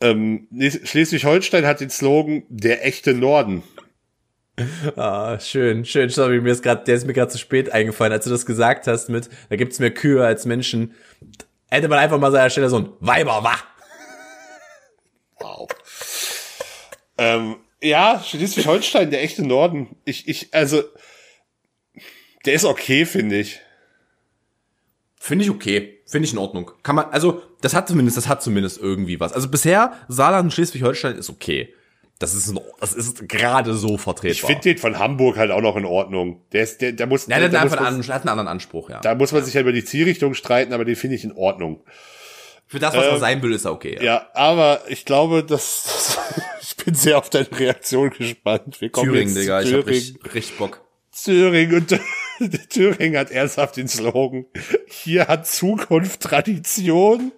Ähm, 0.00 0.48
Schleswig-Holstein 0.50 1.66
hat 1.66 1.80
den 1.80 1.90
Slogan 1.90 2.42
der 2.48 2.84
echte 2.84 3.14
Norden. 3.14 3.62
Ah, 4.96 5.38
schön, 5.40 5.84
schön. 5.84 6.08
Sorry, 6.10 6.40
mir 6.40 6.52
ist 6.52 6.62
gerade, 6.62 6.84
der 6.84 6.94
ist 6.94 7.06
mir 7.06 7.12
gerade 7.12 7.30
zu 7.30 7.38
spät 7.38 7.72
eingefallen, 7.72 8.12
als 8.12 8.24
du 8.24 8.30
das 8.30 8.46
gesagt 8.46 8.86
hast 8.86 9.08
mit, 9.08 9.28
da 9.48 9.56
gibt's 9.56 9.78
mehr 9.78 9.92
Kühe 9.92 10.24
als 10.24 10.44
Menschen. 10.44 10.94
Hätte 11.68 11.88
man 11.88 11.98
einfach 11.98 12.18
mal 12.18 12.32
seiner 12.32 12.50
Stelle 12.50 12.68
so 12.68 12.78
ein 12.78 12.92
Weiber, 13.00 13.44
wach. 13.44 13.64
Wow. 15.38 15.68
ähm, 17.16 17.56
ja, 17.82 18.22
Schleswig-Holstein, 18.22 19.10
der 19.10 19.22
echte 19.22 19.46
Norden. 19.46 19.96
Ich, 20.04 20.28
ich, 20.28 20.52
also, 20.52 20.82
der 22.44 22.54
ist 22.54 22.64
okay, 22.64 23.06
finde 23.06 23.38
ich. 23.38 23.60
Finde 25.18 25.44
ich 25.44 25.50
okay. 25.50 25.98
Finde 26.06 26.26
ich 26.26 26.32
in 26.32 26.38
Ordnung. 26.38 26.72
Kann 26.82 26.96
man, 26.96 27.06
also, 27.06 27.42
das 27.60 27.74
hat 27.74 27.88
zumindest, 27.88 28.16
das 28.16 28.28
hat 28.28 28.42
zumindest 28.42 28.78
irgendwie 28.78 29.20
was. 29.20 29.32
Also 29.32 29.48
bisher, 29.48 29.92
Saarland 30.08 30.44
und 30.44 30.50
Schleswig-Holstein 30.52 31.16
ist 31.16 31.30
okay. 31.30 31.74
Das 32.20 32.34
ist, 32.34 32.48
in- 32.48 32.60
das 32.78 32.92
ist 32.92 33.28
gerade 33.28 33.74
so 33.74 33.94
Ich 33.96 34.00
vertretbar. 34.02 34.46
finde 34.50 34.62
den 34.62 34.78
von 34.78 34.98
Hamburg 34.98 35.36
halt 35.38 35.50
auch 35.50 35.62
noch 35.62 35.74
in 35.76 35.84
Ordnung. 35.86 36.42
Der 36.52 36.62
ist, 36.62 36.80
der, 36.82 36.92
der 36.92 37.06
muss, 37.08 37.26
ja, 37.26 37.38
der, 37.40 37.48
der 37.48 37.60
hat 37.62 37.70
muss 37.70 37.78
man, 37.80 38.08
hat 38.14 38.20
einen 38.22 38.28
anderen 38.28 38.46
Anspruch, 38.48 38.90
ja. 38.90 39.00
da 39.00 39.14
muss 39.14 39.32
man 39.32 39.42
sich 39.42 39.54
ja 39.54 39.62
über 39.62 39.72
die 39.72 39.84
Zielrichtung 39.84 40.34
streiten, 40.34 40.72
aber 40.74 40.84
den 40.84 40.96
finde 40.96 41.16
ich 41.16 41.24
in 41.24 41.32
Ordnung. 41.32 41.80
Für 42.66 42.78
das, 42.78 42.94
was 42.94 43.04
er 43.06 43.12
ähm, 43.14 43.18
sein 43.20 43.42
will, 43.42 43.52
ist 43.52 43.64
er 43.64 43.72
okay. 43.72 43.96
Ja. 43.96 44.02
Ja, 44.02 44.28
aber 44.34 44.82
ich 44.88 45.04
glaube, 45.04 45.42
dass 45.42 46.18
ich 46.60 46.76
bin 46.76 46.94
sehr 46.94 47.18
auf 47.18 47.30
deine 47.30 47.48
Reaktion 47.58 48.10
gespannt. 48.10 48.80
Wir 48.80 48.90
kommen 48.90 49.10
Thüringen, 49.12 49.34
jetzt 49.34 49.42
Digga, 49.42 49.62
ich 49.62 49.72
hab 49.72 49.84
Thüringen. 49.84 49.88
richtig, 49.88 50.34
richtig 50.34 50.58
Bock. 50.58 50.82
Thüringen 51.24 51.74
und 51.74 52.00
Thüringen 52.70 53.18
hat 53.18 53.30
ernsthaft 53.30 53.76
den 53.76 53.88
Slogan. 53.88 54.44
Hier 54.86 55.26
hat 55.26 55.46
Zukunft 55.46 56.20
Tradition. 56.20 57.32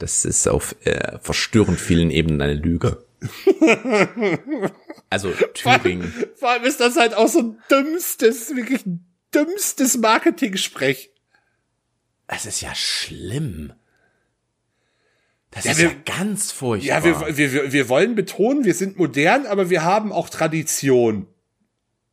Das 0.00 0.24
ist 0.24 0.48
auf 0.48 0.74
äh, 0.84 1.18
verstörend 1.20 1.78
vielen 1.78 2.10
Ebenen 2.10 2.40
eine 2.40 2.54
Lüge. 2.54 3.04
also 5.10 5.30
Thüringen. 5.54 6.12
Vor 6.36 6.50
allem 6.50 6.64
ist 6.64 6.80
das 6.80 6.96
halt 6.96 7.14
auch 7.14 7.28
so 7.28 7.40
ein 7.40 7.58
dümmstes, 7.70 8.54
wirklich 8.56 8.82
dümmstes 9.34 9.98
Marketing-Sprech. 9.98 11.10
Das 12.26 12.46
ist 12.46 12.60
ja 12.62 12.74
schlimm. 12.74 13.72
Das 15.50 15.64
Ja, 15.64 15.72
ist 15.72 15.78
wir- 15.78 15.88
ja 15.90 15.94
ganz 16.18 16.50
furchtbar. 16.52 16.86
Ja, 16.86 17.04
wir, 17.04 17.36
wir, 17.36 17.72
wir 17.72 17.88
wollen 17.88 18.14
betonen, 18.14 18.64
wir 18.64 18.74
sind 18.74 18.96
modern, 18.98 19.46
aber 19.46 19.68
wir 19.68 19.82
haben 19.82 20.12
auch 20.12 20.28
Tradition. 20.30 21.26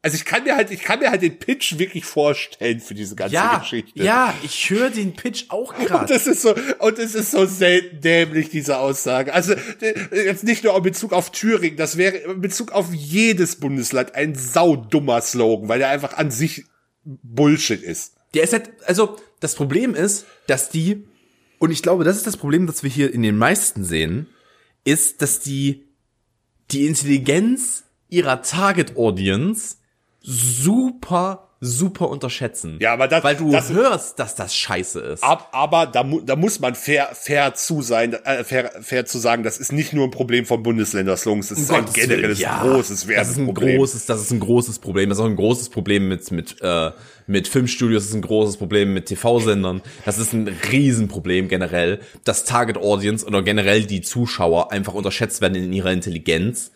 Also 0.04 0.16
ich 0.16 0.26
kann 0.26 0.43
mir 0.43 0.56
halt, 0.56 0.70
ich 0.72 0.82
kann 0.82 1.00
mir 1.00 1.10
halt 1.10 1.22
den 1.24 1.39
Pitch 1.39 1.80
wirklich 1.80 2.06
vorstellen 2.06 2.80
für 2.80 2.93
diese 2.93 3.16
ganze 3.16 3.34
Ja, 3.34 3.58
Geschichte. 3.58 4.04
ja, 4.04 4.34
ich 4.43 4.70
höre 4.70 4.89
den 4.91 5.14
Pitch 5.14 5.45
auch 5.50 5.78
Und 5.78 5.86
gerade. 5.88 6.14
das 6.14 6.28
ist 6.28 6.43
so, 6.43 6.54
und 6.80 7.00
es 7.00 7.16
ist 7.16 7.32
so 7.32 7.45
selten 7.45 8.00
dämlich, 8.00 8.50
diese 8.50 8.78
Aussage. 8.78 9.34
Also, 9.34 9.54
äh, 9.82 9.95
jetzt 10.26 10.43
nicht 10.43 10.64
nur 10.64 10.78
in 10.78 10.84
Bezug 10.84 11.14
auf 11.14 11.32
Thüringen, 11.32 11.78
das 11.78 11.98
wäre 11.98 12.16
in 12.18 12.41
Bezug 12.41 12.72
auf 12.72 12.93
jedes 12.93 13.56
Bundesland 13.58 14.14
ein 14.16 14.36
saudummer 14.36 15.20
Slogan, 15.22 15.68
weil 15.68 15.80
der 15.80 15.89
einfach 15.89 16.16
an 16.16 16.30
sich 16.32 16.66
Bullshit 17.04 17.82
ist. 17.82 18.14
Der 18.34 18.43
ist 18.43 18.54
halt, 18.54 18.70
also 18.86 19.18
das 19.39 19.56
Problem 19.56 19.95
ist, 19.95 20.26
dass 20.45 20.70
die, 20.70 21.06
und 21.60 21.72
ich 21.72 21.82
glaube, 21.82 22.04
das 22.04 22.18
ist 22.18 22.28
das 22.28 22.38
Problem, 22.38 22.68
das 22.68 22.84
wir 22.84 22.89
hier 22.89 23.14
in 23.14 23.24
den 23.24 23.36
meisten 23.38 23.84
sehen, 23.84 24.28
ist, 24.84 25.22
dass 25.22 25.39
die 25.39 25.86
die 26.72 26.86
Intelligenz 26.86 27.84
ihrer 28.10 28.41
Target 28.41 28.95
Audience 28.98 29.78
super, 30.30 31.47
super 31.61 32.09
unterschätzen. 32.09 32.78
Ja, 32.82 32.91
aber 32.91 33.07
das- 33.07 33.23
weil 33.23 33.38
du 33.38 33.49
das- 33.49 33.71
hörst, 33.71 34.19
dass 34.19 34.36
das 34.36 34.53
scheiße 34.53 34.99
ist. 34.99 35.23
Ab, 35.23 35.47
aber 35.53 35.86
da, 35.88 36.03
mu 36.03 36.19
da 36.19 36.36
muss 36.36 36.59
man 36.59 36.75
fair, 36.75 37.09
fair 37.13 37.55
zu 37.55 37.82
sein, 37.82 38.13
äh, 38.13 38.43
fair, 38.43 38.71
fair 38.82 39.05
zu 39.05 39.19
sagen, 39.19 39.43
das 39.43 39.57
ist 39.57 39.71
nicht 39.71 39.93
nur 39.93 40.03
ein 40.03 40.11
Problem 40.11 40.45
von 40.45 40.61
Bundesländerslogans, 40.63 41.47
das 41.47 41.59
ist 41.59 41.71
ein 41.71 41.86
generelles 41.93 42.39
ja. 42.39 42.61
großes 42.61 43.07
das 43.07 43.30
ist 43.30 43.38
ein 43.38 43.45
Problem. 43.45 43.78
großes, 43.78 44.05
das 44.05 44.21
ist 44.21 44.32
ein 44.32 44.41
großes 44.41 44.80
Problem. 44.80 45.07
Das 45.07 45.17
ist 45.17 45.23
auch 45.23 45.30
ein 45.30 45.38
großes 45.38 45.69
Problem 45.69 46.09
mit 46.09 46.30
mit 46.32 46.57
äh, 46.61 46.91
mit 47.25 47.47
Filmstudios. 47.47 48.03
Das 48.03 48.09
ist 48.09 48.15
ein 48.15 48.21
großes 48.21 48.57
Problem 48.57 48.93
mit 48.93 49.05
TV-Sendern. 49.05 49.82
Das 50.03 50.17
ist 50.17 50.34
ein 50.34 50.47
Riesenproblem 50.71 51.47
generell, 51.47 52.01
dass 52.25 52.43
Target 52.43 52.78
Audience 52.78 53.25
oder 53.25 53.41
generell 53.43 53.86
die 53.86 54.01
Zuschauer 54.01 54.73
einfach 54.73 54.93
unterschätzt 54.93 55.39
werden 55.39 55.55
in 55.55 55.71
ihrer 55.71 55.93
Intelligenz. 55.93 56.71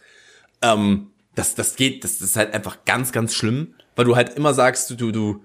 Ähm, 0.61 1.10
das 1.35 1.55
das 1.55 1.75
geht, 1.75 2.03
das, 2.03 2.19
das 2.19 2.29
ist 2.29 2.35
halt 2.35 2.53
einfach 2.53 2.85
ganz 2.85 3.11
ganz 3.11 3.33
schlimm, 3.33 3.75
weil 3.95 4.05
du 4.05 4.15
halt 4.15 4.35
immer 4.35 4.53
sagst, 4.53 4.89
du 4.89 4.95
du 4.95 5.11
du 5.11 5.43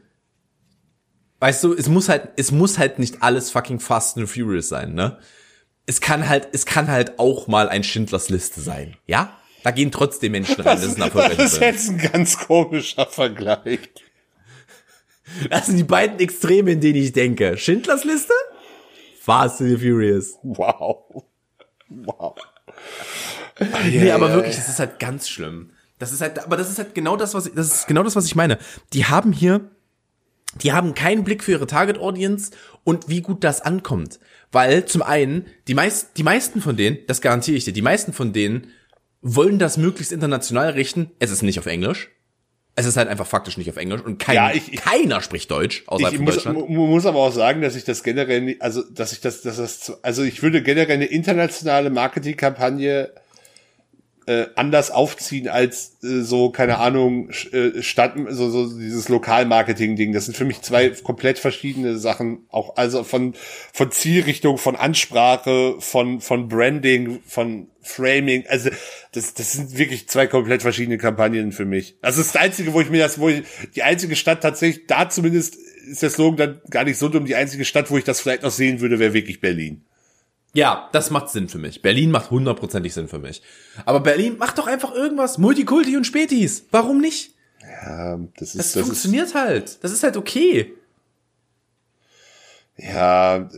Weißt 1.38 1.64
du, 1.64 1.74
es 1.74 1.88
muss 1.88 2.08
halt, 2.08 2.30
es 2.36 2.50
muss 2.50 2.78
halt 2.78 2.98
nicht 2.98 3.22
alles 3.22 3.50
fucking 3.50 3.78
Fast 3.78 4.16
and 4.16 4.28
Furious 4.28 4.68
sein, 4.68 4.94
ne? 4.94 5.18
Es 5.84 6.00
kann 6.00 6.28
halt, 6.28 6.48
es 6.52 6.64
kann 6.64 6.88
halt 6.88 7.18
auch 7.18 7.46
mal 7.46 7.68
ein 7.68 7.84
Schindlers 7.84 8.30
Liste 8.30 8.60
sein, 8.60 8.96
ja? 9.06 9.36
Da 9.62 9.70
gehen 9.70 9.92
trotzdem 9.92 10.32
Menschen 10.32 10.62
rein, 10.62 10.76
das 10.76 10.84
ist 10.84 10.96
ein 10.96 11.02
erfolgreicher 11.02 11.42
das 11.42 11.52
ist 11.54 11.60
jetzt 11.60 11.88
ein 11.90 11.98
ganz 11.98 12.38
komischer 12.38 13.06
Vergleich. 13.06 13.80
Das 15.50 15.66
sind 15.66 15.76
die 15.76 15.84
beiden 15.84 16.18
Extreme, 16.20 16.72
in 16.72 16.80
denen 16.80 17.02
ich 17.02 17.12
denke. 17.12 17.58
Schindlers 17.58 18.04
Liste? 18.04 18.32
Fast 19.20 19.60
and 19.60 19.78
Furious. 19.78 20.38
Wow. 20.42 21.24
Wow. 21.88 22.36
Nee, 23.84 24.10
aber 24.10 24.32
wirklich, 24.32 24.56
das 24.56 24.68
ist 24.68 24.78
halt 24.78 24.98
ganz 24.98 25.28
schlimm. 25.28 25.72
Das 25.98 26.12
ist 26.12 26.20
halt, 26.20 26.38
aber 26.38 26.56
das 26.56 26.70
ist 26.70 26.78
halt 26.78 26.94
genau 26.94 27.16
das, 27.16 27.32
was 27.34 27.46
ich, 27.46 27.54
das 27.54 27.66
ist 27.72 27.86
genau 27.86 28.02
das, 28.02 28.16
was 28.16 28.26
ich 28.26 28.34
meine. 28.36 28.58
Die 28.92 29.06
haben 29.06 29.32
hier, 29.32 29.70
die 30.62 30.72
haben 30.72 30.94
keinen 30.94 31.24
Blick 31.24 31.42
für 31.42 31.52
ihre 31.52 31.66
Target 31.66 31.98
Audience 31.98 32.50
und 32.84 33.08
wie 33.08 33.22
gut 33.22 33.44
das 33.44 33.60
ankommt. 33.62 34.18
Weil 34.52 34.84
zum 34.84 35.02
einen, 35.02 35.46
die 35.68 35.74
meisten, 35.74 36.08
die 36.16 36.22
meisten 36.22 36.60
von 36.60 36.76
denen, 36.76 36.98
das 37.06 37.20
garantiere 37.20 37.56
ich 37.56 37.64
dir, 37.64 37.72
die 37.72 37.82
meisten 37.82 38.12
von 38.12 38.32
denen 38.32 38.68
wollen 39.22 39.58
das 39.58 39.76
möglichst 39.76 40.12
international 40.12 40.70
richten. 40.70 41.10
Es 41.18 41.30
ist 41.30 41.42
nicht 41.42 41.58
auf 41.58 41.66
Englisch. 41.66 42.10
Es 42.78 42.84
ist 42.84 42.98
halt 42.98 43.08
einfach 43.08 43.26
faktisch 43.26 43.56
nicht 43.56 43.70
auf 43.70 43.78
Englisch 43.78 44.02
und 44.02 44.18
kein, 44.18 44.34
Ja, 44.36 44.52
ich- 44.52 44.72
keiner 44.72 45.22
spricht 45.22 45.50
Deutsch 45.50 45.82
außerhalb 45.86 46.12
Ich 46.12 46.18
von 46.18 46.24
muss, 46.26 46.34
Deutschland. 46.34 46.58
mu- 46.68 46.86
muss 46.86 47.06
aber 47.06 47.18
auch 47.20 47.32
sagen, 47.32 47.62
dass 47.62 47.74
ich 47.74 47.84
das 47.84 48.02
generell, 48.02 48.54
also 48.60 48.82
dass 48.82 49.12
ich 49.12 49.20
das, 49.22 49.40
dass 49.40 49.56
das, 49.56 49.98
also 50.04 50.22
ich 50.22 50.42
würde 50.42 50.62
generell 50.62 50.94
eine 50.94 51.06
internationale 51.06 51.88
Marketingkampagne 51.88 53.12
äh, 54.26 54.46
anders 54.56 54.90
aufziehen 54.90 55.48
als 55.48 55.98
äh, 56.02 56.22
so 56.22 56.50
keine 56.50 56.78
Ahnung 56.78 57.30
äh, 57.52 57.80
Stadt, 57.80 58.14
so, 58.30 58.50
so 58.50 58.78
dieses 58.78 59.08
Lokalmarketing-Ding. 59.08 60.12
Das 60.12 60.24
sind 60.24 60.36
für 60.36 60.44
mich 60.44 60.62
zwei 60.62 60.88
komplett 60.90 61.38
verschiedene 61.38 61.96
Sachen. 61.96 62.46
Auch 62.48 62.76
also 62.76 63.04
von 63.04 63.34
von 63.72 63.90
Zielrichtung, 63.90 64.58
von 64.58 64.76
Ansprache, 64.76 65.76
von 65.78 66.20
von 66.20 66.48
Branding, 66.48 67.20
von 67.24 67.68
Framing. 67.82 68.44
Also 68.48 68.70
das 69.12 69.34
das 69.34 69.52
sind 69.52 69.78
wirklich 69.78 70.08
zwei 70.08 70.26
komplett 70.26 70.62
verschiedene 70.62 70.98
Kampagnen 70.98 71.52
für 71.52 71.64
mich. 71.64 71.96
Das 72.02 72.18
ist 72.18 72.34
das 72.34 72.42
einzige, 72.42 72.72
wo 72.72 72.80
ich 72.80 72.90
mir 72.90 72.98
das, 72.98 73.20
wo 73.20 73.28
ich 73.28 73.44
die 73.76 73.84
einzige 73.84 74.16
Stadt 74.16 74.42
tatsächlich 74.42 74.86
da 74.86 75.08
zumindest 75.08 75.56
ist 75.86 76.02
der 76.02 76.10
Slogan 76.10 76.36
dann 76.36 76.60
gar 76.68 76.84
nicht 76.84 76.98
so 76.98 77.08
dumm. 77.08 77.26
Die 77.26 77.36
einzige 77.36 77.64
Stadt, 77.64 77.90
wo 77.90 77.98
ich 77.98 78.04
das 78.04 78.20
vielleicht 78.20 78.42
noch 78.42 78.50
sehen 78.50 78.80
würde, 78.80 78.98
wäre 78.98 79.14
wirklich 79.14 79.40
Berlin. 79.40 79.85
Ja, 80.56 80.88
das 80.92 81.10
macht 81.10 81.28
Sinn 81.28 81.50
für 81.50 81.58
mich. 81.58 81.82
Berlin 81.82 82.10
macht 82.10 82.30
hundertprozentig 82.30 82.94
Sinn 82.94 83.08
für 83.08 83.18
mich. 83.18 83.42
Aber 83.84 84.00
Berlin 84.00 84.38
macht 84.38 84.56
doch 84.56 84.66
einfach 84.66 84.94
irgendwas. 84.94 85.36
Multikulti 85.36 85.98
und 85.98 86.06
Spätis. 86.06 86.64
Warum 86.70 86.98
nicht? 86.98 87.34
Ähm, 87.86 88.32
das 88.38 88.54
ist 88.54 88.58
Das, 88.58 88.72
das 88.72 88.76
ist 88.76 88.86
funktioniert 88.86 89.34
halt. 89.34 89.84
Das 89.84 89.92
ist 89.92 90.02
halt 90.02 90.16
okay. 90.16 90.72
Ja, 92.78 93.50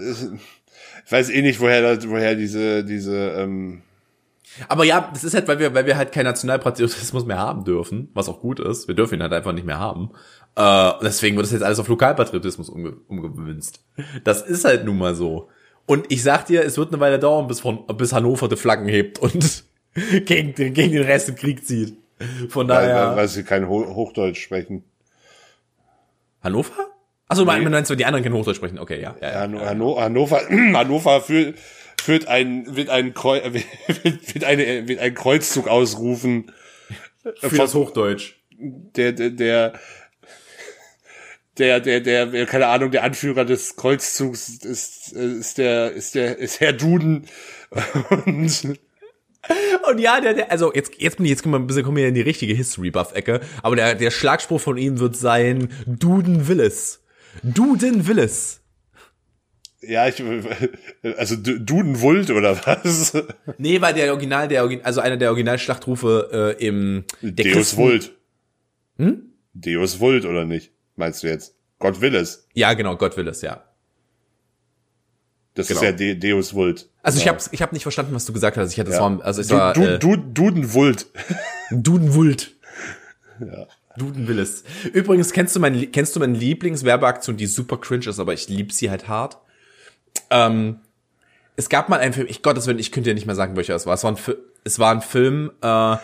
ich 1.04 1.12
weiß 1.12 1.30
eh 1.30 1.42
nicht, 1.42 1.60
woher, 1.60 2.02
woher 2.08 2.34
diese, 2.34 2.84
diese, 2.84 3.30
ähm, 3.30 3.82
Aber 4.68 4.82
ja, 4.84 5.08
das 5.12 5.22
ist 5.22 5.34
halt, 5.34 5.46
weil 5.46 5.60
wir, 5.60 5.74
weil 5.74 5.86
wir 5.86 5.96
halt 5.96 6.10
keinen 6.10 6.24
Nationalpatriotismus 6.24 7.26
mehr 7.26 7.38
haben 7.38 7.64
dürfen, 7.64 8.08
was 8.14 8.28
auch 8.28 8.40
gut 8.40 8.58
ist. 8.58 8.88
Wir 8.88 8.96
dürfen 8.96 9.14
ihn 9.14 9.22
halt 9.22 9.32
einfach 9.32 9.52
nicht 9.52 9.66
mehr 9.66 9.78
haben. 9.78 10.10
Äh, 10.56 10.92
deswegen 11.02 11.36
wird 11.36 11.46
das 11.46 11.52
jetzt 11.52 11.62
alles 11.62 11.78
auf 11.78 11.86
Lokalpatriotismus 11.86 12.68
umge 12.68 12.96
umgemünzt. 13.06 13.84
Das 14.24 14.42
ist 14.42 14.64
halt 14.64 14.84
nun 14.84 14.98
mal 14.98 15.14
so. 15.14 15.48
Und 15.88 16.06
ich 16.10 16.22
sag 16.22 16.46
dir, 16.46 16.62
es 16.64 16.76
wird 16.78 16.92
eine 16.92 17.00
Weile 17.00 17.18
dauern, 17.18 17.48
bis, 17.48 17.60
von, 17.60 17.84
bis 17.96 18.12
Hannover 18.12 18.48
die 18.48 18.56
Flaggen 18.56 18.86
hebt 18.88 19.18
und 19.18 19.64
gegen, 20.26 20.54
den- 20.54 20.74
gegen 20.74 20.92
den 20.92 21.02
Rest 21.02 21.28
in 21.30 21.34
Krieg 21.34 21.66
zieht. 21.66 21.94
Von 22.50 22.68
daher. 22.68 23.08
weil, 23.10 23.16
weil 23.16 23.28
sie 23.28 23.42
kein 23.42 23.68
Ho 23.68 23.86
Hochdeutsch 23.94 24.40
sprechen. 24.40 24.84
Hannover? 26.42 26.72
Achso, 27.28 27.44
Nee. 27.44 27.68
meinst 27.68 27.90
du, 27.90 27.94
die 27.94 28.04
anderen 28.04 28.22
können 28.22 28.34
Hochdeutsch 28.36 28.56
sprechen? 28.56 28.78
Okay, 28.78 29.00
ja. 29.00 29.16
ja, 29.20 29.30
ja. 29.32 29.40
Hanno 29.40 29.60
Hanno 29.64 30.00
Hannover, 30.00 30.40
Hannover 30.74 31.20
führt, 31.20 31.58
führt 32.02 32.26
ein, 32.28 32.74
wird 32.76 32.88
ein 32.90 33.12
Kreu 33.14 33.40
wird, 33.52 34.34
wird 34.34 34.44
eine, 34.44 34.88
wird 34.88 35.00
ein 35.00 35.14
Kreuzzug 35.14 35.68
ausrufen, 35.68 36.52
Für 37.40 37.56
das 37.56 37.74
Hochdeutsch. 37.74 38.36
der, 38.50 39.12
der, 39.12 39.30
der, 39.30 39.72
der, 41.58 41.80
der, 41.80 42.00
der, 42.00 42.46
keine 42.46 42.66
Ahnung, 42.68 42.90
der 42.90 43.04
Anführer 43.04 43.44
des 43.44 43.76
Kreuzzugs 43.76 44.48
ist, 44.48 45.12
ist 45.12 45.58
der, 45.58 45.92
ist 45.92 46.14
der, 46.14 46.38
ist 46.38 46.60
Herr 46.60 46.72
Duden. 46.72 47.26
Und 48.26 48.78
Und 49.90 49.98
ja, 49.98 50.20
der, 50.20 50.34
der, 50.34 50.50
also 50.50 50.72
jetzt, 50.74 50.92
jetzt 50.98 51.16
bin 51.16 51.24
ich, 51.26 51.30
jetzt 51.30 51.42
kommen 51.42 51.54
wir 51.54 51.58
ein 51.58 51.66
bisschen, 51.66 51.82
kommen 51.84 51.96
wir 51.96 52.08
in 52.08 52.14
die 52.14 52.20
richtige 52.20 52.54
History-Buff-Ecke. 52.54 53.40
Aber 53.62 53.76
der, 53.76 53.94
der 53.94 54.10
Schlagspruch 54.10 54.60
von 54.60 54.76
ihm 54.76 54.98
wird 54.98 55.16
sein, 55.16 55.68
Duden 55.86 56.48
Willis. 56.48 57.02
Duden 57.42 58.06
Willis. 58.06 58.60
ja, 59.80 60.08
ich, 60.08 60.22
also 61.16 61.36
Duden 61.36 62.00
Wult 62.00 62.30
oder 62.30 62.56
was? 62.66 63.12
Nee, 63.58 63.80
weil 63.80 63.94
der 63.94 64.12
Original, 64.12 64.48
der, 64.48 64.68
also 64.82 65.00
einer 65.00 65.16
der 65.16 65.30
Originalschlachtrufe 65.30 66.56
äh, 66.58 66.66
im 66.66 67.04
der 67.22 67.44
Deus 67.44 67.54
Christen- 67.54 67.76
Vult. 67.78 68.12
Hm? 68.98 69.22
Deus 69.54 70.00
Vult 70.00 70.24
oder 70.24 70.44
nicht? 70.44 70.72
Meinst 70.98 71.22
du 71.22 71.28
jetzt? 71.28 71.54
Gott 71.78 72.00
will 72.00 72.14
es. 72.16 72.46
Ja, 72.54 72.74
genau, 72.74 72.96
Gott 72.96 73.16
Willis, 73.16 73.40
ja. 73.40 73.62
Das 75.54 75.68
Genau. 75.68 75.80
ist 75.80 75.84
ja 75.84 75.92
De 75.92 76.14
Deus 76.16 76.54
Vult. 76.54 76.88
Also 77.02 77.18
ich 77.18 77.24
Ja. 77.24 77.32
habe 77.32 77.42
ich 77.50 77.62
hab 77.62 77.72
nicht 77.72 77.82
verstanden, 77.82 78.14
was 78.14 78.24
du 78.26 78.32
gesagt 78.32 78.56
hast. 78.56 78.72
Ich 78.72 78.78
hatte, 78.80 78.90
es 78.90 78.96
Ja. 78.96 79.02
war, 79.02 79.24
also 79.24 79.40
es 79.40 79.48
Du, 79.48 79.54
war 79.56 79.72
du, 79.74 79.82
äh, 79.82 79.98
du, 79.98 80.16
Duden 80.16 80.72
Vult. 80.74 81.06
Duden 81.70 82.14
Wult. 82.14 82.52
Duden 83.96 84.26
Willis. 84.28 84.64
Übrigens, 84.92 85.32
kennst 85.32 85.54
du 85.56 85.60
mein, 85.60 85.90
kennst 85.92 86.14
du 86.16 86.20
meine 86.20 86.36
Lieblingswerbeaktion, 86.36 87.36
die 87.36 87.46
super 87.46 87.76
cringe 87.78 88.06
ist, 88.08 88.18
aber 88.18 88.32
ich 88.32 88.48
lieb 88.48 88.72
sie 88.72 88.90
halt 88.90 89.06
hart? 89.08 89.38
Ähm, 90.30 90.80
es 91.56 91.68
gab 91.68 91.88
mal 91.88 91.98
einen 92.00 92.12
Film, 92.12 92.26
ich 92.28 92.42
Gottes 92.42 92.66
Willen, 92.66 92.78
ich 92.78 92.90
könnte 92.92 93.10
dir 93.10 93.14
nicht 93.14 93.26
mehr 93.26 93.34
sagen, 93.36 93.56
welcher 93.56 93.74
es 93.76 93.86
war. 93.86 93.94
Es 93.94 94.04
war 94.04 94.12
ein, 94.12 94.18
es 94.64 94.78
war 94.78 94.92
ein 94.92 95.00
Film 95.02 95.52
äh, 95.62 95.96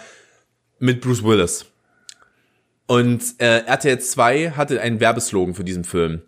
mit 0.79 1.01
Bruce 1.01 1.23
Willis. 1.25 1.67
Und 2.87 3.23
äh, 3.39 3.61
RTL 3.61 3.99
2 3.99 4.51
hatte 4.51 4.81
einen 4.81 5.01
Werbeslogan 5.01 5.55
für 5.55 5.65
diesen 5.65 5.85
Film. 5.85 6.23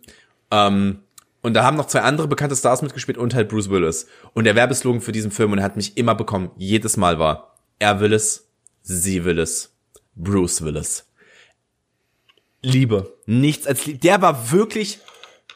Ähm, 0.51 0.99
und 1.41 1.53
da 1.53 1.63
haben 1.63 1.77
noch 1.77 1.87
zwei 1.87 2.01
andere 2.01 2.27
bekannte 2.27 2.55
Stars 2.55 2.81
mitgespielt 2.81 3.17
und 3.17 3.35
halt 3.35 3.49
Bruce 3.49 3.69
Willis. 3.69 4.07
Und 4.33 4.45
der 4.45 4.55
Werbeslogan 4.55 5.01
für 5.01 5.11
diesen 5.11 5.31
Film, 5.31 5.51
und 5.51 5.59
er 5.59 5.63
hat 5.63 5.77
mich 5.77 5.97
immer 5.97 6.15
bekommen, 6.15 6.51
jedes 6.57 6.97
Mal 6.97 7.19
war, 7.19 7.55
er 7.79 7.99
will 7.99 8.13
es, 8.13 8.49
sie 8.81 9.23
will 9.23 9.39
es, 9.39 9.75
Bruce 10.15 10.63
Willis. 10.63 11.05
Liebe. 12.61 13.13
Nichts 13.27 13.67
als 13.67 13.85
Liebe. 13.85 13.99
Der 13.99 14.21
war 14.21 14.51
wirklich, 14.51 14.99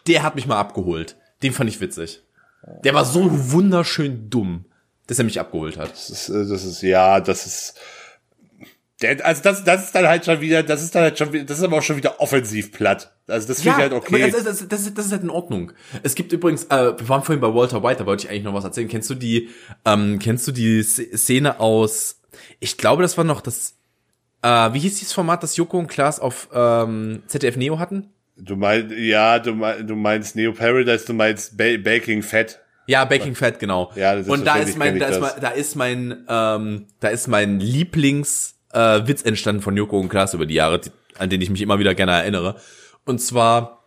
der 0.07 0.23
hat 0.23 0.35
mich 0.35 0.45
mal 0.45 0.59
abgeholt. 0.59 1.17
Den 1.41 1.51
fand 1.51 1.69
ich 1.69 1.81
witzig. 1.81 2.21
Der 2.83 2.93
war 2.93 3.05
so 3.05 3.51
wunderschön 3.51 4.29
dumm, 4.29 4.65
dass 5.07 5.17
er 5.17 5.25
mich 5.25 5.39
abgeholt 5.39 5.77
hat. 5.77 5.91
Das 5.91 6.09
ist, 6.09 6.29
äh, 6.29 6.47
das 6.47 6.63
ist, 6.63 6.81
ja, 6.83 7.19
das 7.19 7.45
ist, 7.45 7.73
also 9.23 9.41
das, 9.41 9.63
das 9.63 9.85
ist 9.85 9.95
dann 9.95 10.07
halt 10.07 10.25
schon 10.25 10.41
wieder, 10.41 10.63
das 10.63 10.83
ist 10.83 10.93
dann 10.95 11.03
halt 11.03 11.17
schon 11.17 11.33
wieder, 11.33 11.45
das 11.45 11.57
ist 11.57 11.63
aber 11.63 11.77
auch 11.77 11.81
schon 11.83 11.97
wieder 11.97 12.19
offensiv 12.21 12.71
platt. 12.71 13.11
Also 13.27 13.47
das 13.47 13.61
finde 13.61 13.77
ich 13.77 13.81
halt 13.83 13.93
okay. 13.93 14.23
aber 14.23 14.31
Das, 14.31 14.43
das, 14.43 14.67
das, 14.67 14.81
ist, 14.81 14.97
das 14.97 15.05
ist 15.07 15.11
halt 15.11 15.23
in 15.23 15.29
Ordnung. 15.29 15.71
Es 16.03 16.15
gibt 16.15 16.31
übrigens, 16.33 16.65
äh, 16.65 16.97
wir 16.97 17.09
waren 17.09 17.23
vorhin 17.23 17.41
bei 17.41 17.53
Walter 17.53 17.83
White, 17.83 17.99
da 17.99 18.05
wollte 18.05 18.25
ich 18.25 18.29
eigentlich 18.31 18.43
noch 18.43 18.53
was 18.53 18.63
erzählen. 18.63 18.87
Kennst 18.87 19.09
du 19.09 19.15
die, 19.15 19.49
ähm, 19.85 20.19
kennst 20.19 20.47
du 20.47 20.51
die 20.51 20.81
Sz- 20.81 21.15
Szene 21.17 21.59
aus, 21.59 22.21
ich 22.59 22.77
glaube, 22.77 23.01
das 23.01 23.17
war 23.17 23.23
noch 23.23 23.41
das, 23.41 23.75
Äh, 24.43 24.73
wie 24.73 24.79
hieß 24.79 24.97
dieses 24.99 25.13
Format, 25.13 25.43
das 25.43 25.55
Joko 25.57 25.77
und 25.77 25.87
Klaas 25.87 26.19
auf 26.19 26.49
ähm, 26.53 27.21
ZDF 27.27 27.57
Neo 27.57 27.77
hatten? 27.79 28.09
Du 28.37 28.55
meinst, 28.55 28.95
ja, 28.97 29.37
du 29.37 29.53
meinst, 29.53 29.87
du 29.89 29.95
meinst 29.95 30.35
Neo 30.35 30.51
Paradise, 30.51 31.05
du 31.05 31.13
meinst 31.13 31.57
ba 31.57 31.77
Baking 31.77 32.23
Fat. 32.23 32.59
Ja, 32.87 33.05
Baking 33.05 33.35
Fat, 33.35 33.59
genau. 33.59 33.91
Ja, 33.95 34.15
das 34.15 34.25
ist 34.25 34.31
Und 34.31 34.45
da 34.45 34.55
ist 34.55 34.77
mein, 34.77 34.97
da 34.97 35.07
ist 35.07 35.19
mein, 35.19 35.31
da 35.39 35.49
ist 35.49 35.75
mein, 35.75 36.25
ähm, 36.27 36.87
da 36.99 37.09
ist 37.09 37.27
mein 37.27 37.59
Lieblings 37.59 38.55
äh, 38.73 39.07
Witz 39.07 39.21
entstanden 39.23 39.61
von 39.61 39.75
Joko 39.77 39.99
und 39.99 40.09
Klaas 40.09 40.33
über 40.33 40.45
die 40.45 40.53
Jahre, 40.55 40.79
die, 40.79 40.91
an 41.17 41.29
den 41.29 41.41
ich 41.41 41.49
mich 41.49 41.61
immer 41.61 41.79
wieder 41.79 41.95
gerne 41.95 42.11
erinnere. 42.13 42.55
Und 43.05 43.19
zwar, 43.19 43.83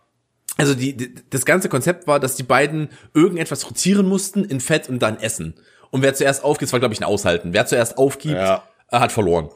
also 0.57 0.73
die, 0.75 0.95
die, 0.95 1.15
das 1.29 1.45
ganze 1.45 1.69
Konzept 1.69 2.07
war, 2.07 2.19
dass 2.19 2.35
die 2.35 2.43
beiden 2.43 2.89
irgendetwas 3.13 3.65
rotieren 3.67 4.07
mussten 4.07 4.43
in 4.43 4.59
Fett 4.59 4.89
und 4.89 4.99
dann 4.99 5.17
essen. 5.19 5.55
Und 5.91 6.01
wer 6.01 6.13
zuerst 6.13 6.43
aufgibt, 6.43 6.67
das 6.69 6.73
war 6.73 6.79
glaube 6.79 6.93
ich 6.93 7.01
ein 7.01 7.05
Aushalten. 7.05 7.53
Wer 7.53 7.65
zuerst 7.65 7.97
aufgibt, 7.97 8.35
Ja. 8.35 8.63
äh, 8.91 8.99
hat 8.99 9.11
verloren. 9.11 9.49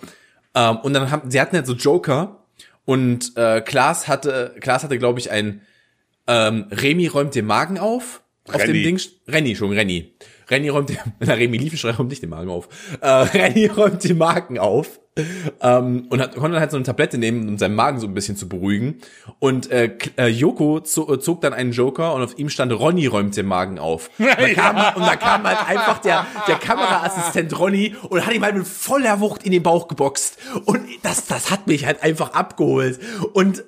Ähm, 0.55 0.77
und 0.77 0.93
dann 0.93 1.11
haben, 1.11 1.29
sie 1.29 1.39
hatten 1.41 1.55
halt 1.55 1.67
so 1.67 1.73
Joker 1.73 2.45
und 2.85 3.35
äh, 3.37 3.61
Klaas 3.61 4.07
hatte, 4.07 4.55
Klaas 4.61 4.83
hatte 4.83 4.97
glaube 4.97 5.19
ich 5.19 5.31
ein 5.31 5.61
ähm, 6.27 6.67
Remy 6.71 7.07
räumt 7.07 7.35
den 7.35 7.45
Magen 7.45 7.77
auf. 7.79 8.21
Auf 8.47 8.61
Renny. 8.61 8.83
dem 8.83 8.97
Ding, 8.97 9.01
Renny, 9.27 9.55
schon 9.55 9.71
Renny. 9.71 10.13
Renny 10.49 10.69
räumt 10.69 10.91
na, 11.19 11.33
Remy 11.33 11.57
Liefenschrei 11.57 11.91
räumt 11.91 12.09
nicht 12.09 12.21
den 12.21 12.29
Magen 12.29 12.49
auf. 12.49 12.67
Äh, 13.01 13.07
Renny 13.07 13.67
räumt 13.67 14.03
den 14.03 14.17
Magen 14.17 14.59
auf. 14.59 14.99
Ähm, 15.61 16.07
und 16.09 16.21
hat, 16.21 16.35
konnte 16.35 16.51
dann 16.51 16.61
halt 16.61 16.71
so 16.71 16.77
eine 16.77 16.85
Tablette 16.85 17.17
nehmen, 17.17 17.49
um 17.49 17.57
seinen 17.57 17.75
Magen 17.75 17.99
so 17.99 18.07
ein 18.07 18.13
bisschen 18.13 18.37
zu 18.37 18.47
beruhigen. 18.47 19.01
Und 19.39 19.69
äh, 19.69 19.97
äh, 20.17 20.27
Joko 20.27 20.77
äh, 20.77 20.83
zog 20.83 21.41
dann 21.41 21.53
einen 21.53 21.73
Joker 21.73 22.13
und 22.13 22.21
auf 22.21 22.37
ihm 22.37 22.49
stand 22.49 22.71
Ronny 22.71 23.07
räumt 23.07 23.35
den 23.35 23.45
Magen 23.45 23.79
auf. 23.79 24.09
Und 24.19 24.27
da 24.27 24.53
kam, 24.53 24.95
und 24.95 25.05
da 25.05 25.15
kam 25.15 25.43
halt 25.43 25.67
einfach 25.67 25.99
der, 25.99 26.25
der 26.47 26.55
Kameraassistent 26.55 27.57
Ronny 27.57 27.95
und 28.09 28.25
hat 28.25 28.33
ihm 28.33 28.43
halt 28.43 28.55
mit 28.55 28.67
voller 28.67 29.19
Wucht 29.19 29.43
in 29.43 29.51
den 29.51 29.63
Bauch 29.63 29.87
geboxt. 29.87 30.37
Und 30.65 30.87
das, 31.03 31.25
das 31.27 31.51
hat 31.51 31.67
mich 31.67 31.85
halt 31.85 32.03
einfach 32.03 32.33
abgeholt. 32.33 32.99
Und 33.33 33.63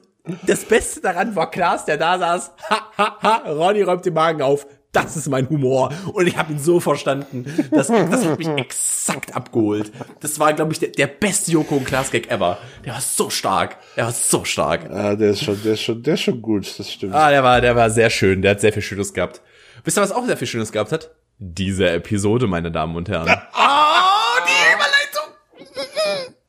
das 0.45 0.65
Beste 0.65 1.01
daran 1.01 1.35
war 1.35 1.49
Klaas, 1.49 1.85
der 1.85 1.97
da 1.97 2.19
saß. 2.19 2.51
Ha, 2.69 2.91
ha, 2.97 3.17
ha, 3.21 3.51
Ronny 3.51 3.81
räumt 3.81 4.05
den 4.05 4.13
Magen 4.13 4.41
auf. 4.41 4.67
Das 4.91 5.15
ist 5.15 5.29
mein 5.29 5.49
Humor. 5.49 5.93
Und 6.13 6.27
ich 6.27 6.37
habe 6.37 6.51
ihn 6.51 6.59
so 6.59 6.79
verstanden. 6.81 7.45
Das, 7.71 7.87
das 7.87 8.25
hat 8.25 8.37
mich 8.37 8.47
exakt 8.57 9.35
abgeholt. 9.35 9.91
Das 10.19 10.37
war, 10.39 10.53
glaube 10.53 10.73
ich, 10.73 10.79
der, 10.79 10.89
der 10.89 11.07
beste 11.07 11.51
Joko 11.51 11.75
und 11.75 11.85
Klaas 11.85 12.11
Gag 12.11 12.29
ever. 12.29 12.57
Der 12.85 12.93
war 12.93 13.01
so 13.01 13.29
stark. 13.29 13.77
Der 13.95 14.05
war 14.05 14.11
so 14.11 14.43
stark. 14.43 14.89
Ah, 14.89 15.15
der 15.15 15.31
ist 15.31 15.43
schon, 15.43 15.61
der 15.63 15.73
ist 15.73 15.81
schon, 15.81 16.03
der 16.03 16.15
ist 16.15 16.21
schon 16.21 16.41
gut, 16.41 16.77
das 16.77 16.91
stimmt. 16.91 17.13
Ah, 17.13 17.29
der 17.29 17.43
war, 17.43 17.61
der 17.61 17.75
war 17.75 17.89
sehr 17.89 18.09
schön. 18.09 18.41
Der 18.41 18.51
hat 18.51 18.61
sehr 18.61 18.73
viel 18.73 18.81
Schönes 18.81 19.13
gehabt. 19.13 19.41
Wisst 19.83 19.97
ihr, 19.97 20.01
was 20.01 20.11
auch 20.11 20.25
sehr 20.25 20.37
viel 20.37 20.47
Schönes 20.47 20.71
gehabt 20.73 20.91
hat? 20.91 21.11
Diese 21.37 21.89
Episode, 21.89 22.47
meine 22.47 22.69
Damen 22.71 22.95
und 22.95 23.07
Herren. 23.07 23.29
Oh, 23.29 24.39
die 24.45 24.73
Überleitung! 24.75 26.35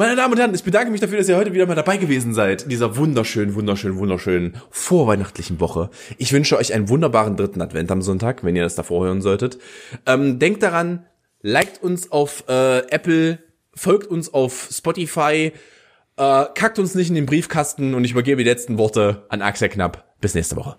Meine 0.00 0.16
Damen 0.16 0.32
und 0.32 0.40
Herren, 0.40 0.54
ich 0.54 0.64
bedanke 0.64 0.90
mich 0.90 1.02
dafür, 1.02 1.18
dass 1.18 1.28
ihr 1.28 1.36
heute 1.36 1.52
wieder 1.52 1.66
mal 1.66 1.74
dabei 1.74 1.98
gewesen 1.98 2.32
seid. 2.32 2.72
Dieser 2.72 2.96
wunderschönen, 2.96 3.54
wunderschönen, 3.54 3.98
wunderschönen 3.98 4.56
vorweihnachtlichen 4.70 5.60
Woche. 5.60 5.90
Ich 6.16 6.32
wünsche 6.32 6.56
euch 6.56 6.72
einen 6.72 6.88
wunderbaren 6.88 7.36
dritten 7.36 7.60
Advent 7.60 7.90
am 7.90 8.00
Sonntag, 8.00 8.42
wenn 8.42 8.56
ihr 8.56 8.62
das 8.62 8.76
davor 8.76 9.04
hören 9.04 9.20
solltet. 9.20 9.58
Ähm, 10.06 10.38
denkt 10.38 10.62
daran, 10.62 11.04
liked 11.42 11.82
uns 11.82 12.12
auf 12.12 12.44
äh, 12.48 12.78
Apple, 12.88 13.40
folgt 13.74 14.06
uns 14.06 14.32
auf 14.32 14.70
Spotify, 14.72 15.52
äh, 16.16 16.44
kackt 16.54 16.78
uns 16.78 16.94
nicht 16.94 17.10
in 17.10 17.14
den 17.14 17.26
Briefkasten 17.26 17.92
und 17.92 18.02
ich 18.02 18.12
übergebe 18.12 18.42
die 18.42 18.48
letzten 18.48 18.78
Worte 18.78 19.26
an 19.28 19.42
Axel 19.42 19.68
Knapp. 19.68 20.14
Bis 20.22 20.34
nächste 20.34 20.56
Woche. 20.56 20.78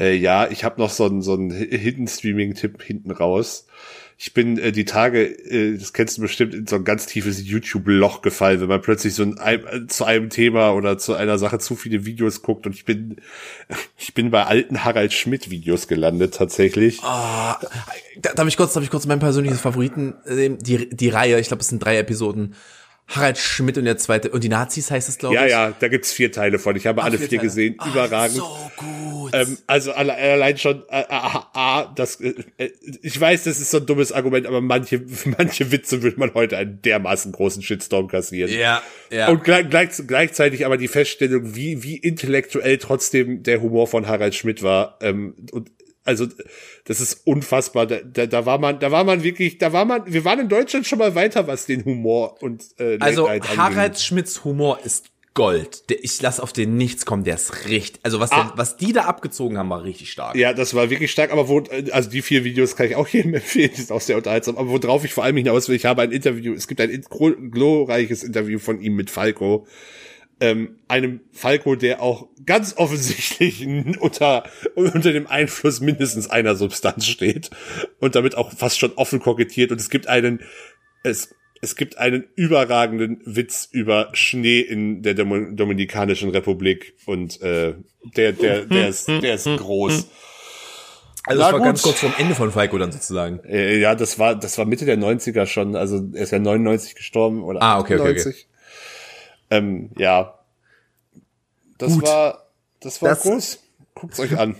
Äh, 0.00 0.14
ja, 0.14 0.48
ich 0.50 0.64
habe 0.64 0.80
noch 0.80 0.88
so 0.88 1.04
einen 1.04 1.20
so 1.20 1.36
Hidden 1.36 2.08
Streaming 2.08 2.54
Tipp 2.54 2.82
hinten 2.82 3.10
raus. 3.10 3.66
Ich 4.16 4.32
bin 4.32 4.58
äh, 4.58 4.70
die 4.72 4.84
Tage, 4.84 5.24
äh, 5.24 5.76
das 5.76 5.92
kennst 5.92 6.16
du 6.18 6.22
bestimmt, 6.22 6.54
in 6.54 6.66
so 6.66 6.76
ein 6.76 6.84
ganz 6.84 7.06
tiefes 7.06 7.42
YouTube 7.46 7.82
Loch 7.86 8.22
gefallen, 8.22 8.60
wenn 8.60 8.68
man 8.68 8.80
plötzlich 8.80 9.14
so 9.14 9.24
ein, 9.24 9.36
äh, 9.38 9.86
zu 9.88 10.04
einem 10.04 10.30
Thema 10.30 10.70
oder 10.72 10.98
zu 10.98 11.14
einer 11.14 11.36
Sache 11.38 11.58
zu 11.58 11.74
viele 11.76 12.04
Videos 12.06 12.42
guckt 12.42 12.66
und 12.66 12.74
ich 12.74 12.84
bin 12.84 13.16
ich 13.98 14.14
bin 14.14 14.30
bei 14.30 14.44
alten 14.44 14.84
Harald 14.84 15.12
Schmidt 15.12 15.50
Videos 15.50 15.88
gelandet 15.88 16.34
tatsächlich. 16.34 17.00
Da- 18.22 18.32
Darf 18.34 18.46
ich 18.48 18.56
kurz, 18.56 18.72
darf 18.72 18.84
ich 18.84 18.90
kurz 18.90 19.06
meinen 19.06 19.18
persönlichen 19.20 19.58
Favoriten 19.58 20.14
nehmen? 20.28 20.58
Die, 20.58 20.88
die 20.88 21.08
Reihe, 21.08 21.40
ich 21.40 21.48
glaube, 21.48 21.62
es 21.62 21.68
sind 21.68 21.84
drei 21.84 21.98
Episoden. 21.98 22.54
Harald 23.06 23.36
Schmidt 23.36 23.76
und 23.76 23.84
der 23.84 23.98
zweite, 23.98 24.30
und 24.30 24.42
die 24.42 24.48
Nazis 24.48 24.90
heißt 24.90 25.08
es, 25.10 25.18
glaube 25.18 25.34
ich. 25.34 25.40
Ja, 25.42 25.46
ja, 25.46 25.74
da 25.78 25.88
gibt's 25.88 26.12
vier 26.12 26.32
Teile 26.32 26.58
von. 26.58 26.74
Ich 26.74 26.86
habe 26.86 27.02
alle 27.02 27.18
vier, 27.18 27.28
Teile. 27.28 27.42
gesehen, 27.42 27.74
Ah, 27.78 27.88
überragend. 27.90 28.36
So 28.38 28.70
gut. 28.76 29.30
Ähm, 29.34 29.58
also 29.66 29.92
alle, 29.92 30.14
allein 30.14 30.56
schon, 30.56 30.82
äh, 30.88 31.04
ah, 31.10 31.50
ah, 31.52 31.92
das, 31.94 32.18
äh, 32.20 32.34
äh, 32.56 32.70
ich 33.02 33.20
weiß, 33.20 33.44
das 33.44 33.60
ist 33.60 33.70
so 33.70 33.76
ein 33.78 33.86
dummes 33.86 34.10
Argument, 34.10 34.46
aber 34.46 34.62
manche, 34.62 35.02
manche 35.38 35.70
Witze 35.70 36.02
würde 36.02 36.18
man 36.18 36.32
heute 36.32 36.56
einen 36.56 36.80
dermaßen 36.80 37.32
großen 37.32 37.62
Shitstorm 37.62 38.08
kassieren. 38.08 38.50
ja, 38.50 38.82
ja. 39.10 39.28
Und 39.28 39.44
gleich, 39.44 39.68
gleich, 39.68 39.90
gleichzeitig 40.06 40.64
aber 40.64 40.78
die 40.78 40.88
Feststellung, 40.88 41.54
wie, 41.54 41.82
wie 41.82 41.96
intellektuell 41.98 42.78
trotzdem 42.78 43.42
der 43.42 43.60
Humor 43.60 43.86
von 43.86 44.08
Harald 44.08 44.34
Schmidt 44.34 44.62
war. 44.62 44.98
Ähm, 45.02 45.34
und 45.52 45.70
also 46.04 46.26
das 46.84 47.00
ist 47.00 47.26
unfassbar. 47.26 47.86
Da, 47.86 48.00
da, 48.00 48.26
da 48.26 48.46
war 48.46 48.58
man, 48.58 48.78
da 48.78 48.90
war 48.90 49.04
man 49.04 49.22
wirklich, 49.22 49.58
da 49.58 49.72
war 49.72 49.84
man, 49.84 50.02
wir 50.06 50.24
waren 50.24 50.40
in 50.40 50.48
Deutschland 50.48 50.86
schon 50.86 50.98
mal 50.98 51.14
weiter, 51.14 51.46
was 51.46 51.66
den 51.66 51.84
Humor 51.84 52.42
und 52.42 52.62
äh, 52.78 52.98
also. 53.00 53.28
Harald 53.28 53.98
Schmidts 53.98 54.44
Humor 54.44 54.78
ist 54.84 55.06
Gold. 55.34 55.90
Der, 55.90 56.02
ich 56.04 56.22
lasse 56.22 56.40
auf 56.40 56.52
den 56.52 56.76
nichts 56.76 57.04
kommen, 57.06 57.24
der 57.24 57.34
ist 57.34 57.66
richtig. 57.68 58.00
Also 58.04 58.20
was, 58.20 58.30
Ah. 58.30 58.44
der, 58.44 58.52
was 58.56 58.76
die 58.76 58.92
da 58.92 59.06
abgezogen 59.06 59.58
haben, 59.58 59.68
war 59.68 59.82
richtig 59.82 60.12
stark. 60.12 60.36
Ja, 60.36 60.52
das 60.52 60.74
war 60.74 60.90
wirklich 60.90 61.10
stark, 61.10 61.32
aber 61.32 61.48
wo, 61.48 61.60
also 61.90 62.08
die 62.08 62.22
vier 62.22 62.44
Videos 62.44 62.76
kann 62.76 62.86
ich 62.86 62.94
auch 62.94 63.08
jedem 63.08 63.34
empfehlen, 63.34 63.70
die 63.76 63.80
sind 63.80 63.90
auch 63.90 64.00
sehr 64.00 64.16
unterhaltsam, 64.16 64.56
aber 64.56 64.68
worauf 64.68 65.04
ich 65.04 65.12
vor 65.12 65.24
allem 65.24 65.36
hinaus 65.36 65.68
will, 65.68 65.74
ich 65.74 65.86
habe 65.86 66.02
ein 66.02 66.12
Interview, 66.12 66.54
es 66.54 66.68
gibt 66.68 66.80
ein 66.80 67.04
glorreiches 67.50 68.22
Interview 68.22 68.60
von 68.60 68.80
ihm 68.80 68.94
mit 68.94 69.10
Falco, 69.10 69.66
ähm, 70.44 70.78
einem 70.88 71.20
Falco, 71.32 71.74
der 71.74 72.02
auch 72.02 72.28
ganz 72.44 72.74
offensichtlich 72.76 73.66
unter, 74.00 74.44
unter 74.74 75.12
dem 75.12 75.26
Einfluss 75.26 75.80
mindestens 75.80 76.28
einer 76.28 76.54
Substanz 76.54 77.06
steht 77.06 77.50
und 77.98 78.14
damit 78.14 78.36
auch 78.36 78.52
fast 78.52 78.78
schon 78.78 78.92
offen 78.96 79.20
kokettiert 79.20 79.72
und 79.72 79.80
es 79.80 79.88
gibt 79.88 80.06
einen, 80.06 80.40
es, 81.02 81.34
es 81.62 81.76
gibt 81.76 81.96
einen 81.96 82.24
überragenden 82.36 83.22
Witz 83.24 83.68
über 83.72 84.10
Schnee 84.12 84.60
in 84.60 85.02
der 85.02 85.14
Domin- 85.16 85.56
Dominikanischen 85.56 86.28
Republik 86.30 86.94
und 87.06 87.40
äh, 87.40 87.74
der, 88.16 88.32
der, 88.32 88.66
der 88.66 88.88
ist, 88.88 89.08
der 89.08 89.34
ist 89.34 89.46
groß. 89.46 90.08
Also 91.26 91.40
Na 91.40 91.44
das 91.46 91.52
war 91.54 91.58
gut. 91.60 91.66
ganz 91.68 91.82
kurz 91.82 92.00
vorm 92.00 92.12
Ende 92.18 92.34
von 92.34 92.52
Falco 92.52 92.76
dann 92.76 92.92
sozusagen. 92.92 93.40
Äh, 93.44 93.78
ja, 93.78 93.94
das 93.94 94.18
war, 94.18 94.34
das 94.34 94.58
war 94.58 94.66
Mitte 94.66 94.84
der 94.84 94.98
90er 94.98 95.46
schon. 95.46 95.74
Also 95.74 96.06
er 96.12 96.22
ist 96.24 96.32
ja 96.32 96.38
99 96.38 96.96
gestorben 96.96 97.42
oder 97.42 97.62
Ah, 97.62 97.78
okay, 97.78 97.94
okay, 97.94 98.10
98. 98.10 98.46
Ähm, 99.50 99.90
ja. 99.98 100.38
Das 101.78 101.92
Gut. 101.94 102.04
war, 102.04 102.48
das 102.80 103.00
war 103.02 103.10
Das- 103.10 103.22
groß. 103.22 103.58
Guckt's 103.94 104.20
euch 104.20 104.36
an. 104.38 104.56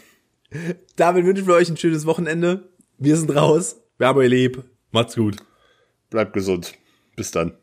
Damit 0.97 1.24
wünschen 1.24 1.47
wir 1.47 1.55
euch 1.55 1.69
ein 1.69 1.77
schönes 1.77 2.06
Wochenende. 2.06 2.69
Wir 2.98 3.16
sind 3.16 3.31
raus. 3.35 3.77
Wir 3.98 4.06
haben 4.09 4.19
euch 4.19 4.31
lieb. 4.31 4.62
Macht's 4.93 5.16
gut. 5.16 5.36
Bleibt 6.11 6.32
gesund. 6.32 6.74
Bis 7.16 7.31
dann. 7.32 7.56